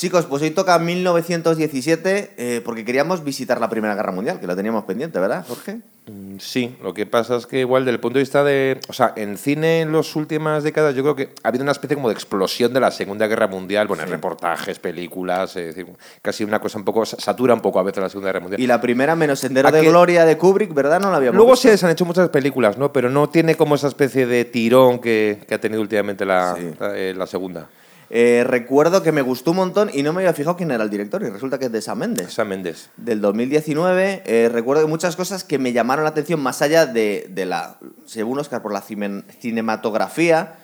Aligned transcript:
Chicos, 0.00 0.24
pues 0.24 0.42
hoy 0.42 0.50
toca 0.52 0.78
1917 0.78 2.32
eh, 2.38 2.62
porque 2.64 2.86
queríamos 2.86 3.22
visitar 3.22 3.60
la 3.60 3.68
Primera 3.68 3.94
Guerra 3.94 4.12
Mundial, 4.12 4.40
que 4.40 4.46
la 4.46 4.56
teníamos 4.56 4.84
pendiente, 4.84 5.20
¿verdad, 5.20 5.44
Jorge? 5.46 5.80
Mm, 6.06 6.38
Sí, 6.38 6.74
lo 6.82 6.94
que 6.94 7.04
pasa 7.04 7.36
es 7.36 7.46
que 7.46 7.60
igual 7.60 7.84
desde 7.84 7.96
el 7.96 8.00
punto 8.00 8.14
de 8.18 8.22
vista 8.22 8.42
de... 8.42 8.80
O 8.88 8.94
sea, 8.94 9.12
en 9.16 9.36
cine 9.36 9.82
en 9.82 9.92
las 9.92 10.16
últimas 10.16 10.62
décadas 10.64 10.94
yo 10.94 11.02
creo 11.02 11.14
que 11.16 11.34
ha 11.42 11.48
habido 11.48 11.64
una 11.64 11.72
especie 11.72 11.96
como 11.96 12.08
de 12.08 12.14
explosión 12.14 12.72
de 12.72 12.80
la 12.80 12.90
Segunda 12.90 13.26
Guerra 13.26 13.46
Mundial, 13.46 13.88
bueno, 13.88 14.06
reportajes, 14.06 14.78
películas, 14.78 15.54
es 15.56 15.74
decir, 15.76 15.86
casi 16.22 16.44
una 16.44 16.60
cosa 16.60 16.78
un 16.78 16.84
poco... 16.86 17.04
satura 17.04 17.52
un 17.52 17.60
poco 17.60 17.78
a 17.78 17.82
veces 17.82 18.02
la 18.02 18.08
Segunda 18.08 18.28
Guerra 18.28 18.40
Mundial. 18.40 18.58
Y 18.62 18.66
la 18.66 18.80
primera, 18.80 19.14
menos 19.14 19.40
Sendero 19.40 19.68
¿A 19.68 19.70
de? 19.70 19.82
Gloria 19.82 20.24
de 20.24 20.38
Kubrick, 20.38 20.72
¿verdad? 20.72 20.98
No 20.98 21.10
la 21.10 21.18
habíamos 21.18 21.36
Luego 21.36 21.52
visto. 21.52 21.68
sí 21.70 21.76
se 21.76 21.84
han 21.84 21.92
hecho 21.92 22.06
muchas 22.06 22.30
películas, 22.30 22.78
¿no? 22.78 22.90
Pero 22.90 23.10
no 23.10 23.28
tiene 23.28 23.54
como 23.54 23.74
esa 23.74 23.88
especie 23.88 24.24
de 24.26 24.46
tirón 24.46 24.98
que, 25.00 25.42
que 25.46 25.54
ha 25.56 25.60
tenido 25.60 25.82
últimamente 25.82 26.24
la, 26.24 26.54
Sí. 26.56 26.70
la, 26.80 26.96
eh, 26.96 27.12
la 27.14 27.26
segunda. 27.26 27.68
Eh, 28.12 28.42
recuerdo 28.44 29.04
que 29.04 29.12
me 29.12 29.22
gustó 29.22 29.52
un 29.52 29.58
montón 29.58 29.88
y 29.94 30.02
no 30.02 30.12
me 30.12 30.20
había 30.22 30.32
fijado 30.34 30.56
quién 30.56 30.72
era 30.72 30.82
el 30.82 30.90
director, 30.90 31.22
y 31.22 31.28
resulta 31.30 31.58
que 31.60 31.66
es 31.66 31.72
de 31.72 31.80
Sam 31.80 31.98
Mendes. 31.98 32.32
Sam 32.34 32.48
Mendes. 32.48 32.90
Del 32.96 33.20
2019, 33.20 34.22
eh, 34.26 34.48
recuerdo 34.52 34.88
muchas 34.88 35.14
cosas 35.14 35.44
que 35.44 35.58
me 35.60 35.72
llamaron 35.72 36.02
la 36.04 36.10
atención 36.10 36.40
más 36.40 36.60
allá 36.60 36.86
de, 36.86 37.26
de 37.30 37.46
la. 37.46 37.76
Se 38.06 38.18
llevó 38.18 38.32
un 38.32 38.40
Oscar 38.40 38.62
por 38.62 38.72
la 38.72 38.82
cine- 38.82 39.22
cinematografía. 39.40 40.56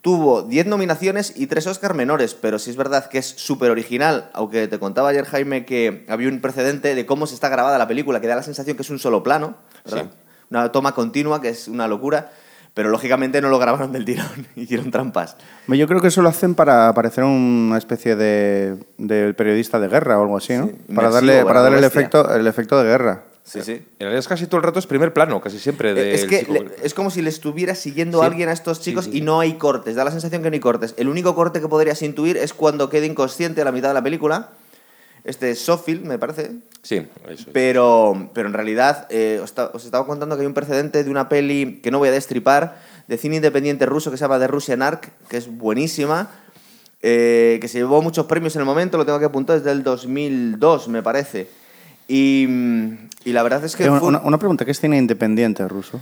Tuvo 0.00 0.42
10 0.42 0.66
nominaciones 0.66 1.32
y 1.34 1.48
3 1.48 1.66
Oscar 1.66 1.94
menores, 1.94 2.34
pero 2.34 2.60
sí 2.60 2.70
es 2.70 2.76
verdad 2.76 3.08
que 3.08 3.18
es 3.18 3.26
súper 3.26 3.72
original, 3.72 4.30
aunque 4.34 4.68
te 4.68 4.78
contaba 4.78 5.08
ayer 5.08 5.24
Jaime 5.24 5.64
que 5.64 6.06
había 6.08 6.28
un 6.28 6.40
precedente 6.40 6.94
de 6.94 7.06
cómo 7.06 7.26
se 7.26 7.34
está 7.34 7.48
grabada 7.48 7.76
la 7.76 7.88
película, 7.88 8.20
que 8.20 8.28
da 8.28 8.36
la 8.36 8.44
sensación 8.44 8.76
que 8.76 8.82
es 8.84 8.90
un 8.90 9.00
solo 9.00 9.24
plano. 9.24 9.56
Sí. 9.84 9.96
Una 10.48 10.70
toma 10.70 10.94
continua, 10.94 11.42
que 11.42 11.48
es 11.48 11.66
una 11.66 11.88
locura, 11.88 12.30
pero 12.76 12.90
lógicamente 12.90 13.40
no 13.40 13.48
lo 13.48 13.58
grabaron 13.58 13.90
del 13.90 14.04
tirón, 14.04 14.26
hicieron 14.54 14.90
trampas. 14.90 15.38
Yo 15.66 15.88
creo 15.88 16.02
que 16.02 16.08
eso 16.08 16.20
lo 16.20 16.28
hacen 16.28 16.54
para 16.54 16.92
parecer 16.92 17.24
una 17.24 17.78
especie 17.78 18.16
de, 18.16 18.76
del 18.98 19.34
periodista 19.34 19.80
de 19.80 19.88
guerra 19.88 20.18
o 20.18 20.22
algo 20.22 20.36
así, 20.36 20.52
¿no? 20.52 20.66
Sí, 20.66 20.74
para 20.94 21.08
darle, 21.08 21.42
para 21.46 21.62
darle 21.62 21.78
el 21.78 21.84
efecto, 21.84 22.34
el 22.34 22.46
efecto 22.46 22.78
de 22.82 22.84
guerra. 22.84 23.22
Sí, 23.44 23.62
sí. 23.62 23.72
En 23.72 24.00
realidad 24.00 24.18
es 24.18 24.28
casi 24.28 24.46
todo 24.46 24.58
el 24.58 24.64
rato 24.64 24.78
es 24.78 24.86
primer 24.86 25.14
plano, 25.14 25.40
casi 25.40 25.58
siempre. 25.58 25.94
del 25.94 26.08
es 26.14 26.26
que 26.26 26.42
le- 26.42 26.66
es 26.82 26.92
como 26.92 27.10
si 27.10 27.22
le 27.22 27.30
estuviera 27.30 27.74
siguiendo 27.74 28.22
a 28.22 28.26
alguien 28.26 28.50
a 28.50 28.52
estos 28.52 28.82
chicos 28.82 29.06
Sí, 29.06 29.12
sí, 29.12 29.18
y 29.18 29.20
no 29.22 29.40
hay 29.40 29.54
cortes. 29.54 29.94
Da 29.96 30.04
la 30.04 30.10
sensación 30.10 30.42
que 30.42 30.50
no 30.50 30.54
hay 30.54 30.60
cortes. 30.60 30.92
El 30.98 31.08
único 31.08 31.34
corte 31.34 31.62
que 31.62 31.68
podrías 31.68 32.02
intuir 32.02 32.36
es 32.36 32.52
cuando 32.52 32.90
queda 32.90 33.06
inconsciente 33.06 33.62
a 33.62 33.64
la 33.64 33.72
mitad 33.72 33.88
de 33.88 33.94
la 33.94 34.02
película. 34.02 34.50
Este 35.24 35.50
es 35.52 35.60
Sofield, 35.64 36.04
me 36.04 36.18
parece. 36.18 36.56
Sí, 36.86 37.04
eso 37.24 37.32
es. 37.32 37.46
Pero, 37.52 38.30
pero 38.32 38.46
en 38.46 38.54
realidad 38.54 39.08
eh, 39.10 39.40
os, 39.42 39.52
os 39.72 39.84
estaba 39.84 40.06
contando 40.06 40.36
que 40.36 40.42
hay 40.42 40.46
un 40.46 40.54
precedente 40.54 41.02
de 41.02 41.10
una 41.10 41.28
peli 41.28 41.80
que 41.82 41.90
no 41.90 41.98
voy 41.98 42.10
a 42.10 42.12
destripar, 42.12 42.76
de 43.08 43.18
cine 43.18 43.36
independiente 43.36 43.86
ruso 43.86 44.12
que 44.12 44.16
se 44.16 44.22
llama 44.22 44.38
The 44.38 44.46
Russian 44.46 44.82
Ark, 44.82 45.10
que 45.28 45.36
es 45.36 45.48
buenísima, 45.48 46.30
eh, 47.02 47.58
que 47.60 47.66
se 47.66 47.78
llevó 47.78 48.02
muchos 48.02 48.26
premios 48.26 48.54
en 48.54 48.60
el 48.60 48.66
momento, 48.66 48.98
lo 48.98 49.04
tengo 49.04 49.18
que 49.18 49.24
apuntar, 49.24 49.56
es 49.56 49.64
del 49.64 49.82
2002, 49.82 50.86
me 50.86 51.02
parece. 51.02 51.48
Y, 52.08 52.46
y 53.24 53.32
la 53.32 53.42
verdad 53.42 53.64
es 53.64 53.76
que... 53.76 53.84
Eh, 53.84 53.88
fue- 53.90 54.08
una, 54.08 54.20
una 54.20 54.38
pregunta, 54.38 54.64
¿qué 54.64 54.70
es 54.70 54.80
cine 54.80 54.96
independiente 54.96 55.66
ruso? 55.66 56.00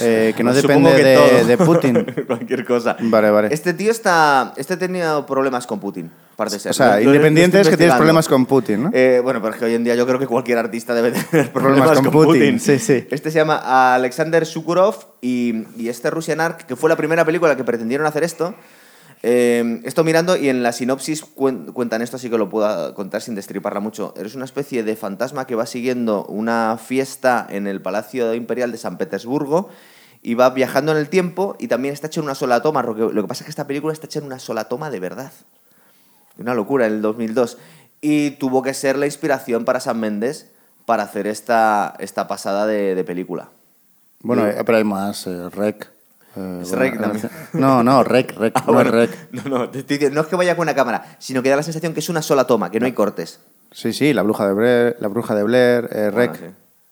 Eh, 0.00 0.32
que 0.36 0.42
no 0.42 0.52
Supongo 0.54 0.90
depende 0.90 1.18
que 1.38 1.44
de, 1.44 1.44
de 1.44 1.58
Putin. 1.58 2.06
Cualquier 2.26 2.64
cosa. 2.64 2.96
Vale, 3.00 3.30
vale. 3.30 3.48
Este 3.52 3.74
tío 3.74 3.90
está. 3.90 4.52
Este 4.56 4.74
ha 4.74 4.78
tenido 4.78 5.26
problemas 5.26 5.66
con 5.66 5.78
Putin, 5.78 6.10
parece 6.36 6.58
ser. 6.58 6.70
O 6.70 6.74
sea, 6.74 6.96
lo 6.98 7.02
independiente 7.10 7.60
es 7.60 7.68
que 7.68 7.76
tienes 7.76 7.94
problemas 7.94 8.26
con 8.26 8.46
Putin, 8.46 8.84
¿no? 8.84 8.90
Eh, 8.92 9.20
bueno, 9.22 9.40
pero 9.42 9.54
es 9.54 9.60
que 9.60 9.66
hoy 9.66 9.74
en 9.74 9.84
día 9.84 9.94
yo 9.94 10.06
creo 10.06 10.18
que 10.18 10.26
cualquier 10.26 10.58
artista 10.58 10.94
debe 10.94 11.12
tener 11.12 11.52
problemas, 11.52 11.52
Problemas 11.52 11.94
con 11.96 12.04
con, 12.04 12.12
Putin, 12.12 12.40
Putin. 12.54 12.60
sí, 12.60 12.78
sí. 12.78 13.06
Este 13.10 13.30
se 13.30 13.38
llama 13.38 13.94
Alexander 13.94 14.44
Sukurov 14.46 14.96
y, 15.20 15.64
y 15.76 15.88
este 15.88 16.10
Russian 16.10 16.40
Ark, 16.40 16.66
que 16.66 16.76
fue 16.76 16.88
la 16.88 16.96
primera 16.96 17.24
película 17.24 17.56
que 17.56 17.64
pretendieron 17.64 18.06
hacer 18.06 18.24
esto. 18.24 18.54
Eh, 19.26 19.80
esto 19.84 20.04
mirando 20.04 20.36
y 20.36 20.50
en 20.50 20.62
la 20.62 20.72
sinopsis 20.72 21.24
cuen- 21.34 21.72
cuentan 21.72 22.02
esto, 22.02 22.16
así 22.16 22.28
que 22.28 22.36
lo 22.36 22.50
puedo 22.50 22.94
contar 22.94 23.22
sin 23.22 23.34
destriparla 23.34 23.80
mucho. 23.80 24.12
Eres 24.18 24.34
una 24.34 24.44
especie 24.44 24.82
de 24.82 24.96
fantasma 24.96 25.46
que 25.46 25.54
va 25.54 25.64
siguiendo 25.64 26.26
una 26.26 26.76
fiesta 26.76 27.46
en 27.48 27.66
el 27.66 27.80
Palacio 27.80 28.34
Imperial 28.34 28.70
de 28.70 28.76
San 28.76 28.98
Petersburgo 28.98 29.70
y 30.20 30.34
va 30.34 30.50
viajando 30.50 30.92
en 30.92 30.98
el 30.98 31.08
tiempo 31.08 31.56
y 31.58 31.68
también 31.68 31.94
está 31.94 32.08
hecho 32.08 32.20
en 32.20 32.24
una 32.26 32.34
sola 32.34 32.60
toma. 32.60 32.82
Lo 32.82 32.94
que, 32.94 33.22
pasa 33.26 33.44
es 33.44 33.46
que 33.46 33.50
esta 33.50 33.66
película 33.66 33.94
está 33.94 34.04
hecha 34.04 34.18
en 34.18 34.26
una 34.26 34.38
sola 34.38 34.68
toma 34.68 34.90
de 34.90 35.00
verdad. 35.00 35.32
Una 36.36 36.52
locura, 36.52 36.86
en 36.86 36.92
el 36.92 37.00
2002. 37.00 37.56
Y 38.02 38.32
tuvo 38.32 38.60
que 38.62 38.74
ser 38.74 38.98
la 38.98 39.06
inspiración 39.06 39.64
para 39.64 39.80
Sam 39.80 40.00
Mendes 40.00 40.50
para 40.84 41.04
hacer 41.04 41.26
esta, 41.26 41.94
esta 41.98 42.28
pasada 42.28 42.66
de, 42.66 42.94
de 42.94 43.04
película. 43.04 43.48
Bueno, 44.20 44.46
eh, 44.46 44.62
pero 44.66 44.76
hay 44.76 44.84
más, 44.84 45.26
eh, 45.26 45.48
Rec. 45.48 45.93
Eh, 46.36 46.58
Es 46.62 46.70
bueno, 46.70 46.76
Rec 46.82 47.00
también. 47.00 47.30
No, 47.52 47.82
no, 47.82 48.04
Rec, 48.04 48.36
Rec, 48.36 48.52
Ah, 48.56 48.64
no 48.66 48.72
bueno, 48.72 48.90
es 48.90 49.10
Rec. 49.10 49.28
no, 49.32 49.58
no, 49.58 49.68
te 49.70 49.80
estoy 49.80 49.96
diciendo, 49.98 50.16
no 50.16 50.22
es 50.22 50.26
que 50.28 50.36
vaya 50.36 50.56
con 50.56 50.62
una 50.64 50.74
cámara, 50.74 51.16
sino 51.18 51.42
que 51.42 51.50
da 51.50 51.56
la 51.56 51.62
sensación 51.62 51.92
que 51.94 52.00
es 52.00 52.08
una 52.08 52.22
sola 52.22 52.46
toma, 52.46 52.70
que 52.70 52.80
no 52.80 52.86
hay 52.86 52.92
cortes. 52.92 53.40
Sí, 53.70 53.92
sí, 53.92 54.12
la 54.12 54.22
bruja 54.22 54.46
de 54.46 54.54
Blair, 54.54 54.96
la 55.00 55.08
bruja 55.08 55.34
de 55.34 55.42
Blair, 55.42 55.88
eh, 55.92 56.10
Rec. 56.10 56.30
Ah, 56.32 56.36
sí. 56.38 56.44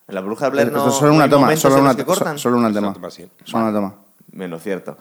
En 0.08 0.14
la 0.16 0.20
bruja 0.20 0.47
de 0.47 0.50
Blair 0.50 0.72
no, 0.72 0.78
Esto 0.78 0.91
es 0.91 0.94
solo 0.97 1.10
no 1.10 1.16
una 1.16 1.28
toma, 1.31 1.56
solo 1.56 1.75
una, 1.81 1.92
solo 1.92 2.56
una 2.58 2.72
toma. 2.72 3.10
Solo 3.44 3.64
una 3.64 3.72
toma. 3.72 3.94
Menos 4.32 4.62
cierto. 4.62 4.97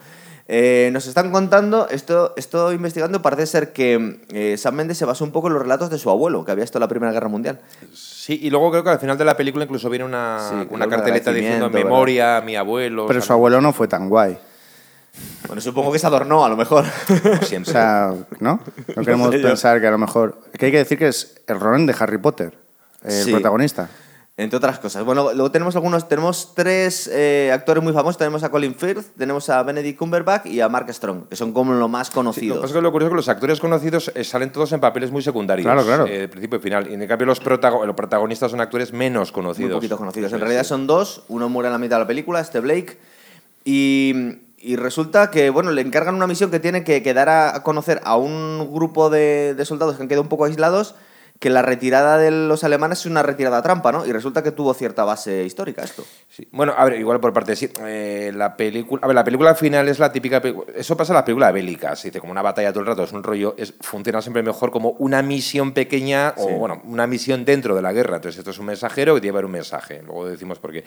Eh, 0.47 0.89
nos 0.91 1.07
están 1.07 1.31
contando, 1.31 1.87
esto 1.89 2.33
estoy 2.35 2.75
investigando, 2.75 3.21
parece 3.21 3.45
ser 3.45 3.71
que 3.73 4.19
eh, 4.33 4.57
Sam 4.57 4.75
Mendes 4.75 4.97
se 4.97 5.05
basó 5.05 5.23
un 5.23 5.31
poco 5.31 5.47
en 5.47 5.53
los 5.53 5.61
relatos 5.61 5.89
de 5.89 5.97
su 5.97 6.09
abuelo, 6.09 6.43
que 6.43 6.51
había 6.51 6.63
estado 6.63 6.79
en 6.79 6.81
la 6.81 6.87
Primera 6.89 7.11
Guerra 7.13 7.29
Mundial. 7.29 7.59
Sí, 7.93 8.39
y 8.41 8.49
luego 8.49 8.69
creo 8.71 8.83
que 8.83 8.89
al 8.89 8.99
final 8.99 9.17
de 9.17 9.25
la 9.25 9.37
película 9.37 9.63
incluso 9.63 9.89
viene 9.89 10.03
una, 10.05 10.39
Sí, 10.49 10.67
una 10.71 10.85
un 10.85 10.91
carteleta 10.91 11.31
diciendo 11.31 11.69
memoria 11.69 12.37
a 12.37 12.41
mi 12.41 12.55
abuelo. 12.55 13.05
Pero 13.07 13.19
o 13.19 13.21
sea, 13.21 13.27
su 13.27 13.33
abuelo 13.33 13.61
no 13.61 13.71
fue 13.71 13.87
tan 13.87 14.09
guay. 14.09 14.37
Bueno, 15.47 15.61
supongo 15.61 15.91
que 15.91 15.99
se 15.99 16.07
adornó, 16.07 16.43
a 16.45 16.49
lo 16.49 16.55
mejor. 16.57 16.85
no 17.23 17.31
O 17.31 17.43
siempre. 17.45 17.71
sea, 17.73 18.13
¿no? 18.39 18.59
No 18.95 19.03
queremos 19.03 19.31
sé 19.33 19.39
pensar 19.39 19.79
que 19.81 19.87
a 19.87 19.91
lo 19.91 19.97
mejor... 19.97 20.39
Que 20.57 20.67
hay 20.67 20.71
que 20.71 20.77
decir 20.79 20.97
que 20.97 21.07
es 21.09 21.35
el 21.47 21.59
Ronan 21.59 21.85
de 21.85 21.95
Harry 21.99 22.17
Potter, 22.17 22.57
el 23.03 23.11
Sí. 23.11 23.31
protagonista. 23.31 23.89
Entre 24.37 24.57
otras 24.57 24.79
cosas. 24.79 25.03
Bueno, 25.03 25.33
luego 25.33 25.51
tenemos 25.51 25.75
algunos, 25.75 26.07
tenemos 26.07 26.55
tres 26.55 27.07
eh, 27.13 27.51
actores 27.53 27.83
muy 27.83 27.91
famosos. 27.93 28.17
Tenemos 28.17 28.43
a 28.43 28.49
Colin 28.49 28.73
Firth, 28.73 29.07
tenemos 29.17 29.49
a 29.49 29.61
Benedict 29.61 29.99
Cumberbatch 29.99 30.45
y 30.47 30.61
a 30.61 30.69
Mark 30.69 30.91
Strong, 30.91 31.27
que 31.27 31.35
son 31.35 31.51
como 31.51 31.73
lo 31.73 31.87
más 31.89 32.07
Sí, 32.07 32.11
lo 32.11 32.15
conocidos. 32.15 32.57
que 32.57 32.61
pasa 32.61 32.71
es 32.73 32.77
que 32.77 32.81
lo 32.81 32.91
curioso 32.93 33.07
es 33.09 33.11
que 33.11 33.15
los 33.17 33.29
actores 33.29 33.59
conocidos 33.59 34.11
eh, 34.15 34.23
salen 34.23 34.51
todos 34.51 34.71
en 34.71 34.79
papeles 34.79 35.11
muy 35.11 35.21
secundarios. 35.21 35.65
Claro, 35.65 35.83
claro. 35.83 36.07
eh, 36.07 36.19
de 36.19 36.27
principio 36.29 36.57
y 36.59 36.61
final. 36.61 36.89
Y 36.89 36.93
en 36.93 37.05
cambio 37.07 37.27
los, 37.27 37.41
protago- 37.41 37.85
los 37.85 37.95
protagonistas 37.95 38.49
son 38.51 38.61
actores 38.61 38.93
menos 38.93 39.31
conocidos. 39.33 39.69
muy 39.69 39.75
poquito 39.77 39.97
conocidos. 39.97 40.31
En 40.31 40.37
es, 40.37 40.41
realidad 40.41 40.63
sí. 40.63 40.69
son 40.69 40.87
dos. 40.87 41.23
Uno 41.27 41.49
muere 41.49 41.67
en 41.67 41.73
la 41.73 41.77
mitad 41.79 41.97
de 41.97 42.03
la 42.03 42.07
película, 42.07 42.39
este 42.39 42.61
Blake. 42.61 42.97
Y, 43.65 44.13
y 44.57 44.75
resulta 44.77 45.29
que, 45.29 45.49
bueno, 45.49 45.71
le 45.71 45.81
encargan 45.81 46.15
una 46.15 46.25
misión 46.25 46.49
que 46.51 46.59
tiene 46.59 46.83
que, 46.83 47.03
que 47.03 47.13
dar 47.13 47.29
a, 47.29 47.55
a 47.55 47.63
conocer 47.63 47.99
a 48.05 48.15
un 48.15 48.69
grupo 48.73 49.09
de, 49.09 49.53
de 49.55 49.65
soldados 49.65 49.97
que 49.97 50.01
han 50.03 50.07
quedado 50.07 50.23
un 50.23 50.29
poco 50.29 50.45
aislados 50.45 50.95
que 51.41 51.49
la 51.49 51.63
retirada 51.63 52.19
de 52.19 52.29
los 52.29 52.63
alemanes 52.63 52.99
es 52.99 53.07
una 53.07 53.23
retirada 53.23 53.63
trampa, 53.63 53.91
¿no? 53.91 54.05
Y 54.05 54.11
resulta 54.11 54.43
que 54.43 54.51
tuvo 54.51 54.75
cierta 54.75 55.03
base 55.05 55.43
histórica 55.43 55.81
esto. 55.83 56.05
Sí. 56.29 56.47
Bueno, 56.51 56.75
a 56.77 56.85
ver, 56.85 56.99
igual 56.99 57.19
por 57.19 57.33
parte, 57.33 57.55
sí. 57.55 57.67
eh, 57.83 58.31
la 58.35 58.55
película. 58.55 59.01
A 59.03 59.07
ver, 59.07 59.15
la 59.15 59.23
película 59.23 59.55
final 59.55 59.89
es 59.89 59.97
la 59.97 60.11
típica. 60.11 60.39
Eso 60.75 60.95
pasa 60.95 61.13
en 61.13 61.15
las 61.15 61.23
películas 61.23 61.51
bélicas. 61.51 62.03
Dice, 62.03 62.19
como 62.19 62.31
una 62.31 62.43
batalla 62.43 62.69
todo 62.71 62.81
el 62.81 62.85
rato, 62.85 63.03
es 63.03 63.11
un 63.11 63.23
rollo. 63.23 63.55
Es, 63.57 63.73
funciona 63.81 64.21
siempre 64.21 64.43
mejor 64.43 64.69
como 64.69 64.91
una 64.99 65.23
misión 65.23 65.71
pequeña 65.71 66.35
Sí. 66.37 66.43
o, 66.45 66.59
bueno, 66.59 66.79
una 66.85 67.07
misión 67.07 67.43
dentro 67.43 67.75
de 67.75 67.81
la 67.81 67.91
guerra. 67.91 68.17
Entonces, 68.17 68.37
esto 68.37 68.51
es 68.51 68.59
un 68.59 68.67
mensajero 68.67 69.15
que 69.15 69.21
tiene 69.21 69.31
que 69.31 69.37
haber 69.37 69.45
un 69.45 69.51
mensaje. 69.53 70.03
Luego 70.05 70.27
decimos 70.29 70.59
por 70.59 70.71
qué. 70.71 70.83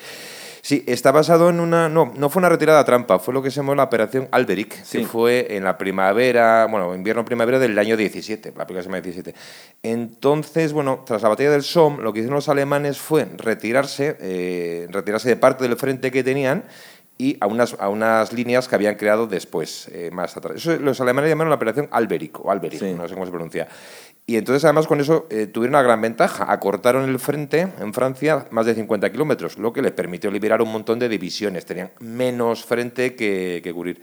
Sí, 0.63 0.85
está 0.87 1.11
basado 1.11 1.51
en 1.51 1.59
una. 1.59 1.89
No, 1.89 2.13
no 2.15 2.31
fue 2.31 2.39
una 2.39 2.49
retirada 2.49 2.85
trampa, 2.85 3.19
fue 3.19 3.35
lo 3.35 3.43
que 3.43 3.51
se 3.51 3.57
llamó 3.57 3.75
la 3.75 3.83
Operación 3.83 4.29
Alberic, 4.31 4.85
Sí. 4.85 4.99
que 5.01 5.07
fue 5.07 5.49
en 5.57 5.65
la 5.65 5.77
primavera, 5.77 6.69
bueno, 6.71 6.95
invierno-primavera 6.95 7.59
del 7.59 7.77
año 7.77 7.97
17. 7.97 8.53
La 8.57 8.65
película 8.69 8.83
se 8.83 8.89
llama 8.89 9.01
17. 9.01 9.35
Entonces, 9.83 10.44
bueno, 10.73 11.03
tras 11.07 11.23
la 11.23 11.29
batalla 11.29 11.51
del 11.51 11.63
Somme, 11.63 12.03
lo 12.03 12.13
que 12.13 12.21
hicieron 12.21 12.37
los 12.37 12.49
alemanes 12.49 12.99
fue 12.99 13.27
retirarse, 13.37 14.17
eh, 14.21 14.87
retirarse 14.91 15.29
de 15.29 15.37
parte 15.37 15.65
del 15.67 15.77
frente 15.77 16.11
que 16.11 16.23
tenían 16.25 16.65
y 17.17 17.37
a 17.41 17.47
unas, 17.47 17.77
a 17.79 17.89
unas 17.89 18.33
líneas 18.33 18.67
que 18.69 18.75
habían 18.75 18.97
creado 18.97 19.27
después, 19.27 19.89
eh, 19.93 20.11
más 20.13 20.37
atrás. 20.37 20.57
Eso 20.57 20.77
los 20.77 21.01
alemanes 21.01 21.31
llamaron 21.31 21.51
la 21.51 21.57
operación 21.57 21.89
Alberic, 21.91 22.45
o 22.45 22.51
Alberic, 22.51 22.81
Sí. 22.81 22.93
no 22.93 23.07
sé 23.07 23.15
cómo 23.15 23.25
se 23.27 23.31
pronuncia. 23.33 23.69
Y 24.27 24.37
entonces, 24.37 24.65
además, 24.65 24.87
con 24.87 25.01
eso 25.01 25.27
eh, 25.31 25.47
tuvieron 25.47 25.75
una 25.75 25.83
gran 25.83 26.01
ventaja. 26.01 26.51
Acortaron 26.51 27.09
el 27.09 27.19
frente 27.19 27.69
en 27.79 27.93
Francia 27.93 28.47
más 28.51 28.65
de 28.65 28.75
50 28.75 29.13
kilómetros, 29.13 29.59
lo 29.59 29.73
que 29.73 29.83
les 29.83 29.93
permitió 29.93 30.31
liberar 30.31 30.63
un 30.63 30.73
montón 30.73 30.99
de 30.99 31.09
divisiones. 31.11 31.67
Tenían 31.67 31.91
menos 32.01 32.65
frente 32.65 33.15
que, 33.15 33.61
que 33.63 33.73
cubrir. 33.73 34.01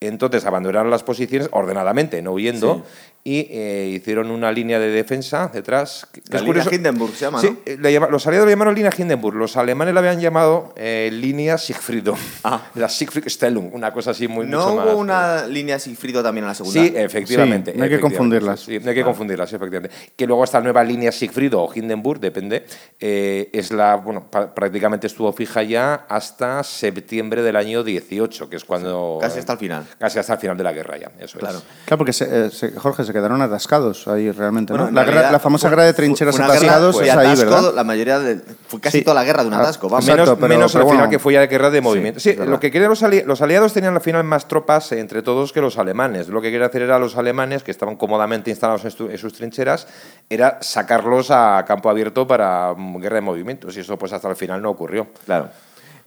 Entonces 0.00 0.44
abandonaron 0.46 0.90
las 0.90 1.04
posiciones 1.04 1.48
ordenadamente, 1.52 2.22
no 2.22 2.32
huyendo, 2.32 2.84
y 3.24 3.46
eh, 3.50 3.92
hicieron 3.94 4.30
una 4.32 4.50
línea 4.50 4.78
de 4.80 4.88
defensa 4.90 5.48
detrás. 5.52 6.08
La 6.28 6.38
es 6.38 6.44
línea 6.44 6.46
curioso. 6.64 6.74
Hindenburg 6.74 7.14
se 7.14 7.24
llama, 7.26 7.40
Sí, 7.40 7.50
¿no? 7.50 7.56
eh, 7.64 7.76
le 7.80 7.92
llama- 7.92 8.08
los 8.08 8.26
aliados 8.26 8.46
le 8.46 8.52
llamaron 8.52 8.74
línea 8.74 8.90
Hindenburg, 8.96 9.36
los 9.36 9.56
alemanes 9.56 9.94
la 9.94 10.00
habían 10.00 10.20
llamado 10.20 10.72
eh, 10.76 11.08
línea 11.12 11.56
Siegfriedum, 11.58 12.16
Ah. 12.42 12.62
la 12.74 12.88
Siegfriedstellung, 12.88 13.70
una 13.74 13.92
cosa 13.92 14.10
así 14.10 14.26
muy 14.26 14.46
¿No 14.46 14.58
mucho 14.58 14.72
hubo 14.74 14.84
más, 14.84 14.94
una 14.96 15.46
línea 15.46 15.78
Sigfrido 15.78 16.22
también 16.22 16.44
en 16.44 16.48
la 16.48 16.54
segunda? 16.54 16.80
Sí, 16.82 16.92
efectivamente. 16.96 17.72
Sí, 17.72 17.78
no 17.78 17.84
hay 17.84 17.90
que 17.90 18.00
confundirlas. 18.00 18.60
Sí, 18.60 18.78
no 18.80 18.88
hay 18.88 18.94
que 18.96 19.04
confundirlas, 19.04 19.48
sí, 19.50 19.56
efectivamente. 19.56 19.96
Que 20.16 20.26
luego 20.26 20.42
esta 20.42 20.60
nueva 20.60 20.82
línea 20.82 21.12
Siegfried 21.12 21.54
o 21.54 21.70
Hindenburg, 21.72 22.18
depende, 22.20 22.66
eh, 22.98 23.50
es 23.52 23.70
la, 23.70 23.96
bueno, 23.96 24.28
prácticamente 24.30 25.06
estuvo 25.06 25.32
fija 25.32 25.62
ya 25.62 26.06
hasta 26.08 26.62
septiembre 26.64 27.42
del 27.42 27.54
año 27.56 27.84
18, 27.84 28.50
que 28.50 28.56
es 28.56 28.64
cuando... 28.64 29.18
Casi 29.20 29.38
hasta 29.38 29.52
el 29.52 29.58
final. 29.60 29.86
Casi 29.98 30.18
hasta 30.18 30.34
el 30.34 30.40
final 30.40 30.56
de 30.56 30.64
la 30.64 30.72
guerra 30.72 30.96
ya, 30.98 31.12
eso 31.20 31.38
Claro. 31.38 31.58
es. 31.58 31.64
Claro, 31.84 31.98
porque 31.98 32.12
se- 32.12 32.46
eh, 32.46 32.50
se- 32.50 32.72
Jorge, 32.72 33.04
se 33.04 33.11
se 33.12 33.18
quedaron 33.18 33.42
atascados 33.42 34.08
ahí 34.08 34.30
realmente, 34.30 34.72
Bueno, 34.72 34.84
¿no? 34.84 34.88
en 34.88 34.94
La, 34.94 35.04
realidad 35.04 35.30
la 35.32 35.38
famosa 35.38 35.68
fue- 35.68 35.76
guerra 35.76 35.84
de 35.84 35.92
trincheras 35.92 36.34
fue 36.34 36.44
una 36.44 36.54
guerra- 36.54 36.64
atascados 36.66 36.96
fue 36.96 37.08
es 37.08 37.14
ahí, 37.14 37.36
¿verdad? 37.36 37.74
La 37.74 37.84
mayoría 37.84 38.18
de, 38.18 38.40
fue 38.66 38.80
casi 38.80 38.98
Sí. 38.98 39.04
toda 39.04 39.14
la 39.14 39.24
guerra 39.24 39.42
de 39.42 39.48
un 39.48 39.54
Ah, 39.54 39.60
atasco. 39.60 39.88
Vamos. 39.88 40.04
Exacto, 40.08 40.22
menos 40.22 40.38
pero- 40.40 40.48
menos 40.48 40.72
pero 40.72 40.84
al 40.84 40.88
final 40.90 40.98
bueno. 41.06 41.10
que 41.10 41.18
fue 41.18 41.32
ya 41.34 41.46
guerra 41.46 41.70
de 41.70 41.80
movimiento. 41.82 42.20
Sí, 42.20 42.34
lo 42.36 42.58
que 42.58 42.70
querían 42.70 42.88
los, 42.90 43.02
ali- 43.02 43.22
los 43.24 43.42
aliados 43.42 43.72
tenían 43.74 43.94
al 43.94 44.00
final 44.00 44.24
más 44.24 44.48
tropas 44.48 44.90
entre 44.92 45.22
todos 45.22 45.52
que 45.52 45.60
los 45.60 45.76
alemanes. 45.78 46.28
Lo 46.28 46.40
que 46.40 46.50
querían 46.50 46.68
hacer 46.70 46.82
era 46.82 46.98
los 46.98 47.16
alemanes, 47.16 47.62
que 47.62 47.70
estaban 47.70 47.96
cómodamente 47.96 48.50
instalados 48.50 48.84
en, 48.84 49.10
en 49.10 49.18
sus 49.18 49.32
trincheras, 49.34 49.86
era 50.30 50.58
sacarlos 50.62 51.30
a 51.30 51.64
campo 51.66 51.90
abierto 51.90 52.26
para 52.26 52.72
mm, 52.76 52.98
guerra 53.00 53.16
de 53.16 53.20
movimientos. 53.22 53.76
Y 53.76 53.80
eso 53.80 53.98
pues 53.98 54.12
hasta 54.12 54.28
el 54.30 54.36
final 54.36 54.62
no 54.62 54.70
ocurrió. 54.70 55.08
Claro. 55.26 55.48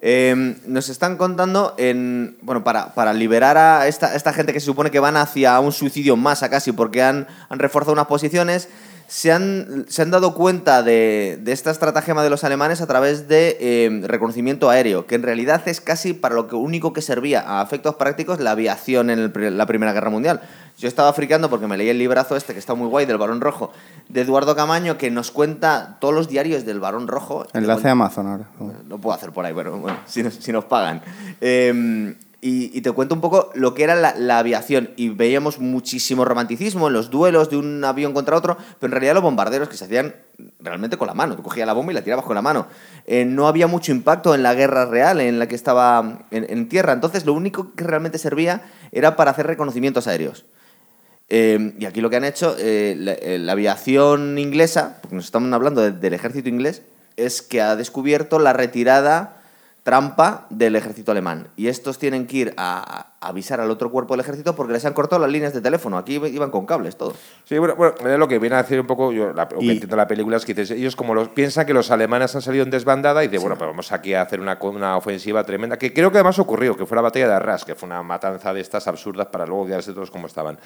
Eh, 0.07 0.56
nos 0.68 0.90
están 0.90 1.18
contando 1.18 1.74
en. 1.80 2.38
Bueno, 2.44 2.63
para, 2.63 2.94
para 2.94 3.12
liberar 3.12 3.57
a 3.57 3.88
esta, 3.88 4.34
gente 4.34 4.54
que 4.54 4.60
se 4.60 4.68
supone 4.68 4.92
que 4.92 5.00
van 5.00 5.18
hacia 5.18 5.60
un 5.60 5.72
suicidio 5.72 6.13
en 6.13 6.19
masa 6.19 6.48
casi, 6.48 6.72
porque 6.74 7.02
han, 7.02 7.25
reforzado 7.50 7.94
unas 7.94 8.06
posiciones. 8.06 8.69
Se 9.07 9.31
han, 9.31 9.86
dado 10.12 10.36
cuenta 10.36 10.84
de, 10.84 11.42
esta 11.48 11.72
estratagema 11.72 12.24
de 12.24 12.30
los 12.30 12.44
alemanes 12.44 12.81
a 12.81 12.88
través 12.88 13.28
de 13.28 13.57
eh, 13.60 14.02
reconocimiento 14.04 14.69
aéreo, 14.69 15.07
que 15.07 15.16
en 15.16 15.24
realidad 15.24 15.68
es 15.68 15.81
casi 15.81 16.13
para 16.13 16.36
lo 16.36 16.48
que 16.48 16.56
único 16.56 16.94
que 16.94 17.01
servía 17.01 17.44
a 17.48 17.63
efectos 17.63 17.96
prácticos 17.96 18.40
la 18.40 18.51
aviación 18.51 19.10
en 19.10 19.34
el 19.36 19.58
la 19.58 19.66
Primera 19.66 19.94
Guerra 19.94 20.12
Mundial. 20.12 20.42
Yo 20.77 20.88
estaba 20.88 21.12
friqueando 21.13 21.50
porque 21.50 21.68
me 21.68 21.77
leí 21.77 21.89
el 21.89 21.98
librazo 21.98 22.36
este, 22.36 22.54
que 22.54 22.60
está 22.60 22.74
muy 22.74 22.88
guay, 22.88 23.06
del 23.06 23.18
Barón 23.18 23.42
Rojo, 23.42 23.72
de 24.10 24.22
Eduardo 24.22 24.56
Camaño, 24.56 24.98
que 24.98 25.10
nos 25.10 25.31
cuenta 25.31 25.98
todos 26.00 26.13
los 26.13 26.27
diarios 26.27 26.66
del 26.66 26.80
Barón 26.80 27.07
Rojo. 27.07 27.48
Enlace 27.54 27.88
a 27.88 27.92
Amazon 27.92 28.27
ahora. 28.27 28.50
Lo 28.88 28.98
puedo 28.98 29.16
hacer 29.16 29.31
por 29.31 29.45
ahí, 29.45 29.54
pero 29.56 29.77
bueno, 29.77 30.00
si 30.06 30.24
nos, 30.24 30.33
si 30.33 30.51
nos 30.51 30.66
pagan. 30.66 31.01
Eh, 31.39 32.16
y, 32.45 32.77
y 32.77 32.81
te 32.81 32.92
cuento 32.92 33.16
un 33.16 33.22
poco 33.22 33.50
lo 33.56 33.74
que 33.74 33.83
era 33.83 33.95
la, 33.95 34.13
la 34.16 34.38
aviación. 34.38 34.92
Y 34.98 35.10
veíamos 35.10 35.60
muchísimo 35.60 36.25
romanticismo 36.25 36.88
en 36.88 36.94
los 36.94 37.10
duelos 37.10 37.50
de 37.50 37.57
un 37.57 37.83
avión 37.83 38.13
contra 38.13 38.36
otro, 38.36 38.56
pero 38.80 38.89
en 38.89 38.92
realidad 38.92 39.16
los 39.16 39.24
bombarderos 39.24 39.68
que 39.68 39.77
se 39.77 39.86
hacían 39.86 40.13
realmente 40.60 40.95
con 40.95 41.07
la 41.07 41.16
mano. 41.16 41.36
Tú 41.36 41.42
cogías 41.42 41.66
la 41.66 41.74
bomba 41.74 41.92
y 41.92 41.95
la 41.95 42.04
tirabas 42.04 42.24
con 42.24 42.36
la 42.36 42.44
mano. 42.44 42.68
Eh, 43.07 43.25
no 43.25 43.48
había 43.48 43.66
mucho 43.66 43.92
impacto 43.92 44.36
en 44.36 44.44
la 44.44 44.54
guerra 44.54 44.86
real 44.86 45.22
en 45.22 45.39
la 45.39 45.48
que 45.48 45.56
estaba 45.56 46.19
en, 46.30 46.45
en 46.48 46.69
tierra. 46.69 46.94
Entonces, 46.94 47.25
lo 47.25 47.33
único 47.33 47.74
que 47.74 47.83
realmente 47.83 48.19
servía 48.19 48.62
era 48.92 49.16
para 49.16 49.31
hacer 49.31 49.48
reconocimientos 49.48 50.06
aéreos. 50.06 50.45
Eh, 51.30 51.74
y 51.80 51.86
aquí 51.86 52.01
lo 52.01 52.10
que 52.10 52.18
han 52.18 52.24
hecho, 52.24 52.56
eh, 52.60 52.95
la, 52.98 53.13
eh, 53.13 53.39
la 53.39 53.54
aviación 53.54 54.38
inglesa, 54.38 55.00
porque 55.01 55.16
nos 55.16 55.25
estamos 55.25 55.51
hablando 55.54 55.81
de- 55.81 55.92
del 55.92 56.13
ejército 56.13 56.50
inglés, 56.50 56.83
es 57.18 57.42
que 57.42 57.62
ha 57.62 57.75
descubierto 57.75 58.39
la 58.39 58.54
retirada 58.54 59.35
trampa 59.86 60.48
del 60.50 60.76
ejército 60.76 61.12
alemán. 61.12 61.48
Y 61.56 61.68
estos 61.68 62.00
tienen 62.00 62.26
que 62.26 62.38
ir 62.38 62.54
a, 62.58 63.12
a 63.22 63.28
avisar 63.30 63.62
al 63.62 63.70
otro 63.70 63.92
cuerpo 63.92 64.16
del 64.16 64.22
ejército 64.22 64.56
porque 64.56 64.74
les 64.74 64.84
han 64.84 64.94
cortado 64.94 65.22
las 65.22 65.30
líneas 65.30 65.54
de 65.54 65.62
teléfono. 65.62 65.96
Aquí 66.00 66.16
iban 66.16 66.50
con 66.50 66.66
cables, 66.66 66.98
todo. 66.98 67.14
Sí, 67.44 67.60
bueno, 67.60 67.76
bueno, 67.76 68.18
lo 68.18 68.28
que 68.28 68.40
viene 68.40 68.56
a 68.56 68.64
decir 68.64 68.80
un 68.80 68.88
poco, 68.88 69.12
yo, 69.12 69.32
la, 69.32 69.44
lo 69.44 69.60
que 69.60 69.66
Y- 69.66 69.70
entiendo 69.70 69.96
la 69.96 70.08
película 70.08 70.38
es 70.38 70.46
que 70.46 70.56
dices, 70.56 70.72
ellos 70.76 70.96
como 70.96 71.14
los, 71.14 71.30
piensan 71.30 71.68
que 71.68 71.74
los 71.76 71.92
alemanes 71.92 72.36
han 72.36 72.42
salido 72.42 72.64
en 72.64 72.72
desbandada 72.72 73.24
y 73.24 73.28
dicen, 73.28 73.42
bueno, 73.44 73.60
pues 73.60 73.70
vamos 73.70 73.92
aquí 73.92 74.16
a 74.16 74.24
hacer 74.24 74.40
una, 74.40 74.58
una 74.60 74.98
ofensiva 74.98 75.44
tremenda, 75.44 75.78
que 75.78 75.94
creo 75.94 76.10
que 76.12 76.18
además 76.18 76.40
ocurrió, 76.40 76.76
que 76.76 76.88
fue 76.88 76.96
la 76.96 77.04
batalla 77.04 77.28
de 77.28 77.34
Arras, 77.36 77.64
que 77.64 77.76
fue 77.76 77.86
una 77.86 78.02
matanza 78.02 78.56
de 78.56 78.62
estas 78.62 78.88
absurdas 78.88 79.28
para 79.28 79.46
luego 79.46 79.68
quedarse 79.68 79.94
todos 79.94 80.10
como 80.10 80.26
estaban. 80.26 80.58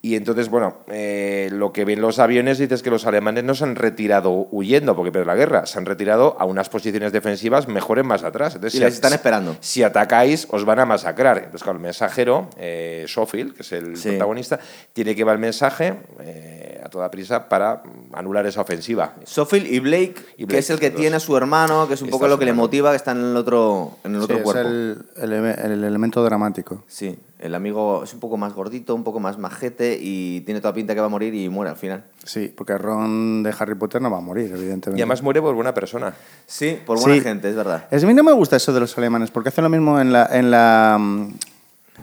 Y 0.00 0.14
entonces, 0.14 0.48
bueno, 0.48 0.78
eh, 0.86 1.48
lo 1.50 1.72
que 1.72 1.84
ven 1.84 2.00
los 2.00 2.20
aviones 2.20 2.58
dices 2.58 2.84
que 2.84 2.90
los 2.90 3.04
alemanes 3.04 3.42
no 3.42 3.56
se 3.56 3.64
han 3.64 3.74
retirado 3.74 4.30
huyendo 4.52 4.94
porque 4.94 5.10
pero 5.10 5.24
la 5.24 5.34
guerra, 5.34 5.66
se 5.66 5.76
han 5.76 5.86
retirado 5.86 6.36
a 6.38 6.44
unas 6.44 6.68
posiciones 6.68 7.10
defensivas 7.10 7.66
mejores 7.66 8.04
más 8.04 8.22
atrás. 8.22 8.54
Entonces, 8.54 8.76
Y 8.76 8.78
si 8.78 8.84
les 8.84 8.94
están 8.94 9.12
esperando. 9.12 9.56
Si 9.58 9.82
atacáis, 9.82 10.46
os 10.50 10.64
van 10.64 10.78
a 10.78 10.86
masacrar. 10.86 11.38
Entonces, 11.38 11.64
claro, 11.64 11.78
el 11.78 11.82
mensajero, 11.82 12.48
eh, 12.58 13.06
Schofield, 13.08 13.54
que 13.54 13.62
es 13.62 13.72
el 13.72 13.96
Sí. 13.96 14.10
protagonista, 14.10 14.60
tiene 14.92 15.10
que 15.14 15.18
llevar 15.22 15.34
el 15.34 15.40
mensaje 15.40 15.94
eh, 16.20 16.80
a 16.84 16.88
toda 16.88 17.10
prisa 17.10 17.48
para 17.48 17.82
anular 18.12 18.46
esa 18.46 18.60
ofensiva. 18.60 19.14
Sophil 19.24 19.66
y 19.66 19.80
Blake, 19.80 20.14
Y 20.36 20.42
que 20.42 20.44
Blake, 20.46 20.58
es 20.60 20.70
el 20.70 20.78
que 20.78 20.90
los 20.90 21.00
tiene 21.00 21.16
a 21.16 21.20
su 21.20 21.36
hermano, 21.36 21.88
que 21.88 21.94
es 21.94 22.02
un 22.02 22.10
poco 22.10 22.28
lo 22.28 22.38
que 22.38 22.44
le 22.44 22.52
motiva, 22.52 22.90
que 22.90 22.96
está 22.96 23.10
en 23.10 23.18
el 23.32 23.36
otro, 23.36 23.98
en 24.04 24.12
el 24.14 24.20
Sí, 24.20 24.24
otro 24.26 24.36
es 24.36 24.42
cuerpo. 24.44 24.68
el, 24.68 25.04
el- 25.16 25.32
el 25.32 25.82
elemento 25.84 26.22
dramático. 26.22 26.84
Sí, 26.86 27.18
el 27.38 27.54
amigo 27.54 28.02
es 28.04 28.12
un 28.14 28.20
poco 28.20 28.36
más 28.36 28.52
gordito, 28.52 28.94
un 28.94 29.04
poco 29.04 29.20
más 29.20 29.38
majete 29.38 29.98
y 30.00 30.40
tiene 30.42 30.60
toda 30.60 30.74
pinta 30.74 30.94
que 30.94 31.00
va 31.00 31.06
a 31.06 31.10
morir 31.10 31.34
y 31.34 31.48
muere 31.48 31.70
al 31.70 31.76
final. 31.76 32.04
Sí, 32.24 32.52
porque 32.54 32.76
Ron 32.76 33.42
de 33.42 33.54
Harry 33.58 33.74
Potter 33.74 34.02
no 34.02 34.10
va 34.10 34.18
a 34.18 34.20
morir, 34.20 34.46
evidentemente. 34.52 34.98
Y 34.98 35.02
además 35.02 35.22
muere 35.22 35.40
por 35.40 35.54
buena 35.54 35.72
persona. 35.74 36.14
Sí, 36.46 36.78
por 36.84 36.98
buena 36.98 37.14
Sí. 37.14 37.20
gente, 37.20 37.48
es 37.48 37.54
verdad. 37.56 37.86
Es, 37.90 38.02
a 38.02 38.06
mí 38.06 38.14
no 38.14 38.22
me 38.24 38.32
gusta 38.32 38.56
eso 38.56 38.72
de 38.72 38.80
los 38.80 38.96
alemanes, 38.98 39.30
porque 39.30 39.50
hacen 39.50 39.64
lo 39.64 39.70
mismo 39.70 40.00
en 40.00 40.12
la... 40.12 40.26
En 40.32 40.50
la 40.50 40.98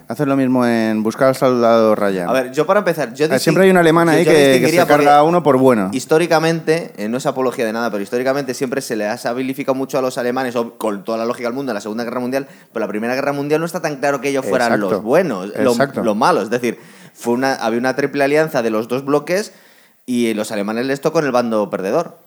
hacen 0.08 0.30
lo 0.30 0.36
mismo 0.36 0.66
en 0.66 1.02
Buscar 1.04 1.30
al 1.30 1.36
soldado 1.36 1.96
Ryan. 1.96 2.30
A 2.30 2.34
ver, 2.34 2.52
yo 2.52 2.66
para 2.66 2.80
empezar, 2.80 3.14
yo 3.14 3.28
Ah, 3.32 3.40
Siempre 3.40 3.64
hay 3.64 3.70
un 3.72 3.78
alemán 3.78 4.08
yo- 4.08 4.14
ahí 4.14 4.24
yo 4.26 4.32
que, 4.32 4.62
que 4.64 4.70
se 4.70 4.86
carga 4.86 5.18
a 5.18 5.24
uno 5.24 5.42
por 5.44 5.58
bueno. 5.58 5.90
Históricamente, 5.94 6.94
eh, 6.98 7.08
no 7.10 7.18
es 7.18 7.26
apología 7.26 7.66
de 7.66 7.74
nada, 7.74 7.90
pero 7.92 8.02
históricamente 8.04 8.54
siempre 8.54 8.82
se 8.82 8.96
les 8.96 9.26
ha 9.26 9.30
habilificado 9.30 9.76
mucho 9.76 9.98
a 9.98 10.02
los 10.02 10.18
alemanes, 10.18 10.56
o 10.56 10.78
con 10.78 11.04
toda 11.04 11.18
la 11.18 11.26
lógica 11.26 11.48
del 11.48 11.56
mundo, 11.56 11.72
en 11.72 11.76
la 11.76 11.82
Segunda 11.82 12.04
Guerra 12.04 12.20
Mundial, 12.20 12.48
pero 12.74 12.86
la 12.86 12.90
Primera 12.90 13.16
Guerra 13.16 13.34
Mundial 13.34 13.60
no 13.60 13.66
está 13.66 13.82
tan 13.82 13.98
claro 13.98 14.22
que 14.22 14.30
ellos 14.30 14.46
fueran 14.46 14.74
Exacto. 14.74 14.92
los 14.92 15.04
buenos, 15.04 15.52
los 15.58 16.16
malos. 16.16 16.44
Es 16.46 16.50
decir, 16.50 16.80
fue 17.14 17.34
una, 17.34 17.56
había 17.56 17.80
una 17.80 17.96
triple 17.96 18.24
alianza 18.24 18.62
de 18.62 18.70
los 18.70 18.88
dos 18.88 19.06
bloques 19.06 19.54
y 20.06 20.34
los 20.34 20.52
alemanes 20.52 20.86
les 20.86 21.02
tocó 21.02 21.20
en 21.20 21.26
el 21.26 21.32
bando 21.32 21.70
perdedor. 21.70 22.18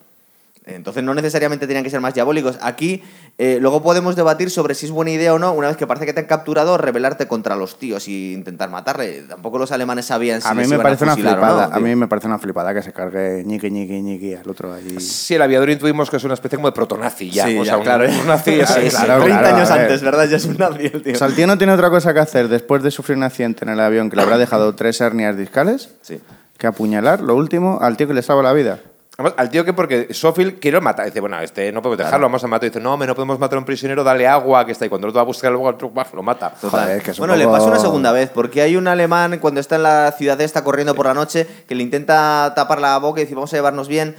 Entonces 0.69 1.03
no 1.03 1.15
necesariamente 1.15 1.67
tenían 1.67 1.83
que 1.85 1.91
ser 1.91 2.01
más 2.01 2.15
diabólicos. 2.15 2.59
Aquí 2.63 3.03
eh, 3.39 3.59
luego 3.61 3.83
podemos 3.83 4.17
debatir 4.17 4.51
sobre 4.51 4.75
si 4.75 4.87
es 4.87 4.93
buena 4.93 5.11
idea 5.11 5.33
o 5.35 5.39
no, 5.39 5.53
una 5.53 5.69
vez 5.69 5.77
que 5.77 5.87
parece 5.87 6.07
que 6.07 6.13
te 6.13 6.21
han 6.21 6.27
capturado, 6.27 6.77
rebelarte 6.77 7.27
contra 7.29 7.57
los 7.57 7.79
tíos 7.79 8.09
y 8.09 8.33
intentar 8.35 8.69
matarle. 8.71 9.23
Tampoco 9.23 9.59
los 9.59 9.73
alemanes 9.73 10.07
sabían 10.07 10.41
si 10.43 10.49
a 10.49 10.55
mí 10.55 10.61
les 10.61 10.69
me 10.69 10.75
iban 10.77 10.85
parece 10.85 11.05
una 11.05 11.13
fusilar 11.15 11.35
o 11.35 11.37
flipada. 11.39 11.67
no, 11.69 11.73
a 11.73 11.77
tío. 11.79 11.87
mí 11.87 11.97
me 11.97 12.07
parece 12.09 12.27
una 12.27 12.39
flipada 12.39 12.75
que 12.75 12.83
se 12.83 12.93
cargue 12.93 13.43
ñiqui, 13.45 13.71
ñiqui, 13.71 14.01
ñiqui 14.03 14.35
al 14.35 14.49
otro 14.51 14.73
ahí. 14.75 15.01
Si 15.01 15.35
el 15.35 15.43
aviador 15.43 15.71
intuimos 15.71 16.11
que 16.11 16.17
es 16.19 16.25
una 16.25 16.35
especie 16.35 16.57
como 16.59 16.69
de 16.69 16.73
protonazi 16.73 17.31
ya. 17.31 17.47
Sí, 17.47 17.59
o 17.59 17.65
ya, 17.65 17.71
sea, 17.71 17.77
un, 17.79 17.83
claro. 17.85 18.05
un 18.09 18.27
nazi 18.27 18.51
Sí, 18.55 18.61
es- 18.61 18.69
sí, 18.69 18.81
claro, 18.91 19.23
30 19.25 19.41
claro, 19.41 19.57
años 19.57 19.71
antes, 19.71 20.03
¿verdad? 20.03 20.29
Ya 20.29 20.37
es 20.37 20.45
un 20.45 20.57
nazi 20.59 20.87
el 20.93 21.03
tío. 21.03 21.13
O 21.15 21.17
sea, 21.17 21.27
el 21.29 21.35
tío 21.35 21.47
no 21.47 21.57
tiene 21.59 21.73
otra 21.73 21.91
cosa 21.91 22.13
que 22.13 22.21
hacer 22.21 22.49
después 22.49 22.83
de 22.83 22.91
sufrir 22.91 23.17
un 23.17 23.25
accidente 23.25 23.65
en 23.65 23.71
el 23.71 23.81
avión 23.81 24.11
que 24.11 24.17
le 24.17 24.23
habrá 24.23 24.39
dejado 24.39 24.75
tres 24.75 25.01
hernias 25.01 25.37
discales 25.37 25.91
Sí. 26.03 26.21
que 26.59 26.67
apuñalar, 26.67 27.21
lo 27.21 27.37
último, 27.37 27.79
al 27.81 27.97
tío 27.97 28.07
que 28.09 28.15
le 28.15 28.23
salva 28.23 28.43
la 28.43 28.53
vida. 28.53 28.81
Además, 29.21 29.35
al 29.37 29.51
tío 29.51 29.65
que 29.65 29.73
porque 29.73 30.15
Sofield 30.15 30.61
quiere 30.61 30.81
matar, 30.81 31.07
dice, 31.07 31.19
bueno, 31.19 31.41
este 31.41 31.73
no 31.73 31.83
podemos 31.83 31.99
dejarlo, 31.99 32.27
vamos 32.27 32.45
a 32.45 32.47
matar. 32.47 32.71
Dice, 32.71 32.79
no, 32.79 32.93
hombre, 32.93 33.09
no 33.09 33.17
podemos 33.17 33.37
matar 33.41 33.57
a 33.57 33.59
un 33.59 33.65
prisionero, 33.65 34.05
dale 34.05 34.29
agua, 34.29 34.65
que 34.65 34.71
está 34.71 34.85
ahí. 34.85 34.89
Cuando 34.89 35.09
otro 35.09 35.17
va 35.17 35.23
a 35.23 35.25
buscar 35.25 35.51
luego 35.51 35.69
al 35.69 35.77
truco, 35.77 36.01
lo 36.15 36.23
mata. 36.23 36.51
Total. 36.51 36.83
Joder, 36.83 37.03
que 37.03 37.11
es 37.11 37.19
un 37.19 37.27
bueno, 37.27 37.35
le 37.35 37.45
pasó 37.49 37.67
una 37.67 37.81
segunda 37.81 38.13
vez, 38.13 38.31
porque 38.33 38.63
hay 38.63 38.77
un 38.77 38.87
alemán 38.87 39.41
cuando 39.41 39.59
está 39.59 39.75
en 39.75 39.83
la 39.83 40.13
ciudad 40.13 40.41
esta 40.41 40.63
corriendo 40.63 40.95
por 40.95 41.07
la 41.07 41.15
noche 41.15 41.49
que 41.67 41.75
le 41.75 41.83
intenta 41.83 42.53
tapar 42.55 42.81
la 42.81 42.97
boca 42.99 43.21
y 43.21 43.25
dice, 43.25 43.35
vamos 43.35 43.53
a 43.53 43.57
llevarnos 43.57 43.89
bien. 43.89 44.15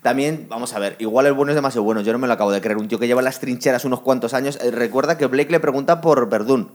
También, 0.00 0.46
vamos 0.48 0.72
a 0.72 0.78
ver, 0.78 0.96
igual 0.98 1.26
el 1.26 1.34
bueno 1.34 1.52
es 1.52 1.56
demasiado 1.56 1.82
bueno, 1.82 2.00
yo 2.00 2.14
no 2.14 2.18
me 2.18 2.26
lo 2.26 2.32
acabo 2.32 2.50
de 2.50 2.62
creer. 2.62 2.78
Un 2.78 2.88
tío 2.88 2.98
que 2.98 3.06
lleva 3.06 3.20
las 3.20 3.40
trincheras 3.40 3.84
unos 3.84 4.00
cuantos 4.00 4.32
años, 4.32 4.58
eh, 4.62 4.70
recuerda 4.70 5.18
que 5.18 5.26
Blake 5.26 5.52
le 5.52 5.60
pregunta 5.60 6.00
por 6.00 6.26
Verdún. 6.30 6.72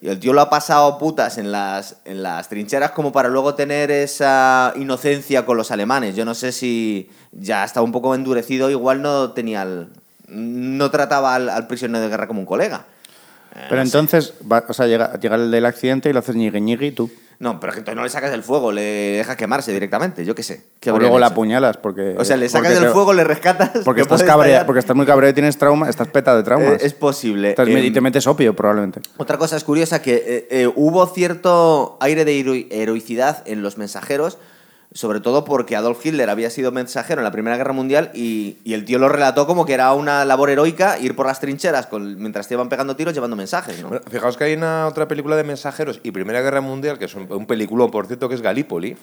Y 0.00 0.08
el 0.08 0.18
tío 0.20 0.32
lo 0.32 0.40
ha 0.40 0.48
pasado 0.50 0.96
putas 0.98 1.36
en 1.38 1.52
las, 1.52 1.96
en 2.04 2.22
las 2.22 2.48
trincheras 2.48 2.92
como 2.92 3.12
para 3.12 3.28
luego 3.28 3.54
tener 3.54 3.90
esa 3.90 4.72
inocencia 4.76 5.44
con 5.44 5.56
los 5.56 5.70
alemanes. 5.70 6.16
Yo 6.16 6.24
no 6.24 6.34
sé 6.34 6.52
si 6.52 7.10
ya 7.32 7.64
estaba 7.64 7.84
un 7.84 7.92
poco 7.92 8.14
endurecido, 8.14 8.70
igual 8.70 9.02
no 9.02 9.32
tenía 9.32 9.62
el- 9.62 9.88
no 10.28 10.90
trataba 10.90 11.34
al, 11.34 11.48
al 11.48 11.66
prisionero 11.66 12.00
de 12.02 12.08
guerra 12.08 12.26
como 12.28 12.40
un 12.40 12.46
colega. 12.46 12.86
Eh, 13.56 13.66
Pero 13.68 13.82
entonces, 13.82 14.32
va- 14.50 14.64
o 14.68 14.72
sea, 14.72 14.86
llega, 14.86 15.18
llega 15.18 15.34
el 15.34 15.50
del 15.50 15.66
accidente 15.66 16.08
y 16.08 16.12
lo 16.12 16.20
haces 16.20 16.36
ñigui, 16.36 16.60
ñigui 16.60 16.92
tú. 16.92 17.10
No, 17.40 17.58
pero 17.58 17.72
que 17.72 17.78
entonces 17.78 17.96
no 17.96 18.02
le 18.04 18.10
sacas 18.10 18.30
del 18.30 18.42
fuego, 18.42 18.70
le 18.70 18.82
dejas 18.82 19.34
quemarse 19.34 19.72
directamente, 19.72 20.26
yo 20.26 20.34
qué 20.34 20.42
sé. 20.42 20.62
¿Qué 20.78 20.90
O 20.92 20.98
luego 20.98 21.18
la 21.18 21.28
apuñalas 21.28 21.78
porque... 21.78 22.14
O 22.18 22.24
sea, 22.24 22.36
le 22.36 22.48
sacas 22.50 22.74
del 22.74 22.84
te- 22.84 22.90
fuego, 22.90 23.14
le 23.14 23.24
rescatas. 23.24 23.70
Porque 23.84 24.00
que 24.00 24.02
estás, 24.02 24.22
cabrea, 24.22 24.66
porque 24.66 24.80
estás 24.80 24.94
muy 24.94 25.06
cabreado 25.06 25.30
y 25.30 25.34
tienes 25.34 25.56
trauma, 25.56 25.88
estás 25.88 26.08
peta 26.08 26.36
de 26.36 26.42
traumas. 26.42 26.82
Eh, 26.82 26.86
es 26.86 26.92
posible. 26.92 27.50
Estás- 27.50 27.66
y 27.66 27.72
Em, 27.72 27.92
te 27.94 28.00
metes 28.02 28.26
opio, 28.26 28.54
probablemente. 28.54 29.00
Otra 29.16 29.38
cosa 29.38 29.56
es 29.56 29.64
curiosa 29.64 30.02
que 30.02 30.16
eh, 30.16 30.48
eh, 30.50 30.72
hubo 30.76 31.06
cierto 31.06 31.96
aire 32.00 32.26
de 32.26 32.38
hero- 32.38 32.66
heroicidad 32.70 33.42
en 33.46 33.62
los 33.62 33.78
mensajeros, 33.78 34.36
sobre 34.92 35.20
todo 35.20 35.44
porque 35.44 35.76
Adolf 35.76 36.04
Hitler 36.04 36.28
había 36.30 36.50
sido 36.50 36.72
mensajero 36.72 37.20
en 37.20 37.24
la 37.24 37.30
Primera 37.30 37.56
Guerra 37.56 37.72
Mundial 37.72 38.10
y, 38.14 38.56
el 38.66 38.84
tío 38.84 38.98
lo 38.98 39.08
relató 39.08 39.46
como 39.46 39.64
que 39.64 39.74
era 39.74 39.92
una 39.92 40.24
labor 40.24 40.50
heroica 40.50 40.98
ir 40.98 41.14
por 41.14 41.26
las 41.26 41.38
trincheras 41.40 41.86
con- 41.86 42.16
mientras 42.18 42.48
te 42.48 42.54
iban 42.54 42.68
pegando 42.68 42.96
tiros 42.96 43.14
llevando 43.14 43.36
mensajes. 43.36 43.80
¿no? 43.82 43.90
Fijaos 44.10 44.36
que 44.36 44.44
hay 44.44 44.54
una 44.54 44.86
otra 44.88 45.06
película 45.06 45.36
de 45.36 45.44
mensajeros 45.44 46.00
y 46.02 46.10
Primera 46.10 46.40
Guerra 46.40 46.60
Mundial, 46.60 46.98
que 46.98 47.04
es 47.04 47.14
un, 47.14 47.30
un 47.30 47.46
peliculón, 47.46 47.90
por 47.90 48.06
cierto, 48.06 48.28
que 48.28 48.34
es 48.34 48.42
Galípoli. 48.42 48.96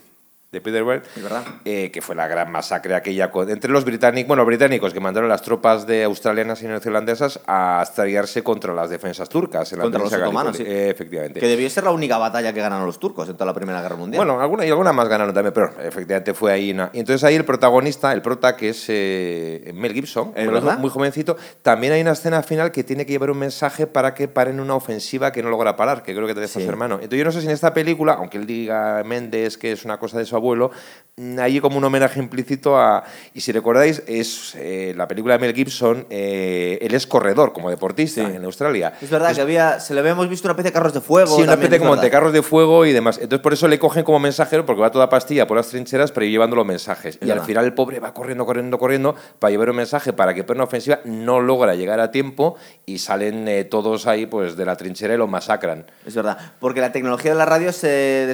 De 0.51 0.61
Peter 0.61 0.81
Weir, 0.83 1.01
Es 1.15 1.21
verdad. 1.21 1.43
eh, 1.65 1.91
que 1.91 2.01
fue 2.01 2.15
la 2.15 2.25
gran 2.27 2.49
masacre 2.51 2.95
aquella 2.95 3.29
entre 3.49 3.69
los 3.69 3.83
británicos, 3.83 4.27
bueno, 4.29 4.45
británicos 4.45 4.93
que 4.93 4.99
mandaron 5.01 5.27
las 5.29 5.41
tropas 5.41 5.85
de 5.85 6.05
australianas 6.05 6.63
y 6.63 6.67
neozelandesas 6.67 7.41
a 7.45 7.81
estrellarse 7.83 8.43
contra 8.43 8.73
las 8.73 8.89
defensas 8.89 9.27
turcas 9.27 9.71
en 9.73 9.79
la 9.79 9.83
Contra 9.83 9.99
los 10.01 10.13
otomanos, 10.13 10.55
sí. 10.55 10.63
Eh, 10.65 10.89
efectivamente. 10.89 11.41
Que 11.41 11.47
debió 11.47 11.69
ser 11.69 11.83
la 11.83 11.91
única 11.91 12.17
batalla 12.17 12.53
que 12.53 12.61
ganaron 12.61 12.85
los 12.85 12.97
turcos 12.97 13.27
en 13.27 13.33
toda 13.35 13.47
la 13.47 13.53
Primera 13.53 13.81
Guerra 13.81 13.97
Mundial. 13.97 14.23
Bueno, 14.25 14.39
alguna 14.41 14.65
y 14.65 14.69
alguna 14.69 14.93
más 14.93 15.09
ganaron 15.09 15.33
también, 15.33 15.53
pero 15.53 15.73
efectivamente 15.81 16.33
fue 16.33 16.53
ahí. 16.53 16.71
una- 16.71 16.91
Y 16.93 16.99
entonces 16.99 17.25
ahí 17.25 17.35
el 17.35 17.43
protagonista, 17.43 18.13
el 18.13 18.21
prota, 18.21 18.55
que 18.55 18.69
es 18.69 18.85
eh, 18.87 19.71
Mel 19.75 19.91
Gibson, 19.93 20.33
muy 20.79 20.89
jovencito, 20.89 21.35
también 21.61 21.91
hay 21.91 22.01
una 22.01 22.11
escena 22.13 22.41
final 22.41 22.71
que 22.71 22.85
tiene 22.85 23.05
que 23.05 23.11
llevar 23.11 23.31
un 23.31 23.39
mensaje 23.39 23.85
para 23.85 24.13
que 24.13 24.29
paren 24.29 24.61
una 24.61 24.75
ofensiva 24.75 25.33
que 25.33 25.43
no 25.43 25.49
logra 25.49 25.75
parar, 25.75 26.03
que 26.03 26.15
creo 26.15 26.25
que 26.25 26.33
te 26.33 26.39
deja 26.39 26.53
Sí. 26.59 26.63
su 26.63 26.69
hermano. 26.69 26.95
Entonces 26.95 27.19
yo 27.19 27.25
no 27.25 27.31
sé 27.33 27.41
si 27.41 27.47
en 27.47 27.51
esta 27.53 27.73
película, 27.73 28.13
aunque 28.13 28.37
él 28.37 28.45
diga 28.47 29.03
Méndez 29.05 29.57
que 29.57 29.73
es 29.73 29.83
una 29.83 29.97
cosa 29.99 30.17
de 30.17 30.25
su 30.25 30.36
abuelo, 30.37 30.71
mm, 31.17 31.39
hay 31.39 31.59
como 31.59 31.77
un 31.77 31.83
homenaje 31.83 32.19
implícito 32.19 32.77
a... 32.77 33.03
Y 33.33 33.41
si 33.41 33.51
recordáis, 33.51 34.01
es 34.07 34.53
eh, 34.55 34.93
la 34.95 35.07
película 35.07 35.33
de 35.35 35.39
Mel 35.39 35.53
Gibson, 35.55 36.05
eh, 36.09 36.77
él 36.81 36.93
es 36.93 37.05
corredor 37.07 37.53
como 37.53 37.69
deportista 37.69 38.21
Sí. 38.27 38.35
en 38.35 38.45
Australia. 38.45 38.93
es 39.01 39.09
verdad 39.09 39.33
que 39.35 39.41
había, 39.41 39.79
se 39.79 39.93
le 39.93 39.99
habíamos 39.99 40.29
visto 40.29 40.47
una 40.47 40.53
especie 40.53 40.69
de 40.71 40.73
carros 40.73 40.93
de 40.93 41.01
fuego. 41.01 41.35
Sí, 41.35 41.41
una 41.41 41.53
especie 41.53 41.75
es 41.77 41.81
como 41.81 41.95
de 41.97 42.09
carros 42.09 42.33
de 42.33 42.41
fuego 42.43 42.85
y 42.85 42.93
demás. 42.93 43.17
Entonces, 43.21 43.41
por 43.41 43.53
eso 43.53 43.67
le 43.67 43.77
cogen 43.79 44.03
como 44.03 44.19
mensajero, 44.19 44.65
porque 44.65 44.81
va 44.81 44.91
toda 44.91 45.09
pastilla 45.09 45.47
por 45.47 45.57
las 45.57 45.67
trincheras, 45.69 46.11
pero 46.11 46.25
llevando 46.25 46.55
los 46.55 46.65
mensajes. 46.65 47.15
y 47.15 47.25
verdad. 47.25 47.39
al 47.41 47.45
final 47.47 47.65
el 47.65 47.73
pobre 47.73 47.99
va 47.99 48.13
corriendo, 48.13 48.45
corriendo, 48.45 48.77
corriendo 48.77 49.15
para 49.39 49.51
llevar 49.51 49.69
un 49.71 49.75
mensaje 49.77 50.13
para 50.13 50.33
que 50.33 50.43
para 50.43 50.57
una 50.57 50.63
ofensiva 50.65 50.99
no 51.05 51.41
logra 51.41 51.75
llegar 51.75 51.99
a 51.99 52.11
tiempo 52.11 52.55
y 52.85 52.99
salen 52.99 53.47
eh, 53.47 53.63
todos 53.63 54.05
ahí 54.07 54.25
pues 54.27 54.55
de 54.55 54.65
la 54.65 54.75
trinchera 54.75 55.13
y 55.15 55.17
los 55.17 55.27
masacran. 55.29 55.85
Es 56.05 56.13
verdad, 56.15 56.37
porque 56.59 56.79
la 56.81 56.91
tecnología 56.91 57.31
de 57.31 57.37
la 57.37 57.45
radio 57.45 57.73
se 57.73 57.87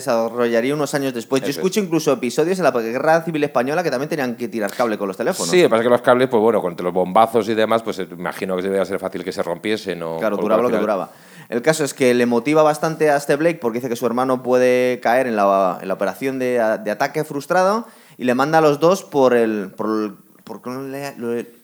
desarrollaría 0.08 0.74
unos 0.74 0.94
años 0.94 1.14
después. 1.14 1.42
Yo 1.42 1.48
Eso 1.50 1.60
es. 1.60 1.64
Incluso 1.94 2.12
episodios 2.12 2.58
en 2.58 2.64
la 2.64 2.72
Guerra 2.72 3.22
Civil 3.22 3.44
Española 3.44 3.84
que 3.84 3.92
también 3.92 4.10
tenían 4.10 4.36
que 4.36 4.48
tirar 4.48 4.72
cable 4.72 4.98
con 4.98 5.08
los 5.08 5.16
teléfonos. 5.16 5.52
Sí, 5.52 5.68
pasa 5.68 5.84
que 5.84 5.90
los 5.90 6.02
cables, 6.02 6.28
pues 6.28 6.42
bueno, 6.42 6.60
con 6.60 6.76
los 6.76 6.92
bombazos 6.92 7.48
y 7.50 7.54
demás, 7.54 7.84
pues 7.84 8.00
eh, 8.00 8.08
imagino 8.12 8.56
que 8.56 8.64
debía 8.64 8.84
ser 8.84 8.98
fácil 8.98 9.24
que 9.24 9.32
se 9.32 9.44
rompiesen. 9.44 10.02
O, 10.02 10.18
Claro, 10.18 10.38
duraba 10.38 10.64
lo 10.64 10.70
que 10.70 10.78
duraba. 10.82 11.12
El 11.50 11.62
caso 11.62 11.84
es 11.84 11.94
que 11.94 12.16
le 12.16 12.26
motiva 12.26 12.64
bastante 12.64 13.12
a 13.12 13.18
este 13.18 13.36
Blake 13.36 13.60
porque 13.62 13.78
dice 13.78 13.90
que 13.90 13.96
su 13.96 14.08
hermano 14.08 14.42
puede 14.42 15.00
caer 15.02 15.28
en 15.28 15.36
la, 15.36 15.78
en 15.82 15.88
la 15.88 15.94
operación 15.94 16.40
de, 16.40 16.80
de 16.84 16.90
ataque 16.92 17.24
frustrado 17.24 17.86
y 18.18 18.24
le 18.24 18.34
manda 18.34 18.58
a 18.58 18.62
los 18.62 18.80
dos 18.80 19.04
por 19.04 19.36
el. 19.36 19.72
Por 19.78 19.88
el 20.04 20.14
por- 20.44 20.62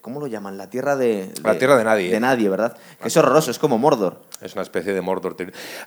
¿cómo, 0.01 0.19
lo, 0.19 0.27
llaman? 0.27 0.57
La 0.57 0.69
tierra 0.69 0.95
de, 0.95 1.31
La 1.43 1.57
tierra 1.57 1.77
de 1.77 1.83
nadie. 1.83 2.09
De 2.11 2.19
nadie, 2.19 2.49
¿verdad? 2.49 2.75
Que 3.01 3.07
es 3.07 3.17
horroroso, 3.17 3.51
es 3.51 3.59
como 3.59 3.77
Mordor. 3.77 4.21
Es 4.41 4.53
una 4.53 4.61
especie 4.61 4.93
de 4.93 5.01
Mordor. 5.01 5.35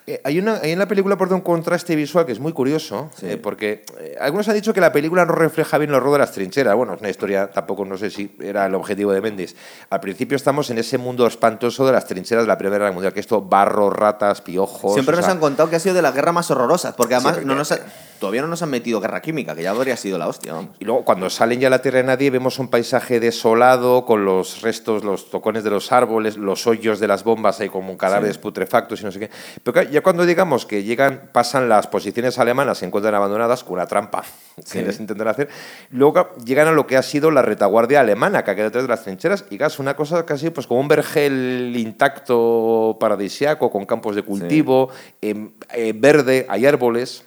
Eh, 0.07 0.21
hay, 0.25 0.38
una, 0.38 0.57
hay 0.62 0.73
en 0.73 0.78
la 0.78 0.87
película 0.87 1.16
por 1.16 1.33
un 1.33 1.40
contraste 1.40 1.97
visual 1.97 2.26
que 2.26 2.33
es 2.33 2.40
muy 2.40 2.52
curioso, 2.52 3.11
Sí. 3.16 3.26
eh, 3.31 3.37
porque 3.38 3.85
eh, 3.99 4.16
algunos 4.21 4.47
han 4.49 4.54
dicho 4.54 4.75
que 4.75 4.81
la 4.81 4.92
película 4.92 5.25
no 5.25 5.33
refleja 5.35 5.78
bien 5.78 5.90
el 5.90 5.97
horror 5.97 6.12
de 6.12 6.19
las 6.19 6.33
trincheras. 6.33 6.75
Bueno, 6.75 6.95
es 6.95 7.00
una 7.00 7.09
historia, 7.09 7.50
tampoco 7.50 7.85
no 7.85 7.97
sé 7.97 8.11
si 8.11 8.37
era 8.40 8.66
el 8.66 8.75
objetivo 8.75 9.12
de 9.12 9.21
Méndez. 9.23 9.57
Al 9.88 10.00
principio 10.00 10.37
estamos 10.37 10.69
en 10.71 10.78
ese 10.78 10.99
mundo 10.99 11.26
espantoso 11.26 11.87
de 11.87 11.92
las 11.92 12.07
trincheras 12.07 12.45
de 12.45 12.49
la 12.49 12.59
Primera 12.59 12.78
Guerra 12.78 12.92
Mundial, 12.92 13.12
que 13.14 13.21
esto, 13.21 13.40
barro, 13.40 13.88
ratas, 13.90 14.42
piojos... 14.42 14.92
Siempre 14.95 15.16
nos 15.16 15.25
sea, 15.25 15.33
han 15.35 15.40
contado 15.40 15.71
que 15.71 15.76
ha 15.76 15.81
sido 15.81 15.95
de 15.95 16.02
las 16.02 16.14
guerras 16.14 16.35
más 16.35 16.50
horrorosas, 16.50 16.95
porque 16.95 17.14
además 17.14 17.35
porque- 17.35 17.47
no 17.47 17.54
nos 17.54 17.73
ha- 17.73 17.81
todavía 18.21 18.42
no 18.42 18.49
nos 18.49 18.62
han 18.62 18.71
metido 18.71 19.00
guerra 19.00 19.21
química, 19.23 19.54
que 19.57 19.62
ya 19.62 19.71
habría 19.71 19.97
sido 19.97 20.19
la 20.19 20.28
hostia, 20.28 20.52
vamos. 20.52 20.76
Y 20.78 20.85
luego 20.85 21.04
cuando 21.04 21.28
salen 21.31 21.59
ya 21.59 21.66
a 21.69 21.71
la 21.71 21.81
Tierra 21.83 21.99
de 21.99 22.04
Nadie 22.04 22.31
vemos 22.31 22.59
un 22.59 22.69
paisaje 22.69 23.19
desolado 23.19 24.04
con 24.12 24.26
los 24.26 24.61
restos, 24.61 25.04
los 25.04 25.31
tocones 25.31 25.64
de 25.64 25.71
los 25.71 25.90
árboles, 25.90 26.37
los 26.37 26.66
hoyos 26.66 27.00
de 27.00 27.09
las 27.09 27.25
bombas 27.25 27.61
ahí 27.61 27.71
como 27.71 27.97
cadáveres 27.97 28.37
putrefactos 28.37 29.00
y 29.00 29.04
no 29.07 29.11
sé 29.11 29.21
qué. 29.21 29.31
Pero 29.62 29.85
ya 29.85 30.02
cuando 30.02 30.26
digamos 30.26 30.66
que 30.66 30.83
llegan, 30.83 31.31
pasan 31.33 31.71
las 31.71 31.87
posiciones 31.87 32.38
alemanas, 32.38 32.76
se 32.76 32.85
encuentran 32.85 33.14
abandonadas 33.14 33.64
con 33.64 33.73
una 33.73 33.87
trampa 33.87 34.23
que 34.71 34.83
les 34.83 35.00
intentan 35.00 35.28
hacer, 35.28 35.49
luego 35.92 36.28
llegan 36.45 36.69
a 36.69 36.73
lo 36.73 36.87
que 36.87 36.99
ha 36.99 37.02
sido 37.02 37.31
la 37.31 37.40
retaguardia 37.40 38.00
alemana 38.00 38.45
que 38.45 38.50
ha 38.50 38.54
quedado 38.54 38.69
detrás 38.69 38.85
de 38.85 38.88
las 38.88 39.02
trincheras 39.02 39.47
y 39.49 39.62
es 39.62 39.78
una 39.78 39.97
cosa 39.97 40.26
casi 40.26 40.50
pues 40.50 40.66
como 40.66 40.81
un 40.81 40.88
vergel 40.88 41.73
intacto 41.75 42.99
paradisiaco 43.00 43.71
con 43.71 43.87
campos 43.87 44.14
de 44.14 44.25
cultivo, 44.25 44.90
em, 45.23 45.52
eh, 45.73 45.95
verde, 45.97 46.45
hay 46.50 46.66
árboles. 46.66 47.25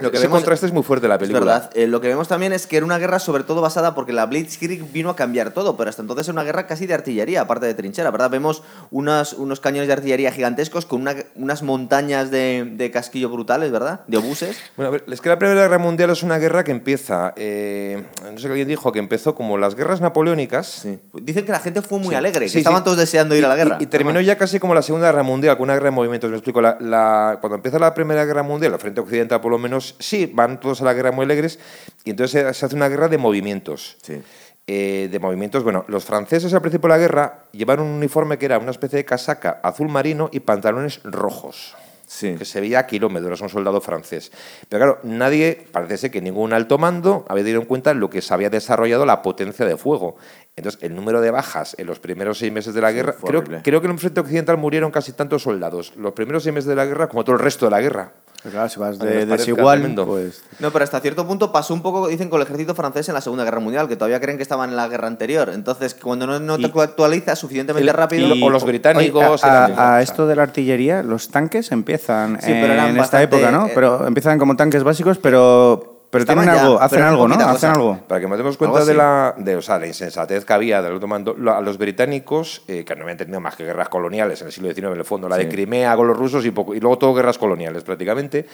Lo 0.00 0.10
que 0.10 0.16
Ese 0.16 0.26
vemos- 0.26 0.38
contraste 0.40 0.66
es 0.66 0.72
muy 0.72 0.82
fuerte 0.82 1.08
la 1.08 1.18
película. 1.18 1.38
Es 1.40 1.44
verdad. 1.62 1.70
Eh, 1.74 1.86
lo 1.86 2.00
que 2.00 2.08
vemos 2.08 2.28
también 2.28 2.52
es 2.52 2.66
que 2.66 2.76
era 2.76 2.86
una 2.86 2.98
guerra 2.98 3.18
sobre 3.18 3.44
todo 3.44 3.60
basada 3.60 3.94
porque 3.94 4.12
la 4.12 4.26
Blitzkrieg 4.26 4.90
vino 4.92 5.10
a 5.10 5.16
cambiar 5.16 5.50
todo, 5.52 5.76
pero 5.76 5.90
hasta 5.90 6.02
entonces 6.02 6.26
era 6.28 6.32
una 6.34 6.44
guerra 6.44 6.66
casi 6.66 6.86
de 6.86 6.94
artillería, 6.94 7.42
aparte 7.42 7.66
de 7.66 7.74
trinchera, 7.74 8.10
¿verdad? 8.10 8.30
Vemos 8.30 8.62
unas, 8.90 9.32
unos 9.34 9.60
cañones 9.60 9.86
de 9.88 9.92
artillería 9.94 10.32
gigantescos 10.32 10.86
con 10.86 11.02
una- 11.02 11.14
unas 11.36 11.62
montañas 11.62 12.30
de, 12.30 12.72
de 12.76 12.90
casquillo 12.90 13.28
brutales, 13.28 13.70
¿verdad? 13.70 14.00
De 14.06 14.16
obuses. 14.16 14.56
Bueno, 14.76 14.88
a 14.88 14.92
ver, 14.92 15.04
es 15.08 15.20
que 15.20 15.28
la 15.28 15.38
Primera 15.38 15.60
Guerra 15.62 15.78
Mundial 15.78 16.10
es 16.10 16.22
una 16.22 16.38
guerra 16.38 16.64
que 16.64 16.70
empieza, 16.72 17.32
eh, 17.36 18.04
no 18.22 18.38
sé 18.38 18.42
qué 18.46 18.48
alguien 18.52 18.68
dijo, 18.68 18.92
que 18.92 18.98
empezó 18.98 19.34
como 19.34 19.58
las 19.58 19.74
guerras 19.74 20.00
napoleónicas. 20.00 20.86
Dicen 21.14 21.44
que 21.44 21.52
la 21.52 21.60
gente 21.60 21.82
fue 21.82 21.98
muy 21.98 22.08
Sí. 22.10 22.14
alegre, 22.14 22.46
que 22.46 22.50
Sí, 22.50 22.58
estaban 22.58 22.80
sí. 22.80 22.84
todos 22.84 22.98
deseando 22.98 23.34
ir 23.34 23.42
Y- 23.42 23.44
a 23.44 23.48
la 23.48 23.56
guerra. 23.56 23.76
Y, 23.80 23.84
y 23.84 23.86
terminó 23.86 24.20
ya 24.20 24.36
casi 24.36 24.58
como 24.58 24.74
la 24.74 24.82
Segunda 24.82 25.06
Guerra 25.08 25.22
Mundial, 25.22 25.56
con 25.56 25.64
una 25.64 25.74
guerra 25.74 25.86
de 25.86 25.90
movimientos. 25.92 26.30
Me 26.30 26.36
explico, 26.36 26.60
la, 26.60 26.76
la- 26.80 27.38
cuando 27.40 27.56
empieza 27.56 27.78
la 27.78 27.92
Primera 27.94 28.24
Guerra 28.24 28.42
Mundial, 28.42 28.72
la 28.72 28.78
Frente 28.78 29.00
Occidental 29.00 29.40
por 29.40 29.50
lo 29.50 29.58
menos, 29.58 29.89
sí, 29.98 30.30
van 30.32 30.60
todos 30.60 30.80
a 30.82 30.84
la 30.84 30.94
guerra 30.94 31.12
muy 31.12 31.24
alegres, 31.24 31.58
y 32.04 32.10
entonces 32.10 32.56
se, 32.56 32.64
hace 32.66 32.76
una 32.76 32.88
guerra 32.88 33.08
de 33.08 33.18
movimientos. 33.18 33.96
Sí. 34.02 34.20
Eh, 34.66 35.08
de 35.10 35.18
movimientos, 35.18 35.64
bueno, 35.64 35.84
los 35.88 36.04
franceses 36.04 36.54
al 36.54 36.60
principio 36.60 36.88
de 36.88 36.94
la 36.94 36.98
guerra 36.98 37.44
llevaron 37.50 37.86
un 37.86 37.94
uniforme 37.94 38.38
que 38.38 38.44
era 38.44 38.58
una 38.58 38.70
especie 38.70 38.98
de 38.98 39.04
casaca 39.04 39.58
azul 39.64 39.88
marino 39.88 40.28
y 40.32 40.40
pantalones 40.40 41.00
rojos 41.02 41.74
Sí. 42.06 42.34
que 42.34 42.44
se 42.44 42.60
veía 42.60 42.80
a 42.80 42.86
kilómetros, 42.88 43.40
un 43.40 43.48
soldado 43.48 43.80
francés. 43.80 44.32
Pero 44.68 44.84
claro, 44.84 45.00
nadie, 45.04 45.64
parece 45.70 45.96
ser 45.96 46.10
que 46.10 46.20
ningún 46.20 46.52
alto 46.52 46.76
mando 46.76 47.24
había 47.28 47.44
tenido 47.44 47.60
en 47.60 47.68
cuenta 47.68 47.94
lo 47.94 48.10
que 48.10 48.20
se 48.20 48.34
había 48.34 48.50
desarrollado 48.50 49.06
la 49.06 49.22
potencia 49.22 49.64
de 49.64 49.76
fuego. 49.76 50.16
Entonces, 50.56 50.82
el 50.82 50.96
número 50.96 51.20
de 51.20 51.30
bajas 51.30 51.76
en 51.78 51.86
los 51.86 52.00
primeros 52.00 52.38
seis 52.38 52.52
meses 52.52 52.74
de 52.74 52.80
la 52.80 52.90
guerra, 52.90 53.14
creo 53.62 53.80
que 53.80 53.86
en 53.86 53.92
el 53.92 53.98
frente 54.00 54.20
occidental 54.20 54.56
murieron 54.56 54.90
casi 54.90 55.12
tantos 55.12 55.44
soldados, 55.44 55.94
los 55.96 56.12
primeros 56.12 56.42
seis 56.42 56.52
meses 56.52 56.68
de 56.68 56.74
la 56.74 56.84
guerra 56.84 57.08
como 57.08 57.22
todo 57.22 57.36
el 57.36 57.42
resto 57.42 57.66
de 57.66 57.70
la 57.70 57.80
guerra. 57.80 58.12
Claro, 58.42 58.68
si 58.70 58.80
vas 58.80 58.98
de 58.98 59.26
desigual, 59.26 59.94
pues... 60.06 60.42
No, 60.60 60.70
pero 60.70 60.82
hasta 60.84 60.98
cierto 61.00 61.26
punto 61.26 61.52
pasó 61.52 61.74
un 61.74 61.82
poco, 61.82 62.08
dicen, 62.08 62.30
con 62.30 62.40
el 62.40 62.46
ejército 62.46 62.74
francés 62.74 63.06
en 63.08 63.14
la 63.14 63.20
Segunda 63.20 63.44
Guerra 63.44 63.60
Mundial, 63.60 63.86
que 63.86 63.96
todavía 63.96 64.18
creen 64.20 64.38
que 64.38 64.42
estaban 64.42 64.70
en 64.70 64.76
la 64.76 64.88
guerra 64.88 65.08
anterior. 65.08 65.50
Entonces, 65.52 65.94
cuando 65.94 66.26
no, 66.26 66.40
no 66.40 66.56
te 66.56 66.62
Y- 66.74 66.80
actualizas 66.80 67.38
suficientemente 67.38 67.90
y- 67.90 67.92
rápido... 67.92 68.34
y- 68.34 68.42
o 68.42 68.48
los 68.48 68.64
británicos 68.64 69.42
Oye, 69.44 69.52
a, 69.52 69.66
eran- 69.66 69.78
a- 69.78 69.96
a 69.96 70.02
esto 70.02 70.26
de 70.26 70.36
la 70.36 70.42
artillería, 70.44 71.02
los 71.02 71.28
tanques 71.28 71.70
empiezan 71.70 72.40
Sí, 72.40 72.48
pero 72.52 72.72
eran 72.72 72.88
en 72.90 72.98
esta 72.98 73.22
época, 73.22 73.50
¿no? 73.50 73.66
eh, 73.66 73.72
Pero 73.74 74.06
empiezan 74.06 74.38
como 74.38 74.56
tanques 74.56 74.84
básicos, 74.84 75.18
pero, 75.18 75.89
pero 76.10 76.22
Estaban 76.22 76.44
tienen 76.44 76.60
ya, 76.60 76.66
algo, 76.66 76.80
hacen 76.80 77.02
algo, 77.02 77.28
¿no? 77.28 77.34
Hacen 77.56 77.70
algo. 77.70 77.98
Para 78.08 78.20
que 78.20 78.26
nos 78.28 78.36
demos 78.36 78.56
cuenta 78.56 78.84
de 78.84 78.94
la, 78.94 79.34
de, 79.38 79.56
o 79.56 79.62
sea, 79.62 79.78
la 79.78 79.86
insensatez 79.86 80.44
que 80.44 80.52
había 80.52 80.82
del 80.82 80.94
alto 80.94 81.06
mando, 81.06 81.34
lo- 81.38 81.54
a 81.54 81.60
los 81.60 81.78
británicos, 81.78 82.62
eh, 82.68 82.84
que 82.84 82.96
no 82.96 83.02
habían 83.02 83.18
tenido 83.18 83.40
más 83.40 83.54
que 83.56 83.64
guerras 83.64 83.88
coloniales 83.88 84.40
en 84.40 84.48
el 84.48 84.52
siglo 84.52 84.68
XIX 84.72 84.86
en 84.92 84.98
el 84.98 85.04
fondo, 85.04 85.28
la 85.28 85.36
de. 85.36 85.48
Crimea 85.48 85.94
con 85.96 86.08
los 86.08 86.16
rusos 86.16 86.44
y, 86.44 86.50
poco, 86.50 86.74
y 86.74 86.80
luego 86.80 86.98
todo 86.98 87.14
guerras 87.14 87.38
coloniales 87.38 87.84
prácticamente, 87.84 88.46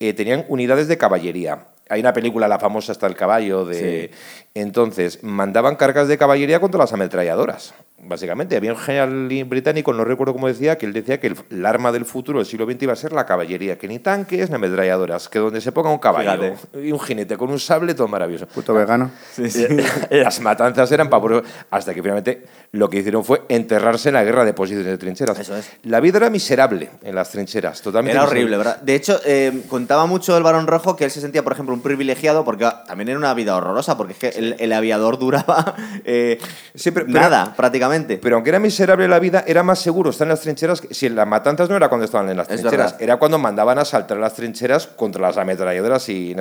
eh, 0.00 0.12
tenían 0.12 0.44
unidades 0.48 0.88
de 0.88 0.98
caballería. 0.98 1.68
Hay 1.88 2.00
una 2.00 2.12
película, 2.12 2.48
la 2.48 2.58
famosa 2.58 2.92
hasta 2.92 3.06
el 3.06 3.14
caballo, 3.14 3.64
de... 3.64 4.10
Entonces, 4.56 5.22
mandaban 5.24 5.74
cargas 5.74 6.06
de 6.06 6.16
caballería 6.16 6.60
contra 6.60 6.78
las 6.78 6.92
ametralladoras, 6.92 7.74
básicamente. 7.98 8.56
Había 8.56 8.72
un 8.72 8.78
general 8.78 9.28
británico, 9.46 9.92
no 9.92 10.04
recuerdo 10.04 10.32
cómo 10.32 10.46
decía, 10.46 10.78
que 10.78 10.86
él 10.86 10.92
decía 10.92 11.18
que 11.18 11.26
el, 11.26 11.36
el 11.50 11.66
arma 11.66 11.90
del 11.90 12.04
futuro 12.04 12.38
del 12.38 12.46
siglo 12.46 12.64
XX 12.64 12.82
iba 12.84 12.92
a 12.92 12.96
ser 12.96 13.12
la 13.12 13.26
caballería, 13.26 13.76
que 13.78 13.88
ni 13.88 13.98
tanques 13.98 14.50
ni 14.50 14.54
ametralladoras, 14.54 15.28
que 15.28 15.40
donde 15.40 15.60
se 15.60 15.72
ponga 15.72 15.90
un 15.90 15.98
caballo 15.98 16.54
y 16.80 16.92
un 16.92 17.00
jinete 17.00 17.36
con 17.36 17.50
un 17.50 17.58
sable, 17.58 17.94
todo 17.94 18.06
maravilloso. 18.06 18.46
Puto 18.46 18.72
vegano. 18.74 19.10
Las 20.10 20.40
matanzas 20.40 20.90
eran 20.92 21.10
pavorosas, 21.10 21.50
hasta 21.70 21.92
que 21.92 22.00
finalmente 22.00 22.44
lo 22.70 22.88
que 22.88 22.98
hicieron 22.98 23.24
fue 23.24 23.42
enterrarse 23.48 24.10
en 24.10 24.14
la 24.14 24.22
guerra 24.22 24.44
de 24.44 24.52
posiciones 24.54 24.86
de 24.86 24.98
trincheras. 24.98 25.36
Eso 25.36 25.56
es. 25.56 25.68
La 25.82 25.98
vida 25.98 26.18
era 26.18 26.30
miserable 26.30 26.90
en 27.02 27.16
las 27.16 27.30
trincheras, 27.30 27.82
totalmente. 27.82 28.12
Era 28.12 28.22
miserable. 28.22 28.40
horrible, 28.40 28.56
¿verdad? 28.56 28.80
De 28.82 28.94
hecho, 28.94 29.20
eh, 29.24 29.62
contaba 29.68 30.06
mucho 30.06 30.36
el 30.36 30.44
varón 30.44 30.68
rojo 30.68 30.94
que 30.94 31.04
él 31.04 31.10
se 31.10 31.20
sentía, 31.20 31.42
por 31.42 31.52
ejemplo, 31.52 31.73
un 31.74 31.82
privilegiado 31.82 32.44
porque 32.44 32.66
también 32.86 33.08
era 33.10 33.18
una 33.18 33.34
vida 33.34 33.54
horrorosa, 33.56 33.96
porque 33.96 34.12
es 34.14 34.18
que 34.18 34.28
el, 34.30 34.56
el 34.58 34.72
aviador 34.72 35.18
duraba 35.18 35.74
eh, 36.04 36.38
Sí, 36.74 36.90
pero- 36.90 37.06
pero- 37.06 37.20
nada, 37.20 37.54
prácticamente. 37.56 38.18
Pero 38.18 38.36
aunque 38.36 38.50
era 38.50 38.58
miserable 38.58 39.06
la 39.08 39.18
vida, 39.18 39.44
era 39.46 39.62
más 39.62 39.78
seguro 39.80 40.10
estar 40.10 40.24
en 40.26 40.30
las 40.30 40.40
trincheras. 40.40 40.80
que- 40.80 40.94
Si 40.94 41.08
las 41.08 41.26
matanzas 41.28 41.68
no 41.68 41.76
era 41.76 41.88
cuando 41.88 42.04
estaban 42.06 42.28
en 42.30 42.36
las 42.36 42.48
Es 42.48 42.60
trincheras, 42.60 42.92
verdad. 42.92 43.02
era 43.02 43.16
cuando 43.18 43.38
mandaban 43.38 43.78
a 43.78 43.84
saltar 43.84 44.16
las 44.18 44.34
trincheras 44.34 44.86
contra 44.86 45.20
las 45.22 45.36
ametralladoras 45.36 46.08
y 46.08 46.34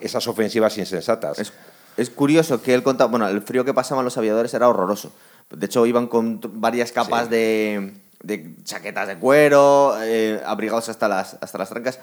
esas 0.00 0.26
ofensivas 0.28 0.76
insensatas. 0.78 1.38
Es, 1.38 1.52
es 1.96 2.10
curioso 2.10 2.62
que 2.62 2.74
él 2.74 2.82
contaba, 2.82 3.10
bueno, 3.10 3.28
el 3.28 3.42
frío 3.42 3.64
que 3.64 3.74
pasaban 3.74 4.04
los 4.04 4.16
aviadores 4.18 4.52
era 4.54 4.68
horroroso. 4.68 5.12
De 5.50 5.66
hecho, 5.66 5.84
iban 5.86 6.06
con 6.06 6.40
varias 6.60 6.92
capas 6.92 7.24
Sí. 7.24 7.30
de, 7.30 7.92
de 8.22 8.54
chaquetas 8.64 9.08
de 9.08 9.16
cuero, 9.18 9.94
eh, 10.02 10.40
abrigados 10.44 10.88
hasta 10.88 11.08
las, 11.08 11.36
hasta 11.40 11.58
las 11.58 11.68
trancas. 11.70 11.98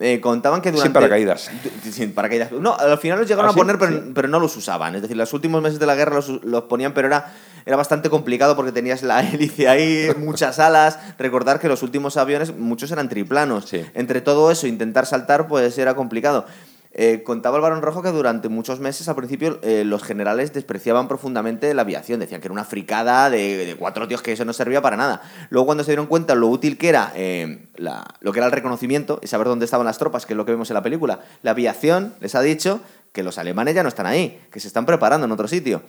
Eh, 0.00 0.20
contaban 0.20 0.60
que 0.60 0.70
durante... 0.72 0.92
paracaídas. 0.94 1.50
Du- 1.84 1.90
Sin 1.92 2.12
paracaídas. 2.12 2.52
No, 2.52 2.74
al 2.76 2.98
final 2.98 3.18
los 3.18 3.28
llegaron 3.28 3.46
¿Ah, 3.48 3.50
a 3.50 3.52
sí? 3.54 3.58
poner, 3.58 3.78
pero, 3.78 4.02
pero 4.14 4.28
no 4.28 4.38
los 4.40 4.56
usaban. 4.56 4.94
Es 4.94 5.02
decir, 5.02 5.16
los 5.16 5.32
últimos 5.32 5.62
meses 5.62 5.78
de 5.78 5.86
la 5.86 5.94
guerra 5.94 6.14
los, 6.16 6.28
los 6.44 6.64
ponían, 6.64 6.92
pero 6.94 7.08
era, 7.08 7.32
era 7.66 7.76
bastante 7.76 8.10
complicado 8.10 8.54
porque 8.56 8.72
tenías 8.72 9.02
la 9.02 9.20
hélice 9.32 9.68
ahí, 9.68 10.10
muchas 10.18 10.58
alas. 10.58 10.98
Recordar 11.18 11.58
que 11.58 11.68
los 11.68 11.82
últimos 11.82 12.16
aviones, 12.16 12.54
muchos 12.56 12.90
eran 12.90 13.08
triplanos. 13.08 13.68
Sí. 13.68 13.84
Entre 13.94 14.20
todo 14.20 14.50
eso, 14.50 14.66
intentar 14.66 15.06
saltar, 15.06 15.48
pues 15.48 15.76
era 15.78 15.94
complicado. 15.94 16.46
Eh, 16.94 17.22
contaba 17.22 17.56
el 17.56 17.62
Barón 17.62 17.80
Rojo 17.82 18.02
que 18.02 18.10
durante 18.10 18.48
muchos 18.48 18.78
meses, 18.80 19.08
al 19.08 19.14
principio, 19.16 19.58
eh, 19.62 19.82
los 19.84 20.02
generales 20.02 20.52
despreciaban 20.52 21.08
profundamente 21.08 21.72
la 21.72 21.82
aviación. 21.82 22.20
Decían 22.20 22.40
que 22.40 22.48
era 22.48 22.52
una 22.52 22.64
fricada 22.64 23.30
de, 23.30 23.64
de 23.64 23.76
cuatro 23.76 24.06
tíos 24.08 24.20
que 24.22 24.32
eso 24.32 24.44
no 24.44 24.52
servía 24.52 24.82
para 24.82 24.96
nada. 24.96 25.22
Luego, 25.50 25.66
cuando 25.66 25.84
se 25.84 25.90
dieron 25.92 26.06
cuenta 26.06 26.34
lo 26.34 26.48
útil 26.48 26.76
que 26.76 26.88
era 26.90 27.12
eh, 27.14 27.66
la- 27.76 28.04
lo 28.20 28.32
que 28.32 28.40
era 28.40 28.46
el 28.46 28.52
reconocimiento 28.52 29.18
y 29.22 29.26
saber 29.26 29.46
dónde 29.48 29.64
estaban 29.64 29.86
las 29.86 29.96
tropas, 29.98 30.26
que 30.26 30.34
es 30.34 30.36
lo 30.36 30.44
que 30.44 30.52
vemos 30.52 30.68
en 30.70 30.74
la 30.74 30.82
película, 30.82 31.20
la 31.42 31.52
aviación 31.52 32.14
les 32.20 32.34
ha 32.34 32.40
dicho 32.42 32.80
que 33.12 33.22
los 33.22 33.38
alemanes 33.38 33.74
ya 33.74 33.82
no 33.82 33.88
están 33.88 34.06
ahí, 34.06 34.40
que 34.50 34.60
se 34.60 34.68
están 34.68 34.84
preparando 34.86 35.24
en 35.26 35.32
otro 35.32 35.48
sitio. 35.48 35.82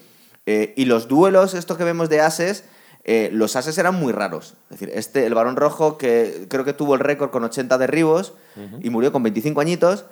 Eh, 0.46 0.74
y 0.78 0.86
los 0.86 1.08
duelos, 1.08 1.54
estos 1.54 1.78
que 1.78 1.84
vemos 1.84 2.10
de 2.10 2.22
ases, 2.22 2.66
eh, 3.06 3.30
los 3.34 3.58
ases 3.58 3.78
eran 3.78 3.96
muy 3.96 4.14
raros. 4.14 4.56
Es 4.72 4.80
decir, 4.80 4.92
este, 4.96 5.26
el 5.26 5.34
Barón 5.34 5.58
Rojo, 5.58 5.98
que 5.98 6.46
creo 6.50 6.64
que 6.64 6.72
tuvo 6.74 6.94
el 6.96 7.02
récord 7.02 7.32
con 7.32 7.44
80 7.44 7.78
derribos 7.78 8.34
y 8.82 8.90
murió 8.90 9.12
con 9.12 9.24
25 9.24 9.60
añitos, 9.62 10.06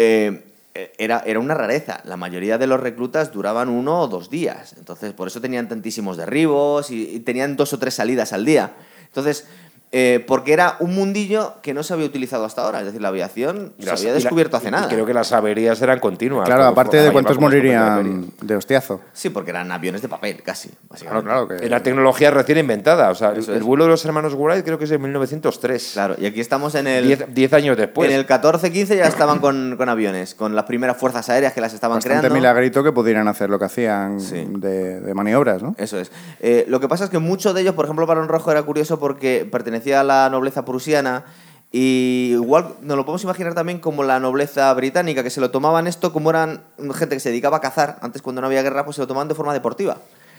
eh, 0.00 0.92
era, 0.96 1.24
era 1.26 1.40
una 1.40 1.54
rareza. 1.54 2.00
La 2.04 2.16
mayoría 2.16 2.56
de 2.56 2.68
los 2.68 2.78
reclutas 2.78 3.32
duraban 3.32 3.68
uno 3.68 4.02
o 4.02 4.08
dos 4.08 4.30
días. 4.30 4.74
Entonces, 4.78 5.12
por 5.12 5.26
eso 5.26 5.40
tenían 5.40 5.68
tantísimos 5.68 6.16
derribos 6.16 6.90
y, 6.92 7.16
y 7.16 7.20
tenían 7.20 7.56
dos 7.56 7.72
o 7.72 7.78
tres 7.78 7.94
salidas 7.94 8.32
al 8.32 8.44
día. 8.44 8.72
Entonces, 9.06 9.48
eh, 9.90 10.22
porque 10.26 10.52
era 10.52 10.76
un 10.80 10.94
mundillo 10.94 11.54
que 11.62 11.72
no 11.72 11.82
se 11.82 11.94
había 11.94 12.04
utilizado 12.06 12.44
hasta 12.44 12.62
ahora. 12.62 12.80
Es 12.80 12.86
decir, 12.86 13.00
la 13.00 13.08
aviación 13.08 13.72
se 13.78 13.90
había 13.90 14.08
la- 14.08 14.14
descubierto 14.14 14.56
hace 14.56 14.70
nada. 14.70 14.88
Creo 14.88 15.06
que 15.06 15.14
las 15.14 15.32
averías 15.32 15.80
eran 15.80 15.98
continuas. 15.98 16.44
Claro, 16.46 16.64
aparte 16.64 16.98
de 16.98 17.10
cuántos 17.10 17.38
morirían 17.40 18.26
de 18.42 18.56
hostiazo. 18.56 19.00
Sí, 19.12 19.30
porque 19.30 19.50
eran 19.50 19.72
aviones 19.72 20.02
de 20.02 20.08
papel, 20.08 20.42
casi. 20.42 20.68
Claro, 20.68 20.86
Básicamente. 20.90 21.24
claro. 21.30 21.48
Que... 21.48 21.66
Era 21.66 21.82
tecnología 21.82 22.30
recién 22.30 22.58
inventada. 22.58 23.10
O 23.10 23.14
sea, 23.14 23.30
el, 23.30 23.62
vuelo 23.62 23.84
de 23.84 23.90
los 23.90 24.04
hermanos 24.04 24.34
Wright 24.34 24.64
creo 24.64 24.76
que 24.78 24.84
es 24.84 24.90
de 24.90 24.98
1903. 24.98 25.90
Claro, 25.94 26.16
y 26.18 26.26
aquí 26.26 26.40
estamos 26.40 26.74
en 26.74 26.86
el. 26.86 27.06
Diez, 27.06 27.24
diez 27.32 27.52
años 27.54 27.76
después. 27.76 28.10
En 28.10 28.16
el 28.16 28.26
14-15 28.26 28.96
ya 28.96 29.06
estaban 29.06 29.38
con, 29.38 29.76
con 29.78 29.88
aviones, 29.88 30.34
con 30.34 30.54
las 30.54 30.64
primeras 30.66 30.96
fuerzas 30.98 31.28
aéreas 31.30 31.52
que 31.54 31.60
las 31.62 31.72
estaban 31.72 31.96
Bastante 31.96 32.18
creando. 32.18 32.34
milagrito 32.34 32.84
que 32.84 32.92
pudieran 32.92 33.26
hacer 33.28 33.48
lo 33.48 33.58
que 33.58 33.64
hacían 33.64 34.20
Sí. 34.20 34.44
de, 34.48 35.00
de 35.00 35.14
maniobras, 35.14 35.62
¿no? 35.62 35.74
Eso 35.78 35.98
es. 35.98 36.10
Eh, 36.40 36.66
lo 36.68 36.78
que 36.80 36.88
pasa 36.88 37.04
es 37.04 37.10
que 37.10 37.18
muchos 37.18 37.54
de 37.54 37.62
ellos, 37.62 37.74
por 37.74 37.86
ejemplo, 37.86 38.02
el 38.04 38.08
Barón 38.08 38.28
Rojo 38.28 38.50
era 38.50 38.62
curioso 38.62 38.98
porque 38.98 39.48
pertenecía 39.50 39.77
a 39.94 40.02
la 40.02 40.28
nobleza 40.30 40.64
prusiana 40.64 41.24
y 41.70 42.30
igual 42.32 42.76
nos 42.80 42.96
lo 42.96 43.04
podemos 43.04 43.22
imaginar 43.24 43.54
también 43.54 43.78
como 43.78 44.02
la 44.02 44.18
nobleza 44.20 44.72
británica, 44.74 45.22
que 45.22 45.30
se 45.30 45.40
lo 45.40 45.50
tomaban 45.50 45.86
esto 45.86 46.12
como 46.12 46.30
eran 46.30 46.62
gente 46.94 47.16
que 47.16 47.20
se 47.20 47.28
dedicaba 47.28 47.58
a 47.58 47.60
cazar, 47.60 47.98
antes 48.00 48.22
cuando 48.22 48.40
no 48.40 48.46
había 48.46 48.62
guerra, 48.62 48.84
pues 48.84 48.96
se 48.96 49.02
lo 49.02 49.06
tomaban 49.06 49.28
de 49.28 49.34
forma 49.34 49.52
deportiva. 49.52 49.98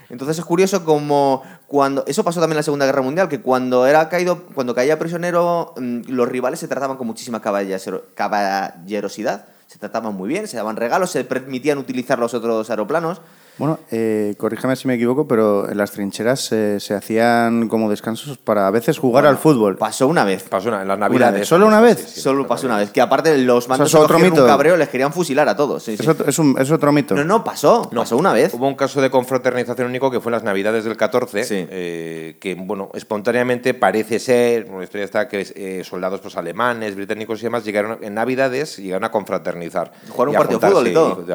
Entonces 0.09 0.39
es 0.39 0.45
curioso 0.45 0.83
como 0.83 1.43
cuando 1.67 2.03
eso 2.07 2.23
pasó 2.23 2.39
también 2.39 2.53
en 2.55 2.57
la 2.57 2.63
Segunda 2.63 2.87
Guerra 2.87 3.03
Mundial, 3.03 3.29
que 3.29 3.41
cuando 3.41 3.85
era 3.85 4.09
caído, 4.09 4.45
cuando 4.55 4.73
caía 4.73 4.97
prisionero, 4.97 5.73
mm, 5.77 6.01
los 6.07 6.27
rivales 6.27 6.59
se 6.59 6.67
trataban 6.67 6.97
con 6.97 7.05
muchísima 7.05 7.41
caballero- 7.43 8.05
caballerosidad, 8.15 9.45
se 9.67 9.77
trataban 9.77 10.15
muy 10.15 10.27
bien, 10.27 10.47
se 10.47 10.57
daban 10.57 10.77
regalos, 10.77 11.11
se 11.11 11.23
permitían 11.25 11.77
utilizar 11.77 12.17
los 12.17 12.33
otros 12.33 12.71
aeroplanos. 12.71 13.21
Bueno, 13.59 13.77
eh, 13.91 14.35
corrígeme 14.37 14.75
si 14.77 14.87
me 14.87 14.93
equivoco, 14.95 15.27
pero 15.27 15.69
en 15.69 15.77
las 15.77 15.91
trincheras 15.91 16.51
eh, 16.53 16.79
se 16.79 16.93
hacían 16.95 17.67
como 17.67 17.89
descansos 17.89 18.37
para 18.37 18.65
a 18.67 18.71
veces 18.71 18.97
jugar 18.97 19.25
al 19.25 19.37
fútbol. 19.37 19.77
Pasó 19.77 20.07
una 20.07 20.23
vez. 20.23 20.43
Pasó 20.43 20.69
una- 20.69 20.81
en 20.81 20.87
las 20.87 20.97
navidades. 20.97 21.47
¿Solo 21.47 21.67
una 21.67 21.81
vez? 21.81 21.99
Sí, 21.99 22.05
sí, 22.15 22.21
Solo 22.21 22.47
pasó 22.47 22.67
una 22.67 22.77
vez. 22.77 22.89
Que 22.91 23.01
aparte 23.01 23.37
los 23.37 23.67
mandos 23.67 23.89
es 23.89 23.95
otro 23.95 24.07
cogieron 24.15 24.31
mito. 24.31 24.43
un 24.43 24.47
cabreo, 24.49 24.77
les 24.77 24.87
querían 24.87 25.11
fusilar 25.11 25.47
a 25.49 25.55
todos. 25.57 25.83
sí, 25.83 25.97
sí. 25.97 26.03
Es, 26.03 26.07
otro, 26.07 26.25
es 26.29 26.39
un- 26.39 26.55
es 26.57 26.71
otro 26.71 26.91
mito. 26.93 27.15
No, 27.15 27.23
no, 27.25 27.43
pasó. 27.43 27.89
No, 27.91 28.01
pasó 28.01 28.15
una 28.17 28.31
vez. 28.31 28.53
Hubo 28.53 28.65
un 28.67 28.75
caso 28.75 29.01
de 29.01 29.09
confraternización 29.11 29.87
único 29.89 30.09
que 30.09 30.21
fue 30.21 30.29
en 30.29 30.35
las 30.35 30.43
Navidades 30.43 30.85
del 30.85 30.95
14, 30.95 31.43
Sí. 31.43 31.67
eh, 31.69 32.37
que, 32.39 32.55
bueno, 32.55 32.89
espontáneamente 32.93 33.73
parece 33.73 34.19
ser, 34.19 34.67
una 34.71 34.85
historia 34.85 35.03
está 35.03 35.27
que 35.27 35.45
eh, 35.55 35.83
soldados 35.83 36.21
pues, 36.21 36.37
alemanes, 36.37 36.95
británicos 36.95 37.39
y 37.41 37.43
demás 37.43 37.65
llegaron 37.65 37.97
en 38.01 38.13
Navidades 38.13 38.77
llegaron 38.77 39.03
a 39.03 39.11
confraternizar. 39.11 39.91
Jugaron 40.09 40.33
un 40.33 40.37
partido 40.39 40.59
de 40.59 40.67
fútbol 40.69 40.87
y 40.87 40.93
todo. 40.93 41.25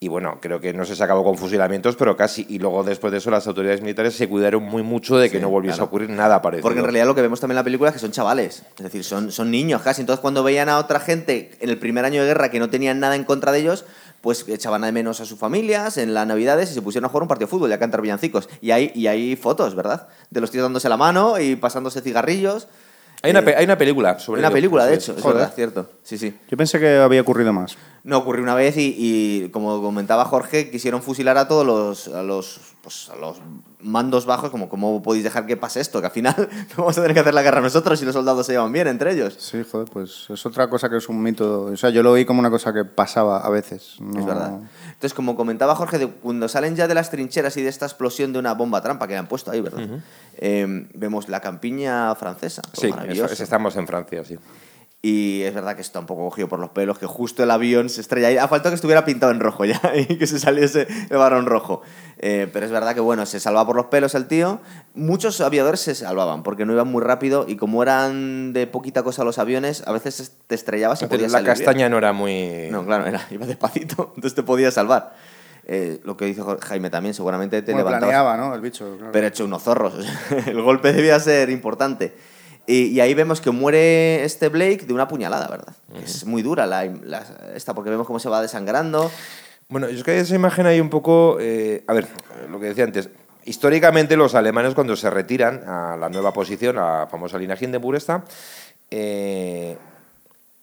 Y 0.00 0.08
bueno, 0.08 0.38
creo 0.40 0.60
que 0.60 0.74
no 0.74 0.84
se 0.84 1.02
acabó 1.02 1.24
con 1.24 1.38
fusilamientos, 1.38 1.96
pero 1.96 2.14
casi. 2.16 2.44
Y 2.50 2.58
luego 2.58 2.82
después 2.84 3.10
de 3.10 3.18
eso 3.18 3.30
las 3.30 3.46
autoridades 3.46 3.80
militares 3.80 4.14
se 4.14 4.28
cuidaron 4.28 4.62
muy 4.62 4.82
mucho 4.82 5.16
de 5.16 5.30
que 5.30 5.38
Sí, 5.38 5.42
no 5.42 5.48
volviese 5.48 5.76
claro. 5.76 5.84
a 5.84 5.86
ocurrir 5.86 6.10
nada 6.10 6.42
parecido. 6.42 6.62
Porque 6.62 6.80
en 6.80 6.84
realidad 6.84 7.06
lo 7.06 7.14
que 7.14 7.22
vemos 7.22 7.40
también 7.40 7.54
en 7.54 7.60
la 7.60 7.64
película 7.64 7.88
es 7.90 7.94
que 7.94 8.00
son 8.00 8.10
chavales. 8.10 8.64
Es 8.76 8.82
decir, 8.82 9.02
son, 9.02 9.32
son 9.32 9.50
niños 9.50 9.80
casi. 9.82 10.02
Entonces 10.02 10.20
cuando 10.20 10.42
veían 10.42 10.68
a 10.68 10.78
otra 10.78 11.00
gente 11.00 11.52
en 11.60 11.70
el 11.70 11.78
primer 11.78 12.04
año 12.04 12.20
de 12.20 12.26
guerra 12.28 12.50
que 12.50 12.58
no 12.58 12.68
tenían 12.68 13.00
nada 13.00 13.16
en 13.16 13.24
contra 13.24 13.50
de 13.52 13.60
ellos, 13.60 13.86
pues 14.20 14.46
echaban 14.48 14.82
de 14.82 14.92
menos 14.92 15.20
a 15.20 15.24
sus 15.26 15.38
familias 15.38 15.96
en 15.96 16.12
las 16.12 16.26
navidades 16.26 16.70
y 16.70 16.74
se 16.74 16.82
pusieron 16.82 17.06
a 17.06 17.08
jugar 17.08 17.22
un 17.22 17.28
partido 17.28 17.46
de 17.46 17.50
fútbol 17.50 17.70
y 17.70 17.72
a 17.72 17.78
cantar 17.78 18.02
villancicos. 18.02 18.48
Y 18.60 18.72
hay, 18.72 18.90
y 18.94 19.06
hay 19.06 19.36
fotos, 19.36 19.74
¿verdad? 19.74 20.08
De 20.30 20.40
los 20.40 20.50
tíos 20.50 20.62
dándose 20.64 20.88
la 20.88 20.96
mano 20.98 21.38
y 21.38 21.56
pasándose 21.56 22.02
cigarrillos. 22.02 22.66
Hay 23.24 23.30
una, 23.30 23.40
Eh, 23.40 23.42
pe- 23.42 23.56
hay 23.56 23.64
una 23.64 23.78
película 23.78 24.18
sobre 24.18 24.40
una 24.40 24.48
ello. 24.48 24.54
película, 24.54 24.84
de 24.86 24.94
hecho, 24.96 25.12
es 25.16 25.22
Joder. 25.22 25.38
verdad, 25.38 25.52
cierto. 25.54 25.90
Sí, 26.02 26.18
sí. 26.18 26.34
Yo 26.50 26.56
pensé 26.58 26.78
que 26.78 26.98
había 26.98 27.22
ocurrido 27.22 27.52
más. 27.54 27.76
No, 28.02 28.18
ocurrió 28.18 28.42
una 28.42 28.54
vez 28.54 28.76
y, 28.76 28.94
y, 28.98 29.48
como 29.48 29.80
comentaba 29.80 30.26
Jorge, 30.26 30.70
quisieron 30.70 31.02
fusilar 31.02 31.38
a 31.38 31.48
todos 31.48 31.64
los, 31.66 32.08
a 32.14 32.22
los, 32.22 32.60
pues, 32.82 33.08
a 33.08 33.16
los 33.16 33.38
mandos 33.84 34.26
bajos, 34.26 34.50
como 34.50 34.68
cómo 34.68 35.02
podéis 35.02 35.22
dejar 35.24 35.46
que 35.46 35.56
pase 35.56 35.80
esto, 35.80 36.00
que 36.00 36.06
al 36.06 36.12
final 36.12 36.34
vamos 36.76 36.96
a 36.98 37.02
tener 37.02 37.14
que 37.14 37.20
hacer 37.20 37.34
la 37.34 37.42
guerra 37.42 37.60
nosotros 37.60 38.00
y 38.02 38.04
los 38.04 38.14
soldados 38.14 38.46
se 38.46 38.52
llevan 38.52 38.72
bien 38.72 38.88
entre 38.88 39.12
ellos. 39.12 39.36
Sí, 39.38 39.62
joder, 39.70 39.86
pues 39.92 40.26
es 40.30 40.46
otra 40.46 40.68
cosa 40.68 40.88
que 40.88 40.96
es 40.96 41.08
un 41.08 41.22
mito. 41.22 41.64
O 41.66 41.76
sea, 41.76 41.90
yo 41.90 42.02
lo 42.02 42.14
vi 42.14 42.24
como 42.24 42.40
una 42.40 42.50
cosa 42.50 42.72
que 42.72 42.84
pasaba 42.84 43.38
a 43.40 43.50
veces. 43.50 43.96
no- 44.00 44.18
Es 44.20 44.26
verdad. 44.26 44.58
Entonces, 44.86 45.14
como 45.14 45.36
comentaba 45.36 45.74
Jorge, 45.76 45.98
de 45.98 46.08
cuando 46.08 46.48
salen 46.48 46.76
ya 46.76 46.88
de 46.88 46.94
las 46.94 47.10
trincheras 47.10 47.56
y 47.56 47.62
de 47.62 47.68
esta 47.68 47.84
explosión 47.86 48.32
de 48.32 48.38
una 48.38 48.54
bomba 48.54 48.80
trampa 48.80 49.06
que 49.06 49.12
le 49.12 49.18
han 49.18 49.26
puesto 49.28 49.50
ahí, 49.50 49.60
¿verdad? 49.60 49.80
Eh, 50.38 50.88
vemos 50.94 51.28
la 51.28 51.40
campiña 51.40 52.14
francesa. 52.14 52.62
Sí, 52.72 52.88
maravilloso. 52.88 53.32
eso- 53.32 53.42
estamos 53.42 53.76
en 53.76 53.86
Francia, 53.86 54.24
sí. 54.24 54.36
Y 55.06 55.42
es 55.42 55.52
verdad 55.52 55.76
que 55.76 55.82
está 55.82 55.98
un 56.00 56.06
poco 56.06 56.24
cogido 56.24 56.48
por 56.48 56.58
los 56.58 56.70
pelos, 56.70 56.98
que 56.98 57.04
justo 57.04 57.42
el 57.42 57.50
avión 57.50 57.90
se 57.90 58.00
estrella 58.00 58.28
ahí. 58.28 58.38
Ha 58.38 58.48
faltado 58.48 58.70
que 58.70 58.76
estuviera 58.76 59.04
pintado 59.04 59.32
en 59.32 59.38
rojo 59.38 59.66
ya 59.66 59.78
y 59.94 60.16
que 60.16 60.26
se 60.26 60.38
saliese 60.38 60.88
el 61.10 61.18
varón 61.18 61.44
rojo. 61.44 61.82
Eh, 62.16 62.48
pero 62.50 62.64
es 62.64 62.72
verdad 62.72 62.94
que, 62.94 63.00
bueno, 63.00 63.26
se 63.26 63.38
salva 63.38 63.66
por 63.66 63.76
los 63.76 63.84
pelos 63.88 64.14
el 64.14 64.26
tío. 64.28 64.60
Muchos 64.94 65.42
aviadores 65.42 65.80
se 65.80 65.94
salvaban 65.94 66.42
porque 66.42 66.64
no 66.64 66.72
iban 66.72 66.88
muy 66.88 67.02
rápido 67.02 67.44
y 67.46 67.56
como 67.56 67.82
eran 67.82 68.54
de 68.54 68.66
poquita 68.66 69.02
cosa 69.02 69.24
los 69.24 69.38
aviones, 69.38 69.86
a 69.86 69.92
veces 69.92 70.38
te 70.46 70.54
estrellabas 70.54 71.02
y 71.02 71.06
podías 71.06 71.32
la 71.32 71.40
salir 71.40 71.48
bien. 71.48 71.56
castaña 71.58 71.88
no 71.90 71.98
era 71.98 72.14
muy... 72.14 72.68
No, 72.70 72.86
claro, 72.86 73.04
era, 73.04 73.20
iba 73.30 73.44
despacito, 73.44 74.12
entonces 74.16 74.34
te 74.34 74.42
podías 74.42 74.72
salvar. 74.72 75.16
Eh, 75.66 76.00
lo 76.04 76.16
que 76.16 76.24
dice 76.24 76.40
Jaime 76.62 76.88
también, 76.88 77.12
seguramente 77.12 77.60
te 77.60 77.72
Bueno, 77.72 77.88
levantabas 77.88 78.10
planeaba, 78.10 78.36
¿no? 78.38 78.54
El 78.54 78.62
bicho. 78.62 78.96
claro. 78.96 79.12
pero 79.12 79.26
hecho 79.26 79.44
unos 79.44 79.62
zorros. 79.62 79.96
el 80.46 80.62
golpe 80.62 80.94
debía 80.94 81.20
ser 81.20 81.50
importante. 81.50 82.14
Y, 82.66 82.86
y 82.86 83.00
ahí 83.00 83.12
vemos 83.14 83.40
que 83.40 83.50
muere 83.50 84.24
este 84.24 84.48
Blake 84.48 84.86
de 84.86 84.94
una 84.94 85.06
puñalada, 85.06 85.48
¿verdad? 85.48 85.74
Que 85.92 86.04
Es 86.04 86.24
muy 86.24 86.42
dura 86.42 86.66
la, 86.66 86.84
la- 86.84 87.24
esta, 87.54 87.74
porque 87.74 87.90
vemos 87.90 88.06
cómo 88.06 88.18
se 88.18 88.28
va 88.28 88.40
desangrando. 88.40 89.10
Bueno, 89.68 89.86
es 89.86 90.02
que 90.02 90.18
esa 90.18 90.34
imagen 90.34 90.66
hay 90.66 90.80
un 90.80 90.88
poco... 90.90 91.38
eh, 91.40 91.84
a 91.86 91.92
ver, 91.92 92.06
lo 92.50 92.58
que 92.60 92.66
decía 92.66 92.84
antes. 92.84 93.08
Históricamente 93.44 94.16
los 94.16 94.34
alemanes 94.34 94.74
cuando 94.74 94.96
se 94.96 95.10
retiran 95.10 95.62
a 95.68 95.96
la 95.98 96.08
nueva 96.08 96.32
posición, 96.32 96.78
a 96.78 97.00
la 97.00 97.06
famosa 97.06 97.36
línea 97.36 97.56
Hindenburg 97.60 97.96
esta, 97.98 98.24
eh, 98.90 99.76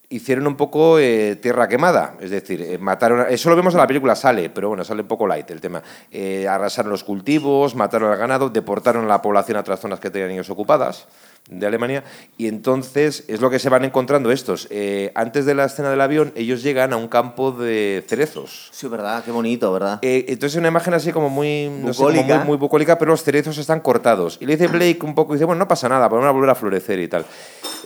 hicieron 0.09 0.47
un 0.47 0.57
poco 0.57 0.97
eh, 0.97 1.35
tierra 1.35 1.67
quemada. 1.67 2.15
Es 2.19 2.31
decir, 2.31 2.61
eh, 2.61 2.77
mataron... 2.79 3.27
Eso 3.29 3.49
lo 3.51 3.55
vemos 3.55 3.75
en 3.75 3.79
la 3.81 3.87
película, 3.87 4.15
sale, 4.15 4.49
pero 4.49 4.69
bueno, 4.69 4.83
sale 4.83 5.03
un 5.03 5.07
poco 5.07 5.27
light 5.27 5.49
el 5.51 5.61
tema. 5.61 5.81
Eh, 6.11 6.47
arrasaron 6.47 6.91
los 6.91 7.03
cultivos, 7.03 7.75
mataron 7.75 8.11
al 8.11 8.17
ganado, 8.17 8.49
deportaron 8.49 9.05
a 9.05 9.07
la 9.07 9.21
población 9.21 9.57
a 9.57 9.61
otras 9.61 9.79
zonas 9.79 9.99
que 9.99 10.09
tenían 10.09 10.31
ellos 10.31 10.49
ocupadas 10.49 11.07
de 11.49 11.67
Alemania 11.67 12.03
y 12.37 12.47
entonces 12.47 13.25
es 13.27 13.41
lo 13.41 13.49
que 13.49 13.59
se 13.59 13.67
van 13.69 13.83
encontrando 13.83 14.31
estos. 14.31 14.67
Eh, 14.69 15.11
antes 15.15 15.45
de 15.45 15.53
la 15.53 15.65
escena 15.65 15.89
del 15.89 15.99
avión, 15.99 16.31
ellos 16.35 16.63
llegan 16.63 16.93
a 16.93 16.97
un 16.97 17.07
campo 17.09 17.51
de 17.51 18.03
cerezos. 18.07 18.69
Sí, 18.71 18.87
¿verdad? 18.87 19.23
Qué 19.25 19.31
bonito, 19.31 19.71
¿verdad? 19.73 19.99
Eh, 20.01 20.25
entonces 20.29 20.57
una 20.57 20.69
imagen 20.69 20.93
así 20.93 21.11
como 21.11 21.29
muy, 21.29 21.67
no 21.69 21.93
sé, 21.93 21.97
como 21.97 22.09
Bucólica. 22.11 22.37
muy, 22.37 22.47
muy 22.47 22.57
bucólica, 22.57 22.97
pero 22.97 23.11
los 23.11 23.23
cerezos 23.23 23.57
están 23.57 23.81
cortados. 23.81 24.37
Y 24.39 24.45
le 24.45 24.55
dice 24.55 24.67
Blake 24.67 24.99
un 25.03 25.13
poco, 25.15 25.33
dice, 25.33 25.43
bueno, 25.45 25.59
no 25.59 25.67
pasa 25.67 25.89
nada, 25.89 26.07
van 26.07 26.23
a 26.23 26.31
volver 26.31 26.49
a 26.51 26.55
florecer 26.55 26.99
y 26.99 27.07
tal. 27.09 27.25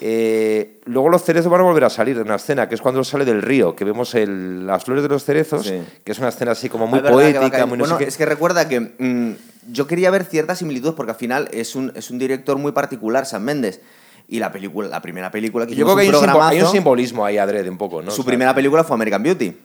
Eh, 0.01 0.81
luego 0.85 1.09
los 1.09 1.23
cerezos 1.23 1.49
van 1.49 1.61
a 1.61 1.63
volver 1.63 1.85
a 1.85 1.89
salir 1.89 2.17
en 2.17 2.23
una 2.23 2.35
escena, 2.35 2.67
que 2.69 2.75
es 2.75 2.81
cuando 2.81 3.03
sale 3.03 3.25
del 3.25 3.41
río, 3.41 3.75
que 3.75 3.85
vemos 3.85 4.13
el- 4.15 4.67
las 4.67 4.83
flores 4.83 5.03
de 5.03 5.09
los 5.09 5.23
cerezos, 5.23 5.65
Sí. 5.65 5.81
que 6.03 6.11
es 6.11 6.19
una 6.19 6.29
escena 6.29 6.51
así 6.51 6.69
como 6.69 6.85
muy 6.85 6.99
Es 6.99 7.03
que 7.03 7.09
va 7.09 7.13
poética, 7.15 7.65
muy 7.65 7.77
no 7.77 7.85
sé 7.85 7.93
Bueno, 7.93 8.07
es 8.07 8.17
que 8.17 8.25
recuerda 8.25 8.67
que 8.67 8.79
mm, 8.81 9.31
yo 9.67 9.87
quería 9.87 10.09
ver 10.11 10.25
ciertas 10.25 10.59
similitudes 10.59 10.93
porque 10.95 11.11
al 11.11 11.17
final 11.17 11.47
es 11.51 11.75
un, 11.75 11.91
es 11.95 12.09
un 12.11 12.17
director 12.19 12.57
muy 12.57 12.71
particular, 12.71 13.25
San 13.25 13.43
Méndez. 13.43 13.81
Y 14.27 14.39
la 14.39 14.51
película, 14.51 14.87
la 14.87 15.01
primera 15.01 15.29
película 15.29 15.67
que 15.67 15.75
Yo 15.75 15.85
creo 15.85 15.97
que 15.97 16.09
un, 16.09 16.41
hay 16.41 16.61
un 16.61 16.67
simbolismo 16.71 17.23
ahí 17.25 17.37
adrede 17.37 17.69
un 17.69 17.77
poco, 17.77 18.01
¿no? 18.01 18.09
Su 18.09 18.21
O 18.21 18.23
sea, 18.23 18.29
primera 18.31 18.55
película 18.55 18.83
fue 18.83 18.95
American 18.95 19.21
Beauty. 19.21 19.55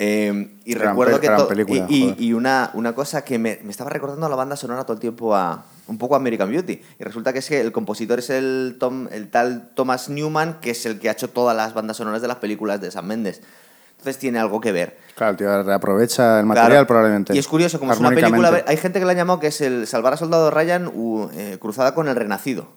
Eh, 0.00 0.50
y 0.64 0.74
Gran 0.74 0.90
recuerdo 0.90 1.20
pe- 1.20 1.26
que 1.28 1.44
película, 1.48 1.86
y, 1.88 2.14
y- 2.18 2.26
y 2.28 2.32
una, 2.32 2.70
una 2.74 2.94
cosa 2.94 3.24
que 3.24 3.36
me, 3.38 3.58
me 3.64 3.70
estaba 3.72 3.90
recordando 3.90 4.26
a 4.26 4.28
la 4.28 4.36
banda 4.36 4.54
sonora 4.54 4.84
todo 4.84 4.94
el 4.94 5.00
tiempo 5.00 5.34
a 5.34 5.64
un 5.88 5.98
poco 5.98 6.14
a 6.14 6.18
American 6.18 6.48
Beauty 6.50 6.80
y 7.00 7.02
resulta 7.04 7.32
que 7.32 7.40
es 7.40 7.48
que 7.48 7.60
el 7.60 7.72
compositor 7.72 8.20
es 8.20 8.30
el 8.30 8.76
Tom, 8.78 9.08
el 9.10 9.28
tal 9.28 9.70
Thomas 9.74 10.08
Newman 10.08 10.60
que 10.60 10.70
es 10.70 10.86
el 10.86 11.00
que 11.00 11.08
ha 11.08 11.12
hecho 11.12 11.30
todas 11.30 11.56
las 11.56 11.74
bandas 11.74 11.96
sonoras 11.96 12.22
de 12.22 12.28
las 12.28 12.36
películas 12.36 12.80
de 12.80 12.92
San 12.92 13.06
Méndez 13.08 13.40
entonces 13.98 14.18
tiene 14.18 14.38
algo 14.38 14.60
que 14.60 14.72
ver 14.72 14.96
Claro, 15.14 15.32
el 15.32 15.36
tío 15.36 15.62
reaprovecha 15.64 16.38
el 16.40 16.46
material 16.46 16.70
Claro. 16.70 16.86
probablemente. 16.86 17.34
y 17.34 17.38
es 17.38 17.46
curioso 17.48 17.78
como 17.78 17.92
es 17.92 17.98
una 17.98 18.10
película 18.10 18.62
hay 18.66 18.76
gente 18.76 18.98
que 19.00 19.04
la 19.04 19.12
ha 19.12 19.16
llamado 19.16 19.40
que 19.40 19.48
es 19.48 19.60
el 19.60 19.86
Salvar 19.86 20.12
a 20.12 20.16
Soldado 20.16 20.50
Ryan 20.50 20.86
u- 20.94 21.28
eh, 21.34 21.58
cruzada 21.60 21.94
con 21.94 22.08
el 22.08 22.16
Renacido 22.16 22.68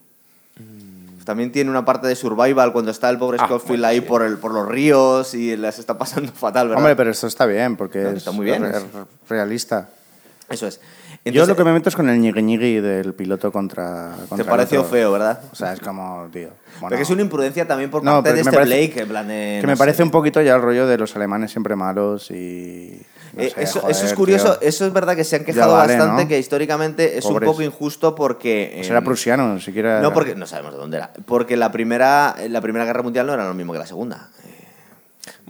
Mm. 0.57 1.23
También 1.23 1.51
tiene 1.51 1.69
una 1.69 1.85
parte 1.85 2.07
de 2.07 2.15
survival 2.15 2.73
cuando 2.73 2.91
está 2.91 3.09
el 3.09 3.17
pobre 3.17 3.37
Ah, 3.39 3.47
bueno, 3.67 3.87
ahí 3.87 3.99
sí. 3.99 4.05
por, 4.05 4.21
el, 4.23 4.37
por 4.37 4.51
los 4.53 4.67
ríos 4.67 5.33
y 5.33 5.55
les 5.55 5.79
está 5.79 5.97
pasando 5.97 6.31
fatal, 6.33 6.67
¿verdad? 6.67 6.79
Hombre, 6.83 6.95
pero 6.95 7.11
esto 7.11 7.27
está 7.27 7.45
bien, 7.45 7.77
porque 7.77 7.99
No, 7.99 8.09
es 8.09 8.17
está 8.17 8.31
muy 8.31 8.45
bien. 8.45 8.63
re- 8.63 8.81
realista. 9.29 9.89
Eso 10.49 10.67
es. 10.67 10.81
Yo 11.25 11.45
lo 11.45 11.55
que 11.55 11.63
me 11.63 11.71
meto 11.71 11.89
es 11.89 11.95
con 11.95 12.09
el 12.09 12.19
ñigui 12.19 12.41
ñigui 12.41 12.79
del 12.79 13.13
piloto 13.13 13.51
contra, 13.51 14.11
contra 14.27 14.37
Te 14.37 14.49
pareció 14.49 14.83
feo, 14.83 15.11
¿verdad? 15.11 15.39
O 15.51 15.55
sea, 15.55 15.73
es 15.73 15.79
como, 15.79 16.27
tío. 16.33 16.49
bueno. 16.79 16.89
Porque 16.89 17.01
es 17.03 17.09
una 17.11 17.21
imprudencia 17.21 17.67
también 17.67 17.91
por 17.91 18.03
No, 18.03 18.13
parte 18.23 18.29
de 18.29 18.35
que 18.35 18.39
este 18.41 18.51
parece- 18.51 18.67
Blake, 18.87 19.01
en 19.01 19.07
plan 19.07 19.27
de, 19.27 19.57
que 19.61 19.67
no 19.67 19.67
me 19.71 19.75
sé. 19.75 19.79
parece 19.79 20.03
un 20.03 20.09
poquito 20.11 20.41
ya 20.41 20.55
el 20.55 20.61
rollo 20.63 20.87
de 20.87 20.97
los 20.97 21.15
alemanes 21.15 21.51
siempre 21.51 21.75
malos 21.75 22.31
y... 22.31 22.99
no 23.33 23.43
Eh, 23.43 23.51
sé, 23.53 23.61
eso, 23.63 23.81
joder, 23.81 23.95
eso 23.95 24.05
es 24.07 24.13
curioso, 24.15 24.57
tío. 24.57 24.67
eso 24.67 24.87
es 24.87 24.93
verdad 24.93 25.15
que 25.15 25.23
se 25.23 25.35
han 25.35 25.45
quejado 25.45 25.73
vale, 25.73 25.95
bastante, 25.95 26.23
¿no? 26.23 26.27
que 26.27 26.39
históricamente 26.39 27.19
es 27.19 27.23
Pobres. 27.23 27.47
un 27.47 27.53
poco 27.53 27.61
injusto 27.61 28.15
porque... 28.15 28.71
Pues 28.77 28.89
era 28.89 28.97
en- 28.97 29.03
prusiano, 29.05 29.53
ni 29.53 29.61
siquiera... 29.61 30.01
No, 30.01 30.11
porque 30.13 30.33
no 30.33 30.47
sabemos 30.47 30.71
de 30.73 30.79
dónde 30.79 30.97
era. 30.97 31.11
Porque 31.27 31.55
la 31.55 31.71
primera, 31.71 32.35
la 32.49 32.61
primera 32.61 32.83
guerra 32.85 33.03
mundial 33.03 33.27
no 33.27 33.33
era 33.35 33.47
lo 33.47 33.53
mismo 33.53 33.73
que 33.73 33.79
la 33.79 33.85
segunda. 33.85 34.29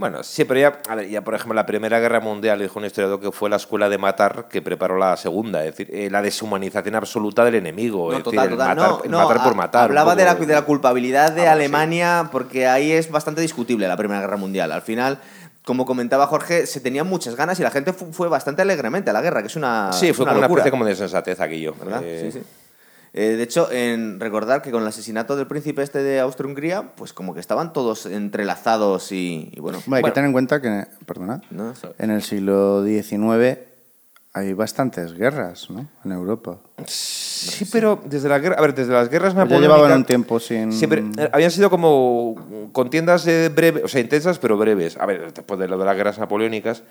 Bueno, 0.02 0.24
sí, 0.24 0.44
pero 0.46 0.60
ya, 0.60 0.80
a 0.90 0.96
ver, 0.96 1.08
ya 1.10 1.22
por 1.24 1.36
ejemplo, 1.36 1.54
la 1.54 1.66
Primera 1.66 2.00
Guerra 2.00 2.20
Mundial, 2.20 2.60
dijo 2.60 2.80
un 2.80 2.86
historiador 2.86 3.20
que 3.22 3.32
fue 3.32 3.50
la 3.50 3.56
escuela 3.56 3.88
de 3.88 3.98
matar 3.98 4.48
que 4.50 4.62
preparó 4.62 4.98
la 4.98 5.16
Segunda, 5.16 5.64
es 5.64 5.78
decir, 5.78 5.94
eh, 5.96 6.10
la 6.10 6.22
deshumanización 6.24 6.96
absoluta 6.96 7.46
del 7.46 7.56
enemigo, 7.56 8.12
No, 8.12 8.18
es 8.18 8.24
total, 8.24 8.50
decir, 8.50 8.52
el 8.52 8.58
total. 8.58 8.78
matar, 8.78 9.10
no, 9.10 9.20
no, 9.22 9.44
por 9.44 9.56
matar. 9.56 9.84
Hablaba 9.86 10.16
de 10.16 10.26
la, 10.26 10.36
de 10.36 10.54
la 10.54 10.64
culpabilidad 10.64 11.32
de 11.32 11.48
Ah, 11.48 11.54
Alemania, 11.54 12.30
porque 12.32 12.68
ahí 12.68 12.92
es 12.92 13.10
bastante 13.12 13.42
discutible 13.42 13.88
la 13.88 13.96
Primera 13.96 14.20
Guerra 14.22 14.38
Mundial. 14.38 14.72
Al 14.72 14.82
final, 14.82 15.20
como 15.64 15.86
comentaba 15.86 16.26
Jorge, 16.26 16.66
se 16.66 16.80
tenían 16.82 17.06
muchas 17.08 17.36
ganas 17.36 17.60
y 17.60 17.64
la 17.64 17.70
gente 17.70 17.94
fu- 17.94 18.12
fue 18.12 18.28
bastante 18.28 18.64
alegremente 18.64 19.12
a 19.12 19.14
la 19.14 19.22
guerra, 19.22 19.42
que 19.42 19.48
es 19.48 19.56
una. 19.56 19.94
Sí, 19.94 20.12
fue 20.14 20.24
una 20.24 20.32
como 20.34 20.40
una 20.40 20.48
especie 20.48 20.72
como 20.72 20.86
de 20.86 20.96
sensatez 20.96 21.40
aquello. 21.40 21.76
¿verdad? 21.80 22.02
Eh, 22.04 22.32
Sí, 22.32 22.40
sí. 22.40 22.46
Eh, 23.14 23.36
de 23.36 23.44
hecho, 23.44 23.70
en 23.72 24.20
recordar 24.22 24.62
que 24.62 24.72
con 24.72 24.82
el 24.84 24.88
asesinato 24.88 25.36
del 25.36 25.46
príncipe 25.48 25.84
este 25.84 26.02
de 26.02 26.20
Austria-Hungría, 26.22 26.94
pues 26.96 27.12
como 27.12 27.34
que 27.34 27.42
estaban 27.42 27.74
todos 27.74 28.06
entrelazados 28.06 29.12
y, 29.12 29.50
y 29.52 29.60
bueno. 29.60 29.80
Hombre, 29.80 29.98
hay 29.98 30.02
Bueno. 30.02 30.06
que 30.14 30.16
tener 30.16 30.28
en 30.28 30.32
cuenta 30.34 30.62
que, 30.62 30.86
perdona, 31.06 31.42
¿no? 31.52 31.74
en 31.98 32.12
el 32.12 32.22
siglo 32.22 32.84
XIX 32.86 33.60
hay 34.34 34.54
bastantes 34.54 35.14
guerras, 35.14 35.70
¿no? 35.70 35.88
En 36.06 36.14
Europa. 36.14 36.58
Sí, 36.88 37.66
pero 37.70 38.00
desde 38.06 38.30
la 38.30 38.40
guerra, 38.40 38.56
a 38.58 38.62
ver, 38.62 38.74
desde 38.74 38.94
las 38.94 39.10
guerras 39.10 39.34
Ya 39.34 39.40
napoleónicas 39.40 39.76
llevaban 39.78 39.98
un 40.00 40.06
tiempo 40.06 40.40
sin... 40.40 40.72
Sí, 40.72 40.88
pero, 40.88 41.06
eh, 41.18 41.30
habían 41.34 41.52
sido 41.52 41.70
como 41.70 42.70
contiendas 42.72 43.28
eh, 43.28 43.50
breves, 43.54 43.84
o 43.84 43.90
sea, 43.90 44.00
intensas 44.00 44.40
pero 44.40 44.56
breves. 44.58 44.96
A 44.98 45.06
ver, 45.06 45.34
después 45.34 45.60
de 45.60 45.68
lo 45.68 45.78
de 45.78 45.84
las 45.84 45.98
guerras 45.98 46.18
napoleónicas, 46.18 46.84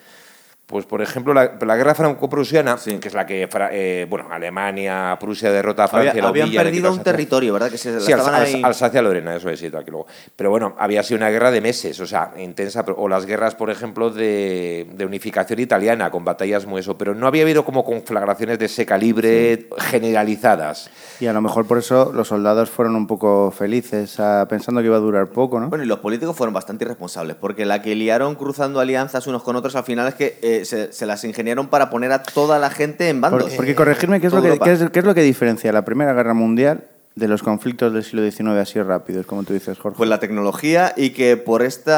pues 0.70 0.86
por 0.86 1.02
ejemplo, 1.02 1.34
la, 1.34 1.58
la 1.60 1.76
guerra 1.76 1.96
franco-prusiana, 1.96 2.78
Sí. 2.78 2.98
que 2.98 3.08
es 3.08 3.14
la 3.14 3.26
que, 3.26 3.48
eh, 3.72 4.06
bueno, 4.08 4.28
Alemania, 4.30 5.16
Prusia 5.18 5.50
derrota 5.50 5.82
a 5.82 5.86
Había- 5.86 6.02
Francia, 6.12 6.22
la 6.22 6.28
habían 6.28 6.52
perdido 6.52 6.92
un 6.92 7.02
territorio, 7.02 7.52
¿verdad? 7.54 7.70
Que 7.72 7.76
se 7.76 8.00
Sí, 8.00 8.12
estaban 8.12 8.34
Alsa- 8.36 8.56
ahí- 8.56 8.62
Alsacia-Lorena, 8.64 9.34
eso 9.34 9.50
es, 9.50 9.60
que 9.60 9.90
luego. 9.90 10.06
Pero 10.36 10.50
bueno, 10.50 10.76
había 10.78 11.02
sido 11.02 11.18
una 11.18 11.28
guerra 11.28 11.50
de 11.50 11.60
meses, 11.60 11.98
o 11.98 12.06
sea, 12.06 12.30
intensa, 12.38 12.84
o 12.96 13.08
las 13.08 13.26
guerras, 13.26 13.56
por 13.56 13.68
ejemplo, 13.70 14.10
de, 14.10 14.86
de 14.92 15.04
unificación 15.04 15.58
italiana, 15.58 16.08
con 16.12 16.24
batallas 16.24 16.66
muy 16.66 16.80
eso, 16.82 16.96
pero 16.96 17.16
no 17.16 17.26
había 17.26 17.42
habido 17.42 17.64
como 17.64 17.84
conflagraciones 17.84 18.58
de 18.60 18.66
ese 18.66 18.86
calibre 18.86 19.66
generalizadas. 19.78 20.88
Y 21.20 21.26
a 21.26 21.32
lo 21.34 21.42
mejor 21.42 21.66
por 21.66 21.76
eso 21.78 22.12
los 22.14 22.28
soldados 22.28 22.70
fueron 22.70 22.96
un 22.96 23.06
poco 23.06 23.50
felices, 23.50 24.18
ah, 24.18 24.46
pensando 24.48 24.80
que 24.80 24.86
iba 24.86 24.96
a 24.96 25.00
durar 25.00 25.28
poco, 25.28 25.60
¿no? 25.60 25.68
Bueno, 25.68 25.84
y 25.84 25.86
los 25.86 25.98
políticos 25.98 26.34
fueron 26.34 26.54
bastante 26.54 26.84
irresponsables, 26.84 27.36
porque 27.36 27.66
la 27.66 27.82
que 27.82 27.94
liaron 27.94 28.34
cruzando 28.36 28.80
alianzas 28.80 29.26
unos 29.26 29.42
con 29.42 29.54
otros 29.54 29.76
al 29.76 29.84
final 29.84 30.08
es 30.08 30.14
que 30.14 30.38
eh, 30.40 30.64
se, 30.64 30.92
se 30.92 31.04
las 31.06 31.22
ingeniaron 31.24 31.68
para 31.68 31.90
poner 31.90 32.10
a 32.12 32.22
toda 32.22 32.58
la 32.58 32.70
gente 32.70 33.08
en 33.10 33.20
bandos. 33.20 33.44
Por- 33.44 33.56
porque 33.56 33.74
corregirme, 33.74 34.20
¿qué 34.20 34.28
es, 34.28 34.32
lo 34.32 34.40
que, 34.40 34.48
Europa. 34.48 34.64
qué, 34.64 34.72
es, 34.72 34.90
qué 34.90 34.98
es 35.00 35.04
lo 35.04 35.14
que 35.14 35.22
diferencia 35.22 35.70
la 35.72 35.84
Primera 35.84 36.14
Guerra 36.14 36.32
Mundial 36.34 36.84
de 37.16 37.28
los 37.28 37.42
conflictos 37.42 37.92
del 37.92 38.02
siglo 38.04 38.22
XIX 38.30 38.50
así 38.60 38.80
rápidos, 38.80 39.26
como 39.26 39.42
tú 39.42 39.52
dices, 39.52 39.78
Jorge? 39.78 39.98
Pues 39.98 40.08
la 40.08 40.20
tecnología 40.20 40.94
y 40.96 41.10
que 41.10 41.36
por 41.36 41.60
este 41.62 41.92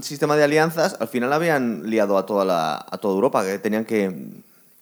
sistema 0.00 0.36
de 0.36 0.44
alianzas 0.44 0.96
al 1.00 1.08
final 1.08 1.32
habían 1.34 1.90
liado 1.90 2.16
a 2.16 2.24
toda, 2.24 2.44
la, 2.46 2.76
a 2.76 2.96
toda 2.98 3.14
Europa, 3.14 3.44
que 3.44 3.58
tenían 3.58 3.84
que... 3.84 4.14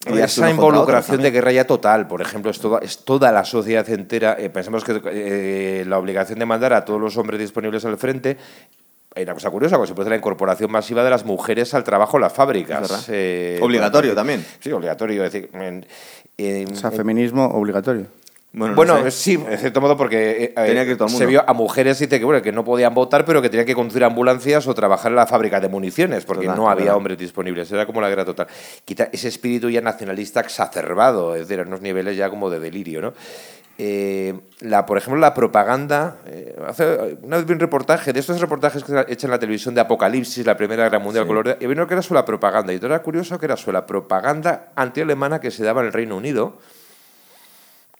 liarse 0.06 0.40
Esa 0.40 0.50
involucración 0.50 1.22
de 1.22 1.30
guerra 1.30 1.52
ya 1.52 1.66
total, 1.66 2.06
por 2.08 2.20
ejemplo, 2.22 2.50
es 2.50 2.58
toda, 2.58 2.78
es 2.80 2.98
toda 3.04 3.30
la 3.32 3.44
sociedad 3.44 3.88
entera. 3.90 4.36
Eh, 4.38 4.50
pensemos 4.50 4.82
que 4.84 5.00
eh, 5.12 5.84
la 5.86 5.98
obligación 5.98 6.38
de 6.38 6.46
mandar 6.46 6.72
a 6.72 6.84
todos 6.84 7.00
los 7.00 7.16
hombres 7.16 7.38
disponibles 7.40 7.84
al 7.84 7.96
frente. 7.98 8.36
Hay 9.14 9.24
una 9.24 9.34
cosa 9.34 9.50
curiosa, 9.50 9.76
cuando 9.76 9.88
se 9.88 9.94
produce 9.94 10.10
la 10.10 10.16
incorporación 10.16 10.70
masiva 10.72 11.04
de 11.04 11.10
las 11.10 11.24
mujeres 11.26 11.74
al 11.74 11.84
trabajo 11.84 12.16
en 12.16 12.22
las 12.22 12.32
fábricas. 12.32 13.08
Eh, 13.10 13.58
Obligatorio 13.62 14.10
porque- 14.12 14.16
también. 14.16 14.46
Sí, 14.58 14.72
obligatorio. 14.72 15.24
Es 15.24 15.32
decir, 15.32 15.50
en- 15.52 15.84
en- 16.38 16.72
O 16.72 16.76
sea, 16.76 16.90
feminismo 16.90 17.44
obligatorio. 17.44 18.06
Bueno, 18.54 18.72
no 18.72 18.76
bueno, 18.76 19.02
sé. 19.04 19.10
sí, 19.10 19.44
en 19.48 19.58
cierto 19.58 19.80
modo, 19.80 19.96
porque 19.96 20.44
eh, 20.44 20.48
Tenía 20.54 20.84
que 20.84 20.90
ir 20.90 20.96
todo 20.98 21.08
el 21.08 21.14
se 21.14 21.24
vio 21.24 21.42
a 21.46 21.54
mujeres 21.54 21.98
dice, 21.98 22.18
que, 22.18 22.24
bueno, 22.24 22.42
que 22.42 22.52
no 22.52 22.64
podían 22.64 22.92
votar, 22.92 23.24
pero 23.24 23.40
que 23.40 23.48
tenían 23.48 23.66
que 23.66 23.74
conducir 23.74 24.04
ambulancias 24.04 24.66
o 24.66 24.74
trabajar 24.74 25.10
en 25.10 25.16
la 25.16 25.26
fábrica 25.26 25.58
de 25.58 25.68
municiones, 25.68 26.26
porque 26.26 26.46
no 26.46 26.68
había 26.68 26.94
hombres 26.94 27.16
disponibles. 27.16 27.72
Era 27.72 27.86
como 27.86 28.00
la 28.00 28.10
guerra 28.10 28.26
total. 28.26 28.46
Quita 28.84 29.08
ese 29.10 29.28
espíritu 29.28 29.70
ya 29.70 29.80
nacionalista 29.80 30.40
exacerbado, 30.40 31.34
es 31.34 31.48
decir, 31.48 31.60
a 31.60 31.66
unos 31.66 31.80
niveles 31.80 32.16
ya 32.16 32.28
como 32.28 32.50
de 32.50 32.60
delirio, 32.60 33.00
¿no? 33.00 33.14
Eh, 33.78 34.38
la, 34.60 34.84
por 34.84 34.98
ejemplo, 34.98 35.18
la 35.18 35.32
propaganda. 35.32 36.18
eh, 36.26 36.54
hace, 36.66 37.16
una 37.22 37.38
vez 37.38 37.46
vi 37.46 37.54
un 37.54 37.60
reportaje 37.60 38.12
de 38.12 38.20
estos 38.20 38.40
reportajes 38.40 38.84
que 38.84 38.92
se 38.92 39.00
echan 39.08 39.28
en 39.28 39.30
la 39.30 39.38
televisión 39.38 39.74
de 39.74 39.80
Apocalipsis, 39.80 40.44
la 40.44 40.56
Primera 40.56 40.84
Guerra 40.84 40.98
Mundial, 40.98 41.26
color, 41.26 41.56
y 41.58 41.66
vino 41.66 41.86
que 41.86 41.94
era 41.94 42.02
sobre 42.02 42.20
la 42.20 42.24
propaganda. 42.24 42.72
Y 42.72 42.76
todo 42.76 42.88
era 42.88 43.02
curioso 43.02 43.38
que 43.38 43.46
era 43.46 43.56
sobre 43.56 43.78
la 43.78 43.86
propaganda 43.86 44.72
antialemana 44.76 45.40
que 45.40 45.50
se 45.50 45.64
daba 45.64 45.80
en 45.80 45.86
el 45.86 45.92
Reino 45.92 46.16
Unido. 46.16 46.58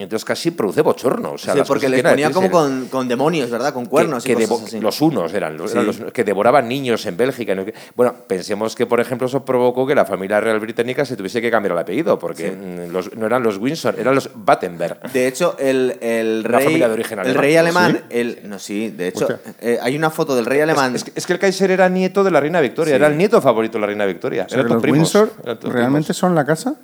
Entonces 0.02 0.24
casi 0.24 0.50
produce 0.50 0.80
bochorno. 0.82 1.32
O 1.32 1.38
sea, 1.38 1.52
Sí, 1.54 1.58
las 1.60 1.68
porque 1.68 1.88
les 1.88 2.02
ponía 2.02 2.30
como 2.30 2.50
con, 2.50 2.86
con 2.86 3.08
demonios, 3.08 3.50
¿verdad? 3.50 3.72
Con 3.72 3.86
cuernos 3.86 4.24
que, 4.24 4.32
y 4.32 4.36
que 4.36 4.46
cosas 4.48 4.64
devo- 4.64 4.66
así. 4.68 4.80
los 4.80 5.00
unos 5.00 5.32
eran, 5.34 5.56
los, 5.56 5.72
eran 5.72 5.92
Sí. 5.92 6.00
los 6.02 6.12
que 6.12 6.24
devoraban 6.24 6.68
niños 6.68 7.04
en 7.06 7.16
Bélgica. 7.16 7.54
¿no? 7.54 7.64
Bueno, 7.94 8.14
pensemos 8.26 8.74
que, 8.74 8.86
por 8.86 9.00
ejemplo, 9.00 9.26
eso 9.26 9.44
provocó 9.44 9.86
que 9.86 9.94
la 9.94 10.04
familia 10.04 10.40
real 10.40 10.60
británica 10.60 11.04
se 11.04 11.16
tuviese 11.16 11.40
que 11.40 11.50
cambiar 11.50 11.72
el 11.72 11.78
apellido, 11.78 12.18
porque 12.18 12.50
mm, 12.50 12.92
los- 12.92 13.14
no 13.16 13.26
eran 13.26 13.42
los 13.42 13.58
Windsor, 13.58 13.96
eran 13.98 14.14
los 14.14 14.30
Battenberg. 14.34 15.12
De 15.12 15.26
hecho, 15.26 15.56
el, 15.58 15.96
el 16.00 16.44
rey, 16.44 16.64
familia 16.64 16.88
de 16.88 16.94
origen 16.94 17.18
el 17.18 17.24
alemán. 17.26 17.42
rey 17.42 17.56
alemán, 17.56 17.92
¿Sí? 17.92 18.16
el, 18.18 18.40
no, 18.44 18.58
sí, 18.58 18.90
de 18.90 19.08
hecho, 19.08 19.28
eh, 19.60 19.78
hay 19.82 19.96
una 19.96 20.10
foto 20.10 20.34
del 20.36 20.46
rey 20.46 20.60
alemán. 20.60 20.94
Es, 20.94 21.04
que- 21.04 21.12
es 21.14 21.26
que 21.26 21.32
el 21.32 21.38
Kaiser 21.38 21.70
era 21.70 21.88
nieto 21.88 22.24
de 22.24 22.30
la 22.30 22.40
reina 22.40 22.60
Victoria, 22.60 22.92
Sí. 22.92 22.96
era 22.96 23.06
el 23.06 23.16
nieto 23.16 23.40
favorito 23.40 23.78
de 23.78 23.80
la 23.80 23.86
reina 23.86 24.04
Victoria. 24.06 24.44
O 24.46 24.48
sea, 24.48 24.56
eran 24.60 24.66
que 24.66 24.68
todos 24.68 24.74
los 24.76 24.82
primos, 24.82 25.14
Windsor 25.14 25.32
eran 25.44 25.58
realmente 25.72 26.06
primos. 26.06 26.16
son 26.16 26.34
la 26.34 26.44
casa. 26.44 26.74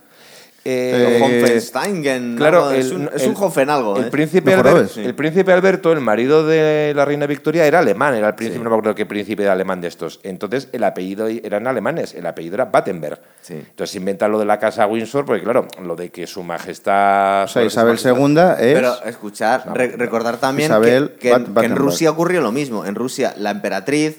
Eh, 0.71 2.37
Claro, 2.37 2.71
es, 2.73 2.87
el- 2.91 2.97
un, 2.97 3.11
es 3.15 3.23
el- 3.23 3.31
un 3.31 3.37
Hofen 3.39 3.71
algo. 3.71 3.97
El 3.97 4.05
¿eh? 4.07 4.11
príncipe, 4.11 4.51
Los 4.51 4.61
Albert- 4.61 4.73
jorobes. 4.73 4.93
Sí. 4.93 5.01
el 5.05 5.15
príncipe 5.15 5.53
Alberto, 5.53 5.93
el 5.93 6.01
marido 6.01 6.47
de 6.47 6.93
la 6.95 7.05
reina 7.05 7.27
Victoria, 7.27 7.65
era 7.67 7.79
alemán, 7.79 8.15
era 8.15 8.29
el 8.29 8.35
príncipe, 8.35 8.63
no 8.63 8.71
me 8.71 8.77
acuerdo 8.77 8.95
qué 8.95 9.07
príncipe 9.07 9.43
era 9.45 9.53
alemán 9.53 9.81
de 9.81 9.89
estos. 9.89 10.21
Entonces, 10.23 10.69
el 10.73 10.85
apellido 10.85 11.29
eran 11.29 11.67
alemanes, 11.67 12.15
el 12.15 12.27
apellido 12.27 12.55
era 12.57 12.67
Battenberg. 12.67 13.21
Sí. 13.41 13.55
Entonces, 13.55 13.91
se 13.93 13.99
inventa 13.99 14.29
lo 14.29 14.39
de 14.39 14.45
la 14.45 14.59
casa 14.59 14.87
Windsor, 14.87 15.25
porque 15.25 15.43
claro, 15.43 15.67
lo 15.83 15.97
de 15.97 16.11
que 16.11 16.27
su 16.27 16.43
majestad. 16.43 17.45
O 17.45 17.49
sea, 17.49 17.63
su 17.63 17.67
Isabel 17.69 17.99
II 18.03 18.39
es... 18.61 18.75
Pero 18.75 19.03
escuchar, 19.05 19.65
re- 19.75 19.97
recordar 19.97 20.37
también 20.39 20.71
Isabel 20.71 21.13
que, 21.19 21.31
que 21.31 21.33
en- 21.33 21.55
que. 21.55 21.69
Rusia 21.69 22.11
ocurrió 22.11 22.41
lo 22.41 22.53
mismo. 22.53 22.85
En 22.85 22.95
Rusia, 22.95 23.35
la 23.39 23.51
emperatriz, 23.51 24.17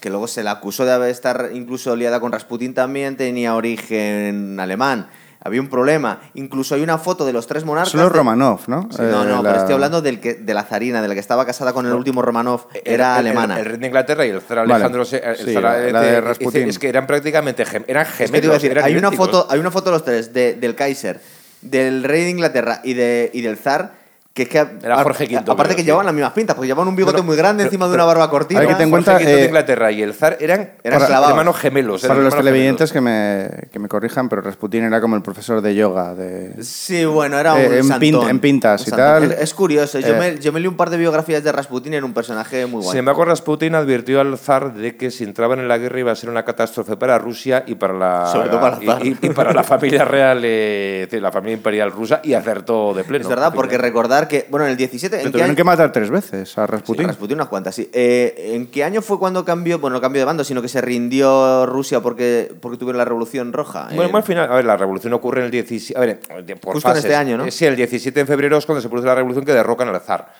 que 0.00 0.10
luego 0.10 0.28
se 0.28 0.42
la 0.42 0.52
acusó 0.52 0.84
de 0.84 0.92
haber 0.92 1.10
estar 1.10 1.50
incluso 1.54 1.96
liada 1.96 2.20
con 2.20 2.30
Rasputín, 2.32 2.74
también 2.74 3.16
tenía 3.16 3.54
origen 3.54 4.58
alemán. 4.60 5.08
Había 5.48 5.60
un 5.60 5.68
problema. 5.68 6.20
Incluso 6.34 6.74
hay 6.74 6.82
una 6.82 6.98
foto 6.98 7.26
de 7.26 7.32
los 7.32 7.46
tres 7.46 7.64
monarcas. 7.64 7.90
Son 7.90 8.00
los 8.00 8.12
de- 8.12 8.16
Romanov, 8.18 8.60
¿no? 8.68 8.88
Sí, 8.90 9.02
no, 9.02 9.24
Eh, 9.24 9.26
no, 9.26 9.42
la- 9.42 9.48
pero 9.50 9.56
estoy 9.58 9.74
hablando 9.74 10.00
del 10.00 10.20
que, 10.20 10.34
de 10.34 10.54
la 10.54 10.62
zarina, 10.62 11.02
de 11.02 11.08
la 11.08 11.14
que 11.14 11.20
estaba 11.20 11.44
casada 11.44 11.72
con 11.72 11.86
el 11.86 11.92
último 11.92 12.22
Romanov, 12.22 12.66
era 12.84 13.18
El- 13.18 13.26
el- 13.26 13.32
alemana. 13.32 13.58
El, 13.58 13.64
rey 13.64 13.76
de 13.78 13.86
Inglaterra 13.86 14.26
y 14.26 14.30
el 14.30 14.40
zar. 14.40 14.58
Alejandro 14.60 15.04
se- 15.04 15.18
el 15.18 15.36
Sí, 15.36 15.54
zar- 15.54 15.62
la- 15.62 15.86
eh, 15.88 15.92
la 15.92 16.00
de 16.02 16.20
Rasputín. 16.20 16.68
Es 16.68 16.78
que 16.78 16.88
eran 16.88 17.06
prácticamente 17.06 17.64
gem- 17.66 17.84
eran 17.88 18.06
Es 18.06 18.12
que 18.12 18.24
te 18.26 18.32
gemelos. 18.32 18.52
decir, 18.54 18.70
eran 18.70 18.84
hay 18.84 18.96
una, 18.96 19.10
foto, 19.10 19.46
hay 19.50 19.58
una 19.58 19.70
foto 19.70 19.86
de 19.90 19.96
los 19.96 20.04
tres, 20.04 20.32
de- 20.32 20.54
del 20.54 20.74
Kaiser, 20.74 21.20
del 21.62 22.04
rey 22.04 22.22
de 22.24 22.30
Inglaterra 22.30 22.80
y, 22.84 22.94
de, 22.94 23.30
y 23.34 23.40
del 23.40 23.56
zar, 23.56 23.97
que 24.38 24.42
es 24.44 24.48
que... 24.48 24.86
Era 24.86 25.02
Jorge 25.02 25.24
V, 25.24 25.36
Aparte 25.38 25.54
creo, 25.64 25.76
que 25.76 25.82
sí. 25.82 25.86
llevaban 25.86 26.06
las 26.06 26.14
mismas 26.14 26.32
pintas, 26.32 26.54
porque 26.54 26.66
llevaban 26.68 26.88
un 26.88 26.96
bigote 26.96 27.22
muy 27.22 27.36
grande 27.36 27.64
pero- 27.64 27.68
encima 27.68 27.88
de 27.88 27.94
una 27.94 28.04
barba 28.04 28.30
cortita. 28.30 28.60
Hay 28.60 28.66
que 28.66 28.72
tener 28.74 28.84
en 28.86 28.90
cuenta, 28.90 29.12
Jorge 29.12 29.26
V 29.26 29.34
de 29.36 29.42
eh, 29.42 29.46
Inglaterra 29.46 29.92
y 29.92 30.02
el 30.02 30.14
zar 30.14 30.36
eran, 30.40 30.72
Eran 30.82 31.00
para- 31.00 31.28
hermanos 31.28 31.56
gemelos. 31.56 32.04
eran 32.04 32.16
Para 32.16 32.24
los 32.24 32.34
televidentes 32.36 32.92
gemelos. 32.92 33.50
que 33.50 33.58
me, 33.62 33.68
que 33.70 33.78
me 33.78 33.88
corrijan, 33.88 34.28
pero 34.28 34.42
Rasputín 34.42 34.84
era 34.84 35.00
como 35.00 35.16
el 35.16 35.22
profesor 35.22 35.60
de 35.60 35.74
yoga. 35.74 36.14
De... 36.14 36.62
Sí, 36.62 37.04
bueno, 37.04 37.38
era 37.38 37.54
un 37.54 37.60
Eh, 37.60 37.78
en 37.80 38.38
pintas 38.40 38.82
un 38.86 38.88
y 38.88 38.96
tal. 38.96 39.24
Es, 39.32 39.40
es 39.40 39.54
curioso, 39.54 39.98
yo, 39.98 40.14
Eh. 40.14 40.18
me, 40.18 40.38
yo 40.38 40.52
me 40.52 40.60
leí 40.60 40.68
un 40.68 40.76
par 40.76 40.90
de 40.90 40.96
biografías 40.96 41.42
de 41.42 41.50
Rasputin 41.52 41.94
en 41.94 42.04
un 42.04 42.12
personaje 42.14 42.66
muy 42.66 42.82
guay. 42.82 42.90
Sin 42.90 42.98
embargo, 43.00 43.24
Rasputin 43.24 43.74
advirtió 43.74 44.20
al 44.20 44.38
zar 44.38 44.74
de 44.74 44.96
que 44.96 45.10
si 45.10 45.24
entraban 45.24 45.58
en 45.58 45.68
la 45.68 45.78
guerra 45.78 45.98
iba 46.00 46.12
a 46.12 46.16
ser 46.16 46.30
una 46.30 46.44
catástrofe 46.44 46.96
para 46.96 47.18
Rusia 47.18 47.64
y 47.66 47.74
para 47.74 47.94
la, 47.94 48.26
Sobre 48.26 48.48
todo 48.48 48.60
para 48.60 48.76
el 48.76 48.86
zar. 48.86 49.04
y, 49.06 49.08
y- 49.10 49.18
y 49.22 49.30
para 49.30 49.52
la 49.52 49.62
familia 49.64 50.04
real, 50.04 50.40
eh, 50.44 51.08
la 51.20 51.32
familia 51.32 51.54
imperial 51.56 51.90
rusa, 51.90 52.20
y 52.22 52.34
acertó 52.34 52.94
de 52.94 53.02
pleno. 53.04 53.22
es 53.22 53.28
verdad, 53.28 53.52
porque 53.54 53.76
recordar 53.78 54.27
que, 54.28 54.46
bueno, 54.50 54.66
en 54.66 54.72
el 54.72 54.76
17... 54.76 55.16
Le 55.16 55.22
¿en 55.22 55.32
tuvieron 55.32 55.50
año- 55.50 55.56
que 55.56 55.64
matar 55.64 55.90
tres 55.92 56.10
veces 56.10 56.56
a 56.58 56.66
Sí, 56.66 56.70
Rasputín. 56.72 57.06
Rasputin 57.06 57.36
unas 57.36 57.48
cuantas, 57.48 57.74
sí. 57.74 57.88
Eh, 57.92 58.52
¿En 58.54 58.66
qué 58.68 58.84
año 58.84 59.02
fue 59.02 59.18
cuando 59.18 59.44
cambió, 59.44 59.78
bueno, 59.78 59.96
no 59.96 60.00
cambió 60.00 60.20
de 60.20 60.26
bando, 60.26 60.44
sino 60.44 60.62
que 60.62 60.68
se 60.68 60.80
rindió 60.80 61.66
Rusia 61.66 62.00
porque, 62.00 62.52
porque 62.60 62.78
tuvieron 62.78 62.98
la 62.98 63.04
Revolución 63.04 63.52
Roja? 63.52 63.88
Bueno, 63.94 64.10
Eh, 64.10 64.16
al 64.16 64.22
final, 64.22 64.52
a 64.52 64.54
ver, 64.56 64.64
la 64.64 64.76
revolución 64.76 65.12
ocurre 65.14 65.40
en 65.40 65.46
el 65.46 65.50
17. 65.50 65.98
A 65.98 66.04
ver, 66.04 66.20
por 66.60 66.74
Justo 66.74 66.90
en 66.90 66.96
este 66.98 67.14
año, 67.16 67.36
¿no? 67.38 67.44
Eh, 67.46 67.50
Sí, 67.50 67.64
el 67.64 67.74
17 67.76 68.20
de 68.20 68.26
febrero 68.26 68.58
es 68.58 68.66
cuando 68.66 68.80
se 68.82 68.88
produce 68.88 69.06
la 69.08 69.14
revolución 69.14 69.44
que 69.44 69.52
derrocan 69.52 69.88
al 69.88 70.00
zar. 70.00 70.32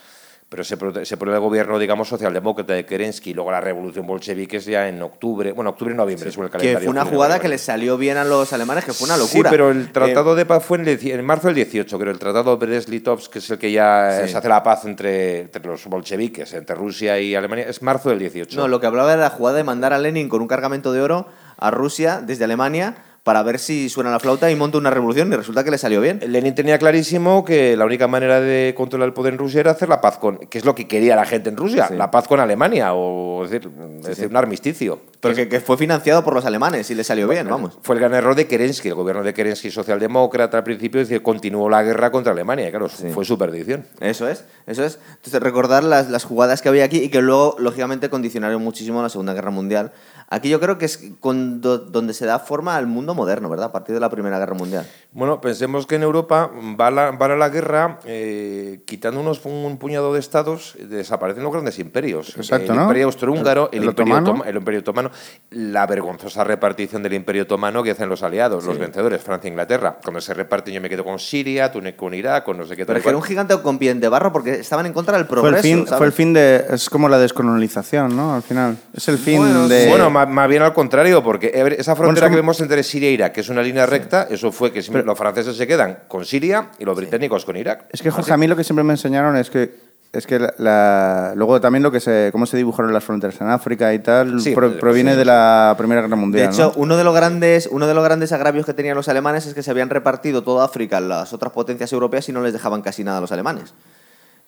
Pero 0.49 0.65
se, 0.65 0.77
se 1.05 1.17
pone 1.19 1.33
el 1.35 1.41
gobierno, 1.41 1.79
digamos, 1.79 2.09
socialdemócrata 2.09 2.73
de 2.73 2.87
Kerensky, 2.87 3.31
y 3.31 3.35
luego 3.35 3.51
la 3.51 3.61
revolución 3.61 4.07
bolchevique 4.07 4.57
es 4.57 4.65
ya 4.65 4.89
en 4.89 5.03
octubre, 5.03 5.53
bueno, 5.53 5.71
octubre 5.71 5.93
y 5.93 5.97
noviembre, 5.97 6.31
según 6.31 6.47
el 6.47 6.51
Que 6.51 6.59
calendario. 6.59 6.87
fue 6.87 6.91
una 6.91 7.05
jugada 7.05 7.39
que 7.39 7.49
les 7.49 7.61
salió 7.61 7.99
bien 7.99 8.17
a 8.17 8.25
los 8.25 8.53
alemanes, 8.55 8.85
que 8.87 8.93
fue 8.95 9.07
una 9.07 9.17
Sí, 9.17 9.21
locura. 9.37 9.51
pero 9.51 9.71
el 9.71 9.83
Eh, 9.83 9.89
tratado 9.93 10.35
de 10.35 10.47
paz 10.47 10.65
fue 10.65 10.79
en, 10.79 10.89
el, 10.89 10.99
en 11.07 11.25
marzo 11.27 11.49
del 11.49 11.57
18, 11.57 11.99
creo. 11.99 12.11
El 12.13 12.19
tratado 12.19 12.57
de 12.57 12.67
Brest-Litovsk, 12.67 13.31
que 13.31 13.39
es 13.41 13.51
el 13.51 13.59
que 13.59 13.71
ya 13.73 14.23
Sí. 14.25 14.31
se 14.33 14.39
hace 14.39 14.49
la 14.49 14.63
paz 14.63 14.85
entre, 14.87 15.41
entre 15.43 15.63
los 15.67 15.85
bolcheviques, 15.87 16.55
entre 16.55 16.75
Rusia 16.75 17.19
y 17.21 17.35
Alemania, 17.35 17.67
es 17.69 17.83
marzo 17.83 18.09
del 18.09 18.19
18. 18.19 18.59
No, 18.59 18.69
lo 18.69 18.81
que 18.81 18.87
hablaba 18.87 19.13
era 19.13 19.23
la 19.23 19.31
jugada 19.31 19.59
de 19.59 19.65
mandar 19.65 19.93
a 19.93 19.99
Lenin 19.99 20.29
con 20.31 20.41
un 20.41 20.49
cargamento 20.49 20.93
de 20.93 21.03
oro 21.03 21.27
a 21.59 21.71
Rusia 21.71 22.23
desde 22.25 22.45
Alemania 22.45 22.95
para 23.29 23.43
ver 23.43 23.59
si 23.59 23.91
suena 23.91 24.11
la 24.11 24.19
flauta 24.19 24.51
y 24.51 24.57
monta 24.57 24.79
una 24.79 24.89
revolución 24.89 25.31
y 25.31 25.37
resulta 25.37 25.63
que 25.63 25.71
le 25.71 25.77
salió 25.77 26.01
bien. 26.01 26.19
Lenin 26.27 26.55
tenía 26.55 26.79
clarísimo 26.79 27.45
que 27.45 27.77
la 27.77 27.85
única 27.85 28.09
manera 28.09 28.41
de 28.41 28.73
controlar 28.75 29.07
el 29.09 29.13
poder 29.13 29.35
en 29.35 29.39
Rusia 29.39 29.61
era 29.61 29.73
hacer 29.73 29.87
la 29.91 30.01
paz 30.01 30.17
con, 30.17 30.39
que 30.39 30.57
es 30.57 30.65
lo 30.65 30.75
que 30.75 30.89
quería 30.89 31.15
la 31.15 31.27
gente 31.27 31.51
en 31.51 31.59
Rusia, 31.59 31.89
Sí. 31.89 31.95
la 31.95 32.11
paz 32.11 32.27
con 32.27 32.41
Alemania, 32.41 32.95
o 32.95 33.45
es 33.45 33.51
decir, 33.51 33.71
es 34.01 34.07
decir, 34.07 34.29
un 34.29 34.37
armisticio. 34.39 34.99
Pero 35.21 35.35
que, 35.35 35.47
que 35.47 35.61
fue 35.61 35.77
financiado 35.77 36.25
por 36.25 36.33
los 36.33 36.47
alemanes 36.47 36.91
y 36.91 36.95
le 36.95 37.05
salió 37.05 37.29
bien, 37.29 37.47
vamos. 37.51 37.77
Fue 37.83 37.97
el 37.97 38.01
gran 38.01 38.15
error 38.15 38.35
de 38.35 38.47
Kerensky, 38.47 38.89
el 38.89 38.95
gobierno 38.95 39.23
de 39.23 39.35
Kerensky 39.35 39.71
socialdemócrata 39.71 40.57
al 40.57 40.65
principio, 40.65 41.03
es 41.03 41.09
decir, 41.11 41.23
continuó 41.23 41.69
la 41.69 41.83
guerra 41.83 42.11
contra 42.11 42.33
Alemania, 42.33 42.67
y 42.67 42.71
claro, 42.71 42.89
fue 42.89 43.27
su 43.27 43.37
perdición. 43.37 43.85
Eso 44.01 44.27
es, 44.27 44.43
eso 44.67 44.83
es. 44.85 44.99
Entonces, 45.17 45.43
recordar 45.43 45.85
las, 45.85 46.09
las 46.09 46.25
jugadas 46.25 46.63
que 46.63 46.71
había 46.71 46.85
aquí 46.85 47.03
y 47.03 47.11
que 47.11 47.21
luego, 47.21 47.57
lógicamente, 47.59 48.09
condicionaron 48.09 48.63
muchísimo 48.65 49.03
la 49.03 49.11
Segunda 49.11 49.35
Guerra 49.35 49.51
Mundial. 49.51 49.93
Aquí 50.31 50.51
yo 50.51 50.61
creo 50.61 50.77
que 50.77 50.85
es 50.85 51.03
cuando, 51.21 51.79
donde 51.79 52.13
se 52.13 52.27
da 52.27 52.39
forma 52.39 52.77
al 52.77 52.87
mundo 52.87 53.15
moderno, 53.15 53.49
¿verdad? 53.49 53.67
A 53.69 53.73
partir 53.73 53.95
de 53.95 54.01
la 54.01 54.11
Primera 54.11 54.39
Guerra 54.39 54.55
Mundial. 54.55 54.87
Bueno, 55.13 55.41
pensemos 55.41 55.87
que 55.87 55.95
en 55.95 56.03
Europa 56.03 56.51
va 56.79 56.91
la, 56.91 57.13
va 57.13 57.29
la 57.29 57.49
guerra 57.49 57.99
eh, 58.05 58.83
quitando 58.87 59.21
unos, 59.21 59.41
un 59.47 59.79
puñado 59.79 60.13
de 60.13 60.21
estados, 60.21 60.77
desaparecen 60.79 61.43
los 61.43 61.51
grandes 61.53 61.79
imperios. 61.79 62.37
Exacto, 62.37 62.73
el 62.73 62.77
¿no? 62.79 62.83
Imperio 62.83 63.07
Austrohúngaro, 63.07 63.71
El- 63.73 63.79
el, 63.79 63.83
el 63.85 63.89
imperio 63.89 64.15
otomano. 64.15 64.31
Otoma- 64.43 64.49
el 64.49 64.57
Imperio 64.57 64.81
Otomano, 64.81 65.11
la 65.51 65.87
vergonzosa 65.87 66.45
repartición 66.45 67.03
del 67.03 67.15
Imperio 67.15 67.45
Otomano 67.45 67.83
que 67.83 67.93
hacen 67.93 68.11
los 68.11 68.23
aliados, 68.23 68.65
los 68.65 68.79
vencedores, 68.79 69.23
Francia 69.23 69.49
e 69.49 69.51
Inglaterra. 69.53 69.99
Cuando 70.03 70.21
se 70.21 70.35
reparten, 70.35 70.75
yo 70.75 70.81
me 70.83 70.91
quedo 70.91 71.05
con 71.05 71.19
Siria, 71.19 71.73
tú 71.73 71.81
con 71.97 72.13
Irak, 72.13 72.45
con 72.45 72.59
no 72.59 72.67
sé 72.67 72.77
qué 72.77 72.85
tal 72.85 72.95
Pero 72.97 73.03
que 73.03 73.09
era 73.09 73.17
un 73.17 73.23
gigante 73.25 73.57
con 73.63 73.79
pie 73.79 73.95
de 73.95 74.09
barro 74.09 74.31
porque 74.31 74.57
estaban 74.61 74.85
en 74.85 74.93
contra 74.93 75.17
del 75.17 75.27
Fue 75.27 75.37
progreso. 75.41 75.57
el, 75.57 75.63
fin, 75.63 75.87
¿sabes? 75.87 75.97
fue 75.99 76.07
el 76.07 76.13
fin 76.13 76.35
de. 76.35 76.67
Es 76.71 76.91
como 76.91 77.09
la 77.09 77.19
descolonización, 77.19 78.15
¿no? 78.15 78.35
Al 78.35 78.43
final. 78.43 78.77
Es 78.93 79.09
el 79.09 79.17
fin 79.17 79.39
Bueno, 79.39 79.69
de. 79.69 79.89
Bueno, 79.89 80.11
más, 80.27 80.29
más 80.35 80.49
bien 80.49 80.63
al 80.63 80.73
contrario, 80.73 81.23
porque 81.23 81.53
esa 81.79 81.95
frontera 81.95 82.29
que 82.29 82.37
vemos 82.37 82.61
entre 82.61 82.83
Siria 82.83 83.09
e 83.09 83.13
Irak, 83.13 83.33
que 83.33 83.41
es 83.43 83.49
una 83.49 83.63
línea 83.63 83.87
recta, 83.87 84.27
eso 84.31 84.51
fue 84.53 84.73
que 84.73 84.83
siempre 84.83 85.03
los 85.05 85.17
franceses 85.17 85.57
se 85.57 85.67
quedan 85.67 86.01
con 86.09 86.25
Siria 86.25 86.71
y 86.79 86.85
los 86.85 86.97
británicos 86.97 87.45
con 87.45 87.57
Irak. 87.57 87.85
Es 87.93 88.03
que, 88.03 88.11
Jorge, 88.11 88.33
a 88.33 88.37
mí 88.37 88.47
lo 88.47 88.57
que 88.57 88.65
siempre 88.65 88.83
me 88.85 88.93
enseñaron 88.95 89.37
es 89.37 89.51
que. 89.51 89.89
Es 90.11 90.27
que 90.27 90.39
la, 90.39 90.55
la- 90.57 91.33
luego 91.37 91.61
también 91.61 91.83
lo 91.83 91.93
que 91.93 92.01
se, 92.01 92.31
cómo 92.33 92.47
se 92.47 92.57
dibujaron 92.57 92.95
las 92.95 93.05
fronteras 93.05 93.39
en 93.43 93.51
África 93.51 93.93
y 93.93 93.99
tal 93.99 94.41
Sí, 94.41 94.55
pro- 94.55 94.79
proviene 94.79 95.13
sí. 95.13 95.19
de 95.19 95.27
la 95.27 95.75
Primera 95.77 96.01
Guerra 96.01 96.17
Mundial. 96.17 96.47
De 96.49 96.51
hecho, 96.55 96.73
¿no? 96.75 96.83
uno 96.83 96.97
de 96.97 97.05
los 97.05 97.15
grandes, 97.15 97.69
uno 97.71 97.87
de 97.87 97.93
los 97.93 98.03
grandes 98.03 98.33
agravios 98.33 98.65
que 98.65 98.73
tenían 98.73 98.97
los 98.97 99.07
alemanes 99.11 99.45
es 99.45 99.53
que 99.53 99.63
se 99.63 99.71
habían 99.71 99.91
repartido 99.91 100.43
toda 100.43 100.65
África 100.65 100.97
en 100.97 101.11
las 101.11 101.35
otras 101.35 101.53
potencias 101.53 101.93
europeas 101.93 102.27
y 102.31 102.33
no 102.33 102.41
les 102.41 102.55
dejaban 102.55 102.81
casi 102.81 103.05
nada 103.05 103.19
a 103.19 103.21
los 103.21 103.33
alemanes. 103.33 103.75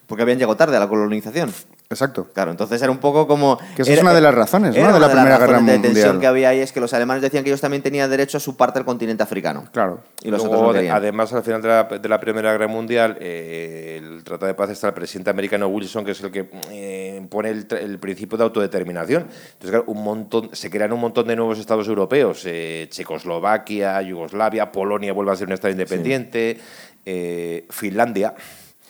Porque 0.06 0.22
habían 0.22 0.38
llegado 0.38 0.56
tarde 0.56 0.78
a 0.78 0.80
la 0.80 0.88
colonización. 0.88 1.52
Exacto. 1.92 2.28
Claro, 2.32 2.52
entonces 2.52 2.80
era 2.80 2.92
un 2.92 2.98
poco 2.98 3.26
como... 3.26 3.58
Que 3.74 3.82
esa 3.82 3.90
es 3.90 3.98
era- 3.98 4.02
una 4.02 4.14
de 4.14 4.20
las 4.20 4.32
razones, 4.32 4.70
¿no? 4.76 4.80
era 4.80 4.92
de 4.92 4.98
una 4.98 5.06
la 5.08 5.12
Primera 5.12 5.30
las 5.30 5.40
Guerra 5.40 5.52
razones 5.54 5.74
de 5.74 5.88
tensión 5.88 6.06
Mundial. 6.06 6.20
que 6.20 6.26
había 6.28 6.48
ahí 6.50 6.60
es 6.60 6.70
que 6.70 6.78
los 6.78 6.92
alemanes 6.94 7.20
decían 7.20 7.42
que 7.42 7.50
ellos 7.50 7.60
también 7.60 7.82
tenían 7.82 8.08
derecho 8.08 8.36
a 8.36 8.40
su 8.40 8.56
parte 8.56 8.78
del 8.78 8.86
continente 8.86 9.24
africano. 9.24 9.64
Claro. 9.72 10.00
Y 10.22 10.30
los 10.30 10.40
Luego, 10.40 10.58
otros 10.60 10.76
no 10.76 10.80
de- 10.82 10.88
además, 10.88 11.32
al 11.32 11.42
final 11.42 11.60
de 11.60 11.66
la, 11.68 11.82
de 11.82 12.08
la 12.08 12.20
Primera 12.20 12.52
Guerra 12.52 12.68
Mundial, 12.68 13.16
eh, 13.20 14.00
el 14.00 14.22
Tratado 14.22 14.46
de 14.46 14.54
Paz 14.54 14.70
está 14.70 14.86
el 14.86 14.94
presidente 14.94 15.30
americano 15.30 15.66
Wilson, 15.66 16.04
que 16.04 16.12
es 16.12 16.20
el 16.22 16.30
que 16.30 16.48
eh, 16.70 17.26
pone 17.28 17.50
el, 17.50 17.66
tra- 17.66 17.80
el 17.82 17.98
principio 17.98 18.38
de 18.38 18.44
autodeterminación. 18.44 19.22
Entonces, 19.22 19.70
claro, 19.70 19.84
un 19.88 20.04
montón, 20.04 20.50
se 20.52 20.70
crean 20.70 20.92
un 20.92 21.00
montón 21.00 21.26
de 21.26 21.34
nuevos 21.34 21.58
estados 21.58 21.88
europeos, 21.88 22.42
eh, 22.46 22.86
Checoslovaquia, 22.88 24.00
Yugoslavia, 24.02 24.70
Polonia 24.70 25.12
vuelve 25.12 25.32
a 25.32 25.36
ser 25.36 25.48
un 25.48 25.54
estado 25.54 25.72
independiente, 25.72 26.56
eh, 27.04 27.66
Finlandia. 27.68 28.32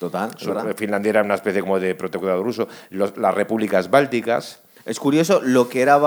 Total, 0.00 0.30
verdad. 0.64 0.76
Finlandia 0.76 1.10
era 1.10 1.22
una 1.22 1.34
especie 1.34 1.60
como 1.60 1.78
de 1.78 1.94
protectorado 1.94 2.42
ruso. 2.42 2.66
Los- 2.90 3.16
las 3.16 3.34
repúblicas 3.34 3.90
bálticas. 3.90 4.60
Es 4.90 4.98
curioso 4.98 5.40
lo 5.44 5.68
que 5.68 5.82
era 5.82 6.00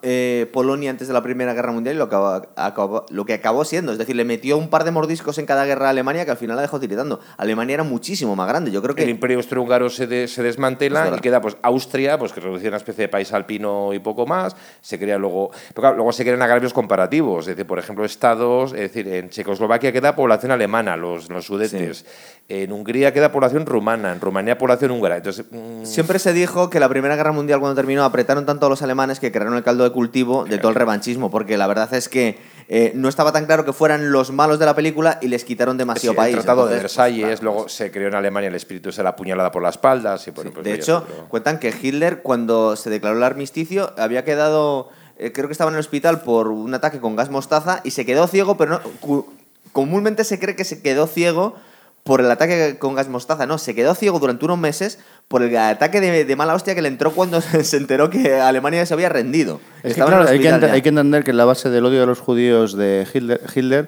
eh, 0.00 0.48
Polonia 0.50 0.90
antes 0.90 1.06
de 1.08 1.12
la 1.12 1.22
Primera 1.22 1.52
Guerra 1.52 1.72
Mundial 1.72 1.94
y 1.96 1.98
lo 1.98 2.08
que, 2.08 2.16
acaba- 2.16 2.48
acabó- 2.56 3.04
lo 3.10 3.26
que 3.26 3.34
acabó 3.34 3.66
siendo. 3.66 3.92
Es 3.92 3.98
decir, 3.98 4.16
le 4.16 4.24
metió 4.24 4.56
un 4.56 4.70
par 4.70 4.84
de 4.84 4.90
mordiscos 4.92 5.36
en 5.36 5.44
cada 5.44 5.66
guerra 5.66 5.88
a 5.88 5.90
Alemania 5.90 6.24
que 6.24 6.30
al 6.30 6.38
final 6.38 6.56
la 6.56 6.62
dejó 6.62 6.80
tiritando. 6.80 7.20
Alemania 7.36 7.74
era 7.74 7.82
muchísimo 7.82 8.34
más 8.36 8.48
grande. 8.48 8.70
Yo 8.70 8.80
creo 8.80 8.94
que... 8.94 9.02
El 9.02 9.10
imperio 9.10 9.36
austrohúngaro 9.36 9.90
se, 9.90 10.06
de- 10.06 10.26
se 10.26 10.40
Es 10.40 10.44
desmantela 10.44 11.12
y 11.14 11.20
queda 11.20 11.42
pues 11.42 11.58
Austria, 11.60 12.18
pues 12.18 12.32
que 12.32 12.40
reducía 12.40 12.68
una 12.68 12.78
especie 12.78 13.02
de 13.02 13.08
país 13.08 13.30
alpino 13.34 13.92
y 13.92 13.98
poco 13.98 14.24
más. 14.26 14.56
Se 14.80 14.98
crea 14.98 15.18
luego, 15.18 15.50
pero 15.74 15.82
claro, 15.82 15.96
luego 15.96 16.12
se 16.12 16.24
crean 16.24 16.40
agravios 16.40 16.72
comparativos, 16.72 17.40
es 17.46 17.56
decir, 17.56 17.66
por 17.66 17.78
ejemplo, 17.78 18.06
estados, 18.06 18.72
es 18.72 18.80
decir, 18.80 19.06
en 19.06 19.28
Checoslovaquia 19.28 19.92
queda 19.92 20.16
población 20.16 20.50
alemana, 20.50 20.96
los, 20.96 21.28
los 21.28 21.44
sudetes. 21.44 22.06
En 22.48 22.72
Hungría 22.72 23.12
queda 23.12 23.30
población 23.30 23.64
rumana, 23.64 24.10
en 24.12 24.20
Rumanía 24.20 24.58
población 24.58 24.90
húngara. 24.90 25.18
Entonces, 25.18 25.44
mm, 25.50 25.84
Siempre 25.84 26.18
se 26.18 26.32
dijo 26.32 26.68
que 26.70 26.80
la 26.80 26.88
Primera 26.88 27.14
Guerra 27.16 27.30
Mundial 27.32 27.60
cuando 27.60 27.76
terminó 27.76 28.02
apretaron 28.30 28.46
tanto 28.46 28.66
a 28.66 28.68
los 28.68 28.82
alemanes 28.82 29.18
que 29.18 29.32
crearon 29.32 29.56
el 29.56 29.64
caldo 29.64 29.82
de 29.82 29.90
cultivo 29.90 30.44
de 30.44 30.58
todo 30.58 30.68
el 30.68 30.76
revanchismo, 30.76 31.30
porque 31.30 31.58
la 31.58 31.66
verdad 31.66 31.92
es 31.94 32.08
que 32.08 32.38
eh, 32.68 32.92
no 32.94 33.08
estaba 33.08 33.32
tan 33.32 33.46
claro 33.46 33.64
que 33.64 33.72
fueran 33.72 34.12
los 34.12 34.30
malos 34.30 34.60
de 34.60 34.66
la 34.66 34.76
película 34.76 35.18
y 35.20 35.26
les 35.26 35.44
quitaron 35.44 35.76
demasiado 35.76 36.12
sí, 36.12 36.16
país. 36.16 36.36
el 36.36 36.42
Tratado 36.42 36.66
de 36.68 36.74
Entonces, 36.76 36.82
Versalles, 36.96 37.26
pues, 37.26 37.40
claro, 37.40 37.54
luego 37.54 37.68
se 37.68 37.90
creó 37.90 38.08
en 38.08 38.14
Alemania 38.14 38.48
el 38.48 38.54
espíritu 38.54 38.90
de 38.92 39.02
la 39.02 39.16
puñalada 39.16 39.50
por 39.50 39.62
la 39.62 39.70
espalda. 39.70 40.16
y 40.24 40.30
bueno, 40.30 40.52
pues 40.52 40.64
de 40.64 40.74
hecho, 40.74 41.04
pero- 41.08 41.28
cuentan 41.28 41.58
que 41.58 41.74
Hitler, 41.82 42.22
cuando 42.22 42.76
se 42.76 42.90
declaró 42.90 43.16
el 43.16 43.24
armisticio, 43.24 43.92
había 43.98 44.24
quedado, 44.24 44.90
eh, 45.18 45.32
creo 45.32 45.48
que 45.48 45.52
estaba 45.52 45.70
en 45.70 45.74
el 45.74 45.80
hospital 45.80 46.22
por 46.22 46.48
un 46.48 46.72
ataque 46.72 47.00
con 47.00 47.16
gas 47.16 47.30
mostaza 47.30 47.80
y 47.82 47.90
se 47.90 48.06
quedó 48.06 48.28
ciego, 48.28 48.56
pero 48.56 48.80
no, 49.02 49.26
comúnmente 49.72 50.22
se 50.22 50.38
cree 50.38 50.54
que 50.54 50.64
se 50.64 50.80
quedó 50.82 51.08
ciego 51.08 51.56
por 52.04 52.20
el 52.20 52.30
ataque 52.30 52.78
con 52.78 52.94
gas 52.94 53.08
mostaza. 53.08 53.46
No, 53.46 53.58
se 53.58 53.74
quedó 53.74 53.94
ciego 53.96 54.20
durante 54.20 54.44
unos 54.44 54.58
meses 54.58 55.00
por 55.30 55.44
el 55.44 55.56
ataque 55.56 56.00
de, 56.00 56.24
de 56.24 56.34
mala 56.34 56.54
hostia 56.56 56.74
que 56.74 56.82
le 56.82 56.88
entró 56.88 57.12
cuando 57.12 57.40
se 57.62 57.76
enteró 57.76 58.10
que 58.10 58.34
Alemania 58.40 58.84
se 58.84 58.94
había 58.94 59.08
rendido. 59.08 59.60
Es 59.84 59.94
que, 59.94 60.02
claro, 60.02 60.28
hay 60.28 60.40
que, 60.40 60.48
hay 60.48 60.82
que 60.82 60.88
entender 60.88 61.22
que 61.22 61.32
la 61.32 61.44
base 61.44 61.70
del 61.70 61.86
odio 61.86 62.00
de 62.00 62.06
los 62.06 62.18
judíos 62.18 62.76
de 62.76 63.06
Hitler, 63.14 63.40
Hitler 63.54 63.86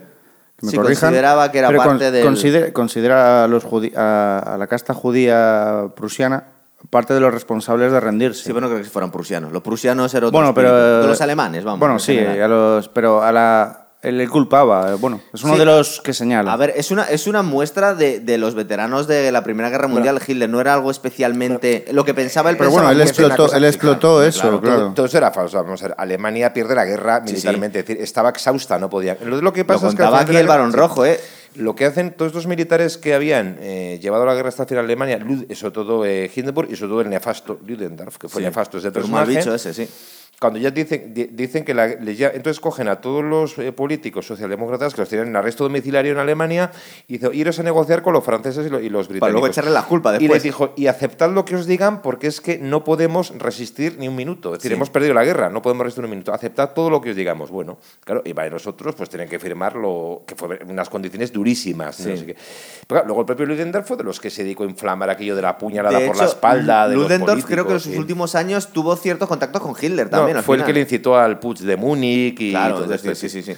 que 0.57 0.67
me 0.67 0.71
Sí, 0.71 0.77
corrijan, 0.77 1.09
consideraba 1.09 1.51
que 1.51 1.59
era 1.59 1.71
parte 1.77 2.13
del- 2.13 2.25
considera, 2.25 2.73
considera 2.73 3.43
a, 3.43 3.49
los 3.49 3.65
a, 3.97 4.39
a 4.55 4.57
la 4.57 4.67
casta 4.69 4.95
judía 4.95 5.89
prusiana 5.97 6.45
parte 6.91 7.13
de 7.13 7.19
los 7.21 7.35
responsables 7.35 7.91
de 7.91 7.99
rendirse. 7.99 8.45
Sí, 8.45 8.49
pero 8.51 8.61
no 8.61 8.69
creo 8.69 8.81
que 8.81 8.89
fueran 8.89 9.11
prusianos. 9.11 9.51
Los 9.53 9.63
prusianos 9.63 10.15
eran 10.15 10.29
otro 10.29 10.39
bueno, 10.39 10.55
pero 10.55 11.07
los 11.09 11.21
alemanes, 11.21 11.65
vamos. 11.65 11.81
Bueno, 11.81 11.95
en 11.95 12.01
sí, 12.01 12.17
a 12.19 12.47
los, 12.47 12.89
pero 12.89 13.21
a 13.23 13.33
la 13.33 13.82
él 14.03 14.19
le 14.19 14.29
culpaba. 14.29 14.97
Bueno, 14.97 15.21
es 15.33 15.43
uno 15.45 15.53
Sí. 15.55 15.59
de 15.61 15.65
los 15.65 16.01
que 16.01 16.13
señala. 16.13 16.53
A 16.53 16.57
ver, 16.57 16.73
es 16.77 16.91
una, 16.91 17.05
es 17.05 17.27
una 17.27 17.43
muestra 17.43 17.95
de, 17.95 18.19
de 18.21 18.37
los 18.37 18.55
veteranos 18.55 19.07
de 19.07 19.31
la 19.33 19.45
Primera 19.45 19.71
Guerra 19.71 19.87
Mundial. 19.89 20.21
Hitler 20.27 20.49
no 20.51 20.61
era 20.61 20.75
algo 20.75 20.91
especialmente. 20.91 21.85
lo 21.93 22.05
que 22.05 22.13
pensaba 22.15 22.51
él 22.51 22.57
Pero 22.57 22.71
pensaba 22.71 22.89
bueno, 22.89 23.01
él 23.03 23.09
explotó, 23.09 23.53
él 23.55 23.65
explotó 23.65 24.01
claro. 24.17 24.23
eso, 24.25 24.41
Claro, 24.41 24.61
claro. 24.61 24.79
Todo, 24.87 24.95
todo 24.95 25.07
eso 25.07 25.19
era 25.19 25.31
falso. 25.31 25.63
Vamos 25.63 25.83
a 25.83 25.89
ver, 25.89 25.95
Alemania 25.99 26.53
pierde 26.53 26.75
la 26.75 26.85
guerra 26.85 27.23
Sí, 27.25 27.33
militarmente, 27.33 27.79
es 27.81 27.87
decir, 27.87 28.03
estaba 28.03 28.31
exhausta, 28.31 28.79
no 28.79 28.91
podía. 28.91 29.17
Lo, 29.25 29.41
lo 29.41 29.53
que 29.53 29.61
Lo 29.61 29.67
pasa 29.69 29.89
es 29.89 29.95
que 29.95 30.03
aquí 30.03 30.37
el 30.37 30.47
Barón. 30.47 30.73
Rojo, 30.73 31.07
¿eh? 31.07 31.21
Lo 31.55 31.75
que 31.75 31.85
hacen 31.85 32.13
todos 32.13 32.31
estos 32.31 32.47
militares 32.47 32.97
que 32.97 33.13
habían 33.15 33.59
eh, 33.61 33.99
llevado 34.01 34.25
la 34.25 34.35
guerra 34.35 34.49
hasta 34.49 34.65
final 34.65 34.85
a 34.85 34.87
Alemania, 34.87 35.19
sobre 35.55 35.73
todo 35.73 36.05
eh, 36.07 36.31
Hindenburg 36.35 36.69
y 36.73 36.77
sobre 36.77 36.89
todo 36.91 37.01
el 37.03 37.11
nefasto 37.11 37.59
Ludendorff, 37.67 38.17
que 38.17 38.27
fue 38.29 38.41
Sí. 38.41 38.47
nefasto 38.47 38.79
ese 38.79 38.91
Pero 38.91 39.07
mal 39.09 39.27
personaje, 39.27 39.39
bicho 39.51 39.55
ese, 39.55 39.75
sí. 39.75 39.87
Cuando 40.43 40.59
ya 40.59 40.71
dicen, 40.71 41.15
di- 41.15 41.29
dicen 41.33 41.65
que 41.65 41.73
la, 41.73 41.99
ya- 42.13 42.29
entonces 42.35 42.61
cogen 42.61 42.89
a 42.89 43.01
todos 43.01 43.25
los 43.25 43.57
eh, 43.59 43.73
políticos 43.73 44.27
socialdemócratas 44.27 44.93
que 44.95 45.01
los 45.01 45.09
tienen 45.09 45.29
en 45.29 45.37
arresto 45.37 45.65
domiciliario 45.65 46.13
en 46.13 46.19
Alemania 46.19 46.71
y 47.09 47.15
dicen, 47.15 47.31
iros 47.33 47.59
a 47.59 47.63
negociar 47.63 48.03
con 48.03 48.13
los 48.13 48.23
franceses 48.25 48.67
y, 48.67 48.71
lo- 48.71 48.81
y 48.81 48.91
los 48.91 49.09
británicos. 49.09 49.21
Para 49.21 49.33
luego 49.33 49.47
echarle 49.47 49.71
la 49.71 49.85
culpa 49.85 50.11
Y 50.11 50.19
después. 50.19 50.31
les 50.33 50.43
dijo, 50.43 50.73
y 50.77 50.87
aceptad 50.89 51.31
lo 51.31 51.45
que 51.47 51.57
os 51.57 51.67
digan 51.67 52.03
porque 52.03 52.27
es 52.27 52.41
que 52.43 52.59
no 52.59 52.85
podemos 52.85 53.33
resistir 53.39 53.97
ni 53.99 54.09
un 54.09 54.17
minuto. 54.17 54.51
Es 54.53 54.59
decir, 54.59 54.73
Sí. 54.73 54.77
hemos 54.77 54.91
perdido 54.91 55.15
la 55.15 55.25
guerra, 55.25 55.49
no 55.49 55.63
podemos 55.63 55.85
resistir 55.85 56.05
un 56.05 56.11
minuto. 56.11 56.35
Aceptad 56.35 56.71
todo 56.75 56.91
lo 56.91 57.01
que 57.01 57.11
os 57.11 57.17
digamos. 57.17 57.51
Bueno, 57.51 57.79
claro, 58.05 58.23
y 58.25 58.35
para 58.35 58.51
nosotros 58.51 58.95
pues 58.97 59.09
tienen 59.09 59.29
que 59.29 59.39
firmar 59.39 59.77
lo 59.77 60.23
que 60.27 60.35
fue 60.35 60.59
unas 60.69 60.89
condiciones 60.91 61.33
durísimas. 61.33 62.01
no 62.01 62.07
Sí. 62.13 62.19
sé 62.19 62.27
qué. 62.27 62.35
Pero 62.35 62.87
claro, 62.89 63.07
luego 63.07 63.21
el 63.21 63.27
propio 63.27 63.47
Ludendorff 63.47 63.87
fue 63.87 63.97
de 63.97 64.05
los 64.05 64.19
que 64.21 64.29
se 64.31 64.43
dedicó 64.43 64.65
a 64.65 64.67
inflamar 64.67 65.09
aquello 65.11 65.37
de 65.37 65.43
la 65.43 65.57
puñalada 65.57 65.99
De 66.01 66.07
por 66.07 66.17
la 66.17 66.25
espalda 66.25 66.89
de 66.89 66.97
Ludendorff 66.97 67.45
creo 67.45 67.67
que 67.67 67.75
en 67.75 67.81
sus 67.81 67.97
últimos 67.97 68.35
años 68.35 68.73
tuvo 68.73 68.97
ciertos 68.97 69.29
contactos 69.29 69.63
con 69.63 69.75
Hitler 69.81 70.07
No, 70.07 70.11
también. 70.19 70.32
Al 70.39 70.45
fue 70.45 70.57
el 70.57 70.61
final. 70.63 70.67
que 70.67 70.73
le 70.75 70.81
incitó 70.81 71.17
al 71.17 71.39
putsch 71.39 71.61
de 71.61 71.77
Múnich 71.77 72.41
y 72.41 72.51
Claro, 72.51 72.81
todo 72.81 72.93
es 72.95 73.05
esto, 73.05 73.15
sí, 73.15 73.29
sí, 73.29 73.43
sí. 73.43 73.55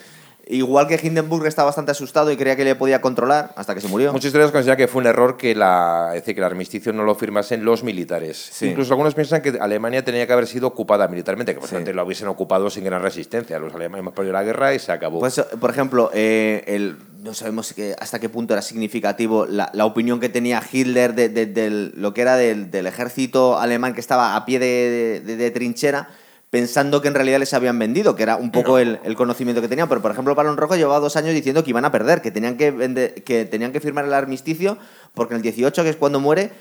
Igual 0.47 0.87
que 0.87 1.01
Hindenburg 1.03 1.47
está 1.47 1.65
bastante 1.65 1.93
asustado 1.93 2.31
y 2.31 2.37
creía 2.37 2.55
que 2.55 2.65
le 2.65 2.75
podía 2.75 3.01
controlar 3.01 3.55
hasta 3.57 3.75
que 3.75 3.81
se 3.81 3.89
murió. 3.89 4.13
Muchos 4.13 4.27
historiadores 4.27 4.53
consideran 4.53 4.77
que 4.77 4.89
fue 4.89 5.01
un 5.01 5.07
error 5.07 5.39
que, 5.39 5.55
la, 5.55 6.09
es 6.11 6.21
decir, 6.21 6.35
que 6.35 6.41
el 6.43 6.45
armisticio 6.45 6.93
no 6.93 7.03
lo 7.03 7.15
firmasen 7.15 7.65
los 7.65 7.83
militares. 7.83 8.51
Sí. 8.53 8.67
Incluso 8.67 8.93
algunos 8.93 9.15
piensan 9.15 9.41
que 9.41 9.57
Alemania 9.59 10.05
tenía 10.05 10.27
que 10.27 10.33
haber 10.35 10.47
sido 10.47 10.67
ocupada 10.67 11.09
militarmente, 11.09 11.55
que 11.55 11.61
por 11.61 11.69
Sí. 11.71 11.77
lo 11.95 12.05
hubiesen 12.05 12.29
ocupado 12.29 12.69
sin 12.69 12.85
gran 12.85 13.01
resistencia. 13.01 13.59
Los 13.59 13.73
alemanes 13.75 14.13
perdido 14.13 14.35
la 14.35 14.43
guerra 14.43 14.75
y 14.75 14.79
se 14.79 14.93
acabó. 14.93 15.19
Pues, 15.19 15.41
por 15.59 15.71
ejemplo, 15.71 16.11
eh, 16.13 16.63
el, 16.67 16.99
no 17.23 17.33
sabemos 17.33 17.73
que- 17.73 17.97
hasta 17.99 18.19
qué 18.19 18.29
punto 18.29 18.53
era 18.53 18.61
significativo 18.61 19.47
la, 19.47 19.71
la 19.73 19.87
opinión 19.87 20.21
que 20.21 20.29
tenía 20.29 20.63
Hitler 20.71 21.15
de, 21.15 21.31
de- 21.31 21.47
del- 21.47 21.95
lo 21.97 22.13
que 22.13 22.21
era 22.21 22.37
del, 22.37 22.71
del 22.71 22.87
ejército 22.87 23.59
alemán 23.59 23.95
que 23.95 24.01
estaba 24.01 24.37
a 24.37 24.45
pie 24.45 24.59
de, 24.59 25.23
de- 25.25 25.37
de 25.37 25.51
trinchera, 25.51 26.11
pensando 26.55 27.03
que 27.03 27.09
en 27.09 27.15
realidad 27.15 27.41
les 27.41 27.53
habían 27.53 27.81
vendido, 27.81 28.15
que 28.15 28.23
era 28.23 28.37
un 28.37 28.53
poco 28.53 28.79
el, 28.79 29.01
el 29.03 29.17
conocimiento 29.17 29.61
que 29.61 29.67
tenían. 29.67 29.89
Pero, 29.89 30.01
por 30.01 30.13
ejemplo, 30.13 30.37
Balón 30.37 30.57
Rojo 30.57 30.77
llevaba 30.77 31.01
dos 31.01 31.17
años 31.17 31.35
diciendo 31.35 31.65
que 31.65 31.71
iban 31.71 31.85
a 31.85 31.91
perder, 31.91 32.23
que 32.23 32.31
tenían 32.31 32.57
que, 32.57 33.23
que 33.27 33.45
tenían 33.45 33.73
que 33.73 33.81
firmar 33.81 34.05
el 34.05 34.13
armisticio, 34.15 34.79
porque 35.15 35.35
en 35.35 35.39
el 35.39 35.43
18, 35.43 35.83
que 35.83 35.89
es 35.89 35.97
cuando 35.97 36.21
muere, 36.21 36.53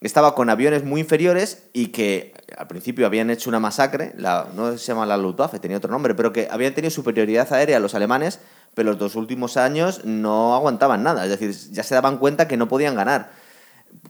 estaba 0.00 0.36
con 0.36 0.50
aviones 0.50 0.84
muy 0.84 1.00
inferiores 1.00 1.64
y 1.72 1.88
que 1.88 2.32
al 2.56 2.68
principio 2.68 3.06
habían 3.06 3.28
hecho 3.28 3.50
una 3.50 3.58
masacre, 3.58 4.12
la, 4.16 4.46
no 4.54 4.78
se 4.78 4.86
llama 4.86 5.04
la 5.04 5.16
Luftwaffe, 5.16 5.58
tenía 5.58 5.78
otro 5.78 5.90
nombre, 5.90 6.14
pero 6.14 6.32
que 6.32 6.46
habían 6.48 6.72
tenido 6.72 6.92
superioridad 6.92 7.52
aérea 7.52 7.80
los 7.80 7.96
alemanes, 7.96 8.38
pero 8.76 8.90
los 8.90 9.00
dos 9.00 9.16
últimos 9.16 9.56
años 9.56 10.04
no 10.04 10.54
aguantaban 10.54 11.02
nada, 11.02 11.24
es 11.24 11.30
decir, 11.30 11.52
ya 11.72 11.82
se 11.82 11.96
daban 11.96 12.18
cuenta 12.18 12.46
que 12.46 12.56
no 12.56 12.68
podían 12.68 12.94
ganar. 12.94 13.32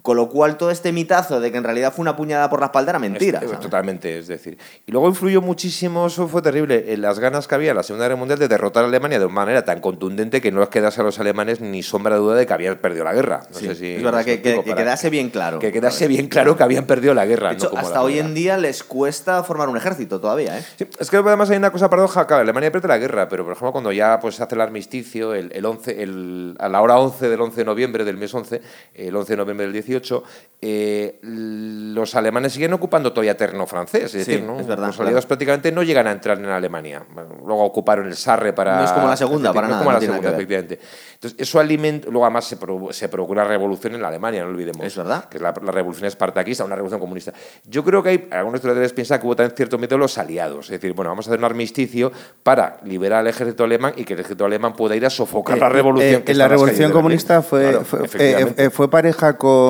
Con 0.03 0.17
lo 0.17 0.29
cual 0.31 0.57
todo 0.57 0.71
este 0.71 0.93
mitazo 0.93 1.41
de 1.41 1.51
que 1.53 1.59
en 1.59 1.65
realidad 1.65 1.93
fue 1.93 2.03
una 2.03 2.17
puñada 2.17 2.49
por 2.49 2.61
la 2.61 2.67
espalda 2.67 2.93
era 2.93 2.99
mentira. 2.99 3.41
Totalmente, 3.41 4.19
es 4.19 4.29
decir. 4.29 4.57
Y 4.87 4.93
luego 4.93 5.09
influyó 5.09 5.43
muchísimo, 5.43 6.07
eso 6.07 6.27
fue 6.29 6.41
terrible, 6.43 6.93
en 6.95 7.03
las 7.03 7.19
ganas 7.19 7.47
que 7.49 7.55
había 7.57 7.71
en 7.71 7.77
la 7.77 7.83
Segunda 7.83 8.07
Guerra 8.07 8.17
Mundial 8.17 8.39
de 8.39 8.49
derrotar 8.49 8.85
a 8.85 8.87
Alemania 8.87 9.19
de 9.19 9.27
una 9.27 9.35
manera 9.35 9.65
tan 9.65 9.81
contundente 9.81 10.41
que 10.41 10.53
no 10.53 10.61
les 10.61 10.69
quedase 10.71 11.01
a 11.01 11.05
los 11.05 11.19
alemanes 11.19 11.61
ni 11.61 11.83
sombra 11.83 12.15
de 12.15 12.21
duda 12.21 12.37
de 12.37 12.47
que 12.47 12.53
habían 12.53 12.79
perdido 12.79 13.05
la 13.05 13.13
guerra. 13.13 13.43
No 13.53 13.59
Sí, 13.59 13.67
sé 13.67 13.75
si 13.75 13.87
es 13.97 14.03
verdad 14.03 14.25
que, 14.25 14.41
que- 14.41 14.63
que 14.63 14.75
quedase 14.75 15.11
bien 15.11 15.29
claro. 15.29 15.59
Que 15.59 15.71
quedase 15.73 16.07
bien 16.09 16.29
claro 16.29 16.57
que 16.57 16.63
habían 16.63 16.87
perdido 16.87 17.13
la 17.13 17.27
guerra. 17.27 17.51
De 17.51 17.57
hecho, 17.57 17.65
no 17.67 17.71
como 17.73 17.83
hasta 17.87 18.01
hoy 18.03 18.19
en 18.21 18.33
día 18.33 18.57
les 18.57 18.83
cuesta 18.85 19.43
formar 19.43 19.69
un 19.69 19.77
ejército 19.77 20.19
todavía, 20.21 20.59
¿eh? 20.59 20.65
Sí, 20.79 20.87
es 20.99 21.11
que 21.11 21.17
además 21.19 21.51
hay 21.51 21.59
una 21.59 21.73
cosa 21.73 21.91
paradoja, 21.91 22.27
claro, 22.27 22.43
Alemania 22.43 22.71
pierde 22.73 22.89
la 22.89 22.97
guerra, 22.99 23.29
pero 23.29 23.45
por 23.45 23.53
ejemplo 23.53 23.73
cuando 23.73 23.93
ya 23.93 24.19
pues, 24.21 24.37
se 24.37 24.43
hace 24.45 24.55
el 24.55 24.61
armisticio, 24.63 25.35
el, 25.35 25.51
el 25.53 25.67
11, 25.67 26.03
el- 26.03 26.57
a 26.59 26.69
la 26.69 26.81
hora 26.81 26.97
11 26.99 27.29
del 27.29 27.41
11 27.41 27.57
de 27.61 27.65
noviembre 27.65 28.05
del 28.05 28.17
mes 28.17 28.33
11, 28.33 28.63
el 28.95 29.15
11 29.15 29.33
de 29.33 29.37
noviembre 29.37 29.67
del 29.67 29.73
18, 29.85 30.23
eh, 30.63 31.19
los 31.23 32.15
alemanes 32.15 32.53
siguen 32.53 32.73
ocupando 32.75 33.13
todavía 33.15 33.35
terreno 33.35 33.67
francés, 33.67 34.05
es 34.05 34.11
Sí, 34.13 34.19
decir, 34.19 34.43
¿no? 34.43 34.61
es 34.61 34.67
verdad, 34.67 34.89
los 34.89 35.01
aliados 35.01 35.25
claro. 35.25 35.29
prácticamente 35.29 35.73
no 35.73 35.83
llegan 35.83 36.07
a 36.07 36.13
entrar 36.13 36.39
en 36.39 36.45
Alemania. 36.47 37.03
Bueno, 37.15 37.31
luego 37.47 37.65
ocuparon 37.65 38.07
el 38.07 38.15
Sarre 38.15 38.53
para... 38.53 38.77
No 38.77 38.85
es 38.85 38.93
como 38.93 39.09
la 39.09 39.17
segunda, 39.17 39.55
para 39.55 39.69
no 39.69 39.73
es 39.73 39.77
nada, 39.77 39.81
como 39.85 39.91
no 39.91 39.95
la 39.95 40.01
tiene 40.01 40.15
segunda, 40.15 40.33
efectivamente. 40.37 40.79
Entonces, 41.15 41.41
eso 41.41 41.59
alimenta, 41.61 42.09
luego 42.11 42.27
además 42.27 42.45
se, 42.45 42.59
provo- 42.61 42.93
se 42.93 43.09
provocó 43.09 43.33
una 43.33 43.45
revolución 43.45 43.95
en 43.95 44.03
la 44.03 44.09
Alemania, 44.09 44.43
no 44.45 44.51
olvidemos. 44.51 44.85
Es 44.85 44.95
verdad. 44.97 45.25
Que 45.31 45.39
es 45.39 45.43
la, 45.43 45.55
la 45.63 45.73
revolución 45.73 46.07
espartaquista, 46.07 46.63
una 46.65 46.75
revolución 46.77 47.01
comunista. 47.01 47.33
Yo 47.65 47.83
creo 47.83 48.03
que 48.03 48.09
hay, 48.11 48.29
algunos 48.31 48.59
historiadores 48.59 48.93
piensan 48.93 49.19
que 49.21 49.27
hubo 49.27 49.37
también 49.37 49.57
cierto 49.57 49.79
miedo 49.79 49.97
a 49.97 49.99
los 49.99 50.19
aliados. 50.19 50.67
Es 50.67 50.73
decir, 50.81 50.93
bueno, 50.95 51.11
vamos 51.11 51.27
a 51.27 51.31
hacer 51.31 51.39
un 51.39 51.45
armisticio 51.47 52.13
para 52.43 52.77
liberar 52.85 53.21
al 53.21 53.29
ejército 53.29 53.65
alemán 53.65 53.95
y 53.97 54.05
que 54.05 54.13
el 54.13 54.21
ejército 54.21 54.45
alemán 54.45 54.75
pueda 54.75 54.95
ir 54.95 55.07
a 55.07 55.11
sofocar 55.11 55.57
la 55.59 55.67
Eh, 55.69 55.71
revolución. 55.71 56.15
eh, 56.21 56.23
que 56.25 56.35
la 56.35 56.49
revolución 56.49 56.93
comunista 56.93 57.41
fue, 57.41 57.63
Claro, 57.71 57.85
fue, 57.87 58.01
eh, 58.19 58.55
eh, 58.59 58.71
fue 58.71 58.91
pareja 58.91 59.39
con, 59.39 59.70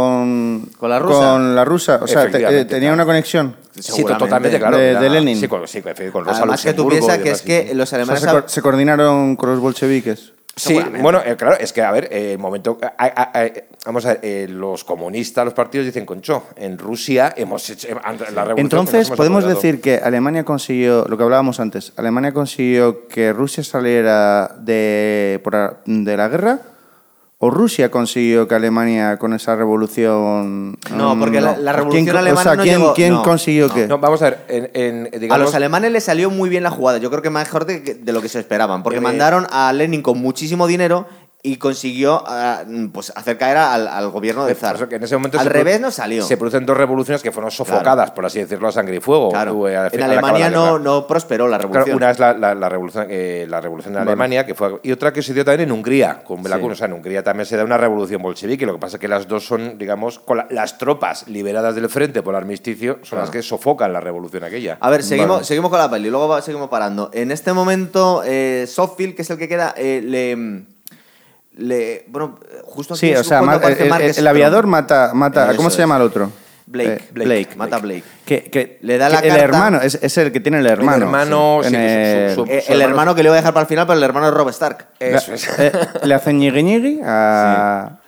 ¿Con 0.78 0.90
la 0.90 0.98
rusa? 0.98 1.18
con 1.32 1.54
la 1.54 1.64
rusa. 1.64 1.98
O 2.02 2.06
sea, 2.06 2.30
te- 2.30 2.38
eh, 2.60 2.64
tenía 2.64 2.88
claro. 2.90 2.94
una 2.94 3.04
conexión. 3.06 3.56
Sí, 3.78 4.04
totalmente, 4.04 4.58
claro. 4.58 4.76
De- 4.76 4.94
de 4.94 5.10
Lenin. 5.10 5.38
Sí, 5.38 5.48
con, 5.48 5.66
sí, 5.66 5.80
con- 5.82 5.94
con 6.12 6.24
Rosa 6.24 6.38
Además 6.38 6.62
que 6.62 6.72
tú 6.74 6.88
piensas 6.88 7.18
que 7.18 7.30
es 7.30 7.42
que 7.42 7.74
los 7.74 7.88
O 7.88 7.90
sea, 7.90 7.98
alemanes... 7.98 8.22
se, 8.22 8.28
co- 8.30 8.48
se 8.48 8.62
coordinaron 8.62 9.36
con 9.36 9.50
los 9.50 9.60
bolcheviques. 9.60 10.32
Sí, 10.56 10.78
bueno, 11.00 11.22
eh, 11.24 11.36
claro, 11.36 11.56
es 11.58 11.72
que, 11.72 11.80
a 11.80 11.90
ver, 11.90 12.08
eh, 12.10 12.32
el 12.32 12.38
momento. 12.38 12.76
a- 12.82 12.92
a- 12.98 13.40
a- 13.44 13.50
vamos 13.86 14.04
a 14.04 14.08
ver, 14.08 14.20
eh, 14.22 14.46
los 14.50 14.84
comunistas, 14.84 15.44
los 15.44 15.54
partidos 15.54 15.86
dicen, 15.86 16.04
concho, 16.04 16.42
en 16.56 16.76
Rusia 16.76 17.32
hemos 17.36 17.70
hecho. 17.70 17.88
eh, 17.88 17.94
la 17.94 18.44
revolución 18.44 18.58
Entonces, 18.58 19.06
hemos 19.06 19.16
podemos 19.16 19.38
apoderado". 19.44 19.62
decir 19.62 19.80
que 19.80 19.96
Alemania 19.96 20.44
consiguió, 20.44 21.06
lo 21.08 21.16
que 21.16 21.22
hablábamos 21.22 21.60
antes, 21.60 21.92
Alemania 21.96 22.32
consiguió 22.32 23.06
que 23.08 23.32
Rusia 23.32 23.64
saliera 23.64 24.54
de, 24.58 25.40
por 25.42 25.78
de 25.86 26.16
la 26.16 26.28
guerra, 26.28 26.58
o 27.42 27.48
Rusia 27.48 27.90
consiguió 27.90 28.46
que 28.46 28.54
Alemania 28.54 29.16
con 29.16 29.32
esa 29.32 29.56
revolución... 29.56 30.76
No, 30.94 31.14
mm, 31.14 31.20
porque 31.20 31.40
la- 31.40 31.56
la 31.56 31.72
¿Quién 31.72 31.76
revolución 31.76 32.16
o 32.16 32.18
alemana 32.18 32.42
sea, 32.42 32.54
no 32.56 32.62
¿quién, 32.62 32.78
llegó- 32.80 32.94
quién 32.94 33.12
no, 33.14 33.22
consiguió 33.22 33.68
no. 33.68 33.74
qué? 33.74 33.86
No, 33.88 33.98
vamos 33.98 34.20
a 34.20 34.24
ver, 34.26 34.44
en, 34.48 34.70
en, 34.74 35.06
A 35.14 35.18
digamos, 35.18 35.44
los 35.46 35.54
alemanes 35.54 35.90
les 35.90 36.04
salió 36.04 36.28
muy 36.30 36.50
bien 36.50 36.62
la 36.62 36.70
jugada, 36.70 36.98
yo 36.98 37.08
creo 37.08 37.22
que 37.22 37.30
mejor 37.30 37.64
de, 37.64 37.80
de 37.80 38.12
lo 38.12 38.20
que 38.20 38.28
se 38.28 38.40
esperaban, 38.40 38.82
porque 38.82 38.98
Eh, 38.98 39.00
mandaron 39.02 39.46
a 39.50 39.72
Lenin 39.72 40.02
con 40.02 40.18
muchísimo 40.18 40.66
dinero 40.66 41.06
y 41.42 41.56
consiguió 41.56 42.22
ah, 42.26 42.62
pues, 42.92 43.12
hacer 43.16 43.38
caer 43.38 43.56
al, 43.56 43.88
al 43.88 44.10
gobierno 44.10 44.44
del 44.44 44.54
Por 44.56 44.76
zar. 44.76 44.88
que 44.88 44.96
en 44.96 45.02
ese 45.04 45.16
momento 45.16 45.38
Al 45.40 45.46
revés 45.46 45.80
no 45.80 45.90
salió. 45.90 46.22
Se 46.24 46.36
producen 46.36 46.66
dos 46.66 46.76
revoluciones 46.76 47.22
que 47.22 47.32
fueron 47.32 47.50
sofocadas, 47.50 48.10
por 48.10 48.26
así 48.26 48.38
decirlo, 48.40 48.68
a 48.68 48.72
sangre 48.72 48.96
y 48.96 49.00
fuego. 49.00 49.30
Claro. 49.30 49.68
eh, 49.68 49.88
En 49.92 50.02
Alemania 50.02 50.50
no, 50.50 50.78
no 50.78 51.06
prosperó 51.06 51.48
la 51.48 51.56
Claro, 51.58 51.72
revolución. 51.72 51.96
una 51.96 52.10
es 52.10 52.18
la, 52.18 52.34
la- 52.34 52.54
la 52.54 52.68
revolución, 52.68 53.06
eh, 53.08 53.46
la 53.48 53.60
revolución 53.60 53.94
de 53.94 54.00
Alemania, 54.00 54.44
que 54.44 54.54
fue, 54.54 54.80
y 54.82 54.92
otra 54.92 55.12
que 55.12 55.22
se 55.22 55.32
dio 55.32 55.44
también 55.44 55.68
en 55.68 55.72
Hungría, 55.72 56.22
con 56.24 56.42
Bela 56.42 56.56
Sí. 56.58 56.62
O 56.64 56.74
sea, 56.74 56.86
en 56.88 56.92
Hungría 56.92 57.22
también 57.24 57.46
se 57.46 57.56
da 57.56 57.64
una 57.64 57.78
revolución 57.78 58.20
bolchevique. 58.22 58.66
Lo 58.66 58.74
que 58.74 58.78
pasa 58.80 58.96
es 58.96 59.00
que 59.00 59.08
las 59.08 59.26
dos 59.26 59.46
son, 59.46 59.78
digamos, 59.78 60.18
con 60.18 60.36
la- 60.36 60.46
las 60.50 60.76
tropas 60.78 61.26
liberadas 61.28 61.74
del 61.74 61.88
frente 61.88 62.22
por 62.22 62.34
el 62.34 62.38
armisticio, 62.38 62.98
son 63.02 63.18
las 63.18 63.30
que 63.30 63.42
sofocan 63.42 63.92
la 63.92 64.00
revolución 64.00 64.44
aquella. 64.44 64.76
A 64.80 64.90
ver, 64.90 65.02
seguimos, 65.02 65.46
seguimos 65.46 65.70
con 65.70 65.78
la 65.78 65.90
peli, 65.90 66.10
luego 66.10 66.40
seguimos 66.42 66.68
parando. 66.68 67.10
En 67.14 67.30
este 67.30 67.52
momento, 67.52 68.22
eh, 68.26 68.66
Softfield, 68.68 69.14
que 69.16 69.22
es 69.22 69.30
el 69.30 69.38
que 69.38 69.48
queda, 69.48 69.74
eh, 69.76 70.02
le, 70.04 70.64
le. 71.60 72.04
Bueno, 72.08 72.38
justo 72.64 72.94
aquí 72.94 73.00
Sí, 73.00 73.12
es 73.12 73.20
o 73.20 73.24
sea, 73.24 73.42
ma- 73.42 73.56
el, 73.56 73.78
el- 73.92 74.18
el 74.18 74.26
aviador 74.26 74.66
mata... 74.66 75.12
mata 75.14 75.46
Eso 75.48 75.56
¿Cómo 75.56 75.70
se 75.70 75.74
es. 75.74 75.78
llama 75.80 75.96
el 75.96 76.02
otro? 76.02 76.30
Blake, 76.66 76.92
Eh, 76.92 77.00
Blake, 77.12 77.48
mata 77.56 77.76
a 77.76 77.78
Blake. 77.80 78.04
Que, 78.24 78.44
que- 78.44 78.78
Le 78.82 78.96
da 78.96 79.08
la 79.08 79.20
que 79.20 79.26
El 79.28 79.32
carta- 79.34 79.44
hermano, 79.44 79.80
es, 79.80 79.98
es 80.00 80.18
el 80.18 80.30
que 80.30 80.38
tiene 80.38 80.60
el 80.60 80.66
hermano. 80.66 81.04
hermano, 81.06 81.60
En 81.64 81.70
sí, 81.70 81.76
el- 81.76 82.30
su- 82.34 82.34
su- 82.36 82.46
su 82.46 82.52
el 82.52 82.58
hermano- 82.60 82.84
hermano 82.90 83.14
que 83.16 83.22
le 83.24 83.28
voy 83.28 83.36
a 83.36 83.40
dejar 83.40 83.52
para 83.54 83.62
el 83.62 83.68
final, 83.68 83.86
pero 83.86 83.96
el 83.98 84.04
hermano 84.04 84.26
de 84.26 84.32
Rob 84.32 84.48
Stark. 84.50 84.86
Eso 85.00 85.34
es. 85.34 85.48
Eh, 85.58 85.72
le 86.04 86.14
hacen 86.14 86.38
ñigui 86.38 86.62
ñigui 86.62 87.00
a... 87.04 87.99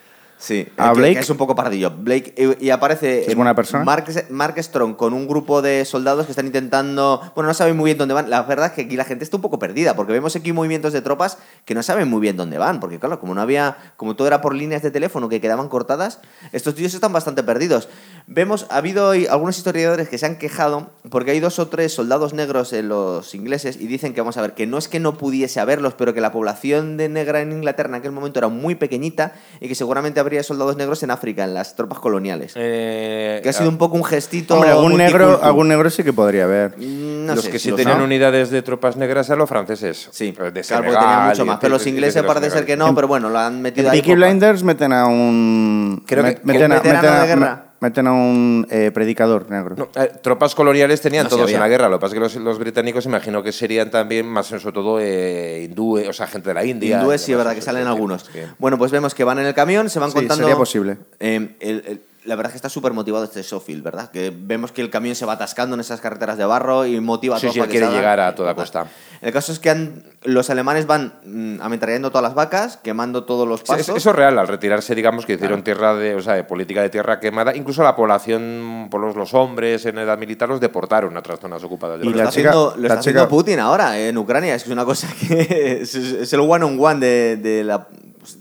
Sí, 0.42 0.66
¿A 0.76 0.92
Blake? 0.92 1.20
es 1.20 1.31
un 1.31 1.37
poco 1.37 1.55
pardillo. 1.55 1.92
Blake 1.96 2.35
y, 2.37 2.66
y 2.66 2.70
aparece 2.70 3.31
¿Es 3.31 3.37
buena 3.37 3.55
persona? 3.55 3.85
Mark, 3.85 4.07
Mark 4.28 4.61
Strong 4.61 4.96
con 4.96 5.12
un 5.14 5.28
grupo 5.28 5.62
de 5.62 5.85
soldados 5.85 6.26
que 6.26 6.33
están 6.33 6.46
intentando. 6.46 7.22
Bueno, 7.37 7.46
no 7.46 7.55
saben 7.55 7.76
muy 7.76 7.85
bien 7.85 7.98
dónde 7.98 8.12
van. 8.12 8.28
La 8.28 8.42
verdad 8.42 8.66
es 8.66 8.72
que 8.72 8.81
aquí 8.83 8.96
la 8.96 9.05
gente 9.05 9.22
está 9.22 9.37
un 9.37 9.40
poco 9.40 9.61
perdida 9.61 9.94
porque 9.94 10.12
vemos 10.12 10.35
aquí 10.35 10.52
movimientos 10.52 10.92
de 10.92 11.00
tropas 11.00 11.38
que 11.64 11.76
no 11.76 11.83
saben 11.85 12.09
muy 12.09 12.20
bien 12.20 12.37
dónde 12.37 12.59
van. 12.59 12.81
Porque, 12.81 12.98
claro, 12.98 13.20
como 13.20 13.37
no 13.37 13.40
había. 13.40 13.76
Como 13.96 14.16
todo 14.16 14.26
era 14.26 14.40
por 14.40 14.57
líneas 14.57 14.83
de 14.83 14.90
teléfono 14.90 15.28
que 15.28 15.40
quedaban 15.40 15.68
cortadas, 15.68 16.18
estos 16.50 16.74
tíos 16.74 16.92
están 16.92 17.12
bastante 17.12 17.44
perdidos. 17.44 17.88
Vemos, 18.26 18.66
ha 18.68 18.78
habido 18.78 19.11
hoy 19.11 19.26
algunos 19.26 19.57
historiadores 19.57 20.09
que 20.09 20.18
se 20.18 20.26
han 20.26 20.38
quejado 20.38 20.90
porque 21.09 21.31
hay 21.31 21.38
dos 21.38 21.61
o 21.61 21.68
tres 21.68 21.92
soldados 21.92 22.35
negros 22.35 22.72
en 22.72 22.88
los 22.88 23.33
ingleses 23.37 23.76
y 23.76 23.87
dicen 23.87 24.12
que, 24.12 24.20
vamos 24.20 24.37
a 24.38 24.42
ver, 24.42 24.55
que 24.55 24.66
no 24.66 24.78
es 24.78 24.88
que 24.88 24.98
no 24.98 25.16
pudiese 25.18 25.61
haberlos, 25.61 25.94
pero 25.94 26.14
que 26.14 26.20
la 26.20 26.33
población 26.33 26.96
de 26.96 27.09
negra 27.09 27.42
en 27.42 27.52
Inglaterra 27.52 27.90
en 27.90 27.94
aquel 27.94 28.11
momento 28.11 28.40
era 28.40 28.48
muy 28.48 28.74
pequeñita 28.74 29.35
y 29.61 29.68
que 29.68 29.76
seguramente 29.76 30.18
habría 30.18 30.32
soldados 30.42 30.77
negros 30.77 31.03
en 31.03 31.11
África, 31.11 31.45
en 31.45 31.55
las 31.55 31.77
tropas 31.77 31.99
coloniales. 31.99 32.53
Eh, 32.57 33.40
que 33.42 33.49
ha 33.49 33.53
sido 33.53 33.68
un 33.68 33.77
poco 33.79 33.97
un 33.97 34.05
gestito. 34.05 34.55
Hombre, 34.55 34.71
algún 34.71 34.97
negro, 34.97 35.40
algún 35.42 35.68
negro 35.68 35.90
sí 35.90 36.03
que 36.03 36.12
podría 36.12 36.45
haber. 36.45 36.77
Mm, 36.79 37.27
no 37.27 37.35
los 37.35 37.45
sé, 37.45 37.51
que 37.51 37.59
sí 37.59 37.68
los- 37.71 37.77
tenían 37.77 37.99
¿no? 37.99 38.05
unidades 38.05 38.51
de 38.51 38.62
tropas 38.62 38.97
negras 38.97 39.29
eran 39.29 39.40
los 39.40 39.49
franceses. 39.49 40.09
Sí, 40.11 40.29
Eh, 40.29 40.29
de 40.29 40.35
claro, 40.37 40.53
porque 40.53 40.62
Senegal 40.64 41.01
tenían 41.01 41.29
mucho 41.29 41.45
más. 41.47 41.59
Pero 41.61 41.73
los 41.75 41.87
ingleses 41.87 42.23
los 42.23 42.33
parece 42.35 42.51
ser 42.51 42.64
que 42.66 42.77
no, 42.77 42.95
pero 42.95 43.09
bueno, 43.09 43.29
lo 43.29 43.38
han 43.38 43.61
metido 43.61 43.88
En 43.88 43.92
ahí. 43.95 44.01
Peaky. 44.03 44.14
Blinders 44.14 44.62
meten 44.62 44.92
a 44.92 45.07
un... 45.07 46.03
Creo 46.07 46.25
que- 46.25 46.31
met- 46.31 46.40
que 46.40 46.47
meten, 46.47 46.73
a, 46.73 46.75
meten 46.77 46.97
a- 46.97 47.21
de 47.21 47.27
guerra. 47.27 47.64
Meten 47.83 48.07
a 48.07 48.12
un 48.12 48.66
eh, 48.71 48.90
predicador 48.95 49.51
negro. 49.51 49.75
No, 49.77 49.88
eh, 50.01 50.11
tropas 50.23 50.55
coloniales 50.55 51.01
tenían 51.01 51.25
No, 51.25 51.31
todos 51.31 51.51
en 51.53 51.59
la 51.61 51.68
guerra. 51.68 51.88
Lo 51.88 51.99
que 51.99 52.01
pasa 52.03 52.14
es 52.14 52.14
que 52.14 52.21
los, 52.21 52.37
los 52.37 52.59
británicos 52.59 53.05
imagino 53.07 53.42
que 53.42 53.51
serían 53.53 53.90
también 53.90 54.25
más 54.27 54.47
sobre 54.47 54.73
todo 54.73 54.99
eh, 55.01 55.64
hindúes, 55.64 56.09
o 56.09 56.12
sea, 56.12 56.27
gente 56.29 56.51
de 56.51 56.55
la 56.55 56.64
India. 56.64 56.99
Hindúes, 57.01 57.21
sí, 57.21 57.35
verdad 57.35 57.55
que 57.55 57.61
salen 57.61 57.87
algunos. 57.88 58.31
Bueno, 58.59 58.79
pues 58.79 58.92
vemos 58.92 59.14
que 59.14 59.25
van 59.25 59.40
en 59.40 59.47
el 59.47 59.55
camión, 59.55 59.90
se 59.90 59.99
van 59.99 60.11
Sí, 60.11 60.14
contando. 60.14 60.45
sería 60.45 60.57
posible. 60.57 60.97
Eh, 61.21 61.57
el- 61.61 61.85
el- 61.87 62.03
la 62.24 62.37
verdad 62.37 62.50
es 62.50 62.52
que 62.52 62.56
está 62.58 62.68
súper 62.68 62.92
motivado 62.92 63.24
este 63.24 63.42
Sofield, 63.42 63.82
¿verdad? 63.82 64.11
Que 64.11 64.32
vemos 64.35 64.70
que 64.70 64.80
el 64.80 64.90
camión 64.90 65.14
se 65.16 65.26
va 65.26 65.32
atascando 65.32 65.74
en 65.74 65.80
esas 65.80 66.00
carreteras 66.00 66.38
de 66.38 66.44
barro 66.44 66.87
y 66.87 67.00
motiva 67.00 67.37
a 67.37 67.38
Sí, 67.40 67.46
todos 67.46 67.54
sí, 67.54 67.61
que 67.62 67.68
quiere 67.68 67.88
llegar 67.90 68.20
a 68.20 68.35
toda 68.35 68.54
costa. 68.54 68.87
El 69.20 69.32
caso 69.32 69.50
es 69.52 69.58
que 69.58 69.70
han- 69.70 70.02
los 70.24 70.48
alemanes 70.50 70.87
van 70.87 71.14
mm, 71.24 71.61
ametrallando 71.61 72.11
todas 72.11 72.22
las 72.22 72.35
vacas, 72.35 72.76
quemando 72.76 73.24
todos 73.24 73.46
los 73.48 73.61
Sí, 73.61 73.66
pasos. 73.66 73.88
es- 73.88 73.96
eso 73.96 74.11
es 74.11 74.16
real, 74.16 74.38
al 74.38 74.46
retirarse, 74.48 74.94
digamos, 74.94 75.26
que 75.26 75.35
hicieron 75.35 75.62
tierra 75.64 75.94
de, 75.94 76.14
o 76.14 76.20
sea, 76.22 76.35
de 76.35 76.44
política 76.44 76.80
de 76.82 76.90
tierra 76.90 77.18
quemada, 77.20 77.54
incluso 77.56 77.82
la 77.82 77.96
población, 77.96 78.88
por 78.90 79.00
los, 79.00 79.16
los 79.16 79.35
hombres 79.35 79.85
en 79.87 79.98
edad 79.98 80.16
militar, 80.18 80.48
los 80.48 80.61
deportaron 80.61 81.16
a 81.16 81.20
otras 81.20 81.40
zonas 81.40 81.62
ocupadas. 81.64 81.98
de 82.00 82.06
Y 82.06 82.11
lo 82.11 82.16
la 82.16 82.24
está, 82.24 82.35
chica- 82.35 82.50
haciendo, 82.50 82.74
lo 82.76 82.82
la 82.82 82.88
está 82.88 83.00
haciendo 83.00 83.20
chica- 83.22 83.28
Putin 83.30 83.58
ahora 83.61 83.98
en 83.98 84.16
Ucrania. 84.18 84.54
Es 84.54 84.62
que 84.62 84.68
es 84.70 84.72
una 84.72 84.85
cosa 84.85 85.08
que 85.28 85.80
es, 85.82 85.94
es 85.94 86.32
el 86.32 86.40
one 86.40 86.64
on 86.64 86.78
one 86.80 87.00
de, 87.00 87.37
de 87.37 87.64
la- 87.64 87.88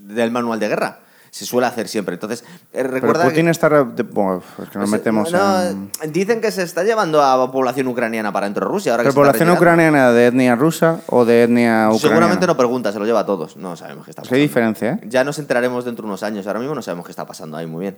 del 0.02 0.30
manual 0.30 0.60
de 0.60 0.68
guerra. 0.68 0.98
Se 1.32 1.46
suele 1.46 1.66
hacer 1.66 1.88
siempre. 1.88 2.14
Entonces, 2.14 2.42
eh, 2.42 2.54
Pero 2.72 2.90
recuerda 2.90 3.24
Putin 3.24 3.46
que- 3.46 3.50
está... 3.50 3.68
bueno, 3.70 4.42
es 4.62 4.68
que 4.68 4.78
nos 4.78 4.90
pues, 4.90 5.00
metemos 5.00 5.32
no, 5.32 5.62
en... 5.62 5.90
Dicen 6.12 6.42
que 6.42 6.52
se 6.52 6.62
está 6.62 6.84
llevando 6.84 7.22
a 7.22 7.50
población 7.50 7.88
ucraniana 7.88 8.30
para 8.30 8.44
dentro 8.44 8.66
de 8.66 8.70
Rusia. 8.70 8.92
Ahora 8.92 9.04
¿Pero 9.04 9.14
población 9.14 9.50
ucraniana 9.50 10.12
de 10.12 10.26
etnia 10.26 10.54
rusa 10.56 11.00
o 11.06 11.24
de 11.24 11.44
etnia 11.44 11.88
ucraniana? 11.88 11.98
Seguramente 11.98 12.46
no 12.46 12.54
pregunta, 12.54 12.92
se 12.92 12.98
lo 12.98 13.06
lleva 13.06 13.20
a 13.20 13.26
todos. 13.26 13.56
No 13.56 13.76
sabemos 13.76 14.04
qué 14.04 14.10
está 14.10 14.20
pasando. 14.20 14.42
diferencia, 14.42 14.92
¿eh? 14.92 15.06
Ya 15.08 15.24
nos 15.24 15.38
enteraremos 15.38 15.86
dentro 15.86 16.02
de 16.02 16.08
unos 16.08 16.22
años. 16.22 16.46
Ahora 16.46 16.58
mismo 16.58 16.74
no 16.74 16.82
sabemos 16.82 17.06
qué 17.06 17.12
está 17.12 17.26
pasando 17.26 17.56
ahí 17.56 17.66
muy 17.66 17.80
bien. 17.80 17.96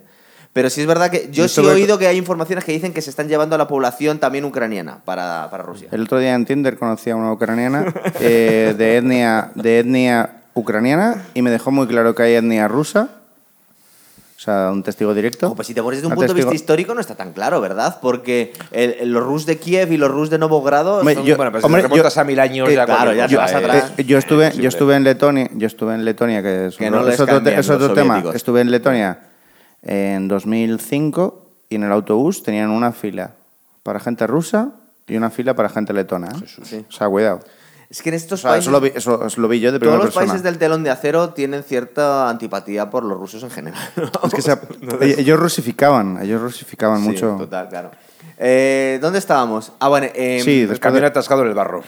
Pero 0.52 0.70
sí 0.70 0.82
es 0.82 0.86
verdad 0.86 1.10
que 1.10 1.28
yo 1.32 1.48
sí 1.48 1.60
he 1.60 1.66
oído 1.66 1.98
que 1.98 2.06
hay 2.06 2.16
informaciones 2.16 2.64
que 2.64 2.70
dicen 2.70 2.92
que 2.92 3.02
se 3.02 3.10
están 3.10 3.26
llevando 3.26 3.56
a 3.56 3.58
la 3.58 3.66
población 3.66 4.20
también 4.20 4.44
ucraniana 4.44 5.00
para, 5.04 5.48
para 5.50 5.64
Rusia. 5.64 5.88
El 5.90 6.02
otro 6.02 6.20
día 6.20 6.34
en 6.34 6.44
Tinder 6.44 6.78
conocí 6.78 7.10
a 7.10 7.16
una 7.16 7.32
ucraniana 7.32 7.92
eh, 8.20 8.76
de, 8.78 8.96
etnia, 8.98 9.50
de 9.56 9.80
etnia 9.80 10.30
ucraniana 10.54 11.24
y 11.34 11.42
me 11.42 11.50
dejó 11.50 11.72
muy 11.72 11.88
claro 11.88 12.14
que 12.14 12.22
hay 12.22 12.34
etnia 12.34 12.68
rusa. 12.68 13.08
O 14.36 14.40
sea, 14.44 14.70
un 14.72 14.82
testigo 14.82 15.14
directo. 15.14 15.46
Ojo, 15.46 15.54
pues 15.54 15.68
si 15.68 15.74
te 15.74 15.82
pones 15.82 15.98
desde 15.98 16.08
un 16.08 16.12
Un 16.12 16.16
punto 16.16 16.32
de 16.34 16.34
testigo- 16.40 16.50
vista 16.50 16.62
histórico 16.62 16.94
no 16.94 17.00
está 17.00 17.14
tan 17.14 17.32
claro, 17.32 17.60
¿verdad? 17.60 17.98
Porque 18.02 18.52
el- 18.72 18.96
el- 19.00 19.12
los 19.12 19.22
Rus 19.24 19.46
de 19.46 19.58
Kiev 19.58 19.92
y 19.92 19.96
los 19.96 20.10
Rus 20.10 20.28
de 20.28 20.38
Novogrado 20.38 20.98
Hombre, 20.98 21.14
son- 21.14 21.24
yo- 21.24 21.36
bueno, 21.36 21.52
pues 21.52 21.64
hombre, 21.64 21.80
si 21.82 21.88
te 21.88 21.88
remontas 21.94 22.14
yo- 22.14 22.20
a 22.20 22.24
mil 22.24 22.40
años 22.40 22.68
eh, 22.68 22.74
ya 22.74 22.84
claro, 22.84 23.12
ya 23.14 23.26
te 23.28 23.34
cosa, 23.36 23.42
vas 23.44 23.52
eh, 23.52 23.56
atrás. 23.56 23.92
Eh, 23.96 24.04
yo 24.04 24.18
estuve, 24.18 24.52
yo 24.52 24.68
estuve 24.68 24.96
en 24.96 25.04
Letonia, 25.04 25.48
yo 25.54 25.66
estuve 25.66 25.94
en 25.94 26.04
Letonia, 26.04 26.42
que 26.42 26.66
es, 26.66 26.76
Que 26.76 26.86
un- 26.86 26.92
no 26.92 27.02
les 27.04 27.14
es 27.14 27.20
otro, 27.20 27.38
es 27.48 27.70
otro 27.70 27.94
tema. 27.94 28.22
Estuve 28.34 28.60
en 28.60 28.70
Letonia 28.70 29.18
en 29.82 30.28
2005 30.28 31.48
y 31.68 31.76
en 31.76 31.84
el 31.84 31.92
autobús 31.92 32.42
tenían 32.42 32.70
una 32.70 32.92
fila 32.92 33.32
para 33.82 34.00
gente 34.00 34.26
rusa 34.26 34.72
y 35.06 35.16
una 35.16 35.30
fila 35.30 35.54
para 35.54 35.68
gente 35.68 35.92
letona. 35.92 36.28
¿eh? 36.28 36.46
Sí. 36.64 36.84
O 36.88 36.92
sea, 36.92 37.08
cuidado. 37.08 37.40
Es 37.94 38.02
que 38.02 38.08
en 38.08 38.14
O 38.14 38.16
estos 38.16 38.40
sea, 38.40 38.50
países... 38.50 38.64
eso, 38.64 38.70
lo 38.72 38.80
vi, 38.80 38.92
eso- 38.92 39.24
eso 39.24 39.40
lo 39.40 39.46
vi 39.46 39.60
yo 39.60 39.70
de 39.70 39.78
Todos 39.78 39.80
primera 39.82 39.98
los 39.98 40.06
persona. 40.06 40.26
países 40.26 40.42
del 40.42 40.58
telón 40.58 40.82
de 40.82 40.90
acero 40.90 41.30
tienen 41.30 41.62
cierta 41.62 42.28
antipatía 42.28 42.90
por 42.90 43.04
los 43.04 43.16
rusos 43.16 43.40
en 43.44 43.50
general. 43.50 43.80
Es 44.24 44.34
que 44.34 44.42
se- 44.42 44.52
ellos- 45.00 45.18
ellos 45.18 45.38
rusificaban, 45.38 46.18
ellos 46.20 46.40
rusificaban 46.40 47.00
Sí, 47.02 47.08
mucho. 47.10 47.36
Total, 47.38 47.68
claro. 47.68 47.92
Eh, 48.36 48.98
¿Dónde 49.00 49.20
estábamos? 49.20 49.70
Ah, 49.78 49.88
bueno. 49.88 50.08
eh, 50.12 50.40
Sí, 50.42 50.62
El 50.68 50.80
camión 50.80 51.02
de- 51.02 51.06
atascado 51.08 51.42
en 51.42 51.48
el 51.48 51.54
barro. 51.54 51.84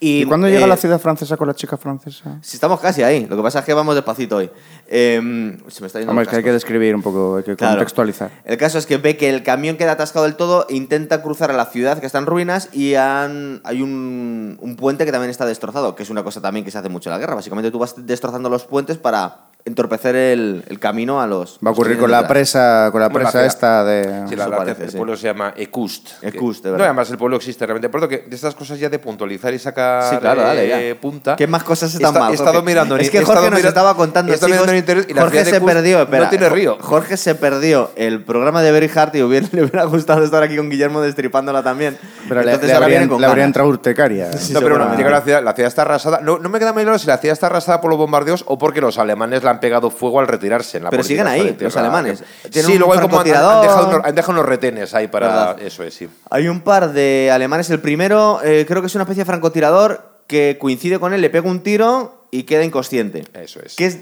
Y, 0.00 0.22
¿Y 0.22 0.24
cuándo 0.26 0.46
llega 0.48 0.60
eh, 0.60 0.64
a 0.64 0.66
la 0.66 0.76
ciudad 0.76 0.98
francesa 1.00 1.36
con 1.36 1.46
la 1.48 1.54
chica 1.54 1.76
francesa? 1.76 2.38
Si 2.42 2.56
estamos 2.56 2.78
casi 2.80 3.02
ahí. 3.02 3.26
Lo 3.26 3.36
que 3.36 3.42
pasa 3.42 3.60
es 3.60 3.64
que 3.64 3.72
vamos 3.72 3.94
despacito 3.94 4.36
hoy. 4.36 4.50
Eh, 4.86 5.56
se 5.68 5.80
me 5.80 5.86
está 5.86 5.98
yendo 6.00 6.10
Hombre, 6.10 6.24
es 6.24 6.28
que 6.28 6.36
hay 6.36 6.42
que 6.42 6.52
describir 6.52 6.94
un 6.94 7.00
poco, 7.02 7.36
hay 7.36 7.42
que 7.44 7.56
Claro. 7.56 7.76
contextualizar. 7.76 8.30
El 8.44 8.56
caso 8.58 8.76
es 8.78 8.86
que 8.86 8.98
ve 8.98 9.16
que 9.16 9.30
el 9.30 9.42
camión 9.42 9.76
queda 9.76 9.92
atascado 9.92 10.24
del 10.26 10.34
todo, 10.36 10.66
intenta 10.68 11.22
cruzar 11.22 11.50
a 11.50 11.54
la 11.54 11.66
ciudad 11.66 11.98
que 12.00 12.06
está 12.06 12.18
en 12.18 12.26
ruinas 12.26 12.68
y 12.72 12.94
han- 12.96 13.60
hay 13.64 13.80
un, 13.82 14.58
un 14.60 14.76
puente 14.76 15.04
que 15.06 15.12
también 15.12 15.30
está 15.30 15.46
destrozado, 15.46 15.94
que 15.94 16.02
es 16.02 16.10
una 16.10 16.22
cosa 16.22 16.42
también 16.42 16.64
que 16.64 16.70
se 16.70 16.78
hace 16.78 16.88
mucho 16.90 17.08
en 17.08 17.14
la 17.14 17.18
guerra. 17.18 17.34
Básicamente 17.36 17.70
tú 17.70 17.78
vas 17.78 17.94
destrozando 17.96 18.50
los 18.50 18.64
puentes 18.64 18.98
para 18.98 19.46
entorpecer 19.66 20.14
el, 20.14 20.62
el 20.68 20.78
camino 20.78 21.22
a 21.22 21.26
los... 21.26 21.58
Va 21.64 21.70
a 21.70 21.72
ocurrir 21.72 21.94
que 21.94 22.00
con 22.02 22.10
la 22.10 22.28
presa, 22.28 22.90
con 22.92 23.00
la 23.00 23.08
Bueno, 23.08 23.24
la 23.24 23.30
presa 23.30 23.30
ciudad- 23.30 23.46
esta 23.46 23.84
de... 23.84 24.28
Sí, 24.28 24.36
la- 24.36 24.48
la- 24.48 24.56
parece, 24.58 24.84
el 24.84 24.90
sí. 24.90 24.96
pueblo 24.98 25.16
se 25.16 25.26
llama 25.26 25.54
Ekust. 25.56 26.20
que- 26.20 26.28
Ekust, 26.28 26.64
de 26.64 26.68
No, 26.68 26.72
verdad. 26.72 26.88
además 26.88 27.10
el 27.10 27.16
pueblo 27.16 27.36
existe 27.36 27.64
realmente. 27.64 27.88
Por 27.88 28.02
lo 28.02 28.08
que 28.08 28.18
de 28.18 28.34
estas 28.36 28.54
cosas 28.54 28.78
ya 28.78 28.90
de 28.90 28.98
puntualizar 28.98 29.54
y 29.54 29.58
sacar 29.58 30.10
Sí, 30.10 30.16
claro, 30.18 30.42
dale, 30.42 30.90
eh, 30.90 30.94
punta. 30.96 31.34
¿Qué 31.36 31.46
más 31.46 31.64
cosas 31.64 31.94
están 31.94 32.08
Está- 32.08 32.20
mal? 32.20 32.32
He 32.32 32.34
estado 32.34 32.52
Jorge? 32.52 32.66
mirando. 32.66 32.96
Es 32.98 33.08
que 33.10 33.22
Jorge 33.22 33.34
nos 33.42 33.50
mirando- 33.52 33.68
estaba 33.68 33.96
contando, 33.96 34.32
he 34.32 34.34
estado 34.34 34.52
chicos, 34.52 34.66
mirando 34.66 34.72
en 34.72 34.78
internet 34.78 35.06
y 35.08 35.14
la 35.14 35.22
Jorge 35.22 35.44
de 35.44 35.50
se 35.50 35.60
perdió, 35.62 36.02
espera, 36.02 36.24
No 36.24 36.30
tiene 36.30 36.48
río. 36.50 36.76
Jorge 36.80 37.16
se 37.16 37.34
perdió 37.34 37.90
el 37.96 38.22
programa 38.22 38.60
de 38.60 38.70
Very 38.70 38.90
Hard 38.94 39.14
y 39.16 39.22
hubiera, 39.22 39.46
le 39.52 39.62
hubiera 39.62 39.84
gustado 39.84 40.22
estar 40.24 40.42
aquí 40.42 40.56
con 40.58 40.68
Guillermo 40.68 41.00
destripándola 41.00 41.62
también. 41.62 41.96
Pero 42.28 42.42
le, 42.42 42.52
Entonces 42.52 42.68
le 42.68 42.74
ahora 42.74 42.84
habría, 42.84 42.98
vienen 42.98 43.08
con 43.08 43.20
le 43.22 43.26
habría 43.26 43.44
entrado 43.44 43.68
urtecaria. 43.70 44.30
Sí, 44.34 44.52
no, 44.52 44.60
pero 44.60 44.76
bueno, 44.78 45.10
la 45.10 45.20
ciudad, 45.22 45.42
la 45.42 45.54
ciudad 45.54 45.68
está 45.68 45.82
arrasada. 45.82 46.20
No, 46.20 46.38
no 46.38 46.50
me 46.50 46.58
queda 46.58 46.74
muy 46.74 46.82
claro 46.82 46.98
si 46.98 47.06
la 47.06 47.16
ciudad 47.16 47.32
está 47.32 47.46
arrasada 47.46 47.80
por 47.80 47.88
los 47.88 47.98
bombardeos 47.98 48.44
o 48.46 48.58
porque 48.58 48.82
los 48.82 48.98
alemanes 48.98 49.42
le 49.42 49.53
han 49.54 49.60
pegado 49.60 49.90
fuego 49.90 50.20
al 50.20 50.28
retirarse. 50.28 50.76
En 50.78 50.84
la 50.84 50.90
Pero 50.90 51.02
siguen 51.02 51.26
ahí, 51.26 51.56
los 51.58 51.76
alemanes. 51.76 52.22
Sí, 52.50 52.76
luego 52.78 52.92
hay 52.92 53.00
como 53.00 53.18
han, 53.20 53.24
dejado, 53.24 53.88
unos- 53.88 54.04
han 54.04 54.14
dejado 54.14 54.32
unos 54.34 54.46
retenes 54.46 54.94
ahí 54.94 55.08
para. 55.08 55.26
¿Verdad? 55.28 55.62
Eso 55.62 55.82
es, 55.82 55.94
sí. 55.94 56.08
Hay 56.30 56.48
un 56.48 56.60
par 56.60 56.92
de 56.92 57.30
alemanes. 57.32 57.70
El 57.70 57.80
primero, 57.80 58.40
eh, 58.44 58.64
creo 58.68 58.80
que 58.82 58.86
es 58.88 58.94
una 58.94 59.04
especie 59.04 59.22
de 59.22 59.26
francotirador 59.26 60.08
que 60.26 60.56
coincide 60.60 60.98
con 60.98 61.12
él, 61.14 61.20
le 61.20 61.30
pega 61.30 61.48
un 61.48 61.60
tiro 61.60 62.26
y 62.30 62.44
queda 62.44 62.64
inconsciente. 62.64 63.24
Eso 63.34 63.60
es. 63.64 63.76
Que 63.76 63.86
es, 63.86 63.98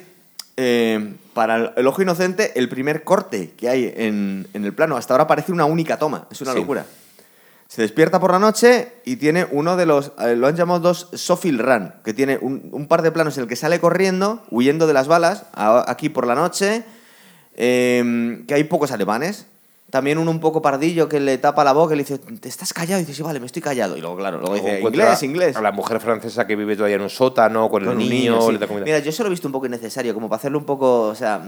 eh, 0.57 1.15
para 1.35 1.57
el- 1.57 1.71
el 1.77 1.87
ojo 1.87 2.03
inocente, 2.03 2.53
el 2.59 2.69
primer 2.69 3.05
corte 3.05 3.53
que 3.57 3.69
hay 3.69 3.93
en, 3.97 4.47
en 4.53 4.65
el 4.65 4.73
plano. 4.73 4.97
Hasta 4.97 5.15
ahora 5.15 5.27
parece 5.27 5.51
una 5.53 5.65
única 5.65 5.99
toma. 5.99 6.27
Es 6.31 6.41
una 6.41 6.53
Sí. 6.53 6.59
locura. 6.59 6.85
Se 7.73 7.81
despierta 7.81 8.21
por 8.21 8.33
la 8.33 8.39
noche 8.39 8.93
y 9.07 9.17
tiene 9.17 9.47
uno 9.51 9.79
de 9.79 9.87
los. 9.87 10.13
eh, 10.19 10.37
lo 10.37 10.47
han 10.47 10.55
llamado 10.57 10.81
dos 10.81 11.09
Sofil 11.15 11.59
Run, 11.59 11.91
que 12.05 12.13
tiene 12.13 12.37
un, 12.39 12.69
un 12.71 12.87
par 12.87 13.01
de 13.01 13.11
planos 13.11 13.39
en 13.39 13.45
el 13.45 13.49
que 13.49 13.57
sale 13.57 13.81
corriendo, 13.81 14.43
huyendo 14.51 14.87
de 14.87 14.93
las 14.93 15.09
balas, 15.09 15.45
a- 15.55 15.83
aquí 15.91 16.11
por 16.11 16.27
la 16.27 16.35
noche. 16.35 16.85
eh, 17.57 18.45
que 18.47 18.53
hay 18.53 18.65
pocos 18.65 18.93
alemanes. 18.93 19.47
También 19.89 20.19
uno 20.19 20.31
un 20.31 20.41
poco 20.41 20.61
pardillo 20.61 21.09
que 21.09 21.19
le 21.19 21.39
tapa 21.39 21.65
la 21.65 21.73
boca 21.73 21.95
y 21.95 21.97
le 21.97 22.03
dice, 22.05 22.19
¿te 22.19 22.49
estás 22.51 22.75
callado? 22.75 23.01
Y 23.01 23.05
dice, 23.07 23.15
sí, 23.17 23.23
vale, 23.23 23.41
me 23.41 23.47
estoy 23.47 23.63
callado. 23.63 23.97
Y 23.97 24.03
luego, 24.03 24.17
claro, 24.19 24.39
luego 24.39 24.55
dice, 24.55 24.81
inglés, 24.81 25.23
inglés. 25.23 25.57
A 25.57 25.63
la 25.63 25.73
mujer 25.73 25.99
francesa 26.01 26.47
que 26.47 26.57
vive 26.57 26.77
todavía 26.77 26.97
en 26.97 27.03
un 27.03 27.11
sótano 27.11 27.71
con, 27.71 27.85
Con 27.85 27.93
el 27.93 27.99
un 28.03 28.09
niño, 28.11 28.41
sí. 28.43 28.53
le 28.53 28.59
da. 28.59 28.67
Mira, 28.67 28.99
yo 28.99 29.13
se 29.13 29.23
lo 29.23 29.29
he 29.29 29.31
visto 29.31 29.49
un 29.49 29.53
poco 29.53 29.65
innecesario, 29.65 30.13
como 30.13 30.29
para 30.29 30.39
hacerle 30.39 30.59
un 30.59 30.65
poco, 30.65 31.09
o 31.09 31.15
sea, 31.15 31.41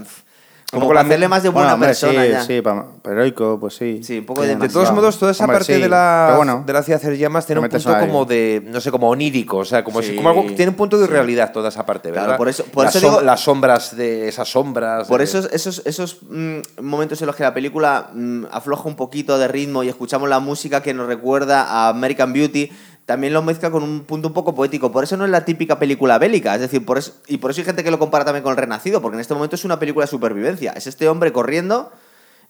como 0.71 0.87
para 0.87 1.01
hacerle 1.01 1.27
más 1.27 1.43
de 1.43 1.49
buena 1.49 1.67
Bueno, 1.69 1.73
hombre, 1.75 1.87
persona 1.89 2.23
sí, 2.23 2.29
ya. 2.31 2.41
sí, 2.43 2.61
pa- 2.61 2.87
heroico, 3.05 3.57
pues 3.59 3.75
sí. 3.75 4.01
Sí, 4.03 4.17
un 4.19 4.25
poco 4.25 4.41
de 4.41 4.55
De 4.55 4.67
todos 4.67 4.91
modos, 4.91 5.17
toda 5.17 5.31
esa 5.31 5.43
Hombre, 5.45 5.59
parte 5.59 5.75
sí, 5.75 5.81
de, 5.81 5.87
la, 5.87 6.33
bueno. 6.35 6.63
de 6.65 6.73
la 6.73 6.81
ciudad 6.83 6.99
de 7.01 7.17
llamas 7.17 7.45
tiene 7.45 7.61
un 7.61 7.69
punto 7.69 7.99
como 7.99 8.25
de, 8.25 8.61
no 8.65 8.81
sé, 8.81 8.91
como 8.91 9.09
onírico, 9.09 9.57
o 9.57 9.65
sea, 9.65 9.83
como, 9.83 10.01
Sí. 10.01 10.09
si- 10.09 10.15
como 10.17 10.29
algo, 10.29 10.43
tiene 10.55 10.69
un 10.71 10.75
punto 10.75 10.97
de 10.97 11.05
irrealidad 11.05 11.51
toda 11.53 11.69
esa 11.69 11.85
parte, 11.85 12.09
Claro, 12.09 12.23
¿verdad? 12.23 12.37
por 12.37 12.49
eso- 12.49 12.65
por 12.65 12.85
las, 12.85 12.95
eso 12.95 13.07
digo- 13.09 13.21
las 13.21 13.39
sombras 13.41 13.95
de 13.95 14.27
esas 14.27 14.49
sombras. 14.49 15.07
Por 15.07 15.19
de- 15.19 15.23
esos, 15.25 15.49
esos, 15.53 15.81
esos 15.85 16.17
mm, 16.29 16.57
momentos 16.81 17.21
en 17.21 17.27
los 17.27 17.35
que 17.35 17.43
la 17.43 17.53
película 17.53 18.09
mm, 18.13 18.45
afloja 18.51 18.89
un 18.89 18.95
poquito 18.95 19.37
de 19.37 19.47
ritmo 19.47 19.83
y 19.83 19.89
escuchamos 19.89 20.27
la 20.27 20.39
música 20.39 20.81
que 20.81 20.93
nos 20.93 21.07
recuerda 21.07 21.63
a 21.63 21.89
American 21.89 22.33
Beauty, 22.33 22.71
también 23.05 23.33
lo 23.33 23.41
mezcla 23.43 23.69
con 23.71 23.83
un 23.83 24.03
punto 24.05 24.27
un 24.29 24.33
poco 24.33 24.55
poético. 24.55 24.91
Por 24.91 25.03
eso 25.03 25.15
no 25.17 25.25
es 25.25 25.31
la 25.31 25.45
típica 25.45 25.77
película 25.79 26.17
bélica. 26.17 26.55
Es 26.55 26.61
decir, 26.61 26.85
por 26.85 26.97
eso, 26.97 27.13
y 27.27 27.37
por 27.37 27.51
eso 27.51 27.61
hay 27.61 27.65
gente 27.65 27.83
que 27.83 27.91
lo 27.91 27.99
compara 27.99 28.25
también 28.25 28.43
con 28.43 28.51
El 28.51 28.57
Renacido, 28.57 29.01
porque 29.01 29.15
en 29.15 29.21
este 29.21 29.33
momento 29.33 29.55
es 29.55 29.63
una 29.65 29.77
película 29.79 30.05
de 30.05 30.09
supervivencia. 30.09 30.71
Es 30.73 30.87
este 30.87 31.07
hombre 31.07 31.31
corriendo. 31.31 31.91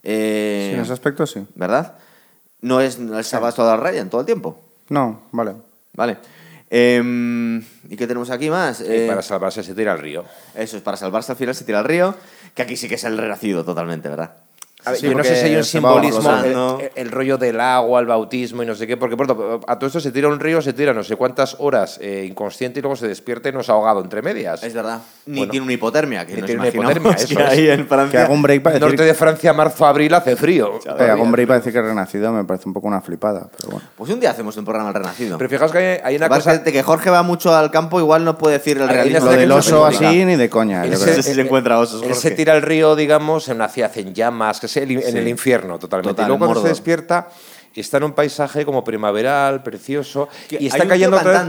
eh, 0.04 0.70
Sí, 0.72 0.76
en 0.76 0.82
ese 0.82 0.94
aspecto 0.94 1.26
sí. 1.28 1.46
¿Verdad? 1.56 1.96
No 2.62 2.80
es 2.82 3.00
no 3.00 3.20
es 3.20 3.28
Salvador 3.28 3.82
Ryan 3.84 4.10
todo 4.10 4.22
el 4.22 4.26
tiempo. 4.26 4.60
No, 4.90 5.24
vale. 5.32 5.56
Vale. 5.94 6.18
Em, 6.70 7.60
¿Y 7.90 7.96
qué 7.96 8.08
tenemos 8.08 8.30
aquí 8.32 8.50
más? 8.50 8.82
y 8.82 8.86
Eh, 8.88 9.06
para 9.08 9.22
salvarse 9.22 9.64
se 9.64 9.74
tira 9.76 9.92
al 9.94 10.00
río. 10.00 10.24
Eso 10.56 10.78
es, 10.78 10.84
para 10.84 10.98
salvarse 10.98 11.32
al 11.32 11.38
final 11.38 11.54
se 11.54 11.64
tira 11.64 11.80
al 11.80 11.86
río, 11.86 12.16
que 12.54 12.62
aquí 12.64 12.76
sí 12.76 12.88
que 12.90 12.96
es 12.96 13.04
el 13.04 13.18
renacido 13.18 13.64
totalmente, 13.64 14.10
¿verdad? 14.10 14.34
A 14.86 14.92
ver, 14.92 15.00
Sí, 15.00 15.08
yo 15.08 15.16
no 15.16 15.24
sé 15.24 15.36
si 15.36 15.46
hay 15.46 15.56
un 15.56 15.64
simbolismo, 15.64 16.80
el, 16.80 16.92
el 16.96 17.12
rollo 17.12 17.38
del 17.38 17.60
agua, 17.60 18.00
el 18.00 18.06
bautismo 18.06 18.64
y 18.64 18.66
no 18.66 18.76
sé 18.76 18.86
qué, 18.88 18.98
porque 18.98 19.18
por 19.18 19.26
ejemplo, 19.26 19.62
a 19.68 19.78
todo 19.80 19.88
esto 19.88 20.00
se 20.00 20.12
tira 20.12 20.28
un 20.28 20.40
río, 20.40 20.62
se 20.62 20.74
tira 20.74 20.94
no 20.94 21.04
sé 21.04 21.16
cuántas 21.16 21.56
horas 21.60 21.98
eh, 22.02 22.26
inconsciente 22.30 22.80
y 22.80 22.82
luego 22.82 22.96
se 22.96 23.08
despierta 23.08 23.50
y 23.50 23.52
nos 23.52 23.70
ha 23.70 23.74
ahogado 23.74 24.02
entre 24.02 24.22
medias. 24.22 24.64
Es 24.64 24.74
verdad. 24.74 25.00
Ni 25.28 25.38
Bueno. 25.40 25.52
tiene 25.52 25.64
una 25.64 25.74
hipotermia, 25.74 26.26
que 26.26 26.34
Ni 26.36 26.42
nos 26.42 26.46
tiene 26.48 26.60
una 26.62 26.70
hipotermia, 26.70 27.16
que 27.16 27.24
eso 27.24 27.40
es. 27.40 27.46
hay 27.50 27.70
en 27.70 27.78
Que 27.82 27.84
Francia. 27.86 28.24
haga 28.26 28.34
un 28.34 28.42
break 28.42 28.62
para 28.62 28.74
decir, 28.76 28.88
Norte 28.88 29.04
de 29.04 29.14
Francia, 29.14 29.54
marzo, 29.54 29.86
abril 29.86 30.14
hace 30.14 30.36
frío. 30.36 30.80
que 30.80 30.90
haga 30.90 31.16
un 31.16 31.32
break 31.32 31.48
para 31.48 31.60
decir 31.60 31.74
que 31.74 31.80
es 31.80 31.86
renacido 31.86 32.32
me 32.32 32.44
parece 32.44 32.68
un 32.68 32.74
poco 32.74 32.88
una 32.88 33.02
flipada, 33.02 33.48
pero 33.58 33.72
bueno. 33.72 33.88
Pues 33.96 34.12
un 34.12 34.20
día 34.20 34.32
hacemos 34.32 34.56
un 34.58 34.66
programa 34.66 34.90
al 34.90 34.96
renacido. 34.96 35.38
Pero 35.38 35.50
fijaos 35.50 35.72
que 35.72 35.78
hay, 35.78 36.00
hay 36.04 36.16
una 36.18 36.28
Aparte 36.28 36.44
cosa... 36.44 36.58
de 36.60 36.72
que 36.72 36.84
Jorge 36.84 37.10
va 37.10 37.24
mucho 37.24 37.56
al 37.56 37.72
campo, 37.72 38.00
igual 38.00 38.24
no 38.24 38.38
puede 38.38 38.58
decir 38.58 38.78
el 38.78 38.88
realismo. 38.88 39.26
Lo 39.26 39.32
del 39.32 39.48
que 39.50 39.54
oso 39.54 39.86
así 39.86 40.26
ni 40.26 40.36
de 40.36 40.50
coña. 40.50 40.84
Él 40.84 40.92
yo 40.92 40.98
se- 40.98 41.04
creo. 41.06 41.16
sé 41.22 41.24
si 41.24 41.34
se 41.34 41.42
encuentra 41.42 41.80
osos, 41.80 42.04
Él 42.04 42.14
se 42.16 42.32
tira 42.32 42.54
al 42.54 42.62
río, 42.62 42.96
digamos, 42.96 43.48
en 43.50 43.56
una 43.56 43.68
ciudad 43.70 43.92
en 43.98 44.14
llamas, 44.14 44.60
que 44.60 44.68
es 44.84 44.90
el- 44.90 44.92
en 45.04 45.18
el 45.18 45.28
infierno 45.28 45.80
totalmente. 45.80 46.10
Total, 46.14 46.26
y 46.26 46.28
luego 46.28 46.40
cuando 46.46 46.62
se 46.62 46.68
despierta 46.70 47.30
está 47.74 47.98
en 47.98 48.04
un 48.06 48.14
paisaje 48.14 48.66
como 48.66 48.84
primaveral, 48.84 49.62
precioso, 49.64 50.30
y 50.50 50.68
está 50.68 50.78
cayendo 50.90 51.18
otra 51.18 51.32
vez-. 51.32 51.42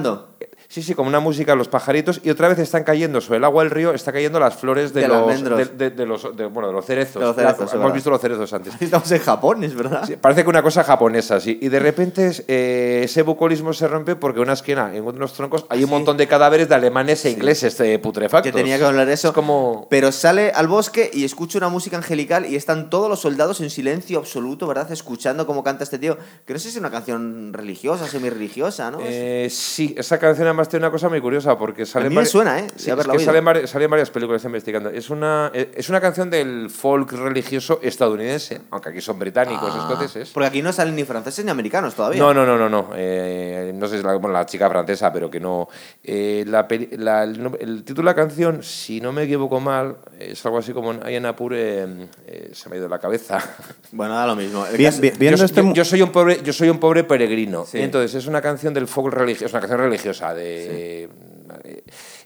Sí, 0.69 0.83
sí, 0.83 0.95
como 0.95 1.09
una 1.09 1.21
música, 1.21 1.55
los 1.55 1.69
pajaritos, 1.69 2.21
y 2.25 2.31
otra 2.31 2.49
vez 2.49 2.59
están 2.59 2.83
cayendo 2.85 3.21
sobre 3.21 3.39
el 3.39 3.45
agua 3.45 3.63
del 3.63 3.71
río, 3.71 3.93
está 3.95 4.13
cayendo 4.13 4.41
las 4.41 4.57
flores 4.57 4.93
de, 4.93 5.03
De 5.03 5.09
los, 5.09 5.43
de, 5.45 5.65
de- 5.67 5.91
de 5.91 6.07
los, 6.07 6.37
de- 6.37 6.47
bueno, 6.47 6.69
de 6.69 6.75
los 6.75 6.85
cerezos. 6.85 7.21
De 7.21 7.27
los 7.27 7.37
cerezos, 7.37 7.69
es 7.69 7.75
Hemos 7.75 7.93
visto 7.93 8.11
los 8.11 8.21
cerezos 8.21 8.53
antes. 8.53 8.75
Estamos 8.81 9.11
en 9.13 9.21
Japón, 9.21 9.63
es 9.65 9.75
verdad. 9.75 10.05
Sí, 10.07 10.17
parece 10.17 10.43
que 10.43 10.51
una 10.51 10.63
cosa 10.63 10.83
japonesa, 10.85 11.39
sí. 11.41 11.59
Y 11.63 11.69
de 11.69 11.79
repente 11.79 12.33
eh, 12.49 13.03
ese 13.05 13.23
bucolismo 13.23 13.73
se 13.73 13.87
rompe 13.89 14.17
porque 14.17 14.41
una 14.41 14.55
esquina, 14.55 14.91
en 14.95 15.03
uno 15.03 15.13
de 15.13 15.19
los 15.21 15.33
troncos, 15.35 15.67
hay 15.69 15.85
un 15.85 15.91
montón 15.91 16.17
de 16.17 16.27
cadáveres 16.27 16.69
de 16.69 16.75
alemanes 16.75 17.25
e 17.25 17.31
ingleses 17.31 17.79
eh, 17.81 17.99
putrefactos. 17.99 18.51
Que 18.53 18.57
tenía 18.59 18.79
que 18.79 18.85
hablar 18.85 19.09
eso. 19.09 19.29
Es 19.29 19.35
como... 19.35 19.87
Pero 19.91 20.11
sale 20.13 20.51
al 20.51 20.67
bosque 20.67 21.11
y 21.13 21.25
escucha 21.25 21.59
una 21.59 21.69
música 21.69 21.97
angelical 21.97 22.45
y 22.47 22.57
están 22.57 22.91
todos 22.91 23.09
los 23.09 23.21
soldados 23.21 23.61
en 23.61 23.71
silencio 23.71 24.19
absoluto, 24.19 24.67
¿verdad? 24.67 24.91
Escuchando 24.91 25.47
cómo 25.47 25.63
canta 25.63 25.85
este 25.85 25.99
tío. 25.99 26.19
Que 26.45 26.53
no 26.53 26.59
sé 26.59 26.65
si 26.71 26.77
es 26.77 26.81
una 26.81 26.91
canción 26.91 27.53
religiosa, 27.53 28.07
semi-religiosa, 28.09 28.91
¿no? 28.91 28.99
Eh, 29.03 29.49
sí, 29.51 29.95
esa 29.97 30.19
canción 30.19 30.49
además 30.57 30.69
tiene 30.69 30.85
una 30.87 30.91
cosa 30.93 31.09
muy 31.09 31.21
curiosa 31.21 31.57
porque 31.59 31.87
sale 31.87 32.07
A 32.07 32.09
mí 32.11 32.17
me 32.17 32.27
suena, 32.27 32.59
¿eh? 32.59 32.67
Sí, 32.77 32.91
es 32.91 32.97
que 33.07 33.19
salen, 33.21 33.67
salen 33.69 33.91
varias 33.91 34.11
películas 34.11 34.41
estoy 34.41 34.49
investigando. 34.51 34.91
Es 34.91 35.11
una, 35.11 35.51
eh, 35.55 35.71
es 35.75 35.89
una 35.89 36.01
canción 36.01 36.31
del 36.31 36.71
folk 36.71 37.13
religioso 37.13 37.79
estadounidense, 37.83 38.61
aunque 38.71 38.89
aquí 38.91 39.01
son 39.01 39.19
británicos, 39.19 39.71
Ah, 39.75 39.89
escoceses. 39.91 40.31
Porque 40.31 40.47
aquí 40.49 40.63
no 40.63 40.73
salen 40.73 40.95
ni 40.97 41.05
franceses 41.05 41.45
ni 41.45 41.51
americanos 41.51 41.95
todavía. 41.95 42.21
No, 42.21 42.33
no, 42.35 42.45
no, 42.47 42.57
no, 42.57 42.69
no. 42.69 42.91
Eh, 42.95 43.73
no 43.75 43.87
sé 43.87 43.93
si 43.95 43.99
es 43.99 44.05
la, 44.05 44.15
bueno, 44.17 44.33
la 44.33 44.47
chica 44.47 44.69
francesa, 44.71 45.13
pero 45.13 45.31
que 45.31 45.41
no. 45.41 45.69
Eh, 46.03 46.45
la 46.47 46.67
peli- 46.67 46.89
la- 46.97 47.25
el, 47.25 47.51
el 47.61 47.85
título 47.85 48.09
de 48.11 48.13
la 48.13 48.15
canción, 48.15 48.63
si 48.63 49.01
no 49.01 49.13
me 49.13 49.25
equivoco 49.25 49.61
mal, 49.61 49.97
es 50.19 50.45
algo 50.47 50.59
así 50.59 50.73
como 50.73 50.95
Hay 51.03 51.17
en 51.17 51.27
Apure, 51.27 51.85
eh, 52.27 52.51
se 52.53 52.69
me 52.69 52.75
ha 52.75 52.79
ido 52.79 52.85
de 52.87 52.91
la 52.91 52.99
cabeza. 52.99 53.39
Bueno, 53.93 54.15
da 54.15 54.27
lo 54.27 54.35
mismo. 54.37 54.65
Bien, 54.77 54.91
caso- 54.91 55.01
bien, 55.01 55.15
viendo 55.19 55.39
yo, 55.39 55.45
este 55.45 55.63
yo- 55.63 55.73
yo 55.73 55.85
soy 55.85 56.03
un 56.03 56.11
pobre, 56.11 56.41
yo 56.43 56.53
soy 56.53 56.69
un 56.69 56.79
pobre 56.79 57.05
peregrino. 57.05 57.65
Sí. 57.65 57.79
Entonces 57.81 58.15
es 58.15 58.27
una 58.27 58.43
canción 58.43 58.75
del 58.75 58.89
folk 58.89 59.15
religioso, 59.15 59.47
es 59.47 59.53
una 59.53 59.61
canción 59.61 59.81
religiosa 59.81 60.35
de 60.35 60.46
eh, 60.47 61.83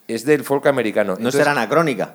es 0.08 0.24
del 0.24 0.44
folk 0.44 0.66
americano. 0.66 1.12
No 1.12 1.18
Entonces- 1.18 1.38
será 1.40 1.52
anacrónica. 1.52 2.14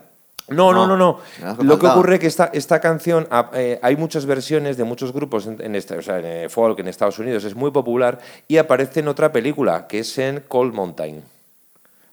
no, 0.50 0.72
no, 0.74 0.86
No, 0.88 0.96
no, 0.98 1.20
no. 1.44 1.64
Lo 1.64 1.80
que 1.80 1.88
ocurre 1.88 2.16
es 2.16 2.20
que 2.22 2.28
esta, 2.28 2.52
esta 2.54 2.80
canción, 2.80 3.28
ah, 3.32 3.50
eh, 3.54 3.80
hay 3.82 3.96
muchas 3.96 4.26
versiones 4.26 4.78
de 4.78 4.84
muchos 4.84 5.12
grupos 5.12 5.48
en, 5.48 5.60
en 5.62 5.76
este, 5.76 5.98
o 5.98 6.02
sea, 6.02 6.20
en 6.20 6.26
eh, 6.26 6.50
folk 6.50 6.78
en 6.80 6.88
Estados 6.88 7.18
Unidos, 7.20 7.44
es 7.46 7.56
muy 7.56 7.72
popular 7.72 8.20
y 8.48 8.58
aparece 8.58 9.00
en 9.00 9.08
otra 9.08 9.32
película, 9.32 9.88
que 9.88 10.00
es 10.00 10.18
en 10.20 10.42
Cold 10.48 10.74
Mountain. 10.74 11.24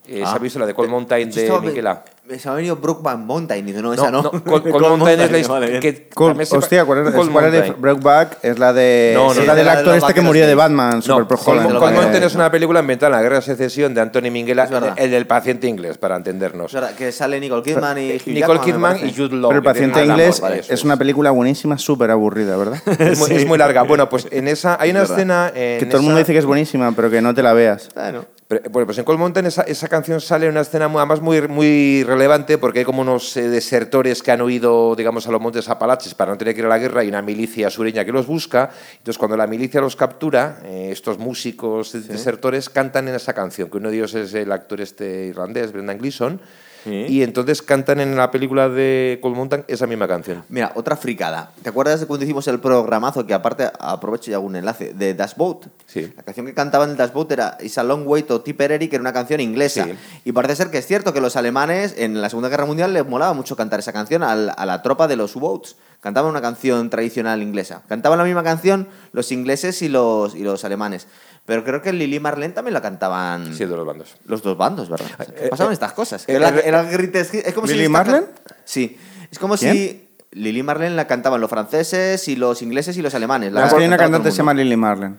Eh, 0.08 0.16
¿Se 0.16 0.24
Ah. 0.24 0.38
la 0.58 0.66
de 0.66 0.74
Cold 0.74 0.90
Mountain 0.90 1.30
de 1.30 1.60
Miquela? 1.60 2.04
Me 2.32 2.38
se 2.38 2.48
me 2.48 2.52
ha 2.52 2.56
venido 2.56 2.76
Brookback 2.76 3.18
Mountain. 3.18 3.68
Y 3.68 3.72
dice, 3.72 3.82
no, 3.82 3.92
esa 3.92 4.10
no. 4.10 4.22
no, 4.22 4.30
Cold, 4.30 4.42
Cold 4.70 4.86
Mountain 4.86 5.20
es 5.20 5.30
la 5.30 5.38
his- 5.38 5.48
vale, 5.48 5.68
bien. 5.68 5.80
que 5.80 6.08
hostia, 6.16 6.84
¿cuál 6.84 7.06
es, 7.06 7.14
Cold 7.14 7.30
cuál 7.32 7.44
es 7.46 7.52
de 7.52 7.58
Mountain. 7.58 7.80
Brokeback? 7.82 8.38
Es 8.42 8.58
la 8.58 8.72
de. 8.72 9.12
No, 9.14 9.26
no, 9.26 9.32
es 9.32 9.38
no. 9.38 9.44
la 9.44 9.54
del 9.54 9.64
de 9.66 9.70
actor 9.70 9.96
este 9.96 10.14
que 10.14 10.20
murió 10.20 10.46
de. 10.46 10.54
Batman, 10.54 10.96
No, 10.96 11.02
Super 11.02 11.38
Cold, 11.38 11.58
Holland. 11.60 11.78
Cold. 11.78 11.94
Mountain 11.94 12.22
es 12.22 12.34
una 12.34 12.50
película 12.50 12.80
ambientada 12.80 13.08
en 13.10 13.16
la 13.16 13.22
Guerra 13.22 13.36
de 13.36 13.42
Secesión 13.42 13.92
de 13.94 14.00
Anthony 14.00 14.30
Minghella, 14.30 14.64
Es 14.64 14.70
el 14.96 15.10
del 15.10 15.26
paciente 15.26 15.66
inglés, 15.66 15.98
para 15.98 16.16
entendernos. 16.16 16.66
Es 16.66 16.74
verdad, 16.74 16.94
que 16.94 17.12
sale 17.12 17.38
Nicole 17.40 17.62
Kidman 17.62 17.98
y 17.98 18.16
Hugh 18.16 18.28
Nicole 18.28 18.60
Kidman 18.60 18.96
y 19.06 19.12
Jude 19.14 19.36
Law. 19.36 19.50
Pero 19.50 19.58
el 19.58 19.64
paciente 19.64 20.04
inglés 20.04 20.42
es 20.68 20.84
una 20.84 20.96
película 20.96 21.30
buenísima, 21.30 21.76
súper 21.78 22.10
aburrida, 22.10 22.56
¿verdad? 22.56 22.80
Es 22.98 23.18
muy, 23.18 23.30
es 23.32 23.58
larga. 23.58 23.82
Bueno, 23.82 24.08
pues 24.08 24.26
en 24.30 24.48
esa 24.48 24.76
hay 24.80 24.90
una 24.90 25.02
Es 25.02 25.10
escena. 25.10 25.52
en 25.54 25.78
que 25.80 25.86
todo 25.86 25.98
el 25.98 26.02
mundo 26.04 26.18
dice 26.18 26.32
que 26.32 26.38
es 26.38 26.46
buenísima, 26.46 26.92
pero 26.94 27.10
que 27.10 27.20
no 27.20 27.34
te 27.34 27.42
la 27.42 27.52
veas. 27.52 27.88
Pero, 27.94 28.24
bueno, 28.70 28.86
pues 28.86 28.98
en 28.98 29.04
Cold 29.04 29.18
Mountain 29.18 29.46
esa, 29.46 29.62
esa 29.62 29.88
canción 29.88 30.20
sale 30.20 30.46
en 30.46 30.52
una 30.52 30.60
escena 30.60 30.86
además 30.86 31.20
muy, 31.20 31.40
muy 31.48 32.04
relevante 32.04 32.58
porque 32.58 32.80
hay 32.80 32.84
como 32.84 33.02
unos 33.02 33.36
eh, 33.36 33.48
desertores 33.48 34.22
que 34.22 34.30
han 34.30 34.42
huido, 34.42 34.94
digamos, 34.94 35.26
a 35.26 35.30
los 35.30 35.40
montes 35.40 35.68
Apalaches 35.68 36.14
para 36.14 36.32
no 36.32 36.38
tener 36.38 36.54
que 36.54 36.60
ir 36.60 36.66
a 36.66 36.68
la 36.68 36.78
guerra 36.78 37.04
y 37.04 37.08
una 37.08 37.22
milicia 37.22 37.70
sureña 37.70 38.04
que 38.04 38.12
los 38.12 38.26
busca. 38.26 38.70
Entonces, 38.92 39.18
cuando 39.18 39.36
la 39.36 39.46
milicia 39.46 39.80
los 39.80 39.96
captura, 39.96 40.60
eh, 40.64 40.88
estos 40.90 41.18
músicos 41.18 41.92
desertores 41.92 42.68
cantan 42.68 43.08
en 43.08 43.14
esa 43.14 43.32
canción, 43.32 43.70
que 43.70 43.78
uno 43.78 43.90
de 43.90 43.96
ellos 43.96 44.14
es 44.14 44.34
el 44.34 44.52
actor 44.52 44.80
este 44.80 45.26
irlandés, 45.26 45.72
Brendan 45.72 45.98
Gleeson, 45.98 46.40
Sí. 46.84 47.06
y 47.08 47.22
entonces 47.22 47.62
cantan 47.62 48.00
en 48.00 48.16
la 48.16 48.30
película 48.30 48.68
de 48.68 49.18
Cold 49.22 49.36
Mountain 49.36 49.64
esa 49.68 49.86
misma 49.86 50.08
canción. 50.08 50.42
Mira, 50.48 50.72
otra 50.74 50.96
fricada. 50.96 51.52
¿Te 51.62 51.68
acuerdas 51.68 52.00
de 52.00 52.06
cuando 52.06 52.24
hicimos 52.24 52.46
el 52.48 52.58
programazo 52.60 53.24
que 53.26 53.34
aparte 53.34 53.70
aprovecho 53.78 54.30
y 54.30 54.34
hago 54.34 54.44
un 54.46 54.56
enlace 54.56 54.92
de 54.94 55.14
Dash 55.14 55.34
Boat? 55.36 55.66
Sí. 55.86 56.12
La 56.16 56.22
canción 56.22 56.46
que 56.46 56.54
cantaban 56.54 56.90
en 56.90 56.96
Dash 56.96 57.12
Boat 57.12 57.30
era 57.32 57.56
It's 57.60 57.78
a 57.78 57.82
Long 57.84 58.06
Way 58.06 58.24
to 58.24 58.40
Tipperary, 58.40 58.88
que 58.88 58.96
era 58.96 59.00
una 59.02 59.12
canción 59.12 59.40
inglesa. 59.40 59.84
Sí. 59.84 59.92
Y 60.24 60.32
parece 60.32 60.56
ser 60.56 60.70
que 60.70 60.78
es 60.78 60.86
cierto 60.86 61.12
que 61.12 61.20
los 61.20 61.36
alemanes 61.36 61.94
en 61.98 62.20
la 62.20 62.28
Segunda 62.28 62.48
Guerra 62.48 62.66
Mundial 62.66 62.92
les 62.92 63.06
molaba 63.06 63.32
mucho 63.32 63.54
cantar 63.56 63.78
esa 63.80 63.92
canción 63.92 64.22
al- 64.22 64.52
a 64.56 64.66
la 64.66 64.82
tropa 64.82 65.06
de 65.08 65.16
los 65.16 65.36
U-Boats. 65.36 65.76
Cantaban 66.00 66.30
una 66.32 66.40
canción 66.42 66.90
tradicional 66.90 67.42
inglesa. 67.42 67.82
Cantaban 67.88 68.18
la 68.18 68.24
misma 68.24 68.42
canción 68.42 68.88
los 69.12 69.30
ingleses 69.30 69.82
y 69.82 69.88
los, 69.88 70.34
y 70.34 70.40
los 70.42 70.64
alemanes. 70.64 71.06
Pero 71.44 71.64
creo 71.64 71.82
que 71.82 71.92
Lili 71.92 72.20
Marlene 72.20 72.54
también 72.54 72.72
la 72.74 72.80
cantaban 72.80 73.52
Sí, 73.54 73.64
de 73.64 73.76
los 73.76 73.84
bandos. 73.86 74.14
los 74.26 74.42
dos 74.42 74.56
bandos, 74.56 74.88
¿verdad? 74.88 75.08
eh, 75.36 75.48
Pasaban 75.50 75.72
eh, 75.72 75.74
estas 75.74 75.92
cosas. 75.92 76.28
eh, 76.28 76.34
Era, 76.34 76.50
era. 76.60 76.88
Es 76.90 77.52
como 77.54 77.66
si 77.66 77.72
¿Lili 77.74 77.86
está- 77.86 77.98
Marlene? 77.98 78.26
Sí. 78.64 78.96
Es 79.30 79.38
como 79.38 79.56
¿Quién? 79.56 79.72
si 79.74 80.08
Lili 80.32 80.62
Marlene 80.62 80.94
la 80.94 81.06
cantaban 81.06 81.40
los 81.40 81.50
franceses 81.50 82.28
y 82.28 82.36
los 82.36 82.62
ingleses 82.62 82.96
y 82.96 83.02
los 83.02 83.14
alemanes. 83.14 83.52
La 83.52 83.66
hay 83.66 83.86
una 83.86 83.96
cantante 83.96 84.30
se 84.30 84.36
llama. 84.38 84.54
Lily 84.54 84.76
Marlene. 84.76 85.16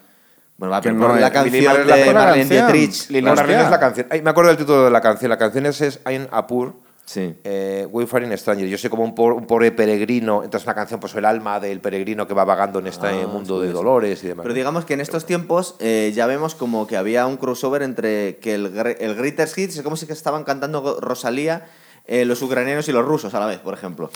Bueno, 0.56 0.72
va, 0.72 0.82
pero 0.82 0.96
no 0.96 1.16
la 1.16 1.32
canción 1.32 1.54
Lili 1.54 1.66
Marlene 1.68 2.04
de 2.06 2.14
Marlene. 2.14 2.46
Dietrich. 2.46 3.10
Lili. 3.10 3.22
Marlene 3.28 3.64
es 3.64 3.70
la 3.70 3.80
canción. 3.80 4.08
Ay, 4.10 4.22
me 4.22 4.30
acuerdo 4.30 4.50
del 4.50 4.58
título 4.58 4.86
de 4.86 4.92
la 4.92 5.02
canción. 5.02 5.30
La 5.30 5.38
canción 5.38 5.66
es, 5.66 5.82
es 5.82 6.00
Ein 6.06 6.28
Apur. 6.32 6.76
Sí. 7.06 7.36
Eh, 7.44 7.86
Wayfaring 7.92 8.36
Stranger. 8.38 8.68
Yo 8.68 8.78
soy 8.78 8.90
como 8.90 9.04
un, 9.04 9.14
por- 9.14 9.34
un 9.34 9.46
pobre 9.46 9.72
peregrino. 9.72 10.44
Entonces, 10.44 10.66
una 10.66 10.74
canción, 10.74 11.00
pues 11.02 11.14
el 11.16 11.26
alma 11.26 11.60
del 11.60 11.82
peregrino 11.82 12.26
que 12.28 12.34
va 12.34 12.46
vagando 12.46 12.80
en 12.80 12.88
este 12.88 13.08
Ah, 13.08 13.28
mundo 13.28 13.60
de 13.60 13.72
dolores 13.74 14.24
y 14.24 14.28
demás. 14.28 14.44
Pero 14.44 14.54
digamos 14.56 14.86
que 14.86 14.94
en 14.94 15.02
estos 15.02 15.26
tiempos 15.26 15.76
eh, 15.80 16.12
ya 16.16 16.28
vemos 16.28 16.56
como 16.56 16.88
que 16.88 16.96
había 16.96 17.28
un 17.28 17.36
crossover 17.38 17.82
entre 17.84 18.38
que 18.38 18.56
el, 18.56 18.66
el 19.00 19.16
Greatest 19.16 19.58
Hits 19.58 19.76
es 19.78 19.82
como 19.82 19.98
si 19.98 20.08
que 20.08 20.14
estaban 20.14 20.44
cantando 20.46 21.00
Rosalía 21.02 21.66
eh, 22.06 22.26
los 22.26 22.42
ucranianos 22.42 22.88
y 22.88 22.92
los 22.92 23.06
rusos 23.06 23.34
a 23.34 23.40
la 23.40 23.46
vez, 23.46 23.60
por 23.60 23.74
ejemplo. 23.74 24.10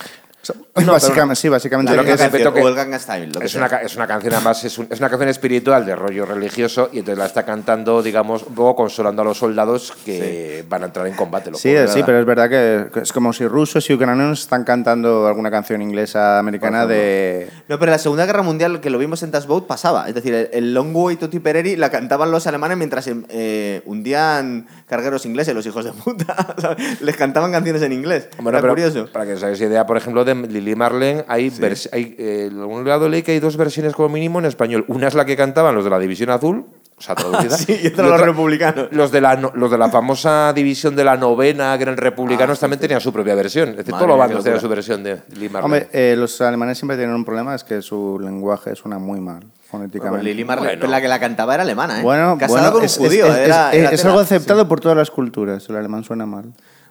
básicamente, 0.86 1.36
sí, 1.36 1.50
básicamente. 1.50 1.94
Lo 1.96 2.04
que 2.06 2.12
es- 2.14 2.18
canción, 2.22 2.54
que- 2.54 2.62
o 2.62 2.68
el 2.70 3.00
Style. 3.00 3.34
lo 3.34 3.40
que 3.42 3.46
es, 3.48 3.56
una, 3.56 3.66
es 3.68 3.96
una 3.98 4.08
canción, 4.08 4.34
además, 4.34 4.64
es, 4.64 4.78
un- 4.78 4.88
es 4.90 5.00
una 5.00 5.10
canción 5.10 5.28
espiritual 5.30 5.86
de 5.86 5.94
rollo 5.96 6.26
religioso 6.26 6.90
y 6.94 7.00
entonces 7.00 7.18
la 7.20 7.26
está 7.26 7.44
cantando, 7.44 8.02
digamos, 8.02 8.44
un 8.44 8.56
poco 8.56 8.76
consolando 8.84 9.24
a 9.24 9.26
los 9.26 9.38
soldados 9.40 9.92
que 10.06 10.64
van 10.70 10.84
a 10.84 10.86
entrar 10.86 11.06
en 11.08 11.16
combate. 11.16 11.52
lo 11.52 11.58
Sí, 11.58 11.76
sí, 11.88 12.02
pero 12.06 12.20
es 12.20 12.26
verdad 12.26 12.50
que 12.50 13.02
es 13.02 13.12
como 13.12 13.34
si 13.34 13.46
rusos 13.48 13.90
y 13.90 13.94
ucranianos 13.94 14.42
están 14.42 14.64
cantando 14.64 15.28
alguna 15.28 15.52
canción 15.52 15.82
inglesa, 15.82 16.40
americana 16.40 16.86
de... 16.86 17.50
No, 17.68 17.78
pero 17.80 17.90
en 17.92 17.94
la 17.94 18.00
Segunda 18.00 18.26
Guerra 18.26 18.44
Mundial, 18.44 18.80
que 18.80 18.90
lo 18.90 19.00
vimos 19.00 19.24
en 19.24 19.32
Das 19.32 19.48
Boat, 19.48 19.66
pasaba. 19.68 20.08
Es 20.08 20.16
decir, 20.16 20.34
el, 20.34 20.50
el 20.54 20.74
Long 20.74 20.96
Way 20.96 21.18
to 21.18 21.30
Tipperary 21.30 21.76
la 21.76 21.90
cantaban 21.90 22.32
los 22.32 22.48
alemanes 22.48 22.78
mientras 22.78 23.10
eh, 23.10 23.82
hundían 23.86 24.68
cargueros 24.88 25.26
ingleses, 25.26 25.54
los 25.54 25.66
hijos 25.66 25.84
de 25.84 25.92
puta. 25.92 26.56
Les 27.02 27.18
cantaban 27.18 27.52
canciones 27.52 27.77
en 27.82 27.94
inglés. 27.94 28.30
Bueno, 28.38 28.50
Era 28.58 28.62
pero 28.62 28.74
curioso. 28.74 29.08
para 29.12 29.26
que 29.26 29.34
os 29.34 29.44
hagáis 29.44 29.60
idea, 29.62 29.86
por 29.86 29.98
ejemplo, 29.98 30.24
de 30.26 30.36
Lili 30.36 30.76
Marlene, 30.76 31.26
hay, 31.28 31.50
vers- 31.50 31.90
hay 31.92 32.16
eh, 32.18 32.50
en 32.52 32.60
algún 32.60 32.88
lado 32.88 33.10
leí 33.10 33.24
que 33.24 33.32
hay 33.34 33.40
dos 33.40 33.58
versiones 33.58 33.94
como 33.94 34.10
mínimo 34.10 34.40
en 34.40 34.46
español. 34.46 34.86
Una 34.88 35.08
es 35.08 35.14
la 35.14 35.26
que 35.26 35.36
cantaban 35.36 35.76
los 35.76 35.84
de 35.84 35.90
la 35.90 36.00
División 36.00 36.30
Azul, 36.30 36.66
o 36.98 37.02
sea, 37.02 37.14
traducida. 37.16 37.58
Sí, 37.58 37.80
y 37.84 37.88
otra 37.88 38.08
los 38.08 38.22
republicanos. 38.22 38.88
Los 38.92 39.12
de, 39.12 39.22
la, 39.22 39.36
los 39.36 39.70
de 39.72 39.78
la 39.78 39.90
famosa 39.90 40.52
división 40.54 40.96
de 40.96 41.04
la 41.04 41.16
novena, 41.18 41.76
que 41.78 41.84
eran 41.84 41.98
republicanos, 41.98 42.58
Ah, 42.58 42.62
también 42.62 42.80
tenían 42.80 43.02
su 43.02 43.14
propia 43.14 43.36
versión. 43.36 43.70
Es 43.70 43.78
decir, 43.78 43.94
todos 43.94 44.08
los 44.08 44.28
qué 44.28 44.36
tenían 44.44 44.60
su 44.62 44.70
versión 44.70 45.04
de 45.04 45.22
Lili 45.34 45.50
Marlene. 45.50 45.64
Hombre, 45.86 45.90
eh, 45.92 46.16
los 46.18 46.40
alemanes 46.42 46.78
siempre 46.78 46.98
tienen 46.98 47.16
un 47.16 47.24
problema, 47.26 47.54
es 47.56 47.64
que 47.64 47.82
su 47.82 48.20
lenguaje 48.20 48.76
suena 48.76 48.98
muy 48.98 49.20
mal, 49.20 49.40
Bueno, 49.42 49.52
fonéticamente. 49.70 50.24
Lili 50.24 50.44
Marlene, 50.44 50.68
Bueno. 50.70 50.80
pero 50.82 50.92
la 50.92 51.02
que 51.02 51.08
la 51.08 51.20
cantaba 51.20 51.54
era 51.54 51.64
alemana, 51.64 52.00
¿eh? 52.00 52.04
Bueno, 52.04 52.36
Casada 52.40 52.60
bueno, 52.62 52.72
con 52.72 52.80
un 52.82 52.86
es, 52.86 52.98
judío. 52.98 53.26
es- 53.28 53.32
es- 53.34 53.46
era- 53.46 53.70
es- 53.72 53.78
era 53.80 53.90
es 53.92 53.98
tela. 54.02 54.10
algo 54.12 54.22
aceptado 54.22 54.68
por 54.68 54.80
todas 54.80 54.98
las 54.98 55.12
culturas. 55.12 55.70
El 55.70 55.76
alemán 55.76 56.04
suena 56.04 56.26
mal. 56.26 56.46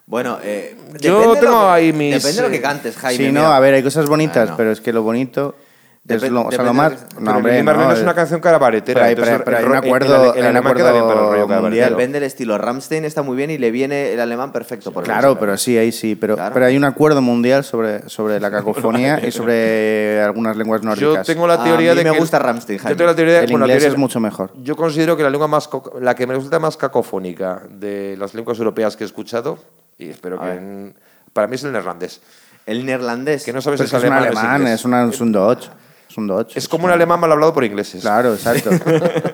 Bueno, 0.07 0.39
eh, 0.43 0.77
Yo 1.01 1.19
depende 1.19 1.35
de 1.35 1.41
tengo 1.41 1.53
lo 1.55 1.65
que- 1.67 1.71
ahí 1.73 1.93
mis, 1.93 2.15
Depende 2.15 2.37
de 2.37 2.43
lo 2.43 2.51
que 2.51 2.57
eh, 2.59 2.63
cantes, 2.63 2.97
Jaime. 2.97 3.17
sí, 3.27 3.33
no, 3.33 3.41
mira. 3.41 3.57
a 3.57 3.61
ver, 3.61 3.75
hay 3.75 3.83
cosas 3.83 4.07
bonitas, 4.07 4.45
Bueno. 4.45 4.57
pero 4.57 4.71
es 4.71 4.81
que 4.81 4.93
lo 4.93 5.03
bonito 5.03 5.57
es 6.09 6.23
lo, 6.31 6.43
o 6.47 6.53
sea, 6.53 6.63
lo 6.63 6.73
más... 6.73 6.93
de- 6.93 7.21
no, 7.21 7.33
hombre, 7.37 7.61
Marlene 7.65 7.85
no, 7.89 7.93
es 7.93 8.01
una 8.03 8.15
canción 8.15 8.39
carabaretera. 8.39 9.01
pero 9.01 9.11
entonces 9.11 9.33
pero- 9.35 9.45
pero 9.45 9.57
hay 9.57 9.65
el 9.65 9.69
un 9.71 9.77
acuerdo- 9.77 10.35
el- 10.35 10.39
el 10.39 10.47
alemán 10.47 10.75
queda 10.75 10.93
bien 10.93 11.03
para 11.03 11.15
el 11.15 11.19
acuerdo 11.19 11.33
rollo 11.33 11.49
carabaretero. 11.49 11.91
Depende 11.97 12.21
del 12.21 12.27
estilo. 12.29 12.57
Ramstein 12.59 13.05
está 13.05 13.23
muy 13.23 13.37
bien 13.37 13.51
y 13.51 13.59
le 13.59 13.73
viene 13.73 14.13
el 14.13 14.21
alemán 14.21 14.53
perfecto. 14.53 14.93
Por 14.93 15.03
Claro, 15.03 15.31
eso. 15.33 15.41
pero 15.41 15.57
sí, 15.57 15.77
ahí 15.77 15.91
sí. 15.91 16.15
Pero, 16.15 16.37
Claro. 16.37 16.55
pero 16.55 16.67
hay 16.67 16.77
un 16.77 16.85
acuerdo 16.85 17.21
mundial 17.21 17.65
sobre, 17.65 18.09
sobre 18.09 18.39
la 18.39 18.49
cacofonía 18.53 19.21
y 19.27 19.33
sobre 19.33 20.23
algunas 20.23 20.57
lenguas 20.57 20.83
Yo 20.83 20.89
nórdicas. 20.91 21.27
tengo 21.27 21.49
la 21.49 21.55
A 21.55 21.65
teoría 21.65 21.91
mí 21.91 21.99
de 21.99 22.05
me 22.05 22.13
que... 22.13 22.19
gusta 22.21 22.39
Rammstein, 22.39 22.79
Yo 22.79 22.83
Jaime. 22.85 22.97
tengo 22.97 23.11
la 23.11 23.17
teoría 23.17 23.41
El 23.41 23.47
bueno, 23.51 23.67
la 23.67 23.73
inglés 23.73 23.83
teoría- 23.83 23.95
es 23.97 23.99
mucho 23.99 24.21
mejor. 24.21 24.53
Yo 24.63 24.77
considero 24.77 25.17
que 25.17 25.25
la 25.25 25.31
lengua 25.31 25.49
más 25.49 25.69
la 26.01 26.15
que 26.15 26.25
me 26.29 26.35
resulta 26.35 26.61
más 26.61 26.77
cacofónica 26.77 27.63
de 27.69 28.15
las 28.17 28.33
lenguas 28.35 28.57
europeas 28.61 28.97
que 28.97 29.03
he 29.03 29.07
escuchado 29.09 29.59
y 29.99 30.09
espero 30.11 30.39
que 30.41 30.47
ver. 30.47 30.59
en- 30.59 30.95
para 31.33 31.47
mí 31.49 31.55
es 31.57 31.65
el 31.65 31.73
neerlandés, 31.73 32.21
El 32.67 32.85
neerlandés. 32.87 33.45
que 33.45 33.53
no 33.53 33.61
sabes 33.61 33.81
es 33.81 33.87
es 33.87 33.91
que 33.91 33.97
es 33.99 34.05
un 34.05 34.13
alemán, 34.13 34.33
es 34.67 34.85
alemán, 34.85 35.03
una- 35.05 35.13
es 35.15 35.21
un 35.21 35.33
Dodge. 35.33 35.69
Es 36.09 36.17
un 36.17 36.27
Dodge. 36.29 36.57
Es 36.57 36.69
como 36.69 36.85
un 36.87 36.91
alemán 36.93 37.19
mal 37.21 37.31
hablado 37.33 37.53
por 37.53 37.65
ingleses. 37.65 38.01
Claro, 38.01 38.33
exacto. 38.35 38.71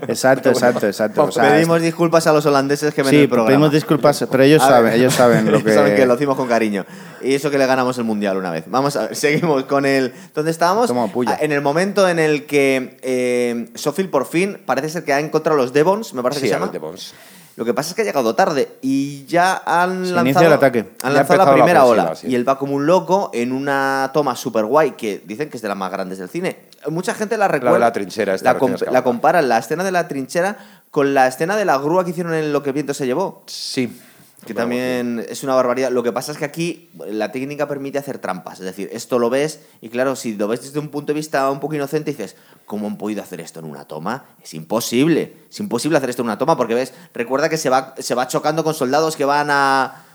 exacto, 0.09 0.49
exacto, 0.49 0.87
exacto. 0.87 1.25
O 1.25 1.31
sea, 1.31 1.51
Pedimos 1.51 1.81
disculpas 1.83 2.27
a 2.27 2.33
los 2.33 2.45
holandeses 2.47 2.93
que 2.95 3.03
ven 3.03 3.11
sí, 3.11 3.17
el 3.21 3.29
programa. 3.29 3.49
pedimos 3.49 3.73
disculpas, 3.73 4.25
pero 4.31 4.43
ellos 4.43 4.63
A 4.63 4.67
ver. 4.67 4.75
saben, 4.77 4.93
ellos 4.95 5.15
saben 5.15 5.53
lo 5.53 5.63
que... 5.65 5.75
saben 5.75 5.95
que 5.95 6.07
lo 6.07 6.15
hacemos 6.15 6.37
con 6.37 6.49
cariño. 6.49 6.85
Y 7.23 7.35
eso 7.35 7.51
que 7.51 7.59
le 7.59 7.67
ganamos 7.67 7.99
el 7.99 8.05
mundial 8.05 8.37
una 8.37 8.51
vez. 8.51 8.65
Vamos 8.67 8.97
a 8.97 9.03
ver, 9.09 9.17
seguimos 9.17 9.65
con 9.65 9.85
el. 9.87 10.13
¿Dónde 10.35 10.51
estábamos? 10.51 10.89
Toma. 10.89 11.09
Ah, 11.27 11.39
En 11.41 11.53
el 11.53 11.61
momento 11.61 12.09
en 12.09 12.19
el 12.19 12.47
que 12.47 12.99
eh, 13.03 13.69
Sofil 13.75 14.09
por 14.09 14.27
fin 14.27 14.59
parece 14.65 14.89
ser 14.89 15.05
que 15.05 15.13
ha 15.13 15.21
encontrado 15.21 15.57
los 15.59 15.73
Devons, 15.73 16.15
me 16.15 16.23
parece 16.23 16.41
Sí, 16.41 16.45
que 16.45 16.49
se 16.49 16.55
llama. 16.55 16.67
los 16.67 16.73
Devons. 16.73 17.15
Lo 17.57 17.65
que 17.67 17.75
pasa 17.75 17.91
es 17.91 17.95
que 17.95 18.03
ha 18.03 18.05
llegado 18.05 18.35
tarde 18.35 18.77
y 18.81 19.25
ya 19.27 19.63
han 19.67 20.07
Se 20.07 20.13
lanzado, 20.13 20.47
el 20.47 20.53
ataque. 20.55 20.93
Han 21.03 21.15
lanzado 21.15 21.39
la 21.39 21.45
la 21.45 21.53
primera 21.53 21.85
ola. 21.85 22.15
sí. 22.15 22.29
Y 22.29 22.35
él 22.35 22.49
va 22.49 22.59
como 22.59 22.75
un 22.75 22.87
loco 22.87 23.31
en 23.35 23.53
una 23.53 24.11
toma 24.15 24.35
super 24.37 24.65
guay 24.65 24.93
que 24.93 25.23
dicen 25.27 25.51
que 25.51 25.57
es 25.59 25.63
de 25.63 25.69
las 25.69 25.77
más 25.77 25.91
grandes 25.93 26.19
del 26.19 26.29
cine. 26.31 26.57
Mucha 26.89 27.15
gente 27.15 27.37
la 27.37 27.49
recuerda. 27.49 27.75
de 27.75 27.81
la 27.81 27.93
trinchera, 27.93 28.35
esta 28.35 28.55
La, 28.55 28.59
comp- 28.59 28.91
la 28.91 29.05
comparan 29.05 29.49
la 29.49 29.59
escena 29.59 29.85
de 29.85 29.93
la 29.93 30.09
trinchera 30.09 30.57
con 30.91 31.15
la 31.15 31.27
escena 31.29 31.57
de 31.57 31.65
la 31.65 31.77
grúa 31.79 32.05
que 32.05 32.11
hicieron 32.11 32.35
en 32.35 32.53
Lo 32.53 32.63
que 32.63 32.71
el 32.71 32.75
viento 32.75 32.95
se 32.95 33.07
llevó. 33.07 33.43
Sí. 33.47 34.01
Que 34.47 34.55
también 34.55 35.25
es 35.29 35.45
una 35.45 35.55
barbaridad. 35.55 35.91
Lo 35.93 36.03
que 36.03 36.11
pasa 36.13 36.33
es 36.33 36.39
que 36.39 36.45
aquí 36.45 36.91
la 37.07 37.31
técnica 37.31 37.69
permite 37.69 37.99
hacer 37.99 38.19
trampas. 38.19 38.59
Es 38.59 38.65
decir, 38.65 38.89
esto 38.93 39.19
lo 39.21 39.31
ves 39.31 39.61
y 39.81 39.89
claro, 39.89 40.17
si 40.17 40.35
lo 40.35 40.49
ves 40.49 40.63
desde 40.63 40.81
un 40.81 40.89
punto 40.89 41.13
de 41.13 41.19
vista 41.19 41.49
un 41.51 41.61
poco 41.61 41.75
inocente, 41.77 42.11
dices, 42.11 42.35
¿cómo 42.67 42.89
han 42.89 42.99
podido 42.99 43.23
hacer 43.23 43.41
esto 43.41 43.61
en 43.61 43.67
una 43.67 43.85
toma? 43.87 44.25
Es 44.43 44.53
imposible. 44.55 45.37
Es 45.49 45.61
imposible 45.61 45.97
hacer 45.99 46.11
esto 46.11 46.23
en 46.23 46.27
una 46.27 46.39
toma 46.39 46.57
porque 46.57 46.75
ves, 46.75 46.93
recuerda 47.15 47.49
que 47.49 47.57
se 47.57 47.71
va, 47.71 47.95
se 47.99 48.15
va 48.17 48.27
chocando 48.27 48.65
con 48.65 48.75
soldados 48.75 49.15
que 49.17 49.25
van 49.25 49.49
a... 49.51 50.07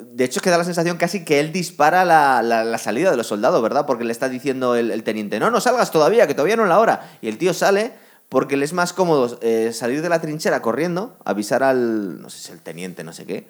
De 0.00 0.24
hecho, 0.24 0.38
es 0.38 0.42
que 0.42 0.50
da 0.50 0.58
la 0.58 0.64
sensación 0.64 0.96
casi 0.96 1.24
que 1.24 1.38
él 1.40 1.52
dispara 1.52 2.04
la, 2.04 2.40
la- 2.42 2.64
la 2.64 2.78
salida 2.78 3.10
de 3.10 3.16
los 3.16 3.26
soldados, 3.26 3.60
¿verdad? 3.62 3.84
Porque 3.84 4.04
le 4.04 4.12
está 4.12 4.28
diciendo 4.28 4.74
el, 4.74 4.90
el 4.90 5.02
teniente, 5.02 5.38
no, 5.38 5.50
no 5.50 5.60
salgas 5.60 5.90
todavía, 5.90 6.26
que 6.26 6.34
todavía 6.34 6.56
no 6.56 6.62
es 6.62 6.68
la 6.68 6.78
hora. 6.78 7.10
Y 7.20 7.28
el 7.28 7.36
tío 7.36 7.52
sale 7.52 7.92
porque 8.28 8.56
le 8.56 8.64
es 8.64 8.72
más 8.72 8.92
cómodo 8.94 9.38
eh, 9.42 9.70
salir 9.74 10.00
de 10.02 10.08
la 10.08 10.20
trinchera 10.20 10.62
corriendo, 10.62 11.16
avisar 11.24 11.62
al, 11.62 12.22
no 12.22 12.30
sé 12.30 12.38
si 12.38 12.52
el 12.52 12.60
teniente, 12.62 13.04
no 13.04 13.12
sé 13.12 13.26
qué, 13.26 13.46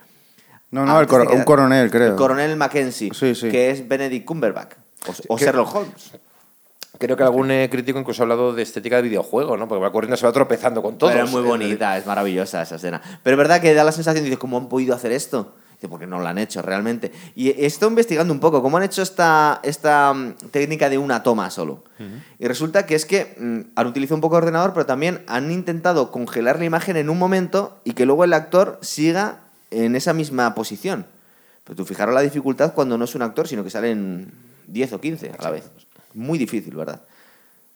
No, 0.73 0.85
no, 0.85 0.99
el 1.01 1.07
coro- 1.07 1.27
que- 1.29 1.35
un 1.37 1.45
coronel, 1.45 1.91
creo. 1.91 2.09
El 2.11 2.17
coronel 2.17 2.57
Mackenzie, 2.57 3.11
Sí, 3.15 3.35
sí. 3.35 3.49
que 3.51 3.71
es 3.71 3.87
Benedict 3.87 4.25
Cumberbatch. 4.27 4.73
O, 5.29 5.39
Sherlock 5.39 5.75
Holmes. 5.75 6.13
Creo 6.99 7.17
que 7.17 7.23
algún 7.25 7.51
eh, 7.51 7.69
crítico 7.71 7.99
incluso 7.99 8.23
ha 8.23 8.25
hablado 8.25 8.53
de 8.55 8.63
estética 8.63 8.97
de 8.97 9.03
videojuego, 9.03 9.57
¿no? 9.57 9.67
Porque 9.67 9.83
va 9.83 9.91
corriendo, 9.91 10.17
se 10.17 10.27
va 10.27 10.33
tropezando 10.33 10.83
con 10.83 10.99
todo. 10.99 11.11
Pero 11.11 11.25
es 11.25 11.31
muy 11.31 11.43
bonita, 11.43 11.97
es 11.99 12.07
maravillosa 12.07 12.63
esa 12.63 12.77
escena. 12.77 13.01
Pero 13.23 13.35
es 13.35 13.39
verdad 13.39 13.61
que 13.61 13.75
da 13.75 13.83
la 13.85 13.93
sensación, 13.93 14.25
dices, 14.25 14.39
¿cómo 14.39 14.57
han 14.59 14.69
podido 14.69 14.95
hacer 14.95 15.11
esto? 15.11 15.55
Dice, 15.75 15.89
porque 15.89 16.07
no 16.07 16.21
lo 16.21 16.29
han 16.29 16.39
hecho 16.39 16.63
realmente. 16.63 17.11
Y 17.35 17.49
he 17.49 17.67
estado 17.67 17.91
investigando 17.91 18.33
un 18.33 18.39
poco 18.39 18.63
cómo 18.63 18.77
han 18.77 18.85
hecho 18.85 19.03
esta, 19.03 19.59
esta 19.65 20.13
mm, 20.15 20.35
técnica 20.53 20.89
de 20.89 20.99
una 20.99 21.23
toma 21.25 21.51
solo. 21.51 21.83
Y 22.39 22.47
resulta 22.47 22.87
que 22.87 22.95
es 22.95 23.05
que 23.05 23.35
mm, 23.39 23.73
han 23.75 23.87
utilizado 23.89 24.15
un 24.17 24.21
poco 24.21 24.37
de 24.37 24.43
ordenador, 24.43 24.73
pero 24.73 24.87
también 24.87 25.25
han 25.27 25.51
intentado 25.51 26.13
congelar 26.13 26.59
la 26.61 26.67
imagen 26.67 26.97
en 26.97 27.11
un 27.11 27.19
momento 27.19 27.81
y 27.85 27.93
que 27.95 28.07
luego 28.07 28.23
el 28.25 28.33
actor 28.33 28.79
siga 28.81 29.41
en 29.73 29.97
esa 29.97 30.13
misma 30.13 30.55
posición. 30.55 31.07
Pero 31.65 31.77
tú 31.77 31.85
fijaros 31.85 32.15
la 32.15 32.21
dificultad 32.21 32.75
cuando 32.75 32.99
no 32.99 33.05
es 33.05 33.15
un 33.15 33.23
actor, 33.23 33.49
sino 33.49 33.65
que 33.65 33.71
salen 33.71 34.33
10 34.67 34.93
o 34.95 35.01
15 35.01 35.33
a 35.39 35.43
la 35.43 35.51
vez. 35.51 35.65
Muy 36.15 36.39
difícil, 36.39 36.75
¿verdad? 36.75 37.03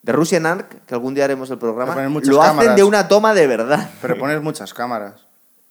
De 0.03 0.13
Russian 0.13 0.47
Ark, 0.47 0.85
que 0.87 0.95
algún 0.95 1.15
día 1.15 1.25
haremos 1.25 1.51
el 1.51 1.59
programa, 1.59 1.95
lo 1.95 2.43
hacen 2.43 2.57
cámaras. 2.57 2.77
de 2.77 2.85
una 2.85 3.09
toma 3.09 3.35
de 3.35 3.47
verdad. 3.47 3.91
Pero 4.01 4.19
pones 4.19 4.41
muchas 4.41 4.73
cámaras. 4.73 5.27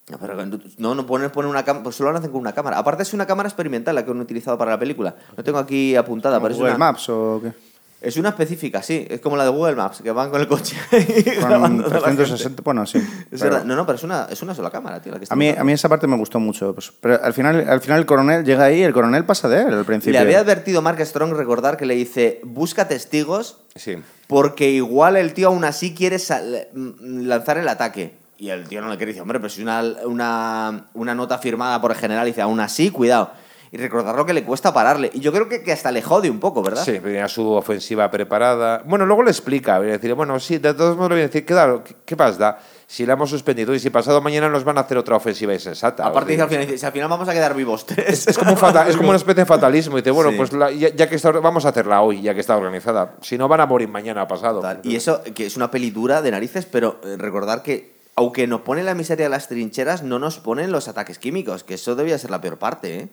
No, 0.08 0.18
pero 0.18 0.36
no, 0.78 0.94
no 0.94 1.06
ponen, 1.06 1.30
ponen 1.30 1.50
una 1.50 1.64
cámara, 1.64 1.82
pues 1.82 1.96
solo 1.96 2.12
lo 2.12 2.18
hacen 2.18 2.30
con 2.30 2.40
una 2.40 2.52
cámara. 2.52 2.78
Aparte 2.78 3.02
es 3.02 3.12
una 3.12 3.26
cámara 3.26 3.48
experimental 3.48 3.94
la 3.94 4.04
que 4.04 4.10
han 4.12 4.20
utilizado 4.20 4.56
para 4.56 4.70
la 4.70 4.78
película. 4.78 5.16
No 5.36 5.42
tengo 5.42 5.58
aquí 5.58 5.96
apuntada, 5.96 6.38
Google 6.38 6.60
una, 6.60 6.78
Maps 6.78 7.08
o 7.08 7.40
qué? 7.42 7.52
Es 8.00 8.16
una 8.16 8.28
específica, 8.30 8.82
sí. 8.82 9.06
Es 9.08 9.20
como 9.20 9.36
la 9.36 9.44
de 9.44 9.50
Google 9.50 9.74
Maps, 9.74 10.00
que 10.02 10.10
van 10.10 10.30
con 10.30 10.40
el 10.40 10.46
coche 10.46 10.76
y 10.92 11.22
Con 11.40 11.48
grabando 11.48 11.86
a 11.86 11.88
la 11.88 11.94
gente. 12.00 12.16
360, 12.24 12.62
bueno, 12.62 12.86
sí. 12.86 12.98
Es 13.30 13.40
pero-. 13.40 13.64
No, 13.64 13.74
no, 13.74 13.86
pero 13.86 13.96
es 13.96 14.04
una, 14.04 14.26
es 14.30 14.42
una 14.42 14.54
sola 14.54 14.70
cámara, 14.70 15.00
tío. 15.00 15.12
La 15.12 15.18
que 15.18 15.24
está 15.24 15.34
A 15.34 15.36
mí, 15.36 15.48
a 15.48 15.64
mí 15.64 15.72
esa 15.72 15.88
parte 15.88 16.06
me 16.06 16.16
gustó 16.16 16.38
mucho. 16.38 16.74
pues, 16.74 16.92
pero 17.00 17.22
al 17.22 17.32
final, 17.32 17.68
al 17.68 17.80
final 17.80 17.98
el 18.00 18.06
coronel 18.06 18.44
llega 18.44 18.64
ahí, 18.64 18.82
el 18.82 18.92
coronel 18.92 19.24
pasa 19.24 19.48
de 19.48 19.62
él 19.62 19.74
al 19.74 19.84
principio. 19.84 20.12
Le 20.12 20.18
había 20.18 20.40
advertido 20.40 20.82
Mark 20.82 21.00
Strong, 21.04 21.32
recordar, 21.32 21.76
que 21.76 21.86
le 21.86 21.94
dice, 21.94 22.40
busca 22.44 22.86
testigos 22.88 23.58
Sí. 23.74 23.96
porque 24.26 24.70
igual 24.70 25.16
el 25.16 25.32
tío 25.34 25.48
aún 25.48 25.64
así 25.64 25.94
quiere 25.94 26.16
mm, 26.18 27.26
lanzar 27.26 27.58
el 27.58 27.68
ataque. 27.68 28.14
Y 28.38 28.50
el 28.50 28.68
tío 28.68 28.82
no 28.82 28.90
le 28.90 28.96
quiere 28.98 29.12
decir, 29.12 29.22
hombre, 29.22 29.40
pero 29.40 29.48
si 29.48 29.62
una, 29.62 29.82
una, 30.04 30.88
una 30.92 31.14
nota 31.14 31.38
firmada 31.38 31.80
por 31.80 31.92
el 31.92 31.96
general 31.96 32.26
dice, 32.26 32.42
aún 32.42 32.60
así, 32.60 32.90
cuidado. 32.90 33.30
Y 33.72 33.78
recordarlo 33.78 34.24
que 34.24 34.32
le 34.32 34.44
cuesta 34.44 34.72
pararle. 34.72 35.10
Y 35.12 35.20
yo 35.20 35.32
creo 35.32 35.48
que, 35.48 35.62
que 35.62 35.72
hasta 35.72 35.90
le 35.90 36.00
jode 36.02 36.30
un 36.30 36.38
poco, 36.40 36.62
¿verdad? 36.62 36.84
Sí, 36.84 36.98
tenía 37.00 37.26
su 37.28 37.50
ofensiva 37.52 38.10
preparada. 38.10 38.82
Bueno, 38.86 39.06
luego 39.06 39.22
le 39.24 39.30
explica, 39.30 39.78
viene 39.78 39.94
a 39.94 39.98
decir, 39.98 40.14
bueno, 40.14 40.38
sí, 40.38 40.58
de 40.58 40.72
todos 40.74 40.96
modos 40.96 41.10
le 41.10 41.16
viene 41.16 41.24
a 41.24 41.28
decir, 41.28 41.44
claro, 41.44 41.82
¿qué, 41.82 41.96
qué 42.04 42.16
pasa? 42.16 42.58
Si 42.86 43.04
la 43.04 43.14
hemos 43.14 43.28
suspendido 43.30 43.74
y 43.74 43.80
si 43.80 43.90
pasado 43.90 44.20
mañana 44.20 44.48
nos 44.48 44.62
van 44.62 44.78
a 44.78 44.82
hacer 44.82 44.96
otra 44.96 45.16
ofensiva 45.16 45.52
insensata. 45.52 46.06
Aparte 46.06 46.30
dice 46.32 46.42
al 46.42 46.48
final, 46.48 46.66
dice, 46.66 46.78
si 46.78 46.86
al 46.86 46.92
final 46.92 47.08
vamos 47.08 47.28
a 47.28 47.32
quedar 47.32 47.54
vivos 47.56 47.84
tres. 47.84 48.28
Es 48.28 48.38
como, 48.38 48.52
un 48.52 48.56
fata- 48.56 48.86
es 48.88 48.96
como 48.96 49.08
una 49.08 49.16
especie 49.18 49.42
de 49.42 49.46
fatalismo. 49.46 49.98
Y 49.98 50.02
dice, 50.02 50.12
bueno, 50.12 50.30
Sí. 50.30 50.36
pues 50.36 50.52
la- 50.52 50.70
ya, 50.70 50.90
ya 50.94 51.08
que 51.08 51.16
está, 51.16 51.32
vamos 51.32 51.64
a 51.66 51.70
hacerla 51.70 52.00
hoy, 52.02 52.22
ya 52.22 52.32
que 52.34 52.40
está 52.40 52.56
organizada. 52.56 53.16
Si 53.22 53.36
no, 53.36 53.48
van 53.48 53.60
a 53.60 53.66
morir 53.66 53.88
mañana 53.88 54.28
pasado. 54.28 54.62
Y 54.84 54.94
eso, 54.94 55.20
que 55.34 55.46
es 55.46 55.56
una 55.56 55.70
peli 55.72 55.90
dura 55.90 56.22
de 56.22 56.30
narices, 56.30 56.66
pero 56.66 57.00
eh, 57.02 57.16
recordar 57.18 57.62
que, 57.64 57.96
aunque 58.14 58.46
nos 58.46 58.60
pone 58.60 58.84
la 58.84 58.94
miseria 58.94 59.24
de 59.26 59.30
las 59.30 59.48
trincheras, 59.48 60.04
no 60.04 60.20
nos 60.20 60.38
ponen 60.38 60.70
los 60.70 60.86
ataques 60.86 61.18
químicos, 61.18 61.64
que 61.64 61.74
eso 61.74 61.96
debía 61.96 62.16
ser 62.18 62.30
la 62.30 62.40
peor 62.40 62.58
parte, 62.58 62.96
¿eh? 63.00 63.08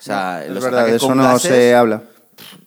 O 0.00 0.02
sea, 0.02 0.42
Es 0.44 0.50
los 0.50 0.64
verdad, 0.64 0.80
ataques 0.80 0.92
de 0.92 0.96
eso 0.96 1.06
con 1.08 1.18
no 1.18 1.24
gases, 1.24 1.50
se 1.52 1.74
habla. 1.74 2.02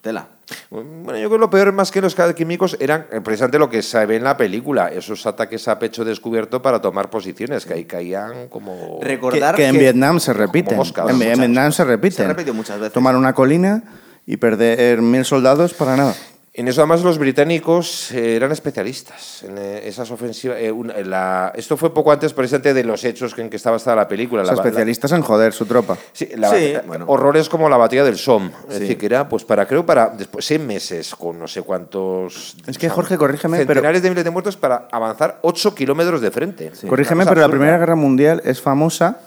Tela. 0.01 0.27
Bueno, 0.69 1.17
yo 1.17 1.29
creo 1.29 1.31
que 1.31 1.37
lo 1.39 1.49
peor 1.49 1.71
más 1.71 1.89
que 1.89 1.99
los 2.01 2.15
químicos 2.35 2.77
eran 2.79 3.07
precisamente 3.23 3.57
lo 3.57 3.69
que 3.69 3.81
se 3.81 4.05
ve 4.05 4.17
en 4.17 4.23
la 4.23 4.37
película, 4.37 4.89
esos 4.89 5.25
ataques 5.25 5.67
a 5.67 5.79
pecho 5.79 6.05
descubierto 6.05 6.61
para 6.61 6.79
tomar 6.79 7.09
posiciones, 7.09 7.65
que 7.65 7.73
ahí 7.73 7.85
caían 7.85 8.49
como... 8.49 8.99
Recordar 9.01 9.55
que 9.55 9.65
en 9.65 9.73
que- 9.73 9.79
Vietnam 9.79 10.19
se 10.19 10.31
repiten. 10.33 10.79
en. 10.79 11.19
Vietnam 11.19 11.71
se 11.71 11.83
repiten. 11.85 12.17
Se 12.17 12.27
repitió 12.27 12.53
muchas 12.53 12.77
veces. 12.79 12.93
Tomar 12.93 13.15
una 13.15 13.33
colina 13.33 13.83
y 14.27 14.37
perder 14.37 15.01
mil 15.01 15.25
soldados 15.25 15.73
para 15.73 15.95
nada. 15.97 16.13
En 16.55 16.67
eso 16.67 16.81
además 16.81 17.01
los 17.01 17.17
británicos 17.17 18.11
eh, 18.11 18.35
eran 18.35 18.51
especialistas 18.51 19.41
en 19.41 19.57
eh, 19.57 19.87
esas 19.87 20.11
ofensivas. 20.11 20.59
eh, 20.59 20.71
una- 20.71 20.93
en 20.93 21.09
la- 21.09 21.51
esto 21.55 21.77
fue 21.77 21.91
poco 21.91 22.11
antes 22.11 22.31
precisamente 22.31 22.75
de 22.75 22.83
los 22.83 23.03
hechos 23.05 23.35
en 23.39 23.49
que 23.49 23.55
estaba 23.55 23.77
hasta 23.77 23.95
la 23.95 24.07
película. 24.07 24.43
O 24.43 24.45
sea, 24.45 24.53
La- 24.53 24.61
la- 24.61 24.69
especialistas 24.69 25.11
en 25.13 25.23
joder 25.23 25.51
su 25.51 25.65
tropa. 25.65 25.97
Sí, 26.11 26.29
la- 26.37 26.51
Sí, 26.51 26.73
la- 26.73 26.81
bueno. 26.83 27.05
horrores 27.07 27.49
como 27.49 27.67
la 27.69 27.77
batalla 27.77 28.03
del 28.03 28.17
Somme. 28.19 28.51
Es 28.69 28.75
Sí. 28.75 28.79
decir, 28.81 28.97
que 28.99 29.05
era, 29.07 29.27
pues 29.27 29.43
para, 29.45 29.65
creo, 29.65 29.83
para 29.83 30.09
después 30.09 30.45
seis 30.45 30.59
meses 30.61 31.15
con 31.15 31.39
no 31.39 31.47
sé 31.47 31.63
cuántos. 31.63 32.55
Es 32.67 32.77
que, 32.77 32.87
Jorge, 32.87 33.17
corrígeme, 33.17 33.57
pero- 33.65 33.69
Centenares 33.73 34.03
de 34.03 34.09
miles 34.11 34.23
de 34.23 34.29
muertos 34.29 34.55
para 34.55 34.87
avanzar 34.91 35.39
ocho 35.41 35.73
kilómetros 35.73 36.21
de 36.21 36.29
frente. 36.29 36.71
Corrígeme, 36.87 37.25
pero 37.25 37.41
la. 37.41 37.49
Primera 37.49 37.79
Guerra 37.79 37.95
Mundial 37.95 38.43
es 38.45 38.61
famosa 38.61 39.17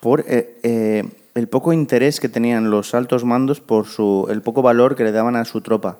por 0.00 0.20
eh, 0.28 0.58
eh, 0.62 1.04
el 1.34 1.48
poco 1.48 1.72
interés 1.72 2.20
que 2.20 2.28
tenían 2.28 2.70
los 2.70 2.94
altos 2.94 3.24
mandos 3.24 3.62
por 3.62 3.86
su, 3.86 4.26
el 4.30 4.42
poco 4.42 4.60
valor 4.60 4.96
que 4.96 5.04
le 5.04 5.12
daban 5.12 5.34
a 5.34 5.46
su 5.46 5.62
tropa. 5.62 5.96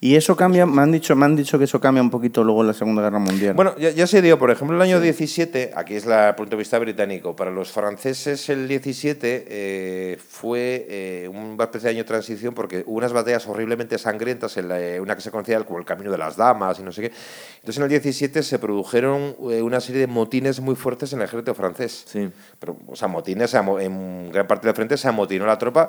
Y 0.00 0.14
eso 0.14 0.36
cambia, 0.36 0.64
me 0.64 0.80
han 0.80 0.92
dicho, 0.92 1.16
me 1.16 1.24
han 1.26 1.34
dicho 1.34 1.58
que 1.58 1.64
eso 1.64 1.80
cambia 1.80 2.00
un 2.00 2.08
poquito 2.10 2.44
luego 2.44 2.60
en 2.60 2.68
la 2.68 2.72
Segunda 2.72 3.02
Guerra 3.02 3.18
Mundial. 3.18 3.54
Bueno, 3.54 3.74
ya, 3.78 3.90
ya 3.90 4.06
se 4.06 4.22
dio, 4.22 4.38
por 4.38 4.52
ejemplo, 4.52 4.76
el 4.76 4.82
año 4.82 5.00
17, 5.00 5.72
aquí 5.74 5.96
es 5.96 6.06
el 6.06 6.34
punto 6.36 6.50
de 6.52 6.56
vista 6.58 6.78
británico, 6.78 7.34
para 7.34 7.50
los 7.50 7.72
franceses 7.72 8.48
el 8.48 8.68
17 8.68 9.46
eh, 9.48 10.16
fue 10.24 10.86
eh, 10.88 11.28
una 11.28 11.64
especie 11.64 11.88
de 11.88 11.96
año 11.96 12.04
de 12.04 12.08
transición 12.08 12.54
porque 12.54 12.84
hubo 12.86 12.98
unas 12.98 13.12
batallas 13.12 13.44
horriblemente 13.48 13.98
sangrientas, 13.98 14.56
en 14.56 14.68
la- 14.68 14.80
eh, 14.80 15.00
una 15.00 15.16
que 15.16 15.20
se 15.20 15.32
conocía 15.32 15.60
como 15.64 15.80
el 15.80 15.84
Camino 15.84 16.12
de 16.12 16.18
las 16.18 16.36
Damas 16.36 16.78
y 16.78 16.84
no 16.84 16.92
sé 16.92 17.02
qué. 17.02 17.12
Entonces 17.56 17.78
en 17.78 17.82
el 17.82 17.88
17 17.88 18.44
se 18.44 18.58
produjeron 18.60 19.34
eh, 19.50 19.62
una 19.62 19.80
serie 19.80 20.02
de 20.02 20.06
motines 20.06 20.60
muy 20.60 20.76
fuertes 20.76 21.12
en 21.12 21.18
el 21.18 21.24
ejército 21.24 21.56
francés. 21.56 22.04
Sí. 22.06 22.30
Pero, 22.60 22.76
o 22.86 22.94
sea, 22.94 23.08
motines, 23.08 23.52
en 23.52 24.30
gran 24.30 24.46
parte 24.46 24.68
del 24.68 24.76
frente 24.76 24.96
se 24.96 25.08
amotinó 25.08 25.44
la 25.44 25.58
tropa. 25.58 25.88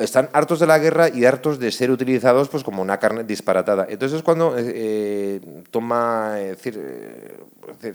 Están 0.00 0.28
hartos 0.32 0.60
de 0.60 0.66
la 0.66 0.78
guerra 0.78 1.08
y 1.08 1.24
hartos 1.24 1.58
de 1.58 1.70
ser 1.70 1.90
utilizados 1.90 2.48
pues 2.48 2.64
como 2.64 2.82
una 2.82 2.98
carne 2.98 3.24
disparatada. 3.24 3.86
Entonces 3.88 4.18
es 4.18 4.22
cuando 4.22 4.56
eh, 4.56 4.62
eh, 4.74 5.40
toma, 5.70 6.34
eh, 6.38 6.56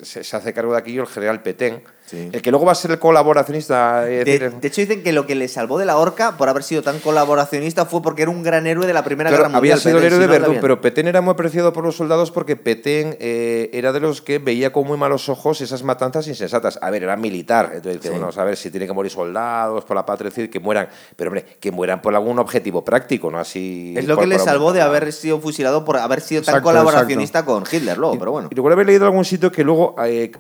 se 0.04 0.36
hace 0.36 0.54
cargo 0.54 0.74
de 0.74 0.80
aquello 0.80 1.02
el 1.02 1.08
general 1.08 1.42
Petén, 1.42 1.84
Sí. 2.06 2.30
el 2.32 2.42
que 2.42 2.52
luego 2.52 2.66
va 2.68 2.72
a 2.74 2.76
ser 2.76 2.92
el 2.92 3.00
colaboracionista. 3.00 4.08
eh, 4.10 4.24
De, 4.24 4.68
hecho, 4.68 4.82
dicen 4.82 5.02
que 5.04 5.12
lo 5.12 5.26
que 5.26 5.34
le 5.36 5.48
salvó 5.48 5.80
de 5.80 5.86
la 5.86 5.98
horca 5.98 6.38
por 6.38 6.50
haber 6.50 6.62
sido 6.64 6.82
tan 6.84 7.00
colaboracionista 7.00 7.86
fue 7.86 8.02
porque 8.02 8.22
era 8.22 8.32
un 8.32 8.44
gran 8.44 8.68
héroe 8.68 8.86
de 8.86 8.94
la 8.94 9.04
Primera 9.04 9.30
Claro, 9.32 9.46
Guerra 9.46 9.56
Mundial. 9.56 9.74
había 9.80 9.84
sido 9.84 9.98
el 9.98 10.04
héroe 10.06 10.18
si 10.20 10.22
de 10.22 10.28
no, 10.28 10.32
Verdún, 10.46 10.58
pero 10.62 10.82
Petén 10.82 11.08
era 11.08 11.22
muy 11.22 11.32
apreciado 11.32 11.74
por 11.74 11.84
los 11.84 11.96
soldados 11.96 12.30
porque 12.32 12.56
Petén 12.56 13.18
eh, 13.20 13.70
era 13.74 13.92
de 13.92 14.00
los 14.00 14.22
que 14.22 14.38
veía 14.40 14.72
con 14.72 14.86
muy 14.86 14.98
malos 14.98 15.30
ojos 15.30 15.62
esas 15.62 15.82
matanzas 15.84 16.28
insensatas. 16.28 16.78
A 16.82 16.92
ver, 16.92 17.04
era 17.04 17.16
militar, 17.18 17.72
entonces 17.74 18.02
Sí. 18.04 18.10
bueno, 18.10 18.30
a 18.36 18.44
ver 18.44 18.56
si 18.56 18.70
tiene 18.70 18.86
que 18.86 18.94
morir 18.94 19.12
soldados 19.12 19.84
por 19.86 19.96
la 19.96 20.06
patria, 20.06 20.28
es 20.30 20.36
decir, 20.36 20.50
que 20.52 20.60
mueran, 20.60 20.88
pero 21.16 21.30
hombre, 21.32 21.44
que 21.60 21.72
mueran 21.72 22.02
por 22.04 22.14
algún 22.14 22.38
objetivo 22.38 22.84
práctico, 22.86 23.32
no 23.32 23.40
así. 23.40 23.96
Es 23.98 24.06
lo 24.06 24.18
que 24.18 24.28
le 24.28 24.38
salvó 24.38 24.74
de 24.74 24.82
haber 24.82 25.12
sido 25.12 25.40
fusilado 25.40 25.84
por 25.86 25.98
haber 25.98 26.22
sido 26.22 26.42
tan 26.44 26.54
Exacto, 26.56 26.68
colaboracionista 26.70 27.44
con 27.46 27.64
Hitler 27.70 27.98
luego, 27.98 28.20
pero 28.20 28.32
bueno. 28.32 28.50
Y 28.52 28.56
recuerdo 28.56 28.76
haber 28.76 28.86
leído 28.88 29.06
en 29.06 29.08
algún 29.12 29.26
sitio 29.26 29.52
que 29.52 29.64
luego 29.64 29.96
eh, 30.06 30.32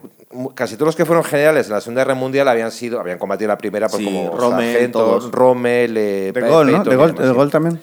casi 0.53 0.76
todos 0.76 0.88
los 0.88 0.95
que 0.95 1.05
fueron 1.05 1.24
generales 1.24 1.55
en 1.58 1.70
la 1.70 1.82
Segunda 1.82 2.01
Guerra 2.03 2.16
Mundial 2.16 2.47
habían 2.47 2.72
sido 2.72 2.99
habían 2.99 3.18
combatido 3.18 3.47
la 3.49 3.58
primera 3.58 3.88
pues 3.88 3.99
Sí, 3.99 4.06
como 4.06 4.38
Rommel, 4.38 4.72
sargentos, 4.74 5.01
todos. 5.01 5.32
Rommel, 5.32 5.97
eh, 5.97 6.32
de 6.34 6.41
gol, 6.41 6.72
¿no? 6.72 6.84
De 6.84 6.89
demás, 6.91 7.16
de 7.16 7.28
sí. 7.28 7.34
gol 7.34 7.51
también. 7.51 7.80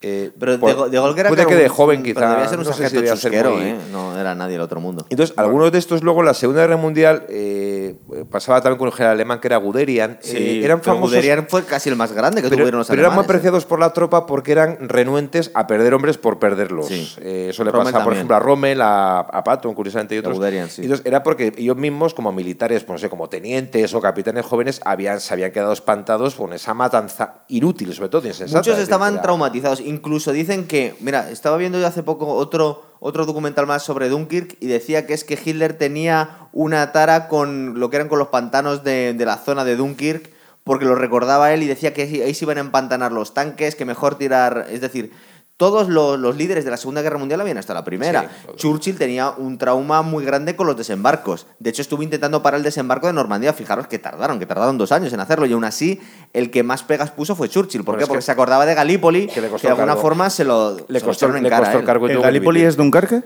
Eh, 0.00 0.30
Pero 0.38 0.52
de, 0.52 0.58
por- 0.58 0.90
de 0.90 0.98
Gol 1.00 1.14
que 1.14 1.20
era 1.22 1.28
puede 1.28 1.44
que 1.46 1.56
de 1.56 1.68
joven 1.68 2.04
quizá. 2.04 2.30
debía 2.30 2.48
ser 2.48 2.58
un 2.60 2.64
no 2.64 2.72
sé 2.72 2.88
si 2.88 2.96
ser 2.96 3.08
chusquero, 3.14 3.56
muy- 3.56 3.62
¿eh? 3.64 3.76
No 3.90 4.16
era 4.16 4.32
nadie 4.32 4.52
del 4.52 4.60
otro 4.60 4.80
mundo. 4.80 5.04
Entonces, 5.10 5.36
algunos 5.36 5.72
de 5.72 5.78
estos 5.78 6.04
luego 6.04 6.20
en 6.20 6.26
la 6.26 6.34
Segunda 6.34 6.60
Guerra 6.60 6.76
Mundial 6.76 7.26
eh, 7.28 7.96
pasaba 8.30 8.60
también 8.60 8.78
con 8.78 8.86
el 8.86 8.92
general 8.94 9.14
alemán 9.14 9.40
que 9.40 9.48
era 9.48 9.56
Guderian. 9.56 10.20
eh, 10.22 10.60
eran 10.62 10.78
pero 10.80 10.92
famosos. 10.94 11.10
Guderian 11.16 11.46
fue 11.48 11.64
casi 11.64 11.88
el 11.88 11.96
más 11.96 12.12
grande 12.12 12.42
que 12.42 12.48
pero, 12.48 12.58
tuvieron 12.62 12.78
los 12.78 12.86
pero 12.86 13.00
eran 13.02 13.12
muy 13.14 13.24
apreciados 13.24 13.64
por 13.64 13.80
la 13.80 13.92
tropa 13.92 14.24
porque 14.24 14.52
eran 14.52 14.88
renuentes 14.88 15.50
a 15.54 15.66
perder 15.66 15.92
hombres 15.94 16.16
por 16.16 16.38
perderlos. 16.38 16.86
Sí. 16.86 17.16
Eso 17.20 17.64
le 17.64 17.72
Rommel 17.72 17.86
pasaba, 17.86 18.04
por 18.04 18.12
ejemplo, 18.12 18.36
a 18.36 18.38
Rommel, 18.38 18.80
a, 18.80 19.18
a 19.18 19.42
Patton, 19.42 19.74
curiosamente, 19.74 20.14
y 20.14 20.18
otros. 20.18 20.36
Guderian, 20.36 20.70
sí. 20.70 20.82
Entonces, 20.82 21.04
era 21.06 21.24
porque 21.24 21.52
ellos 21.56 21.76
mismos, 21.76 22.14
como 22.14 22.30
militares, 22.30 22.84
pues, 22.84 22.94
no 22.94 22.98
sé, 22.98 23.10
como 23.10 23.28
tenientes 23.28 23.92
o 23.94 24.00
capitanes 24.00 24.46
jóvenes, 24.46 24.80
habían, 24.84 25.18
se 25.18 25.34
habían 25.34 25.50
quedado 25.50 25.72
espantados 25.72 26.36
con 26.36 26.52
esa 26.52 26.72
matanza 26.72 27.42
inútil, 27.48 27.92
sobre 27.94 28.10
todo 28.10 28.28
insensata. 28.28 28.60
Muchos 28.60 28.78
estaban 28.78 29.20
traumatizados. 29.20 29.80
Incluso 29.88 30.32
dicen 30.32 30.66
que, 30.66 30.94
mira, 31.00 31.30
estaba 31.30 31.56
viendo 31.56 31.80
yo 31.80 31.86
hace 31.86 32.02
poco 32.02 32.34
otro, 32.34 32.84
otro 33.00 33.24
documental 33.24 33.66
más 33.66 33.82
sobre 33.82 34.10
Dunkirk 34.10 34.56
y 34.60 34.66
decía 34.66 35.06
que 35.06 35.14
es 35.14 35.24
que 35.24 35.38
Hitler 35.42 35.78
tenía 35.78 36.48
una 36.52 36.92
tara 36.92 37.26
con 37.28 37.80
lo 37.80 37.88
que 37.88 37.96
eran 37.96 38.08
con 38.08 38.18
los 38.18 38.28
pantanos 38.28 38.84
de, 38.84 39.14
de 39.14 39.24
la 39.24 39.38
zona 39.38 39.64
de 39.64 39.76
Dunkirk 39.76 40.30
porque 40.68 40.84
lo 40.84 40.94
recordaba 40.94 41.54
él 41.54 41.62
y 41.62 41.66
decía 41.66 41.94
que 41.94 42.02
ahí 42.02 42.34
se 42.34 42.44
iban 42.44 42.58
a 42.58 42.60
empantanar 42.60 43.10
los 43.10 43.32
tanques, 43.32 43.74
que 43.74 43.86
mejor 43.86 44.18
tirar. 44.18 44.66
Es 44.70 44.82
decir, 44.82 45.10
todos 45.58 45.88
los, 45.88 46.18
los 46.18 46.36
líderes 46.36 46.64
de 46.64 46.70
la 46.70 46.76
Segunda 46.76 47.02
Guerra 47.02 47.18
Mundial 47.18 47.40
habían 47.40 47.58
hasta 47.58 47.74
la 47.74 47.82
Primera. 47.84 48.22
Sí. 48.22 48.52
Churchill 48.56 48.96
tenía 48.96 49.30
un 49.36 49.58
trauma 49.58 50.02
muy 50.02 50.24
grande 50.24 50.54
con 50.56 50.68
los 50.68 50.76
desembarcos. 50.76 51.46
De 51.58 51.68
hecho, 51.70 51.82
estuvo 51.82 52.02
intentando 52.02 52.42
parar 52.42 52.58
el 52.58 52.64
desembarco 52.64 53.08
de 53.08 53.12
Normandía. 53.12 53.52
Fijaros 53.52 53.88
que 53.88 53.98
tardaron, 53.98 54.38
que 54.38 54.46
tardaron 54.46 54.78
dos 54.78 54.92
años 54.92 55.12
en 55.12 55.18
hacerlo. 55.18 55.46
Y 55.46 55.52
aún 55.52 55.64
así, 55.64 56.00
el 56.32 56.50
que 56.52 56.62
más 56.62 56.84
pegas 56.84 57.10
puso 57.10 57.34
fue 57.34 57.48
Churchill. 57.48 57.82
¿Por 57.82 57.96
Bueno, 57.96 58.06
qué? 58.06 58.08
Porque 58.08 58.18
que- 58.20 58.24
se 58.26 58.30
acordaba 58.32 58.64
de 58.66 58.74
Galípoli, 58.74 59.26
que 59.26 59.34
que, 59.34 59.40
le 59.40 59.48
costó 59.48 59.66
de 59.66 59.72
alguna 59.72 59.88
cargo. 59.88 60.00
forma 60.02 60.30
se 60.30 60.44
lo, 60.44 60.76
Le 60.88 61.00
se 61.00 61.04
costó, 61.04 61.26
en 61.26 61.42
le 61.42 61.48
cara 61.50 61.62
costó 61.64 61.76
a 61.76 61.80
el 61.80 61.86
cargo 61.86 62.06
¿El 62.06 62.16
que 62.16 62.22
Galípoli 62.22 62.62
es 62.62 62.76
Dunkerque? 62.76 63.22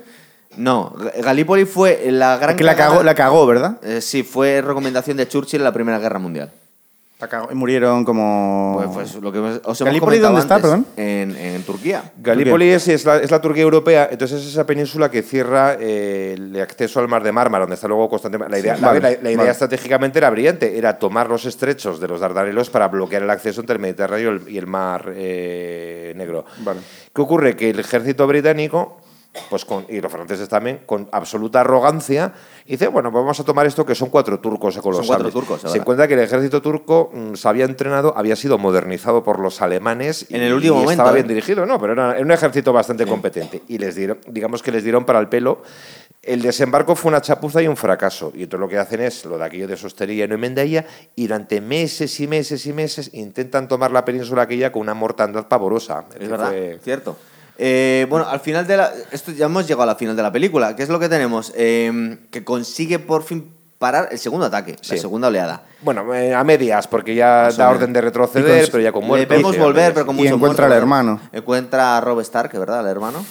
No, 0.57 0.95
Galípoli 1.23 1.65
fue 1.65 2.03
la 2.11 2.37
gran... 2.37 2.55
Que 2.55 2.63
la 2.63 2.75
cagó, 2.75 3.03
la 3.03 3.15
cagó, 3.15 3.45
¿verdad? 3.45 3.77
Eh, 3.83 4.01
sí, 4.01 4.23
fue 4.23 4.61
recomendación 4.61 5.17
de 5.17 5.27
Churchill 5.27 5.59
en 5.61 5.63
la 5.65 5.71
Primera 5.71 5.99
Guerra 5.99 6.19
Mundial. 6.19 6.51
Murieron 7.53 8.03
como... 8.05 8.73
Pues, 8.93 9.09
pues 9.11 9.15
lo 9.23 9.31
que 9.31 9.39
os 9.39 9.59
hemos 9.63 9.79
¿Galípoli 9.79 10.19
dónde 10.19 10.41
está, 10.41 10.55
antes, 10.55 10.69
perdón? 10.69 10.87
En, 10.97 11.35
en 11.35 11.63
Turquía. 11.63 12.11
Galípoli 12.17 12.69
es, 12.69 12.87
es 12.87 13.05
la, 13.05 13.17
es 13.17 13.31
la 13.31 13.41
Turquía 13.41 13.63
europea, 13.63 14.07
entonces 14.11 14.41
es 14.41 14.47
esa 14.47 14.65
península 14.65 15.09
que 15.11 15.21
cierra 15.21 15.75
eh, 15.79 16.33
el 16.37 16.59
acceso 16.61 16.99
al 16.99 17.07
mar 17.07 17.23
de 17.23 17.31
Mármara, 17.31 17.61
donde 17.63 17.75
está 17.75 17.87
luego 17.87 18.09
constantemente. 18.09 18.51
La 18.51 18.59
idea, 18.59 18.75
Sí, 18.75 18.81
la- 18.81 18.87
vale, 18.87 18.99
la- 19.01 19.09
la 19.09 19.29
idea 19.29 19.37
vale. 19.37 19.51
estratégicamente 19.51 20.19
era 20.19 20.29
brillante, 20.29 20.77
era 20.77 20.97
tomar 20.99 21.29
los 21.29 21.45
estrechos 21.45 21.99
de 21.99 22.07
los 22.07 22.19
Dardanelos 22.19 22.69
para 22.69 22.87
bloquear 22.87 23.23
el 23.23 23.29
acceso 23.29 23.61
entre 23.61 23.75
el 23.75 23.81
Mediterráneo 23.81 24.33
y 24.33 24.35
el, 24.35 24.49
y 24.49 24.57
el 24.57 24.67
mar 24.67 25.11
eh, 25.15 26.13
Negro. 26.15 26.45
Vale. 26.59 26.79
¿Qué 27.13 27.21
ocurre? 27.21 27.55
Que 27.55 27.69
el 27.71 27.79
ejército 27.79 28.25
británico, 28.27 28.97
pues 29.49 29.65
con, 29.65 29.85
y 29.89 29.99
los 29.99 30.11
franceses 30.11 30.47
también, 30.47 30.81
con 30.85 31.09
absoluta 31.11 31.61
arrogancia, 31.61 32.33
dice, 32.67 32.87
bueno, 32.87 33.11
pues 33.11 33.23
vamos 33.23 33.39
a 33.39 33.43
tomar 33.43 33.65
esto 33.65 33.85
que 33.85 33.95
son 33.95 34.09
cuatro 34.09 34.39
turcos 34.39 34.75
Son 34.75 34.83
cuatro 34.83 35.03
sables". 35.03 35.33
turcos, 35.33 35.61
Se 35.61 35.77
encuentra 35.77 36.07
que 36.07 36.13
el 36.13 36.19
ejército 36.19 36.61
turco 36.61 37.09
mm, 37.13 37.33
se 37.35 37.47
había 37.47 37.65
entrenado, 37.65 38.13
había 38.15 38.35
sido 38.35 38.57
modernizado 38.57 39.23
por 39.23 39.39
los 39.39 39.61
alemanes 39.61 40.25
En 40.29 40.41
el 40.41 40.53
último 40.53 40.75
y 40.75 40.77
momento, 40.81 40.91
estaba 40.91 41.11
¿eh? 41.11 41.15
bien 41.15 41.27
dirigido, 41.27 41.65
no, 41.65 41.79
pero 41.79 41.93
era, 41.93 42.15
un 42.21 42.31
ejército 42.31 42.71
bastante 42.73 43.05
competente. 43.05 43.63
Y 43.67 43.77
les 43.77 43.95
dieron, 43.95 44.19
digamos 44.27 44.61
que 44.61 44.71
les 44.71 44.83
dieron 44.83 45.05
para 45.05 45.19
el 45.19 45.29
pelo. 45.29 45.61
El 46.21 46.41
desembarco 46.41 46.95
fue 46.95 47.09
una 47.09 47.19
chapuza 47.21 47.61
y 47.61 47.67
un 47.67 47.75
fracaso. 47.75 48.31
Y 48.33 48.43
entonces 48.43 48.61
lo 48.61 48.69
que 48.69 48.77
hacen 48.77 49.01
es 49.01 49.25
lo 49.25 49.37
de 49.37 49.43
aquello 49.43 49.67
de 49.67 49.75
sostería 49.75 50.23
y 50.23 50.27
no 50.27 50.37
y 51.15 51.27
durante 51.27 51.59
meses 51.59 52.17
y 52.19 52.27
meses 52.27 52.65
y 52.65 52.71
meses 52.73 53.09
intentan 53.13 53.67
tomar 53.67 53.91
la 53.91 54.05
península 54.05 54.43
aquella 54.43 54.71
con 54.71 54.83
una 54.83 54.93
mortandad 54.93 55.47
pavorosa. 55.47 56.05
Es 56.17 56.29
verdad, 56.29 56.49
fue- 56.49 56.79
cierto. 56.81 57.17
Eh, 57.57 58.05
bueno, 58.09 58.27
al 58.27 58.39
final 58.39 58.65
de 58.67 58.77
la. 58.77 58.91
Esto 59.11 59.31
ya 59.31 59.45
hemos 59.45 59.67
llegado 59.67 59.83
a 59.83 59.87
la 59.87 59.95
final 59.95 60.15
de 60.15 60.23
la 60.23 60.31
película. 60.31 60.75
¿Qué 60.75 60.83
es 60.83 60.89
lo 60.89 60.99
que 60.99 61.09
tenemos? 61.09 61.51
Eh, 61.55 62.17
que 62.31 62.43
consigue 62.43 62.99
por 62.99 63.23
fin 63.23 63.51
parar 63.77 64.07
el 64.11 64.17
segundo 64.19 64.45
ataque, 64.45 64.77
Sí. 64.81 64.95
la 64.95 65.01
segunda 65.01 65.27
oleada. 65.27 65.63
Bueno, 65.81 66.13
eh, 66.15 66.33
a 66.33 66.43
medias, 66.43 66.87
porque 66.87 67.15
ya 67.15 67.51
da 67.51 67.69
orden 67.69 67.91
de 67.91 67.99
retroceder, 68.01 68.69
pero 68.71 68.81
ya 68.81 68.91
con 68.93 69.03
vemos 69.09 69.53
sí, 69.55 69.59
a 69.61 69.63
volver, 69.63 69.93
pero 69.93 70.05
con 70.05 70.15
Y 70.15 70.19
mucho 70.23 70.35
encuentra 70.35 70.67
muerto, 70.67 70.73
al 70.75 70.81
hermano. 70.81 71.19
Encuentra 71.33 71.97
a 71.97 72.01
Rob 72.01 72.21
Stark, 72.21 72.57
¿verdad? 72.57 72.79
El 72.81 72.87
hermano. 72.87 73.25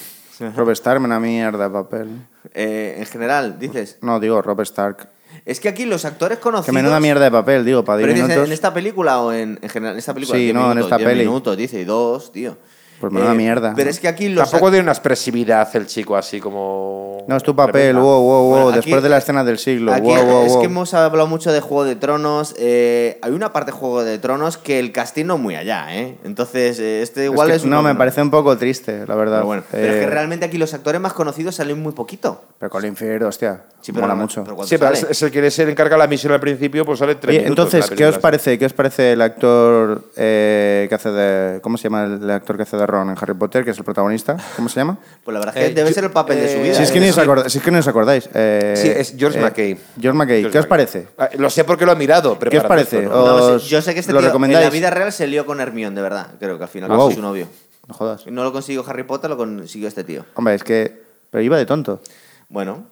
Robert 0.57 0.73
Stark, 0.77 1.01
una 1.01 1.21
mierda 1.21 1.65
de 1.65 1.71
papel. 1.71 2.09
Eh, 2.53 2.97
en 2.99 3.07
general, 3.07 3.59
dices. 3.59 3.99
No, 4.03 4.19
digo 4.21 4.43
Robert 4.43 4.69
Stark. 4.69 5.09
Es 5.47 5.61
que 5.61 5.69
aquí 5.69 5.85
los 5.87 6.05
actores 6.05 6.39
conocidos. 6.39 6.67
Que 6.67 6.73
menuda 6.73 7.01
mierda 7.01 7.25
de 7.25 7.31
papel, 7.31 7.65
digo, 7.65 7.85
para 7.85 7.99
10 7.99 8.07
Pero 8.07 8.15
dices, 8.15 8.29
minutos. 8.29 8.49
en 8.49 8.53
esta 8.53 8.75
película 8.75 9.21
o 9.23 9.33
en, 9.33 9.59
en 9.63 9.69
general, 9.71 9.95
en 9.95 9.99
esta 10.01 10.13
película. 10.13 10.37
Sí, 10.39 10.45
10 10.45 10.55
no, 10.55 10.73
en 10.73 10.79
esta 10.79 10.97
10 10.99 11.09
peli. 11.09 11.21
minutos, 11.25 11.57
dice, 11.57 11.81
y 11.81 11.85
dos, 11.85 12.31
tío. 12.33 12.59
Pues 13.03 13.13
menuda 13.13 13.35
mierda, 13.35 13.73
Pero 13.75 13.87
¿no? 13.87 13.91
es 13.91 13.99
que 13.99 14.07
aquí 14.07 14.29
los. 14.29 14.49
Tampoco 14.49 14.71
tiene 14.71 14.85
una 14.85 14.93
expresividad 14.93 15.69
el 15.75 15.87
chico 15.87 16.17
así 16.17 16.39
como. 16.39 17.12
No, 17.29 17.37
es 17.37 17.43
tu 17.43 17.55
papel, 17.55 17.97
wow, 17.97 18.05
wow, 18.05 18.23
wow. 18.23 18.49
Bueno, 18.51 18.69
aquí- 18.69 18.77
Después 18.77 19.03
de 19.03 19.09
la 19.09 19.19
escena 19.19 19.45
del 19.45 19.59
siglo, 19.59 19.93
Aquí 19.93 20.03
wow, 20.07 20.23
wow, 20.25 20.43
es 20.47 20.53
wow. 20.53 20.61
que 20.61 20.67
hemos 20.67 20.95
hablado 20.95 21.27
mucho 21.27 21.53
de 21.53 21.61
Juego 21.61 21.85
de 21.85 21.97
Tronos. 21.97 22.55
eh, 22.59 23.19
hay 23.23 23.33
una 23.33 23.53
parte 23.53 23.71
de 23.73 23.77
Juego 23.77 24.03
de 24.05 24.19
Tronos 24.19 24.59
que 24.59 24.79
el 24.79 24.93
casting 24.93 25.25
no 25.27 25.35
es 25.35 25.41
muy 25.41 25.55
allá, 25.57 25.95
¿eh? 25.97 26.19
Entonces, 26.25 26.79
eh, 26.79 27.03
este 27.03 27.21
Es 27.27 27.31
igual 27.33 27.49
que 27.49 27.55
es. 27.57 27.65
un 27.65 27.71
no, 27.71 27.83
me 27.83 27.95
parece 27.95 28.23
un 28.23 28.31
poco 28.31 28.57
triste, 28.57 29.05
la 29.07 29.15
verdad. 29.15 29.37
Pero 29.39 29.47
bueno, 29.47 29.63
pero 29.71 29.87
es 29.87 29.93
que 29.99 30.03
Eh, 30.05 30.07
realmente 30.07 30.47
aquí 30.47 30.59
los 30.59 30.73
actores 30.75 31.01
más 31.01 31.13
conocidos 31.13 31.55
salen 31.55 31.81
muy 31.83 31.93
poquito. 31.93 32.43
Pero 32.59 32.71
Colin 32.71 32.95
Firth, 32.97 33.23
hostia, 33.25 33.63
Sí, 33.81 33.93
pero 33.93 34.03
mola 34.03 34.15
no- 34.15 34.23
mucho. 34.23 34.45
pero 34.45 34.63
Sí, 34.65 34.77
pero 34.79 34.95
sale- 34.95 35.07
es, 35.11 35.11
es 35.11 35.23
el 35.23 35.31
que 35.31 35.51
se 35.51 35.65
le 35.65 35.73
encarga 35.73 35.97
la 35.97 36.07
misión 36.07 36.33
al 36.33 36.41
principio, 36.41 36.85
pues 36.85 36.99
sale 36.99 37.15
tres 37.17 37.31
Oye, 37.37 37.45
minutos. 37.45 37.67
entonces, 37.75 37.91
en 37.91 37.97
¿qué 37.97 38.07
os 38.07 38.19
parece? 38.19 38.59
¿Qué 38.59 38.67
os 38.67 38.73
parece 38.73 39.13
el 39.13 39.23
actor 39.23 40.05
eh, 40.17 40.87
que 40.89 40.95
hace 40.95 41.11
de. 41.11 41.61
¿Cómo 41.61 41.77
se 41.77 41.85
llama 41.85 42.05
el 42.05 42.31
actor 42.31 42.57
que 42.57 42.63
hace 42.63 42.77
de 42.77 42.87
Ron 42.87 43.11
en 43.11 43.17
Harry 43.21 43.35
Potter, 43.35 43.65
que 43.65 43.71
es 43.73 43.79
el 43.79 43.85
protagonista? 43.85 44.37
¿Cómo 44.57 44.69
se 44.69 44.77
llama? 44.81 44.99
Pues 45.25 45.33
la 45.33 45.41
verdad 45.41 45.57
es 45.57 45.65
que 45.65 45.71
Eh, 45.71 45.75
debe 45.75 45.89
yo- 45.91 45.95
ser 45.95 46.05
el 46.05 46.11
papel 46.11 46.39
de 46.41 46.53
su 46.55 46.61
vida. 46.63 46.75
Si 46.75 46.83
es, 46.83 46.91
que 46.93 47.01
ni 47.01 47.12
os 47.19 47.53
si 47.53 47.59
es 47.59 47.65
que 47.65 47.71
no 47.71 47.79
os 47.79 47.89
acordáis. 47.89 48.29
eh, 48.35 48.75
Sí, 48.77 48.89
es 48.89 49.15
George 49.17 49.39
eh, 49.39 49.43
McKay. 49.43 49.79
George 50.01 50.19
McKay. 50.19 50.41
George 50.41 50.53
¿Qué 50.53 50.59
os 50.59 50.67
parece? 50.67 51.09
Ah, 51.19 51.29
Lo 51.39 51.49
sé 51.51 51.65
porque 51.65 51.85
lo 51.87 51.93
he 51.93 51.97
mirado. 51.97 52.39
¿Qué 52.39 52.59
os 52.59 52.65
parece? 52.65 53.05
esto, 53.05 53.11
¿no? 53.11 53.35
Os- 53.55 53.69
yo 53.69 53.81
sé 53.83 53.95
que 53.95 54.01
este 54.01 54.13
¿lo 54.13 54.21
tío 54.21 54.35
en 54.35 54.53
la 54.53 54.71
vida 54.71 54.91
real 54.91 55.13
se 55.13 55.27
lió 55.27 55.47
con 55.47 55.61
Hermione, 55.61 55.95
de 55.97 56.03
verdad. 56.03 56.29
Creo 56.39 56.57
que 56.59 56.65
al 56.65 56.71
final 56.71 56.91
Wow. 56.91 57.07
fue 57.07 57.15
su 57.17 57.23
novio. 57.23 57.47
No 57.89 57.95
jodas. 57.95 58.27
No 58.27 58.45
lo 58.45 58.53
consiguió 58.53 58.85
Harry 58.89 59.03
Potter, 59.03 59.29
lo 59.31 59.37
consiguió 59.37 59.89
este 59.89 60.05
tío. 60.05 60.25
Hombre, 60.35 60.55
es 60.55 60.63
que. 60.65 61.03
Pero 61.31 61.43
iba 61.43 61.57
de 61.57 61.67
tonto. 61.67 62.01
Bueno, 62.49 62.85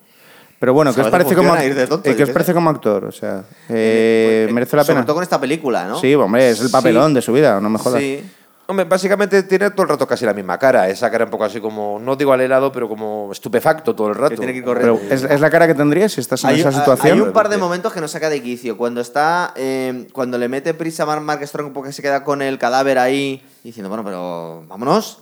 Pero 0.59 0.75
bueno, 0.75 0.95
¿qué 0.95 1.01
os 1.01 1.09
parece 1.09 1.35
como, 1.35 1.55
tonto, 1.55 2.11
eh, 2.11 2.17
¿qué 2.17 2.23
os 2.25 2.31
parece 2.31 2.53
como 2.53 2.69
actor? 2.71 3.05
O 3.07 3.13
sea, 3.13 3.45
eh, 3.69 4.43
pues, 4.45 4.55
¿merece 4.55 4.77
la 4.77 4.85
sobre 4.85 4.97
pena? 4.97 5.07
todo 5.07 5.15
con 5.15 5.23
esta 5.23 5.41
película, 5.41 5.87
¿no? 5.87 5.99
Sí, 5.99 6.15
hombre, 6.15 6.51
es 6.51 6.61
el 6.61 6.71
papelón 6.71 7.09
Sí. 7.11 7.15
de 7.15 7.23
su 7.23 7.33
vida, 7.33 7.61
no 7.61 7.71
me 7.71 7.79
jodas. 7.79 8.01
Sí. 8.01 8.23
Hombre, 8.71 8.85
básicamente 8.85 9.43
tiene 9.43 9.71
todo 9.71 9.83
el 9.83 9.89
rato 9.89 10.07
casi 10.07 10.25
la 10.25 10.33
misma 10.33 10.57
cara. 10.59 10.89
Esa 10.89 11.11
cara 11.11 11.25
un 11.25 11.31
poco 11.31 11.43
así 11.45 11.61
como, 11.61 11.99
no 12.01 12.15
digo 12.15 12.33
al 12.33 12.41
helado, 12.41 12.71
pero 12.71 12.89
como 12.89 13.31
estupefacto 13.33 13.95
todo 13.97 14.09
el 14.09 14.15
rato. 14.15 14.37
tiene 14.37 14.53
que 14.53 14.59
ir 14.61 14.65
corriendo. 14.65 14.99
Pero 15.01 15.13
¿es, 15.15 15.25
es 15.25 15.41
la 15.41 15.51
cara 15.51 15.67
que 15.67 15.75
tendrías 15.75 16.13
si 16.13 16.21
estás 16.21 16.45
en 16.45 16.51
Hay, 16.51 16.61
esa 16.61 16.71
situación? 16.71 17.15
hay 17.15 17.21
un 17.21 17.33
par 17.33 17.49
de 17.49 17.57
momentos 17.59 17.93
que 17.93 18.01
nos 18.01 18.13
saca 18.13 18.31
de 18.31 18.41
quicio. 18.43 18.77
Cuando 18.77 19.01
está. 19.01 19.53
eh, 19.57 20.07
cuando 20.13 20.39
le 20.39 20.49
mete 20.49 20.73
prisa 20.73 21.03
a 21.03 21.21
Mark 21.21 21.45
Strong 21.47 21.73
porque 21.73 21.93
se 21.93 22.01
queda 22.01 22.23
con 22.23 22.43
el 22.43 22.59
cadáver 22.59 22.99
ahí 22.99 23.45
diciendo, 23.65 23.89
bueno, 23.89 24.05
pero 24.05 24.65
vámonos. 24.69 25.19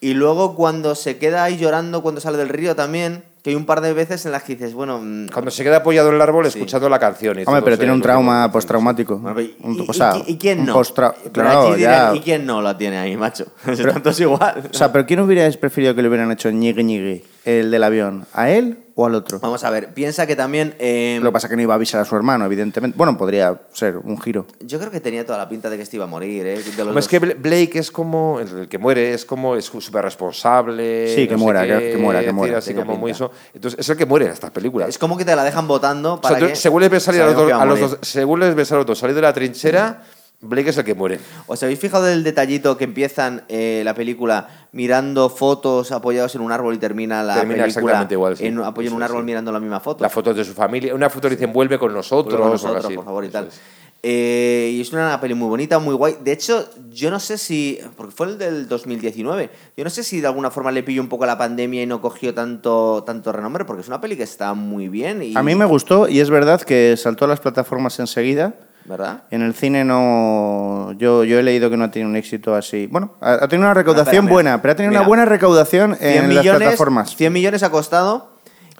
Y 0.00 0.14
luego 0.14 0.56
cuando 0.56 0.94
se 0.94 1.18
queda 1.18 1.44
ahí 1.44 1.58
llorando 1.58 2.02
cuando 2.02 2.20
sale 2.20 2.38
del 2.38 2.48
río 2.48 2.74
también, 2.74 3.22
que 3.42 3.50
hay 3.50 3.56
un 3.56 3.64
par 3.64 3.80
de 3.80 3.92
veces 3.94 4.24
en 4.26 4.32
las 4.32 4.42
que 4.42 4.54
dices, 4.54 4.74
bueno. 4.74 5.00
mm, 5.02 5.28
Cuando 5.32 5.50
se 5.50 5.64
queda 5.64 5.78
apoyado 5.78 6.10
en 6.10 6.16
el 6.16 6.20
árbol 6.20 6.46
escuchando 6.46 6.88
la 6.88 6.98
canción. 6.98 7.38
y 7.38 7.44
Hombre, 7.46 7.62
pero 7.62 7.78
tiene 7.78 7.92
un 7.92 7.98
lo 8.00 8.02
trauma 8.02 8.50
postraumático. 8.52 9.16
bueno, 9.18 9.34
pero 9.36 9.48
¿y, 9.48 9.56
Un- 9.66 9.74
y- 9.76 9.86
o 9.88 9.92
sea, 9.92 10.12
y- 10.26 10.32
y 10.32 10.36
quién 10.38 10.60
un 10.60 10.66
no? 10.66 10.82
Pero 10.94 11.14
Claro, 11.32 11.68
aquí 11.68 11.76
dirán, 11.78 12.12
ya. 12.12 12.16
¿Y 12.16 12.20
quién 12.20 12.44
no 12.46 12.60
la 12.60 12.76
tiene 12.76 12.98
ahí, 12.98 13.16
macho? 13.16 13.46
Tanto 13.94 14.10
es 14.10 14.20
igual. 14.20 14.64
O 14.70 14.74
sea, 14.76 14.92
pero 14.92 15.06
¿quién 15.06 15.20
hubierais 15.20 15.56
preferido 15.56 15.94
que 15.94 16.02
le 16.02 16.08
hubieran 16.08 16.30
hecho 16.32 16.50
ñigui 16.50 16.84
ñigui, 16.84 17.24
el 17.44 17.70
del 17.70 17.82
avión? 17.82 18.26
¿A 18.34 18.50
él 18.50 18.78
o 19.02 19.06
al 19.06 19.14
otro? 19.14 19.38
Vamos 19.40 19.64
a 19.64 19.70
ver, 19.70 19.92
piensa 19.94 20.26
que 20.26 20.36
también. 20.36 20.74
eh, 20.78 21.18
Lo 21.22 21.30
que 21.30 21.32
pasa 21.34 21.46
es 21.46 21.50
que 21.50 21.56
no 21.56 21.62
iba 21.62 21.74
a 21.74 21.76
avisar 21.76 22.00
a 22.00 22.04
su 22.04 22.14
hermano, 22.16 22.44
evidentemente. 22.46 22.96
Bueno, 22.96 23.16
podría 23.16 23.60
ser 23.72 23.96
un 23.98 24.20
giro. 24.20 24.46
yo 24.60 24.78
creo 24.78 24.90
que 24.90 25.00
tenía 25.00 25.24
toda 25.26 25.38
la 25.38 25.48
pinta 25.48 25.68
de 25.70 25.76
que 25.76 25.82
este 25.82 25.96
iba 25.96 26.04
a 26.04 26.08
morir, 26.08 26.46
¿eh? 26.46 26.62
De 26.62 26.84
los 26.84 26.96
es 26.96 27.08
que 27.08 27.20
Bla- 27.20 27.34
Blake 27.38 27.78
es 27.78 27.90
como 27.90 28.40
el 28.40 28.68
que 28.68 28.78
muere, 28.78 29.12
es 29.14 29.24
como 29.24 29.56
es 29.56 29.64
súper 29.66 30.04
responsable. 30.04 31.14
Sí, 31.14 31.26
que 31.26 31.32
no 31.34 31.38
muera, 31.38 31.62
qué, 31.66 31.78
que- 31.78 31.90
que 31.92 31.96
muera, 31.98 32.20
que 32.24 32.32
muera. 32.32 32.58
Así 32.58 32.74
como 32.74 32.96
muy 32.96 33.12
pinta. 33.12 33.26
eso. 33.26 33.32
Entonces, 33.54 33.80
es 33.80 33.88
el 33.88 33.96
que 33.96 34.06
muere 34.06 34.26
en 34.26 34.32
estas 34.32 34.50
películas. 34.50 34.88
Es 34.88 34.98
como 34.98 35.16
que 35.16 35.24
te 35.24 35.34
la 35.34 35.44
dejan 35.44 35.66
votando 35.66 36.14
O 36.14 36.20
sea, 36.26 36.36
para 36.36 36.48
que. 36.48 36.56
según 36.56 36.82
les 36.82 36.90
ves 36.90 37.02
salir 37.02 37.22
a 37.22 37.26
a 37.60 37.64
los 37.64 37.80
dos- 37.80 37.98
según 38.02 38.40
les 38.40 38.54
ves 38.54 38.70
a 38.72 38.76
los 38.76 38.86
dos 38.86 38.98
salir 38.98 39.14
de 39.14 39.22
la 39.22 39.32
trinchera, 39.32 40.02
Blake 40.42 40.70
es 40.70 40.78
el 40.78 40.84
que 40.84 40.94
muere. 40.94 41.20
¿Os 41.46 41.62
habéis 41.62 41.78
fijado 41.78 42.04
del 42.04 42.24
detallito 42.24 42.78
que 42.78 42.84
empiezan 42.84 43.44
eh, 43.48 43.82
la 43.84 43.94
película 43.94 44.68
mirando 44.72 45.28
fotos 45.28 45.92
apoyados 45.92 46.34
en 46.34 46.40
un 46.40 46.50
árbol 46.50 46.74
y 46.74 46.78
termina 46.78 47.22
la 47.22 47.34
Termina 47.34 47.64
película 47.64 47.66
exactamente 47.66 48.14
igual, 48.14 48.36
sí. 48.38 48.46
en, 48.46 48.58
apoyado 48.58 48.94
en 48.94 48.96
un 48.96 49.02
árbol 49.02 49.20
sí. 49.20 49.26
mirando 49.26 49.52
la 49.52 49.60
misma 49.60 49.80
foto? 49.80 50.02
Las 50.02 50.12
fotos 50.12 50.34
de 50.34 50.44
su 50.44 50.54
familia. 50.54 50.94
Una 50.94 51.10
foto 51.10 51.28
dicen 51.28 51.52
vuelve 51.52 51.78
con 51.78 51.92
nosotros. 51.92 52.38
Vuelve 52.38 52.42
con 52.42 52.52
nosotros, 52.52 52.84
así. 52.86 52.94
por 52.94 53.04
favor, 53.04 53.24
y 53.24 53.28
Eso 53.28 53.38
tal. 53.38 53.48
es. 53.48 53.60
Eh, 54.02 54.70
y 54.72 54.80
es 54.80 54.90
una 54.94 55.20
peli 55.20 55.34
muy 55.34 55.48
bonita, 55.48 55.78
muy 55.78 55.94
guay. 55.94 56.16
De 56.24 56.32
hecho, 56.32 56.70
yo 56.90 57.10
no 57.10 57.20
sé 57.20 57.36
si. 57.36 57.78
Porque 57.96 58.14
fue 58.14 58.28
el 58.28 58.38
del 58.38 58.66
2019. 58.66 59.50
Yo 59.76 59.84
no 59.84 59.90
sé 59.90 60.02
si 60.02 60.22
de 60.22 60.26
alguna 60.26 60.50
forma 60.50 60.72
le 60.72 60.82
pilló 60.82 61.02
un 61.02 61.10
poco 61.10 61.26
la 61.26 61.36
pandemia 61.36 61.82
y 61.82 61.86
no 61.86 62.00
cogió 62.00 62.32
tanto, 62.32 63.04
tanto 63.04 63.30
renombre, 63.30 63.66
porque 63.66 63.82
es 63.82 63.88
una 63.88 64.00
peli 64.00 64.16
que 64.16 64.22
está 64.22 64.54
muy 64.54 64.88
bien. 64.88 65.22
Y, 65.22 65.36
A 65.36 65.42
mí 65.42 65.54
me 65.54 65.66
gustó 65.66 66.08
y 66.08 66.20
es 66.20 66.30
verdad 66.30 66.62
que 66.62 66.96
saltó 66.96 67.26
a 67.26 67.28
las 67.28 67.40
plataformas 67.40 67.98
enseguida. 68.00 68.54
¿Verdad? 68.86 69.22
En 69.30 69.42
el 69.42 69.54
cine 69.54 69.84
no. 69.84 70.92
Yo, 70.98 71.22
yo 71.24 71.38
he 71.38 71.42
leído 71.42 71.70
que 71.70 71.76
no 71.76 71.84
ha 71.84 71.90
tenido 71.90 72.08
un 72.10 72.16
éxito 72.16 72.54
así. 72.54 72.86
Bueno, 72.86 73.14
ha, 73.20 73.34
ha 73.34 73.48
tenido 73.48 73.66
una 73.66 73.74
recaudación 73.74 74.26
buena, 74.26 74.60
pero 74.62 74.72
ha 74.72 74.74
tenido 74.76 74.90
Mira. 74.90 75.00
una 75.02 75.08
buena 75.08 75.24
recaudación 75.26 75.96
100 75.96 76.10
en 76.12 76.34
las 76.34 76.44
millones, 76.44 76.60
plataformas. 76.62 77.14
100 77.16 77.32
millones 77.32 77.62
ha 77.62 77.70
costado 77.70 78.30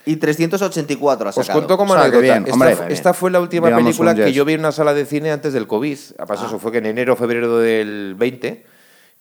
y 0.07 0.17
384 0.17 1.27
ha 1.27 1.29
Os 1.29 1.35
sacado. 1.37 1.53
cuento 1.61 1.77
como 1.77 1.93
O 1.93 1.97
sea, 1.97 2.05
anécdota. 2.05 2.23
bien, 2.23 2.43
esta, 2.45 2.53
hombre. 2.55 2.77
esta 2.93 3.15
fue 3.15 3.31
la 3.31 3.41
última 3.41 3.69
Digamos 3.69 3.85
película 3.85 4.15
que 4.15 4.33
yo 4.33 4.45
vi 4.45 4.55
en 4.55 4.61
una 4.61 4.73
sala 4.73 4.95
de 4.95 5.05
cine 5.05 5.31
antes 5.31 5.53
del 5.53 5.67
COVID. 5.67 5.99
Además, 6.19 6.41
Ah. 6.43 6.47
eso 6.47 6.59
fue 6.59 6.73
que 6.73 6.79
en 6.79 6.87
enero 6.87 7.13
o 7.13 7.17
febrero 7.17 7.59
del 7.59 8.15
20. 8.19 8.67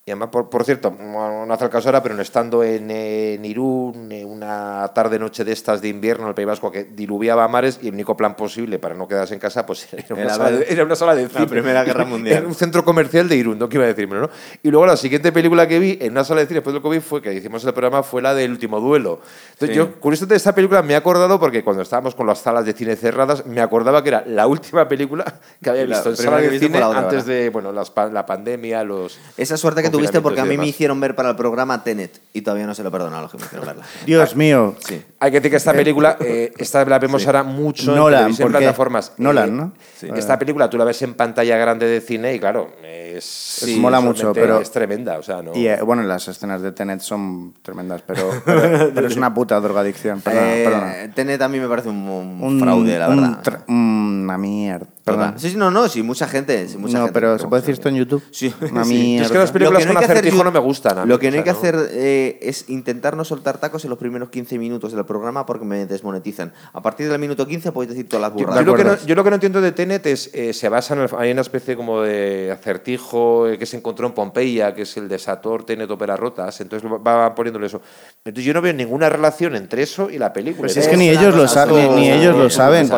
Y 0.05 0.11
además, 0.11 0.29
por, 0.29 0.49
por 0.49 0.63
cierto, 0.63 0.89
no 0.89 1.53
hace 1.53 1.65
el 1.65 1.69
caso 1.69 1.89
ahora, 1.89 2.01
pero 2.01 2.19
estando 2.19 2.63
en, 2.63 2.89
eh, 2.89 3.35
en 3.35 3.45
Irún, 3.45 4.11
eh, 4.11 4.25
una 4.25 4.89
tarde-noche 4.95 5.43
de 5.43 5.51
estas 5.51 5.81
de 5.81 5.89
invierno 5.89 6.23
en 6.23 6.29
el 6.29 6.35
País 6.35 6.47
Vasco 6.47 6.71
que 6.71 6.85
diluviaba 6.85 7.47
mares 7.47 7.79
y 7.83 7.89
el 7.89 7.93
único 7.93 8.17
plan 8.17 8.35
posible 8.35 8.79
para 8.79 8.95
no 8.95 9.07
quedarse 9.07 9.35
en 9.35 9.39
casa 9.39 9.67
pues 9.67 9.87
era 9.93 10.05
una, 10.15 10.21
Era 10.23 10.33
sala, 10.33 10.51
de, 10.51 10.65
era 10.67 10.83
una 10.83 10.95
sala 10.95 11.13
de 11.15 11.23
la 11.23 11.29
cine. 11.29 11.45
Primera 11.47 11.83
Guerra 11.83 12.05
Mundial. 12.09 12.37
En 12.37 12.45
un 12.47 12.55
centro 12.55 12.83
comercial 12.83 13.29
de 13.29 13.35
Irún, 13.35 13.59
no 13.59 13.69
que 13.69 13.75
iba 13.77 13.83
a 13.83 13.87
decirme, 13.87 14.17
¿no? 14.17 14.29
Y 14.63 14.71
luego 14.71 14.87
la 14.87 14.97
siguiente 14.97 15.31
película 15.31 15.67
que 15.67 15.77
vi 15.77 15.99
en 16.01 16.13
una 16.13 16.23
sala 16.23 16.39
de 16.41 16.47
cine 16.47 16.55
después 16.55 16.73
del 16.73 16.81
COVID 16.81 17.01
fue 17.01 17.21
que 17.21 17.31
hicimos 17.33 17.63
el 17.65 17.73
programa 17.73 18.01
fue 18.01 18.21
la 18.23 18.33
del 18.33 18.49
último 18.51 18.79
duelo. 18.79 19.19
Entonces 19.51 19.69
Sí. 19.69 19.75
yo, 19.75 19.99
curiosamente, 19.99 20.35
esta 20.37 20.55
película 20.55 20.81
me 20.81 20.93
he 20.93 20.95
acordado 20.95 21.39
porque 21.39 21.63
cuando 21.63 21.83
estábamos 21.83 22.15
con 22.15 22.25
las 22.25 22.39
salas 22.39 22.65
de 22.65 22.73
cine 22.73 22.95
cerradas, 22.95 23.45
me 23.45 23.61
acordaba 23.61 24.01
que 24.01 24.09
era 24.09 24.23
la 24.25 24.47
última 24.47 24.87
película 24.87 25.39
que 25.61 25.69
había 25.69 25.85
La 25.85 25.97
visto 25.97 26.09
en 26.09 26.15
primera 26.15 26.37
sala 26.39 26.51
de 26.51 26.59
cine 26.59 26.79
la 26.79 26.97
antes 26.97 27.25
de 27.27 27.49
bueno, 27.49 27.71
las 27.71 27.93
la 28.11 28.25
pandemia, 28.25 28.83
los... 28.83 29.19
Esa 29.37 29.55
suerte 29.57 29.83
que 29.83 29.88
tuviste 29.91 30.21
porque 30.21 30.41
a 30.41 30.45
mí 30.45 30.57
me 30.57 30.67
hicieron 30.67 30.99
ver 30.99 31.15
para 31.15 31.29
el 31.29 31.35
programa 31.35 31.83
Tenet 31.83 32.19
y 32.33 32.41
todavía 32.41 32.65
no 32.67 32.73
se 32.75 32.83
lo 32.83 32.91
perdono 32.91 33.17
a 33.17 33.21
los 33.21 33.31
que 33.31 33.37
me 33.37 33.45
hicieron 33.45 33.65
verla. 33.67 33.83
Dios 34.05 34.35
mío. 34.35 34.75
Sí. 34.79 35.01
Hay 35.19 35.31
que 35.31 35.37
decir 35.39 35.51
que 35.51 35.57
esta 35.57 35.73
película, 35.73 36.17
eh, 36.19 36.51
esta 36.57 36.83
la 36.85 36.99
vemos 36.99 37.25
ahora 37.25 37.43
mucho 37.43 37.93
Nolan, 37.95 38.31
en, 38.31 38.41
en 38.41 38.47
plataformas. 38.51 39.13
Nolan, 39.17 39.49
Eh, 39.49 39.51
¿no? 39.51 39.71
sí. 39.97 40.07
Esta 40.15 40.37
película 40.39 40.69
tú 40.69 40.77
la 40.77 40.85
ves 40.85 41.01
en 41.01 41.13
pantalla 41.13 41.57
grande 41.57 41.87
de 41.87 42.01
cine 42.01 42.33
y 42.35 42.39
claro, 42.39 42.71
es, 43.17 43.25
Sí, 43.25 43.77
mola 43.79 43.99
mucho, 43.99 44.33
pero- 44.33 44.59
es 44.61 44.71
tremenda, 44.71 45.17
o 45.17 45.23
sea, 45.23 45.41
no. 45.41 45.55
Y 45.55 45.67
eh, 45.67 45.81
bueno, 45.81 46.03
las 46.03 46.27
escenas 46.27 46.61
de 46.61 46.71
Tenet 46.71 47.01
son 47.01 47.53
tremendas, 47.61 48.01
pero, 48.05 48.29
pero, 48.45 48.91
pero 48.93 49.07
es 49.07 49.15
una 49.15 49.33
puta 49.33 49.59
drogadicción. 49.59 50.21
Perdona, 50.21 50.55
Eh, 50.55 50.63
perdona. 50.63 51.13
Tenet 51.15 51.41
a 51.41 51.47
mí 51.47 51.59
me 51.59 51.67
parece 51.67 51.89
un, 51.89 51.97
un 52.07 52.41
Un- 52.43 52.59
fraude, 52.59 52.97
la 52.99 53.09
un 53.09 53.15
verdad. 53.21 53.63
una 53.67 54.37
mierda. 54.37 54.87
Perdón. 55.03 55.33
Sí, 55.37 55.49
sí, 55.49 55.57
no, 55.57 55.71
no, 55.71 55.87
sí, 55.89 56.03
mucha 56.03 56.27
gente. 56.27 56.67
sí, 56.67 56.77
mucha 56.77 56.99
no, 56.99 57.05
gente, 57.05 57.13
pero 57.19 57.39
¿se 57.39 57.47
puede 57.47 57.61
decir 57.61 57.73
esto 57.73 57.89
en 57.89 57.95
YouTube? 57.95 58.23
Sí. 58.31 58.53
Una 58.71 58.83
mierda. 58.85 59.25
Es 59.25 59.31
que 59.31 59.37
las 59.39 59.51
películas 59.51 59.83
Lo 59.83 59.89
que 59.89 59.95
con 59.95 60.03
acertijo 60.03 60.37
yo- 60.37 60.43
no 60.43 60.51
me 60.51 60.59
gustan. 60.59 61.07
Lo 61.07 61.17
que 61.17 61.31
no 61.31 61.37
hay 61.37 61.43
que 61.43 61.49
hacer 61.49 61.75
eh, 61.91 62.37
es 62.43 62.69
intentar 62.69 63.17
no 63.17 63.23
soltar 63.25 63.57
tacos 63.57 63.83
en 63.85 63.89
los 63.89 63.97
primeros 63.97 64.29
15 64.29 64.59
minutos 64.59 64.93
del 64.93 65.03
programa 65.05 65.47
porque 65.47 65.65
me 65.65 65.87
desmonetizan. 65.87 66.53
A 66.73 66.81
partir 66.83 67.09
del 67.09 67.17
minuto 67.19 67.47
15 67.47 67.71
podéis 67.71 67.89
decir 67.89 68.07
todas 68.07 68.21
las 68.21 68.31
Yo, 68.39 68.45
burradas. 68.45 68.63
yo 68.63 68.71
lo 68.71 68.77
que 68.77 68.83
no, 68.83 68.97
yo 69.03 69.15
lo 69.15 69.23
que 69.23 69.29
no 69.31 69.35
entiendo 69.37 69.61
de 69.61 69.71
Tenet 69.71 70.05
es, 70.05 70.29
eh, 70.33 70.53
se 70.53 70.69
basa 70.69 70.93
en, 70.93 70.99
el- 71.01 71.09
hay 71.17 71.31
una 71.31 71.41
especie 71.41 71.75
como 71.75 72.01
de 72.01 72.51
acertijo 72.51 72.98
eh, 73.15 73.57
que 73.57 73.65
se 73.65 73.77
encontró 73.77 74.07
en 74.07 74.13
Pompeya, 74.13 74.73
que 74.73 74.83
es 74.83 74.97
el 74.97 75.07
de 75.07 75.17
Sator, 75.19 75.63
Tenet, 75.65 75.89
Ópera 75.89 76.15
Rotas, 76.17 76.59
entonces 76.61 76.89
lo- 76.89 77.01
va 77.01 77.33
poniéndole 77.35 77.67
eso. 77.67 77.81
Entonces 78.25 78.43
yo 78.45 78.53
no 78.53 78.61
veo 78.61 78.73
ninguna 78.73 79.09
relación 79.09 79.55
entre 79.55 79.83
eso 79.83 80.09
y 80.09 80.17
la 80.17 80.31
película. 80.33 80.67
Pues 80.67 80.77
es 80.77 80.87
que 80.87 80.93
Es 80.93 80.97
ni 80.99 81.09
ellos 81.09 81.35
lo 81.35 81.47
saben, 81.47 81.95
ni, 81.95 82.09
ellos 82.11 82.35
lo 82.35 82.49
saben. 82.49 82.87
no. 82.89 82.97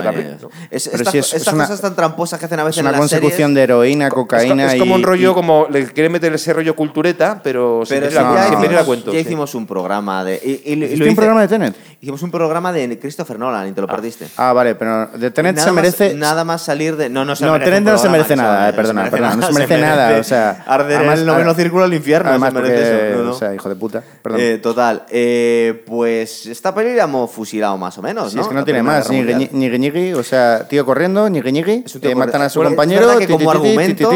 Es- 0.69 0.87
Pero 0.89 0.97
estas 1.03 1.11
si 1.11 1.17
es- 1.19 1.33
es 1.33 1.45
cosas 1.49 1.79
tan 1.81 1.95
tramposas 1.95 2.39
que 2.39 2.45
hacen 2.45 2.59
a 2.59 2.63
veces 2.63 2.77
Es 2.77 2.81
una 2.81 2.89
en 2.89 2.93
las 2.93 2.99
consecución 2.99 3.31
series, 3.51 3.55
de 3.55 3.61
heroína, 3.63 4.07
Es 4.07 4.13
co- 4.13 4.21
cocaína 4.21 4.73
es, 4.73 4.79
como 4.79 4.95
y- 4.95 4.97
un 4.99 5.03
rollo, 5.03 5.31
y- 5.31 5.33
como 5.33 5.67
le 5.69 5.85
quiere 5.87 6.09
meter 6.09 6.33
ese 6.33 6.53
rollo 6.53 6.75
cultureta, 6.75 7.39
pero, 7.43 7.83
Pero 7.87 8.09
si 8.09 8.15
no, 8.15 8.21
sin 8.21 8.27
no, 8.27 8.33
venir 8.33 8.51
a 8.51 8.65
hicimos, 8.81 8.85
cuento. 8.85 9.11
ya 9.11 9.19
sí. 9.19 9.25
hicimos 9.25 9.55
un 9.55 9.67
programa 9.67 10.23
de. 10.23 10.35
Y, 10.43 10.49
y- 10.71 10.73
y 10.73 10.75
lo 10.75 10.85
¿Hiciste 10.85 11.03
un 11.03 11.09
hice- 11.09 11.15
programa 11.15 11.41
de 11.41 11.47
Tenet? 11.47 11.75
Hicimos 12.01 12.23
un 12.23 12.31
programa 12.31 12.73
de 12.73 12.97
Christopher 12.99 13.37
Nolan 13.37 13.67
y 13.69 13.71
te 13.73 13.81
lo 13.81 13.87
perdiste. 13.87 14.27
Ah, 14.37 14.53
vale, 14.53 14.73
pero 14.75 15.07
de 15.07 15.29
Tenet 15.31 15.55
nada 15.55 15.65
se 15.67 15.71
más- 15.71 15.75
merece... 15.83 16.13
nada 16.15 16.43
más 16.43 16.63
salir 16.63 16.95
de. 16.95 17.09
No, 17.09 17.23
no 17.25 17.35
se 17.35 17.45
No, 17.45 17.51
merece. 17.53 17.71
Tenet 17.71 17.83
no 17.91 17.97
se 17.97 18.09
merece 18.09 18.35
nada, 18.35 18.69
eh, 18.69 18.73
perdona, 18.73 19.09
perdona, 19.09 19.35
no 19.35 19.47
se 19.47 19.53
merece 19.53 19.77
nada, 19.77 19.90
o 20.19 20.23
sea, 20.23 20.63
Arder 20.67 20.97
además- 20.97 21.19
el 21.19 21.25
noveno 21.25 21.53
círculo 21.53 21.83
al 21.85 21.93
infierno. 21.93 22.29
Además, 22.29 22.53
se 22.53 22.59
merece 22.61 22.91
porque, 22.91 23.11
eso, 23.13 23.23
no, 23.23 23.31
o 23.31 23.33
sea, 23.33 23.53
hijo 23.55 23.69
de 23.69 23.75
puta, 23.75 24.03
perdón. 24.21 24.41
Eh, 24.41 24.57
total, 24.57 25.03
eh, 25.09 25.83
pues 25.85 26.45
esta 26.45 26.73
peli 26.73 26.95
la 26.95 27.03
hemos 27.03 27.29
fusilado 27.31 27.77
más 27.77 27.97
o 27.97 28.01
menos, 28.01 28.31
Si 28.31 28.35
¿no? 28.35 28.41
es 28.43 28.47
que 28.47 28.53
no 28.53 28.59
La 28.61 28.65
tiene 28.65 28.83
más, 28.83 29.09
Guerra 29.09 29.37
ñigui, 29.37 30.13
o 30.13 30.23
sea, 30.23 30.67
tío 30.67 30.85
corriendo, 30.85 31.27
ñigui, 31.29 31.83
eh, 32.01 32.15
matan 32.15 32.41
a 32.43 32.49
su 32.49 32.61
compañero, 32.61 33.07
como 33.29 33.51
argumento, 33.51 34.11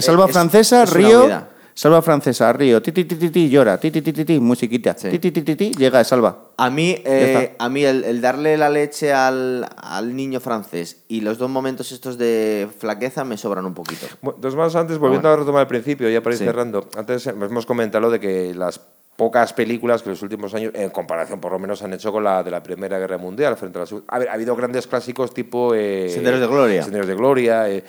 salva 0.00 0.26
es- 0.26 0.32
francesa, 0.32 0.84
Río. 0.86 1.57
Salva 1.78 2.02
francesa, 2.02 2.52
Río, 2.52 2.82
ti, 2.82 2.90
ti, 2.90 3.04
ti, 3.04 3.14
ti, 3.14 3.30
ti, 3.30 3.48
llora, 3.48 3.78
ti, 3.78 3.92
ti, 3.92 4.02
ti, 4.02 4.12
ti, 4.12 4.24
ti, 4.24 4.40
musiquita, 4.40 4.96
Sí. 4.98 5.10
ti, 5.10 5.18
ti, 5.20 5.30
ti, 5.30 5.42
ti, 5.42 5.54
ti, 5.54 5.70
llega, 5.78 6.02
salva. 6.02 6.46
A 6.56 6.70
mí, 6.70 6.96
Ya 7.04 7.10
eh, 7.12 7.42
está. 7.52 7.64
a 7.64 7.68
mí 7.68 7.84
el, 7.84 8.02
el 8.02 8.20
darle 8.20 8.56
la 8.56 8.68
leche 8.68 9.12
al, 9.12 9.64
al 9.76 10.16
niño 10.16 10.40
francés 10.40 11.04
y 11.06 11.20
los 11.20 11.38
dos 11.38 11.48
momentos 11.48 11.92
estos 11.92 12.18
de 12.18 12.66
flaqueza 12.78 13.22
me 13.24 13.36
sobran 13.36 13.64
un 13.64 13.74
poquito. 13.74 14.06
Bueno, 14.22 14.38
dos 14.40 14.56
más 14.56 14.74
antes, 14.74 14.98
volviendo 14.98 15.28
a 15.28 15.36
retomar 15.36 15.60
el 15.62 15.68
principio, 15.68 16.08
ya 16.10 16.20
para 16.20 16.34
ir 16.34 16.38
Sí. 16.40 16.44
cerrando. 16.46 16.88
Antes 16.96 17.28
eh, 17.28 17.30
hemos 17.30 17.64
comentado 17.64 18.02
lo 18.02 18.10
de 18.10 18.18
que 18.18 18.52
las 18.56 18.80
pocas 19.14 19.52
películas 19.52 20.02
que 20.02 20.08
en 20.08 20.14
los 20.14 20.22
últimos 20.22 20.54
años, 20.54 20.72
en 20.74 20.90
comparación 20.90 21.40
por 21.40 21.52
lo 21.52 21.58
menos, 21.60 21.80
han 21.82 21.92
hecho 21.92 22.10
con 22.10 22.24
la 22.24 22.42
de 22.42 22.50
la 22.50 22.60
Primera 22.62 22.98
Guerra 22.98 23.18
Mundial 23.18 23.56
frente 23.56 23.78
a 23.78 23.82
la 23.82 23.86
Segunda. 23.86 24.06
A 24.12 24.18
ver, 24.18 24.28
ha 24.28 24.32
habido 24.32 24.56
grandes 24.56 24.88
clásicos 24.88 25.32
tipo... 25.32 25.74
eh, 25.76 26.08
Senderos 26.08 26.40
de 26.40 26.46
Gloria. 26.48 26.82
Senderos 26.82 27.06
de 27.06 27.14
Gloria. 27.14 27.68
eh, 27.70 27.84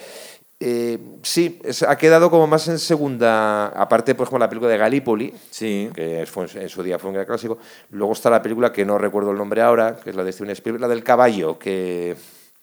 eh, 0.59 0.97
sí, 1.21 1.59
es- 1.63 1.83
ha 1.83 1.97
quedado 1.97 2.29
como 2.29 2.45
más 2.47 2.67
en 2.67 2.79
segunda, 2.79 3.67
aparte, 3.67 4.13
por 4.15 4.25
ejemplo, 4.27 4.39
la 4.39 4.49
película 4.49 4.69
de 4.71 4.77
Gallipoli, 4.77 5.33
Sí. 5.49 5.89
que 5.93 6.25
fue, 6.25 6.47
en 6.55 6.67
su 6.69 6.83
día 6.83 6.99
fue 6.99 7.09
un 7.09 7.13
gran 7.15 7.25
clásico. 7.25 7.57
Luego 7.91 8.13
está 8.13 8.29
la 8.29 8.41
película 8.41 8.71
que 8.73 8.85
no 8.85 8.97
recuerdo 8.97 9.31
el 9.31 9.37
nombre 9.37 9.61
ahora, 9.61 9.97
que 10.03 10.09
es 10.09 10.15
la 10.15 10.23
de 10.23 10.31
Steven 10.33 10.51
Spielberg, 10.51 10.81
la 10.81 10.87
del 10.89 11.03
caballo, 11.03 11.57
que 11.57 12.15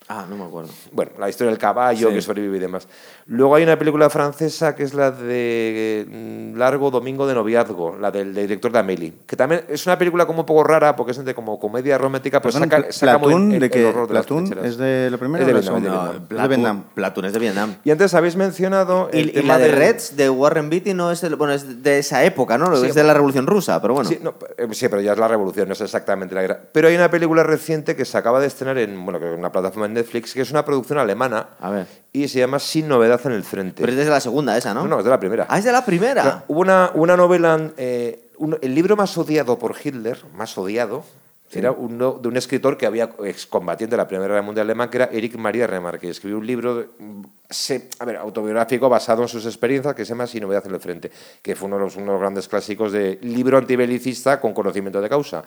Ah, 0.08 0.24
no 0.28 0.36
me 0.36 0.44
acuerdo. 0.44 0.70
bueno, 0.92 1.12
la 1.18 1.28
historia 1.28 1.50
del 1.50 1.58
caballo 1.58 2.08
Sí. 2.08 2.14
que 2.14 2.22
sobrevive 2.22 2.56
y 2.58 2.60
demás. 2.60 2.86
Luego 3.26 3.56
hay 3.56 3.64
una 3.64 3.76
película 3.76 4.08
francesa 4.08 4.74
que 4.76 4.84
es 4.84 4.94
la 4.94 5.10
de 5.10 6.06
mm, 6.08 6.56
Largo 6.56 6.90
Domingo 6.90 7.26
de 7.26 7.34
Noviazgo, 7.34 7.96
la 7.98 8.10
del 8.10 8.34
director 8.34 8.70
de 8.70 8.78
Amélie, 8.78 9.12
que 9.26 9.34
también 9.36 9.64
es 9.68 9.84
una 9.86 9.98
película 9.98 10.24
como 10.26 10.40
un 10.40 10.46
poco 10.46 10.62
rara 10.64 10.94
porque 10.94 11.12
es 11.12 11.24
de 11.24 11.34
como 11.34 11.58
comedia 11.58 11.98
romántica, 11.98 12.40
pero 12.40 12.52
Perdón, 12.52 12.70
saca, 12.70 12.92
saca 12.92 13.18
muy 13.18 13.28
Platón, 13.28 13.52
el- 13.52 13.58
¿de 13.60 13.66
el 13.66 13.72
qué? 13.72 13.84
horror 13.84 14.08
de 14.08 14.14
las 14.14 14.26
¿Platón 14.26 14.44
trincheras. 14.44 14.70
es 14.70 14.76
de 14.78 15.10
la 15.10 15.18
primera 15.18 15.42
Es 15.42 15.46
de 15.46 15.52
o 15.52 15.56
la 15.56 15.60
Vietnam, 15.60 15.82
segunda? 15.82 15.90
de 15.90 16.06
No, 16.06 16.12
Vietnam. 16.12 16.30
Es 16.30 16.42
de 16.42 16.48
Vietnam. 16.56 16.84
Platón 16.94 17.24
es 17.24 17.32
de 17.32 17.38
Vietnam. 17.40 17.74
Y 17.84 17.90
antes 17.90 18.14
habéis 18.14 18.36
mencionado 18.36 19.08
el 19.12 19.30
Y, 19.36 19.42
la 19.42 19.58
de 19.58 19.64
del- 19.64 19.76
Reds 19.76 20.16
de 20.16 20.30
Warren 20.30 20.70
Beatty 20.70 20.94
no 20.94 21.10
es, 21.10 21.20
del- 21.20 21.34
bueno, 21.36 21.52
es 21.52 21.82
de 21.82 21.98
esa 21.98 22.22
época, 22.24 22.56
¿no? 22.58 22.74
Sí. 22.76 22.86
es 22.86 22.94
de 22.94 23.02
la 23.02 23.12
Revolución 23.14 23.46
Rusa, 23.46 23.80
pero 23.82 23.94
bueno. 23.94 24.08
Sí, 24.08 24.18
no, 24.22 24.34
eh, 24.56 24.68
sí, 24.72 24.88
pero 24.88 25.00
ya 25.02 25.12
es 25.12 25.18
la 25.18 25.26
revolución, 25.28 25.66
no 25.66 25.72
es 25.72 25.80
exactamente 25.80 26.34
la 26.34 26.42
guerra. 26.42 26.60
Pero 26.72 26.86
hay 26.88 26.94
una 26.94 27.10
película 27.10 27.42
reciente 27.42 27.96
que 27.96 28.04
se 28.04 28.16
acaba 28.16 28.38
de 28.40 28.46
estrenar 28.46 28.78
en 28.78 29.04
bueno, 29.04 29.18
que 29.18 29.26
en 29.32 29.38
una 29.38 29.50
plataforma 29.50 29.86
en 29.86 29.95
Netflix, 29.96 30.32
que 30.34 30.42
es 30.42 30.50
una 30.50 30.64
producción 30.64 30.98
alemana 30.98 31.48
A 31.60 31.70
ver. 31.70 31.86
y 32.12 32.28
se 32.28 32.38
llama 32.38 32.58
Sin 32.58 32.86
novedad 32.88 33.20
en 33.24 33.32
el 33.32 33.42
frente. 33.42 33.80
Pero 33.82 33.90
es 33.92 33.98
desde 33.98 34.10
la 34.10 34.20
segunda 34.20 34.56
esa, 34.56 34.72
¿no? 34.72 34.82
no, 34.82 34.88
no, 34.88 34.98
es 34.98 35.04
de 35.04 35.10
la 35.10 35.18
primera. 35.20 35.46
Ah, 35.48 35.58
es 35.58 35.64
de 35.64 35.72
la 35.72 35.84
primera. 35.84 36.44
Hubo 36.48 36.60
una, 36.60 36.90
una 36.94 37.16
novela, 37.16 37.72
eh, 37.76 38.28
un- 38.38 38.58
el 38.62 38.74
libro 38.74 38.96
más 38.96 39.16
odiado 39.18 39.58
por 39.58 39.74
Hitler, 39.82 40.18
más 40.36 40.56
odiado, 40.56 41.04
era 41.52 41.70
uno 41.70 42.18
de 42.20 42.28
un 42.28 42.36
escritor 42.36 42.76
que 42.76 42.86
había 42.86 43.08
excombatiente 43.24 43.92
de 43.92 43.96
la 43.98 44.06
Primera 44.08 44.26
Guerra 44.28 44.42
Mundial 44.42 44.66
alemán, 44.66 44.90
que 44.90 44.96
era 44.98 45.06
Erich 45.06 45.36
Maria 45.36 45.66
Remarque, 45.66 46.00
que 46.06 46.10
escribió 46.10 46.36
un 46.38 46.46
libro 46.46 46.86
mm, 46.98 47.22
se- 47.48 47.88
a 48.00 48.04
ver, 48.04 48.16
autobiográfico 48.16 48.88
basado 48.90 49.22
en 49.22 49.28
sus 49.28 49.46
experiencias 49.46 49.94
que 49.94 50.04
se 50.04 50.10
llama 50.10 50.26
Sin 50.26 50.42
novedad 50.42 50.66
en 50.66 50.74
el 50.74 50.80
frente, 50.80 51.10
que 51.40 51.54
fue 51.54 51.68
uno 51.68 51.76
de 51.78 51.84
los, 51.84 51.96
uno 51.96 52.06
de 52.06 52.12
los 52.12 52.20
grandes 52.20 52.48
clásicos 52.48 52.90
de 52.92 53.18
libro 53.22 53.56
antibelicista 53.56 54.38
con 54.40 54.52
conocimiento 54.52 55.00
de 55.00 55.08
causa. 55.08 55.44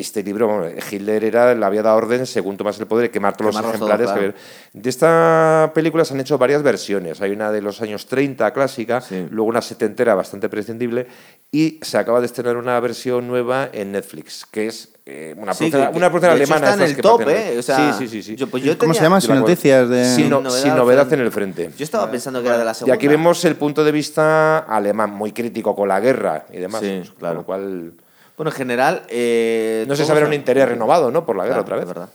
Este 0.00 0.22
libro, 0.22 0.48
bueno, 0.48 0.66
Hitler 0.90 1.22
era, 1.24 1.54
le 1.54 1.64
había 1.64 1.82
dado 1.82 1.96
orden, 1.98 2.26
según 2.26 2.56
tomas 2.56 2.78
el 2.80 2.86
poder, 2.86 3.08
de 3.08 3.10
quemar 3.10 3.36
todos 3.36 3.54
los 3.54 3.64
ejemplares. 3.64 4.10
claro. 4.10 4.34
De 4.72 4.90
esta 4.90 5.70
película 5.74 6.04
se 6.04 6.14
han 6.14 6.20
hecho 6.20 6.38
varias 6.38 6.62
versiones. 6.62 7.20
Hay 7.20 7.30
una 7.32 7.50
de 7.52 7.60
los 7.62 7.80
años 7.82 8.06
30 8.06 8.52
clásica, 8.52 9.00
Sí. 9.00 9.26
luego 9.30 9.48
una 9.50 9.62
setentera 9.62 10.14
bastante 10.14 10.48
prescindible 10.48 11.06
y 11.52 11.78
se 11.82 11.98
acaba 11.98 12.20
de 12.20 12.26
estrenar 12.26 12.56
una 12.56 12.78
versión 12.80 13.26
nueva 13.28 13.68
en 13.72 13.92
Netflix, 13.92 14.46
que 14.50 14.66
es 14.68 14.90
eh, 15.06 15.34
una 15.36 15.54
Sí, 15.54 15.70
producción, 15.70 15.96
una 15.96 16.08
producción 16.08 16.32
alemana. 16.32 16.70
está 16.70 16.84
en 16.84 16.90
el 16.90 16.96
top, 16.98 17.28
¿eh? 17.28 17.56
O 17.58 17.62
sea, 17.62 17.92
sí, 17.94 18.06
sí, 18.06 18.08
sí. 18.08 18.22
sí. 18.22 18.36
yo- 18.36 18.46
pues 18.48 18.62
yo 18.62 18.78
¿Cómo 18.78 18.94
se 18.94 19.02
llama? 19.02 19.20
Sin 19.20 19.34
noticias 19.34 19.88
de... 19.88 20.04
Sin, 20.04 20.14
Sin 20.14 20.30
no- 20.30 20.40
novedad 20.40 20.62
sin 20.62 20.70
al 20.70 20.76
novedad 20.78 21.00
frente. 21.08 21.14
en 21.16 21.20
el 21.22 21.32
frente. 21.32 21.70
Yo 21.76 21.82
estaba 21.84 22.08
pensando 22.10 22.40
que 22.42 22.46
era 22.48 22.58
de 22.58 22.64
la 22.64 22.70
Y 22.70 22.74
segunda. 22.74 22.94
aquí 22.94 23.08
vemos 23.08 23.44
el 23.44 23.56
punto 23.56 23.82
de 23.82 23.90
vista 23.90 24.58
alemán, 24.58 25.10
muy 25.10 25.32
crítico 25.32 25.74
con 25.74 25.88
la 25.88 25.98
guerra 25.98 26.46
y 26.52 26.58
demás. 26.58 26.80
Sí, 26.82 27.02
Con 27.06 27.16
claro. 27.18 27.34
lo 27.36 27.44
cual, 27.44 27.92
Bueno, 28.40 28.52
en 28.52 28.56
general. 28.56 29.02
eh, 29.10 29.84
no 29.86 29.94
si 29.94 30.10
habrá 30.10 30.24
un 30.26 30.32
interés 30.32 30.66
renovado, 30.66 31.10
¿no? 31.10 31.26
Por 31.26 31.36
la 31.36 31.42
guerra 31.44 31.56
Claro, 31.56 31.62
otra 31.62 31.76
vez. 31.76 31.86
verdad. 31.86 32.08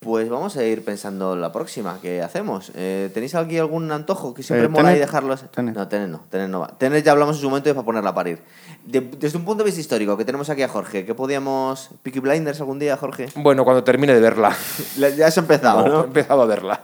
Pues 0.00 0.28
vamos 0.28 0.56
a 0.56 0.64
ir 0.64 0.84
pensando 0.84 1.36
la 1.36 1.52
próxima 1.52 2.00
que 2.02 2.20
hacemos. 2.20 2.72
Eh, 2.74 3.10
¿Tenéis 3.14 3.36
aquí 3.36 3.58
algún 3.58 3.92
antojo 3.92 4.34
que 4.34 4.42
siempre 4.42 4.66
Eh, 4.66 4.68
mola 4.68 4.96
y 4.96 4.98
dejarlos? 4.98 5.48
Tenet. 5.52 5.76
No, 5.76 5.86
Tenet 5.86 6.08
no, 6.08 6.24
Tenet 6.28 6.48
no 6.48 6.58
va. 6.62 6.74
Ya 7.04 7.12
hablamos 7.12 7.36
en 7.36 7.42
su 7.42 7.48
momento 7.48 7.70
y 7.70 7.74
para 7.74 7.84
ponerla 7.84 8.10
a 8.10 8.14
parir. 8.16 8.40
De- 8.84 9.02
desde 9.02 9.38
un 9.38 9.44
punto 9.44 9.62
de 9.62 9.66
vista 9.68 9.80
histórico, 9.80 10.16
que 10.16 10.24
tenemos 10.24 10.50
aquí 10.50 10.64
a 10.64 10.68
Jorge, 10.68 11.06
¿qué 11.06 11.14
podíamos. 11.14 11.90
Peaky 12.02 12.18
Blinders 12.18 12.58
algún 12.58 12.80
día, 12.80 12.96
Jorge? 12.96 13.28
Bueno, 13.36 13.62
cuando 13.62 13.84
termine 13.84 14.14
de 14.14 14.20
verla. 14.20 14.56
Ya 15.16 15.28
has 15.28 15.38
empezado, 15.38 15.86
He 15.86 15.90
¿no? 15.90 16.02
empezado 16.02 16.42
a 16.42 16.46
verla. 16.46 16.80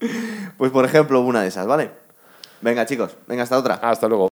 Pues 0.56 0.70
por 0.72 0.86
ejemplo, 0.86 1.20
una 1.20 1.42
de 1.42 1.48
esas, 1.48 1.66
¿vale? 1.66 1.90
Venga, 2.62 2.86
chicos, 2.86 3.14
venga, 3.26 3.42
hasta 3.42 3.58
otra. 3.58 3.74
Hasta 3.74 4.08
luego. 4.08 4.22